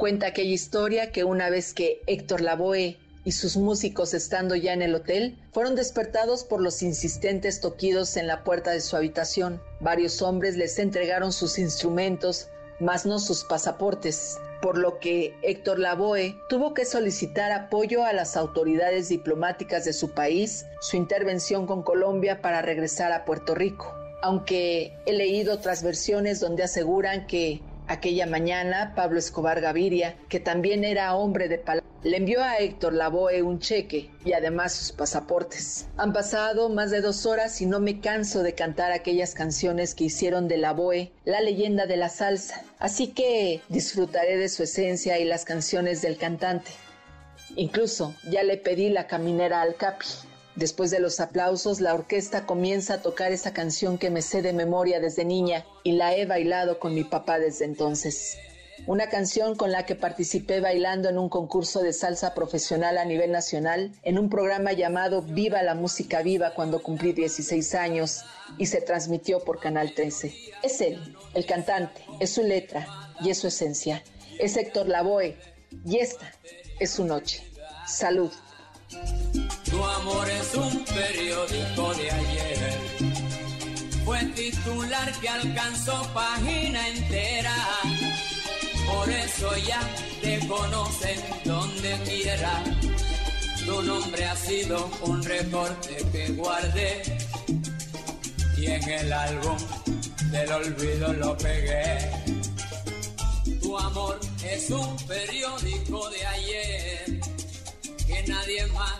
Cuenta 0.00 0.28
aquella 0.28 0.54
historia 0.54 1.12
que 1.12 1.24
una 1.24 1.50
vez 1.50 1.74
que 1.74 2.00
Héctor 2.06 2.40
Lavoe 2.40 2.96
y 3.22 3.32
sus 3.32 3.58
músicos 3.58 4.14
estando 4.14 4.56
ya 4.56 4.72
en 4.72 4.80
el 4.80 4.94
hotel, 4.94 5.36
fueron 5.52 5.74
despertados 5.74 6.42
por 6.42 6.62
los 6.62 6.80
insistentes 6.80 7.60
toquidos 7.60 8.16
en 8.16 8.26
la 8.26 8.42
puerta 8.42 8.70
de 8.70 8.80
su 8.80 8.96
habitación. 8.96 9.60
Varios 9.78 10.22
hombres 10.22 10.56
les 10.56 10.78
entregaron 10.78 11.34
sus 11.34 11.58
instrumentos, 11.58 12.48
mas 12.80 13.04
no 13.04 13.18
sus 13.18 13.44
pasaportes, 13.44 14.38
por 14.62 14.78
lo 14.78 15.00
que 15.00 15.34
Héctor 15.42 15.78
Lavoe 15.78 16.34
tuvo 16.48 16.72
que 16.72 16.86
solicitar 16.86 17.52
apoyo 17.52 18.02
a 18.02 18.14
las 18.14 18.38
autoridades 18.38 19.10
diplomáticas 19.10 19.84
de 19.84 19.92
su 19.92 20.12
país, 20.12 20.64
su 20.80 20.96
intervención 20.96 21.66
con 21.66 21.82
Colombia 21.82 22.40
para 22.40 22.62
regresar 22.62 23.12
a 23.12 23.26
Puerto 23.26 23.54
Rico. 23.54 23.94
Aunque 24.22 24.94
he 25.04 25.12
leído 25.12 25.52
otras 25.52 25.82
versiones 25.82 26.40
donde 26.40 26.62
aseguran 26.62 27.26
que 27.26 27.60
aquella 27.90 28.24
mañana 28.24 28.92
Pablo 28.94 29.18
Escobar 29.18 29.60
Gaviria, 29.60 30.14
que 30.28 30.38
también 30.38 30.84
era 30.84 31.16
hombre 31.16 31.48
de 31.48 31.58
palabra, 31.58 31.90
le 32.04 32.16
envió 32.16 32.42
a 32.42 32.56
Héctor 32.58 32.94
Lavoe 32.94 33.42
un 33.42 33.58
cheque 33.58 34.10
y 34.24 34.32
además 34.32 34.72
sus 34.72 34.92
pasaportes. 34.92 35.88
Han 35.96 36.12
pasado 36.12 36.68
más 36.68 36.92
de 36.92 37.00
dos 37.00 37.26
horas 37.26 37.60
y 37.60 37.66
no 37.66 37.80
me 37.80 38.00
canso 38.00 38.44
de 38.44 38.54
cantar 38.54 38.92
aquellas 38.92 39.34
canciones 39.34 39.96
que 39.96 40.04
hicieron 40.04 40.46
de 40.46 40.56
Lavoe 40.56 41.10
la 41.24 41.40
leyenda 41.40 41.86
de 41.86 41.96
la 41.96 42.08
salsa, 42.08 42.62
así 42.78 43.08
que 43.08 43.60
disfrutaré 43.68 44.38
de 44.38 44.48
su 44.48 44.62
esencia 44.62 45.18
y 45.18 45.24
las 45.24 45.44
canciones 45.44 46.00
del 46.00 46.16
cantante. 46.16 46.70
Incluso 47.56 48.14
ya 48.30 48.44
le 48.44 48.56
pedí 48.56 48.88
la 48.88 49.08
caminera 49.08 49.62
al 49.62 49.74
Capi. 49.74 50.06
Después 50.56 50.90
de 50.90 51.00
los 51.00 51.20
aplausos, 51.20 51.80
la 51.80 51.94
orquesta 51.94 52.46
comienza 52.46 52.94
a 52.94 53.02
tocar 53.02 53.32
esa 53.32 53.52
canción 53.52 53.98
que 53.98 54.10
me 54.10 54.22
sé 54.22 54.42
de 54.42 54.52
memoria 54.52 55.00
desde 55.00 55.24
niña 55.24 55.64
y 55.84 55.92
la 55.92 56.14
he 56.14 56.26
bailado 56.26 56.78
con 56.78 56.94
mi 56.94 57.04
papá 57.04 57.38
desde 57.38 57.64
entonces 57.64 58.36
una 58.86 59.08
canción 59.08 59.56
con 59.56 59.72
la 59.72 59.84
que 59.84 59.94
participé 59.94 60.60
bailando 60.60 61.08
en 61.08 61.18
un 61.18 61.28
concurso 61.28 61.80
de 61.80 61.92
salsa 61.92 62.34
profesional 62.34 62.98
a 62.98 63.04
nivel 63.04 63.30
nacional, 63.30 63.92
en 64.02 64.18
un 64.18 64.30
programa 64.30 64.72
llamado 64.72 65.22
Viva 65.22 65.62
la 65.62 65.74
Música 65.74 66.22
Viva 66.22 66.54
cuando 66.54 66.82
cumplí 66.82 67.12
16 67.12 67.74
años 67.74 68.22
y 68.58 68.66
se 68.66 68.80
transmitió 68.80 69.40
por 69.40 69.60
Canal 69.60 69.94
13. 69.94 70.34
Es 70.62 70.80
él, 70.80 71.16
el 71.34 71.46
cantante, 71.46 72.04
es 72.20 72.30
su 72.30 72.42
letra 72.42 72.86
y 73.20 73.30
es 73.30 73.38
su 73.38 73.48
esencia. 73.48 74.02
Es 74.38 74.56
Héctor 74.56 74.88
Lavoe 74.88 75.36
y 75.84 75.98
esta 75.98 76.32
es 76.78 76.90
su 76.90 77.04
noche. 77.04 77.44
Salud. 77.86 78.32
Tu 79.80 79.86
amor 79.86 80.28
es 80.28 80.54
un 80.56 80.84
periódico 80.84 81.94
de 81.94 82.10
ayer 82.10 82.80
fue 84.04 84.22
titular 84.34 85.10
que 85.22 85.28
alcanzó 85.30 86.02
página 86.12 86.86
entera. 86.86 87.54
Por 88.86 89.08
eso 89.08 89.56
ya 89.66 89.80
te 90.20 90.46
conocen 90.46 91.18
donde 91.46 91.98
quiera. 92.04 92.62
Tu 93.64 93.82
nombre 93.82 94.26
ha 94.26 94.36
sido 94.36 94.90
un 95.00 95.22
recorte 95.22 95.96
que 96.12 96.28
guardé 96.32 97.02
y 98.58 98.66
en 98.66 98.86
el 98.86 99.10
álbum 99.14 99.56
del 100.30 100.52
olvido 100.52 101.10
lo 101.14 101.38
pegué. 101.38 102.10
Tu 103.62 103.78
amor 103.78 104.20
es 104.44 104.68
un 104.68 104.94
periódico 105.06 106.10
de 106.10 106.26
ayer 106.26 107.20
que 108.06 108.24
nadie 108.26 108.66
más. 108.74 108.99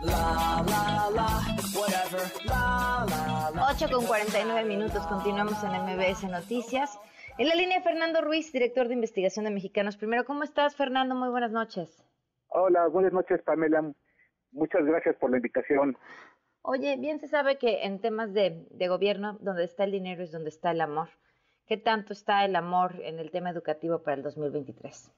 La, 0.00 0.62
la, 0.66 1.10
la, 1.10 1.26
whatever. 1.78 2.22
La, 2.44 3.06
la, 3.08 3.50
la. 3.54 3.68
8 3.72 3.86
con 3.90 4.04
49 4.06 4.64
minutos, 4.68 5.06
continuamos 5.06 5.62
en 5.64 5.70
MBS 5.72 6.24
Noticias. 6.30 6.98
En 7.38 7.48
la 7.48 7.54
línea 7.54 7.80
Fernando 7.82 8.20
Ruiz, 8.20 8.52
director 8.52 8.88
de 8.88 8.94
investigación 8.94 9.44
de 9.46 9.50
Mexicanos 9.50 9.96
Primero. 9.96 10.24
¿Cómo 10.24 10.42
estás, 10.42 10.76
Fernando? 10.76 11.14
Muy 11.14 11.28
buenas 11.30 11.50
noches. 11.50 12.02
Hola, 12.48 12.86
buenas 12.88 13.12
noches, 13.12 13.42
Pamela. 13.42 13.90
Muchas 14.52 14.84
gracias 14.84 15.16
por 15.16 15.30
la 15.30 15.36
invitación. 15.38 15.96
Oye, 16.62 16.96
bien 16.96 17.18
se 17.20 17.28
sabe 17.28 17.58
que 17.58 17.84
en 17.84 18.00
temas 18.00 18.32
de, 18.32 18.66
de 18.70 18.88
gobierno, 18.88 19.38
donde 19.40 19.64
está 19.64 19.84
el 19.84 19.92
dinero 19.92 20.22
es 20.22 20.32
donde 20.32 20.50
está 20.50 20.70
el 20.72 20.80
amor. 20.80 21.08
¿Qué 21.66 21.76
tanto 21.76 22.12
está 22.12 22.44
el 22.44 22.54
amor 22.56 22.96
en 23.02 23.18
el 23.18 23.30
tema 23.30 23.50
educativo 23.50 24.02
para 24.02 24.16
el 24.16 24.22
2023? 24.22 25.10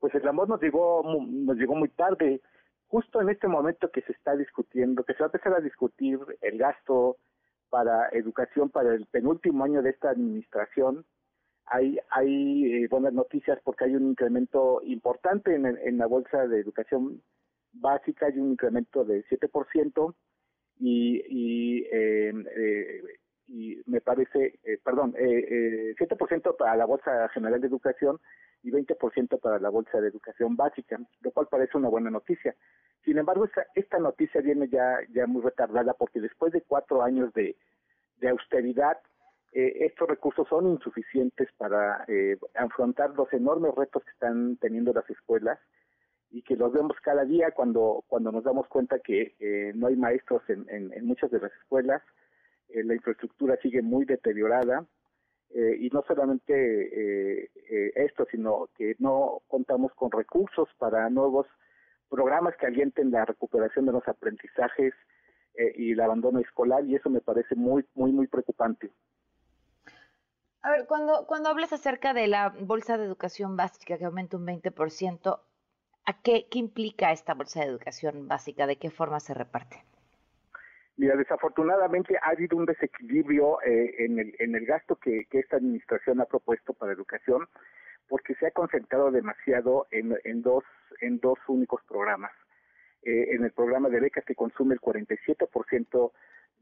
Pues 0.00 0.14
el 0.14 0.28
amor 0.28 0.48
nos 0.48 0.60
llegó, 0.60 1.02
mu- 1.02 1.26
nos 1.26 1.56
llegó 1.56 1.74
muy 1.74 1.88
tarde, 1.88 2.40
justo 2.88 3.20
en 3.20 3.28
este 3.28 3.48
momento 3.48 3.90
que 3.90 4.02
se 4.02 4.12
está 4.12 4.36
discutiendo, 4.36 5.04
que 5.04 5.14
se 5.14 5.20
va 5.20 5.26
a 5.26 5.28
empezar 5.28 5.54
a 5.54 5.60
discutir 5.60 6.18
el 6.40 6.58
gasto 6.58 7.16
para 7.70 8.08
educación 8.10 8.70
para 8.70 8.94
el 8.94 9.06
penúltimo 9.06 9.64
año 9.64 9.82
de 9.82 9.90
esta 9.90 10.10
administración. 10.10 11.04
Hay, 11.66 11.98
hay 12.10 12.84
eh, 12.84 12.88
buenas 12.88 13.12
noticias 13.12 13.58
porque 13.62 13.84
hay 13.84 13.94
un 13.94 14.08
incremento 14.08 14.80
importante 14.84 15.54
en, 15.54 15.98
la 15.98 16.06
bolsa 16.06 16.46
de 16.46 16.60
educación 16.60 17.22
básica, 17.72 18.26
hay 18.26 18.38
un 18.38 18.52
incremento 18.52 19.04
de 19.04 19.22
7% 19.26 20.14
y, 20.78 21.22
y, 21.28 21.82
eh, 21.92 22.32
eh, 22.56 23.02
y 23.48 23.80
me 23.86 24.00
parece, 24.00 24.58
eh, 24.62 24.78
perdón, 24.84 25.14
eh, 25.18 25.90
eh, 25.90 25.94
7% 25.98 26.56
para 26.56 26.76
la 26.76 26.84
Bolsa 26.84 27.28
General 27.30 27.60
de 27.60 27.66
Educación 27.66 28.20
y 28.62 28.70
20% 28.70 29.40
para 29.40 29.58
la 29.58 29.68
Bolsa 29.68 30.00
de 30.00 30.08
Educación 30.08 30.56
Básica, 30.56 30.98
lo 31.20 31.30
cual 31.30 31.46
parece 31.50 31.78
una 31.78 31.88
buena 31.88 32.10
noticia. 32.10 32.54
Sin 33.04 33.18
embargo, 33.18 33.44
esta, 33.44 33.66
esta 33.74 33.98
noticia 33.98 34.40
viene 34.40 34.68
ya, 34.68 34.98
ya 35.10 35.26
muy 35.26 35.42
retardada 35.42 35.94
porque 35.94 36.20
después 36.20 36.52
de 36.52 36.62
cuatro 36.62 37.02
años 37.02 37.32
de, 37.34 37.56
de 38.16 38.28
austeridad, 38.28 38.98
eh, 39.52 39.86
estos 39.86 40.08
recursos 40.08 40.46
son 40.48 40.66
insuficientes 40.66 41.48
para 41.56 42.04
eh, 42.08 42.36
afrontar 42.54 43.10
los 43.14 43.32
enormes 43.32 43.74
retos 43.74 44.04
que 44.04 44.10
están 44.10 44.56
teniendo 44.56 44.92
las 44.92 45.08
escuelas 45.08 45.58
y 46.30 46.42
que 46.42 46.56
los 46.56 46.72
vemos 46.72 46.96
cada 47.02 47.24
día 47.24 47.52
cuando 47.52 48.04
cuando 48.06 48.30
nos 48.30 48.44
damos 48.44 48.68
cuenta 48.68 48.98
que 48.98 49.34
eh, 49.40 49.72
no 49.74 49.86
hay 49.86 49.96
maestros 49.96 50.42
en, 50.48 50.68
en, 50.68 50.92
en 50.92 51.06
muchas 51.06 51.30
de 51.30 51.40
las 51.40 51.52
escuelas, 51.62 52.02
eh, 52.68 52.84
la 52.84 52.94
infraestructura 52.94 53.56
sigue 53.62 53.80
muy 53.80 54.04
deteriorada 54.04 54.84
eh, 55.50 55.76
y 55.80 55.88
no 55.90 56.02
solamente 56.06 56.52
eh, 56.54 57.50
eh, 57.70 57.92
esto, 57.96 58.26
sino 58.30 58.68
que 58.76 58.96
no 58.98 59.40
contamos 59.48 59.92
con 59.94 60.10
recursos 60.10 60.68
para 60.78 61.08
nuevos 61.08 61.46
programas 62.08 62.56
que 62.56 62.66
alienten 62.66 63.10
la 63.10 63.24
recuperación 63.24 63.86
de 63.86 63.92
los 63.92 64.06
aprendizajes 64.08 64.94
eh, 65.54 65.72
y 65.76 65.92
el 65.92 66.00
abandono 66.00 66.38
escolar 66.38 66.84
y 66.84 66.94
eso 66.94 67.10
me 67.10 67.20
parece 67.20 67.54
muy 67.54 67.84
muy 67.94 68.12
muy 68.12 68.26
preocupante. 68.26 68.90
A 70.62 70.70
ver, 70.72 70.86
cuando, 70.86 71.26
cuando 71.26 71.48
hablas 71.48 71.72
acerca 71.72 72.12
de 72.12 72.26
la 72.26 72.50
bolsa 72.60 72.98
de 72.98 73.04
educación 73.04 73.56
básica 73.56 73.96
que 73.96 74.04
aumenta 74.04 74.36
un 74.36 74.46
20%, 74.46 75.40
¿a 76.04 76.22
qué, 76.22 76.48
qué 76.50 76.58
implica 76.58 77.12
esta 77.12 77.34
bolsa 77.34 77.60
de 77.60 77.66
educación 77.66 78.28
básica? 78.28 78.66
¿De 78.66 78.76
qué 78.76 78.90
forma 78.90 79.20
se 79.20 79.34
reparte? 79.34 79.84
Mira, 80.98 81.14
desafortunadamente 81.14 82.18
ha 82.20 82.30
habido 82.30 82.56
un 82.56 82.66
desequilibrio 82.66 83.62
eh, 83.62 83.94
en, 84.04 84.18
el, 84.18 84.34
en 84.40 84.56
el 84.56 84.66
gasto 84.66 84.96
que, 84.96 85.28
esta 85.30 85.56
administración 85.56 86.20
ha 86.20 86.24
propuesto 86.24 86.74
para 86.74 86.92
educación 86.92 87.46
porque 88.08 88.34
se 88.34 88.48
ha 88.48 88.50
concentrado 88.50 89.12
demasiado 89.12 89.86
en, 89.92 90.16
en, 90.24 90.42
dos, 90.42 90.64
en 91.00 91.20
dos 91.20 91.38
únicos 91.46 91.82
programas. 91.86 92.32
Eh, 93.02 93.28
en 93.30 93.44
el 93.44 93.52
programa 93.52 93.88
de 93.88 94.00
becas 94.00 94.24
que 94.24 94.34
consume 94.34 94.74
el 94.74 94.80
47% 94.80 96.12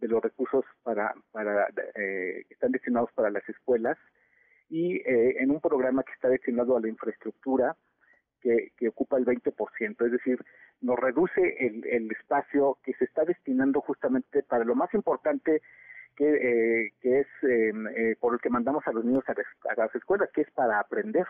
de 0.00 0.08
los 0.08 0.22
recursos 0.22 0.66
para, 0.82 1.14
para 1.32 1.68
eh, 1.94 2.44
que 2.46 2.54
están 2.54 2.72
destinados 2.72 3.10
para 3.14 3.30
las 3.30 3.48
escuelas 3.48 3.96
y 4.68 4.96
eh, 4.96 5.36
en 5.38 5.50
un 5.50 5.62
programa 5.62 6.02
que 6.02 6.12
está 6.12 6.28
destinado 6.28 6.76
a 6.76 6.80
la 6.80 6.88
infraestructura 6.88 7.74
que, 8.40 8.72
que 8.76 8.88
ocupa 8.88 9.16
el 9.18 9.24
20%, 9.24 10.06
es 10.06 10.12
decir, 10.12 10.38
nos 10.80 10.98
reduce 10.98 11.66
el, 11.66 11.86
el, 11.86 12.10
espacio 12.10 12.78
que 12.82 12.92
se 12.94 13.04
está 13.04 13.24
destinando 13.24 13.80
justamente 13.80 14.42
para 14.42 14.64
lo 14.64 14.74
más 14.74 14.92
importante 14.94 15.62
que, 16.16 16.24
eh, 16.26 16.92
que 17.00 17.20
es 17.20 17.26
eh, 17.42 18.16
por 18.20 18.34
el 18.34 18.40
que 18.40 18.50
mandamos 18.50 18.86
a 18.86 18.92
los 18.92 19.04
niños 19.04 19.24
a 19.28 19.34
las, 19.34 19.46
a 19.70 19.80
las, 19.80 19.94
escuelas, 19.94 20.30
que 20.32 20.42
es 20.42 20.50
para 20.52 20.80
aprender. 20.80 21.26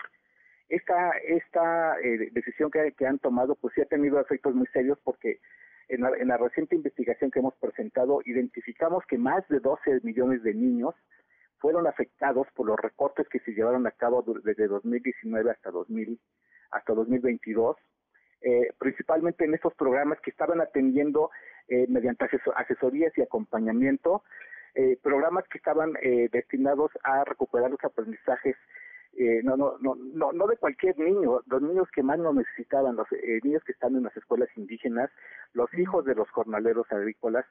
Esta, 0.69 1.11
esta 1.19 2.01
eh, 2.01 2.31
decisión 2.33 2.71
que, 2.71 2.93
que, 2.93 3.07
han 3.07 3.19
tomado 3.19 3.55
pues 3.55 3.73
sí 3.75 3.83
ha 3.83 3.87
tenido 3.87 4.21
efectos 4.21 4.55
muy 4.55 4.67
serios 4.69 4.99
porque 5.05 5.39
en 5.89 6.01
la, 6.01 6.11
en 6.19 6.27
la, 6.27 6.37
reciente 6.39 6.75
investigación 6.75 7.31
que 7.31 7.39
hemos 7.39 7.55
presentado 7.57 8.21
identificamos 8.25 9.05
que 9.07 9.17
más 9.17 9.47
de 9.49 9.61
12 9.61 10.01
millones 10.03 10.43
de 10.43 10.55
niños 10.55 10.95
fueron 11.59 11.87
afectados 11.87 12.47
por 12.55 12.67
los 12.67 12.79
recortes 12.79 13.29
que 13.29 13.41
se 13.41 13.53
llevaron 13.53 13.87
a 13.87 13.93
cabo 13.93 14.23
desde 14.45 14.67
2019 14.67 15.51
hasta 15.51 15.71
2000 15.71 16.19
hasta 16.71 16.95
2022 16.95 17.77
eh, 18.43 18.73
principalmente 18.79 19.45
en 19.45 19.55
estos 19.55 19.75
programas 19.75 20.21
que 20.21 20.31
estaban 20.31 20.61
atendiendo 20.61 21.31
eh, 21.69 21.87
mediante 21.89 22.29
asesorías 22.55 23.13
y 23.17 23.23
acompañamiento, 23.23 24.23
eh, 24.75 24.99
programas 25.03 25.49
que 25.49 25.59
estaban 25.59 25.95
destinados 26.31 26.93
a 27.03 27.25
recuperar 27.25 27.71
los 27.71 27.83
aprendizajes, 27.83 28.55
no, 29.43 29.57
no, 29.57 29.79
no, 29.81 29.95
no, 29.95 30.33
no 30.33 30.47
de 30.47 30.59
cualquier 30.59 30.99
niño, 30.99 31.41
los 31.47 31.63
niños 31.63 31.89
que 31.91 32.03
más 32.03 32.19
lo 32.19 32.35
necesitaban, 32.35 32.97
los 32.97 33.09
niños 33.43 33.65
que 33.65 33.73
están 33.73 33.97
en 33.97 34.03
las 34.03 34.15
escuelas 34.15 34.51
indígenas, 34.57 35.11
los 35.55 35.73
hijos 35.73 36.05
de 36.05 36.15
los 36.15 36.29
jornaleros 36.31 36.87
agrícolas, 36.93 37.47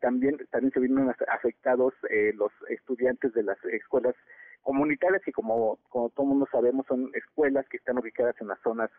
también, 0.00 0.38
también 0.50 0.72
se 0.72 0.80
vieron 0.80 1.14
afectados 1.28 1.94
los 2.34 2.52
estudiantes 2.68 3.32
de 3.34 3.42
las 3.42 3.62
escuelas 3.64 4.14
comunitarias 4.62 5.26
y 5.26 5.32
como, 5.32 5.78
como 5.88 6.10
todo 6.10 6.26
mundo 6.26 6.48
sabemos 6.50 6.86
son 6.86 7.10
escuelas 7.14 7.66
que 7.68 7.78
están 7.78 7.98
ubicadas 7.98 8.34
en 8.40 8.48
las 8.48 8.60
zonas 8.60 8.90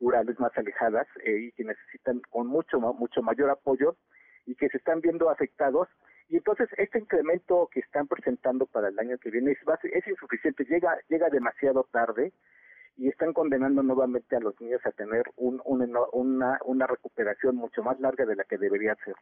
rurales 0.00 0.38
más 0.40 0.56
alejadas 0.56 1.06
eh, 1.24 1.38
y 1.38 1.52
que 1.52 1.64
necesitan 1.64 2.20
con 2.30 2.46
mucho 2.46 2.80
mucho 2.80 3.22
mayor 3.22 3.50
apoyo 3.50 3.96
y 4.46 4.54
que 4.56 4.68
se 4.68 4.78
están 4.78 5.00
viendo 5.00 5.30
afectados 5.30 5.88
y 6.28 6.36
entonces 6.36 6.68
este 6.76 6.98
incremento 6.98 7.68
que 7.72 7.80
están 7.80 8.08
presentando 8.08 8.66
para 8.66 8.88
el 8.88 8.98
año 8.98 9.18
que 9.18 9.30
viene 9.30 9.52
es, 9.52 9.58
es 9.84 10.06
insuficiente 10.06 10.64
llega 10.64 10.98
llega 11.08 11.30
demasiado 11.30 11.88
tarde 11.92 12.32
y 12.96 13.08
están 13.08 13.32
condenando 13.32 13.82
nuevamente 13.82 14.36
a 14.36 14.40
los 14.40 14.60
niños 14.60 14.80
a 14.84 14.92
tener 14.92 15.24
un, 15.36 15.60
un, 15.64 15.96
una, 16.12 16.58
una 16.64 16.86
recuperación 16.86 17.56
mucho 17.56 17.82
más 17.82 17.98
larga 17.98 18.24
de 18.24 18.36
la 18.36 18.44
que 18.44 18.56
debería 18.56 18.94
ser. 19.04 19.16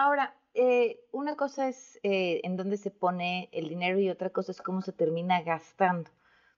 Ahora, 0.00 0.32
eh, 0.54 1.00
una 1.10 1.34
cosa 1.34 1.66
es 1.66 1.98
eh, 2.04 2.40
en 2.44 2.56
dónde 2.56 2.76
se 2.76 2.92
pone 2.92 3.48
el 3.50 3.68
dinero 3.68 3.98
y 3.98 4.08
otra 4.10 4.30
cosa 4.30 4.52
es 4.52 4.62
cómo 4.62 4.80
se 4.80 4.92
termina 4.92 5.42
gastando. 5.42 6.08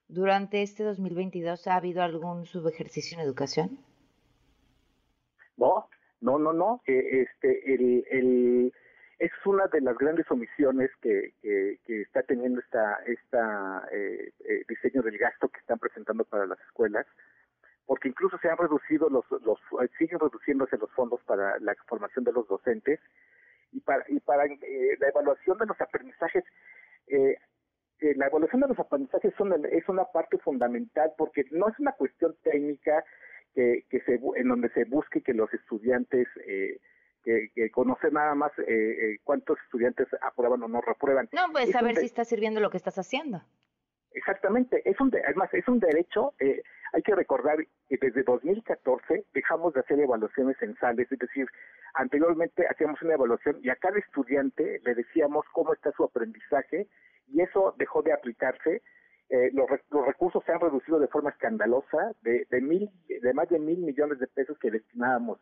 ¿Durante 0.07 0.61
este 0.61 0.83
2022 0.83 1.65
ha 1.65 1.75
habido 1.77 2.03
algún 2.03 2.45
subejercicio 2.45 3.17
en 3.17 3.25
educación? 3.25 3.79
No, 5.57 5.89
no, 6.19 6.37
no, 6.37 6.53
no. 6.53 6.83
Eh, 6.85 7.23
este, 7.23 7.73
el, 7.73 8.71
es 9.17 9.31
una 9.45 9.65
de 9.65 9.81
las 9.81 9.97
grandes 9.97 10.29
omisiones 10.29 10.91
que, 11.01 11.33
que, 11.41 11.79
que 11.83 12.01
está 12.03 12.21
teniendo 12.21 12.59
esta, 12.59 12.99
esta 13.07 13.87
eh, 13.91 14.33
eh, 14.47 14.65
diseño 14.69 15.01
del 15.01 15.17
gasto 15.17 15.49
que 15.49 15.61
están 15.61 15.79
presentando 15.79 16.25
para 16.25 16.45
las 16.45 16.59
escuelas, 16.59 17.07
porque 17.85 18.07
incluso 18.09 18.37
se 18.39 18.49
han 18.49 18.57
reducido 18.57 19.09
los, 19.09 19.25
los 19.43 19.59
siguen 19.97 20.19
reduciéndose 20.19 20.77
los 20.77 20.91
fondos 20.91 21.21
para 21.23 21.59
la 21.59 21.75
formación 21.87 22.23
de 22.25 22.31
los 22.31 22.47
docentes 22.47 22.99
y 23.71 23.79
para 23.81 24.03
y 24.07 24.19
para 24.19 24.45
la 24.45 25.07
evaluación 25.09 25.57
de 25.57 25.65
los 25.65 25.79
aprendizajes 25.81 26.43
que 27.07 28.15
la 28.15 28.27
evaluación 28.27 28.61
de 28.61 28.67
los 28.69 28.79
aprendizajes 28.79 29.33
son 29.37 29.53
es 29.65 29.87
una 29.87 30.05
parte 30.05 30.37
fundamental 30.39 31.11
porque 31.17 31.45
no 31.51 31.69
es 31.69 31.77
una 31.79 31.91
cuestión 31.93 32.35
técnica 32.43 33.03
que, 33.53 33.85
que 33.89 33.99
se, 34.01 34.19
en 34.35 34.47
donde 34.47 34.69
se 34.69 34.85
busque 34.85 35.21
que 35.21 35.33
los 35.33 35.53
estudiantes 35.53 36.27
eh, 36.47 36.79
que, 37.23 37.49
que 37.53 37.69
conocen 37.69 38.13
nada 38.13 38.33
más 38.33 38.51
eh, 38.59 38.63
eh, 38.67 39.19
cuántos 39.23 39.59
estudiantes 39.65 40.07
aprueban 40.21 40.63
o 40.63 40.67
no 40.67 40.81
reprueban. 40.81 41.29
No, 41.31 41.51
pues 41.51 41.65
Es 41.67 41.73
saber 41.73 41.93
de- 41.95 42.01
si 42.01 42.07
está 42.07 42.25
sirviendo 42.25 42.59
lo 42.59 42.69
que 42.71 42.77
estás 42.77 42.97
haciendo. 42.97 43.41
Exactamente, 44.13 44.81
es 44.89 44.99
un 44.99 45.09
de- 45.09 45.21
además 45.25 45.53
es 45.53 45.67
un 45.67 45.79
derecho. 45.79 46.33
eh, 46.39 46.61
hay 46.93 47.01
que 47.03 47.15
recordar 47.15 47.57
que 47.87 47.97
desde 48.01 48.23
2014 48.23 49.23
dejamos 49.33 49.73
de 49.73 49.79
hacer 49.79 49.97
evaluaciones 49.99 50.57
censales, 50.57 51.09
es 51.09 51.19
decir, 51.19 51.47
anteriormente 51.93 52.67
hacíamos 52.67 53.01
una 53.01 53.13
evaluación 53.13 53.59
y 53.63 53.69
a 53.69 53.77
cada 53.77 53.97
estudiante 53.99 54.81
le 54.83 54.95
decíamos 54.95 55.45
cómo 55.53 55.73
está 55.73 55.91
su 55.93 56.03
aprendizaje 56.03 56.87
y 57.27 57.41
eso 57.41 57.73
dejó 57.77 58.01
de 58.01 58.11
aplicarse. 58.11 58.81
Eh, 59.29 59.49
los, 59.53 59.67
los 59.89 60.05
recursos 60.05 60.43
se 60.45 60.51
han 60.51 60.59
reducido 60.59 60.99
de 60.99 61.07
forma 61.07 61.29
escandalosa, 61.29 62.11
de, 62.23 62.45
de 62.49 62.59
mil, 62.59 62.89
de 63.07 63.33
más 63.33 63.47
de 63.47 63.59
mil 63.59 63.79
millones 63.79 64.19
de 64.19 64.27
pesos 64.27 64.59
que 64.59 64.71
destinábamos 64.71 65.39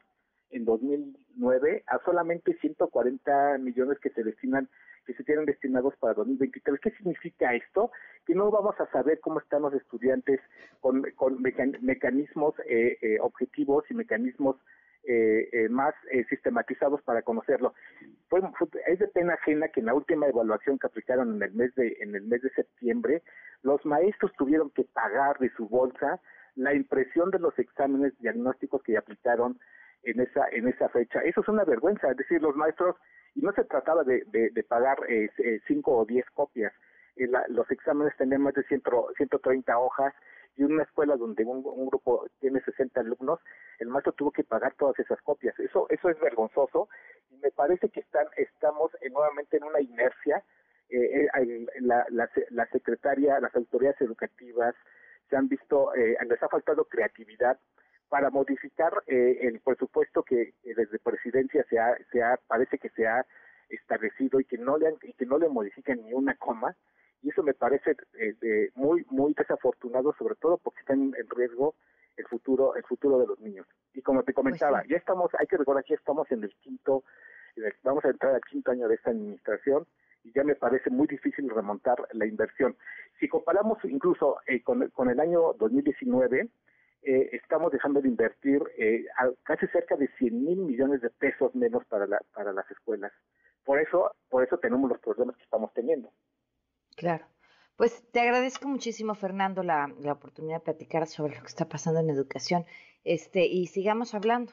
en 0.51 0.65
2009 0.65 1.83
a 1.87 1.97
solamente 2.05 2.53
140 2.61 3.57
millones 3.57 3.97
que 3.99 4.11
se 4.11 4.23
destinan 4.23 4.69
que 5.05 5.13
se 5.13 5.23
tienen 5.23 5.45
destinados 5.45 5.95
para 5.97 6.13
2023. 6.15 6.79
¿Qué 6.81 6.91
significa 6.91 7.53
esto? 7.53 7.91
Que 8.25 8.35
no 8.35 8.51
vamos 8.51 8.75
a 8.79 8.89
saber 8.91 9.19
cómo 9.19 9.39
están 9.39 9.61
los 9.63 9.73
estudiantes 9.73 10.39
con, 10.81 11.03
con 11.15 11.41
mecan- 11.41 11.77
mecanismos 11.81 12.55
eh, 12.67 12.97
eh, 13.01 13.17
objetivos 13.21 13.85
y 13.89 13.93
mecanismos 13.93 14.55
eh, 15.03 15.49
eh, 15.53 15.69
más 15.69 15.95
eh, 16.11 16.25
sistematizados 16.29 17.01
para 17.03 17.21
conocerlo. 17.21 17.73
Fue, 18.27 18.41
fue- 18.57 18.67
es 18.87 18.99
de 18.99 19.07
pena 19.07 19.33
ajena 19.35 19.69
que 19.69 19.79
en 19.79 19.87
la 19.87 19.93
última 19.93 20.27
evaluación 20.27 20.77
que 20.77 20.87
aplicaron 20.87 21.35
en 21.35 21.41
el 21.43 21.53
mes 21.53 21.73
de 21.75 21.97
en 22.01 22.15
el 22.15 22.23
mes 22.23 22.41
de 22.41 22.49
septiembre, 22.51 23.23
los 23.63 23.83
maestros 23.85 24.31
tuvieron 24.37 24.69
que 24.71 24.83
pagar 24.83 25.39
de 25.39 25.49
su 25.51 25.67
bolsa 25.67 26.19
la 26.55 26.73
impresión 26.73 27.31
de 27.31 27.39
los 27.39 27.57
exámenes 27.57 28.17
diagnósticos 28.19 28.83
que 28.83 28.97
aplicaron 28.97 29.57
en 30.03 30.19
esa 30.21 30.47
en 30.51 30.67
esa 30.67 30.89
fecha. 30.89 31.19
Eso 31.21 31.41
es 31.41 31.47
una 31.47 31.63
vergüenza, 31.65 32.09
es 32.11 32.17
decir, 32.17 32.41
los 32.41 32.55
maestros 32.55 32.95
y 33.35 33.41
no 33.41 33.51
se 33.53 33.63
trataba 33.63 34.03
de, 34.03 34.23
de, 34.27 34.63
pagar 34.63 34.97
eh, 35.07 35.29
eh, 35.37 35.59
cinco 35.67 35.97
o 35.97 36.05
diez 36.05 36.25
copias. 36.31 36.73
Eh, 37.15 37.27
la- 37.27 37.45
los 37.49 37.69
exámenes 37.71 38.15
tenían 38.17 38.41
más 38.41 38.53
de 38.53 38.63
100, 38.63 38.81
130 39.17 39.77
hojas 39.77 40.13
y 40.55 40.63
una 40.63 40.83
escuela 40.83 41.15
donde 41.15 41.45
un, 41.45 41.61
grupo 41.87 42.27
tiene 42.39 42.59
60 42.61 42.99
alumnos, 42.99 43.39
el 43.79 43.87
maestro 43.87 44.11
tuvo 44.13 44.31
que 44.31 44.43
pagar 44.43 44.73
todas 44.75 44.97
esas 44.99 45.21
copias. 45.21 45.57
Eso 45.59 45.85
eso 45.89 46.09
es 46.09 46.19
vergonzoso 46.19 46.89
y 47.29 47.37
me 47.37 47.51
parece 47.51 47.89
que 47.89 48.01
están 48.01 48.25
estamos 48.37 48.91
eh, 49.01 49.09
nuevamente 49.09 49.57
en 49.57 49.63
una 49.63 49.79
inercia. 49.81 50.43
Eh, 50.89 51.27
eh, 51.37 51.65
la, 51.81 52.05
la, 52.09 52.27
la 52.49 52.65
secretaria, 52.67 53.39
las 53.39 53.55
autoridades 53.55 54.01
educativas 54.01 54.73
se 55.29 55.35
han 55.37 55.47
visto, 55.47 55.93
eh, 55.93 56.17
les 56.27 56.41
ha 56.41 56.49
faltado 56.49 56.85
creatividad 56.85 57.59
para 58.09 58.29
modificar 58.31 58.91
eh, 59.07 59.39
el 59.41 59.59
presupuesto 59.59 60.23
que 60.23 60.41
eh, 60.41 60.53
desde 60.75 60.99
presidencia 60.99 61.63
se 61.69 61.79
ha, 61.79 61.95
se 62.11 62.21
ha, 62.23 62.37
parece 62.47 62.77
que 62.79 62.89
se 62.89 63.07
ha 63.07 63.25
establecido 63.69 64.39
y 64.39 64.45
que 64.45 64.57
no 64.57 64.77
le 64.77 64.87
han- 64.87 64.97
y 65.03 65.13
que 65.13 65.25
no 65.25 65.37
le 65.37 65.47
modifican 65.47 66.01
ni 66.03 66.13
una 66.13 66.35
coma 66.35 66.75
y 67.21 67.29
eso 67.29 67.43
me 67.43 67.53
parece 67.53 67.91
eh, 68.17 68.33
eh, 68.41 68.69
muy 68.75 69.05
muy 69.09 69.33
desafortunado 69.33 70.13
sobre 70.17 70.35
todo 70.35 70.57
porque 70.57 70.79
está 70.81 70.93
en, 70.93 71.13
en 71.19 71.29
riesgo 71.29 71.75
el 72.17 72.25
futuro 72.25 72.75
el 72.75 72.83
futuro 72.83 73.19
de 73.19 73.27
los 73.27 73.39
niños. 73.39 73.67
Y 73.93 74.01
como 74.01 74.23
te 74.23 74.33
comentaba 74.33 74.83
ya 74.89 74.97
estamos 74.97 75.29
hay 75.37 75.45
que 75.47 75.57
recordar 75.57 75.83
que 75.83 75.93
ya 75.93 75.99
estamos 75.99 76.29
en 76.31 76.43
el 76.43 76.53
quinto 76.55 77.03
en 77.55 77.65
el- 77.65 77.73
vamos 77.83 78.03
a 78.05 78.09
entrar 78.09 78.33
al 78.33 78.41
quinto 78.41 78.71
año 78.71 78.87
de 78.87 78.95
esta 78.95 79.11
administración 79.11 79.85
y 80.23 80.31
ya 80.33 80.43
me 80.43 80.55
parece 80.55 80.89
muy 80.89 81.07
difícil 81.07 81.49
remontar 81.49 81.97
la 82.13 82.25
inversión. 82.25 82.75
Si 83.19 83.27
comparamos 83.29 83.77
incluso 83.85 84.37
eh, 84.47 84.61
con, 84.63 84.89
con 84.89 85.09
el 85.09 85.19
año 85.19 85.53
2019 85.53 86.49
eh, 87.03 87.29
estamos 87.33 87.71
dejando 87.71 88.01
de 88.01 88.07
invertir 88.09 88.61
eh, 88.77 89.05
a- 89.17 89.31
casi 89.43 89.67
cerca 89.67 89.95
de 89.95 90.07
100 90.17 90.43
mil 90.43 90.57
millones 90.59 91.01
de 91.01 91.09
pesos 91.09 91.53
menos 91.55 91.85
para, 91.85 92.05
la, 92.07 92.19
para 92.33 92.51
las 92.53 92.69
escuelas. 92.71 93.11
Por 93.63 93.79
eso, 93.79 94.11
por 94.29 94.43
eso 94.43 94.57
tenemos 94.57 94.89
los 94.89 94.99
problemas 94.99 95.35
que 95.37 95.43
estamos 95.43 95.71
teniendo. 95.73 96.11
Claro. 96.95 97.25
Pues 97.75 98.03
te 98.11 98.19
agradezco 98.19 98.67
muchísimo, 98.67 99.15
Fernando, 99.15 99.63
la, 99.63 99.87
la 100.01 100.11
oportunidad 100.13 100.57
de 100.57 100.63
platicar 100.65 101.07
sobre 101.07 101.35
lo 101.35 101.41
que 101.41 101.47
está 101.47 101.69
pasando 101.69 101.99
en 102.01 102.09
educación. 102.09 102.65
Este, 103.05 103.45
y 103.45 103.67
sigamos 103.67 104.13
hablando. 104.13 104.51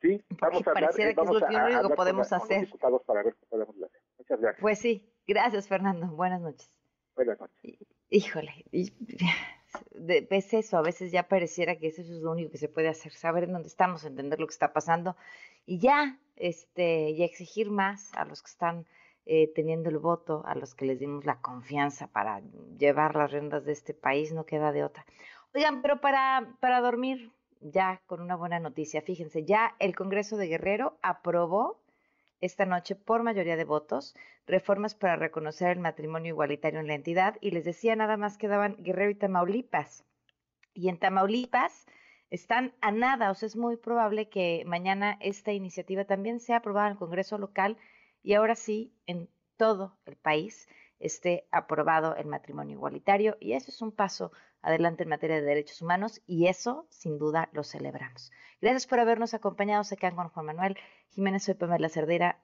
Sí, 0.00 0.20
vamos 0.40 0.66
a 0.66 0.70
hablar, 0.70 0.84
pareciera 0.86 1.10
eh, 1.10 1.14
que 1.14 1.20
es 1.20 1.26
lo 1.26 1.38
que 1.46 1.54
único 1.54 1.82
con 1.88 1.94
podemos 1.96 2.28
con 2.28 2.38
los 2.38 2.44
hacer. 2.44 2.60
diputados 2.64 3.02
para 3.04 3.22
ver 3.22 3.34
qué 3.34 3.46
podemos 3.46 3.76
hacer. 3.76 4.00
Muchas 4.18 4.40
gracias. 4.40 4.60
Pues 4.60 4.78
sí, 4.78 5.12
gracias, 5.26 5.68
Fernando. 5.68 6.06
Buenas 6.08 6.40
noches. 6.40 6.68
Buenas 7.14 7.38
noches. 7.38 7.76
Híjole, 8.08 8.64
y- 8.72 8.92
de- 9.92 10.26
ves 10.30 10.52
eso, 10.54 10.76
a 10.78 10.82
veces 10.82 11.12
ya 11.12 11.28
pareciera 11.28 11.76
que 11.76 11.88
eso 11.88 12.02
es 12.02 12.08
lo 12.08 12.32
único 12.32 12.50
que 12.50 12.58
se 12.58 12.68
puede 12.68 12.88
hacer, 12.88 13.12
saber 13.12 13.44
en 13.44 13.52
dónde 13.52 13.68
estamos, 13.68 14.04
entender 14.04 14.40
lo 14.40 14.46
que 14.46 14.52
está 14.52 14.72
pasando 14.72 15.16
y 15.66 15.78
ya, 15.78 16.18
este, 16.36 17.10
y 17.10 17.22
exigir 17.22 17.70
más 17.70 18.12
a 18.14 18.24
los 18.24 18.42
que 18.42 18.50
están 18.50 18.86
eh, 19.26 19.52
teniendo 19.54 19.90
el 19.90 19.98
voto, 19.98 20.42
a 20.46 20.54
los 20.54 20.74
que 20.74 20.86
les 20.86 20.98
dimos 20.98 21.24
la 21.24 21.40
confianza 21.40 22.08
para 22.08 22.40
llevar 22.78 23.14
las 23.14 23.30
riendas 23.30 23.64
de 23.64 23.72
este 23.72 23.94
país, 23.94 24.32
no 24.32 24.44
queda 24.46 24.72
de 24.72 24.84
otra. 24.84 25.04
Oigan, 25.54 25.82
pero 25.82 26.00
para, 26.00 26.56
para 26.60 26.80
dormir 26.80 27.30
ya 27.60 28.00
con 28.06 28.20
una 28.20 28.36
buena 28.36 28.58
noticia, 28.58 29.02
fíjense, 29.02 29.44
ya 29.44 29.74
el 29.78 29.94
Congreso 29.94 30.36
de 30.36 30.46
Guerrero 30.46 30.98
aprobó 31.02 31.79
esta 32.40 32.66
noche 32.66 32.96
por 32.96 33.22
mayoría 33.22 33.56
de 33.56 33.64
votos 33.64 34.14
reformas 34.46 34.94
para 34.94 35.16
reconocer 35.16 35.70
el 35.72 35.80
matrimonio 35.80 36.30
igualitario 36.30 36.80
en 36.80 36.86
la 36.86 36.94
entidad 36.94 37.36
y 37.40 37.50
les 37.50 37.64
decía 37.64 37.96
nada 37.96 38.16
más 38.16 38.38
quedaban 38.38 38.76
Guerrero 38.78 39.10
y 39.10 39.14
Tamaulipas. 39.14 40.04
Y 40.72 40.88
en 40.88 40.98
Tamaulipas 40.98 41.86
están 42.30 42.74
a 42.80 42.92
nada, 42.92 43.30
o 43.30 43.34
sea, 43.34 43.46
es 43.46 43.56
muy 43.56 43.76
probable 43.76 44.28
que 44.28 44.62
mañana 44.66 45.18
esta 45.20 45.52
iniciativa 45.52 46.04
también 46.04 46.40
sea 46.40 46.58
aprobada 46.58 46.86
en 46.86 46.92
el 46.92 46.98
Congreso 46.98 47.38
local 47.38 47.76
y 48.22 48.34
ahora 48.34 48.54
sí 48.54 48.94
en 49.06 49.28
todo 49.56 49.98
el 50.06 50.16
país 50.16 50.68
esté 51.00 51.46
aprobado 51.50 52.14
el 52.16 52.26
matrimonio 52.26 52.76
igualitario 52.76 53.36
y 53.40 53.54
eso 53.54 53.70
es 53.70 53.82
un 53.82 53.90
paso 53.92 54.30
adelante 54.62 55.02
en 55.02 55.08
materia 55.08 55.36
de 55.36 55.42
derechos 55.42 55.82
humanos 55.82 56.22
y 56.26 56.46
eso 56.46 56.86
sin 56.90 57.18
duda 57.18 57.48
lo 57.52 57.64
celebramos. 57.64 58.30
Gracias 58.60 58.86
por 58.86 59.00
habernos 59.00 59.34
acompañado, 59.34 59.82
se 59.84 59.96
quedan 59.96 60.16
con 60.16 60.28
Juan 60.28 60.46
Manuel 60.46 60.76
Jiménez, 61.08 61.44
soy 61.44 61.54
Pamela 61.54 61.88
Cerdera. 61.88 62.38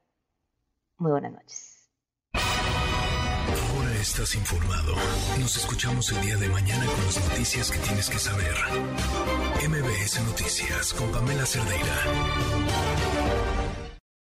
Muy 0.98 1.10
buenas 1.10 1.32
noches. 1.32 1.90
Ahora 2.32 3.94
estás 4.00 4.34
informado. 4.34 4.94
Nos 5.38 5.56
escuchamos 5.56 6.10
el 6.12 6.20
día 6.22 6.36
de 6.36 6.48
mañana 6.48 6.86
con 6.86 7.04
las 7.04 7.28
noticias 7.28 7.70
que 7.70 7.78
tienes 7.78 8.08
que 8.08 8.18
saber. 8.18 8.54
MBS 9.68 10.24
Noticias 10.26 10.94
con 10.94 11.12
Pamela 11.12 11.44
Cerdeira. 11.44 13.35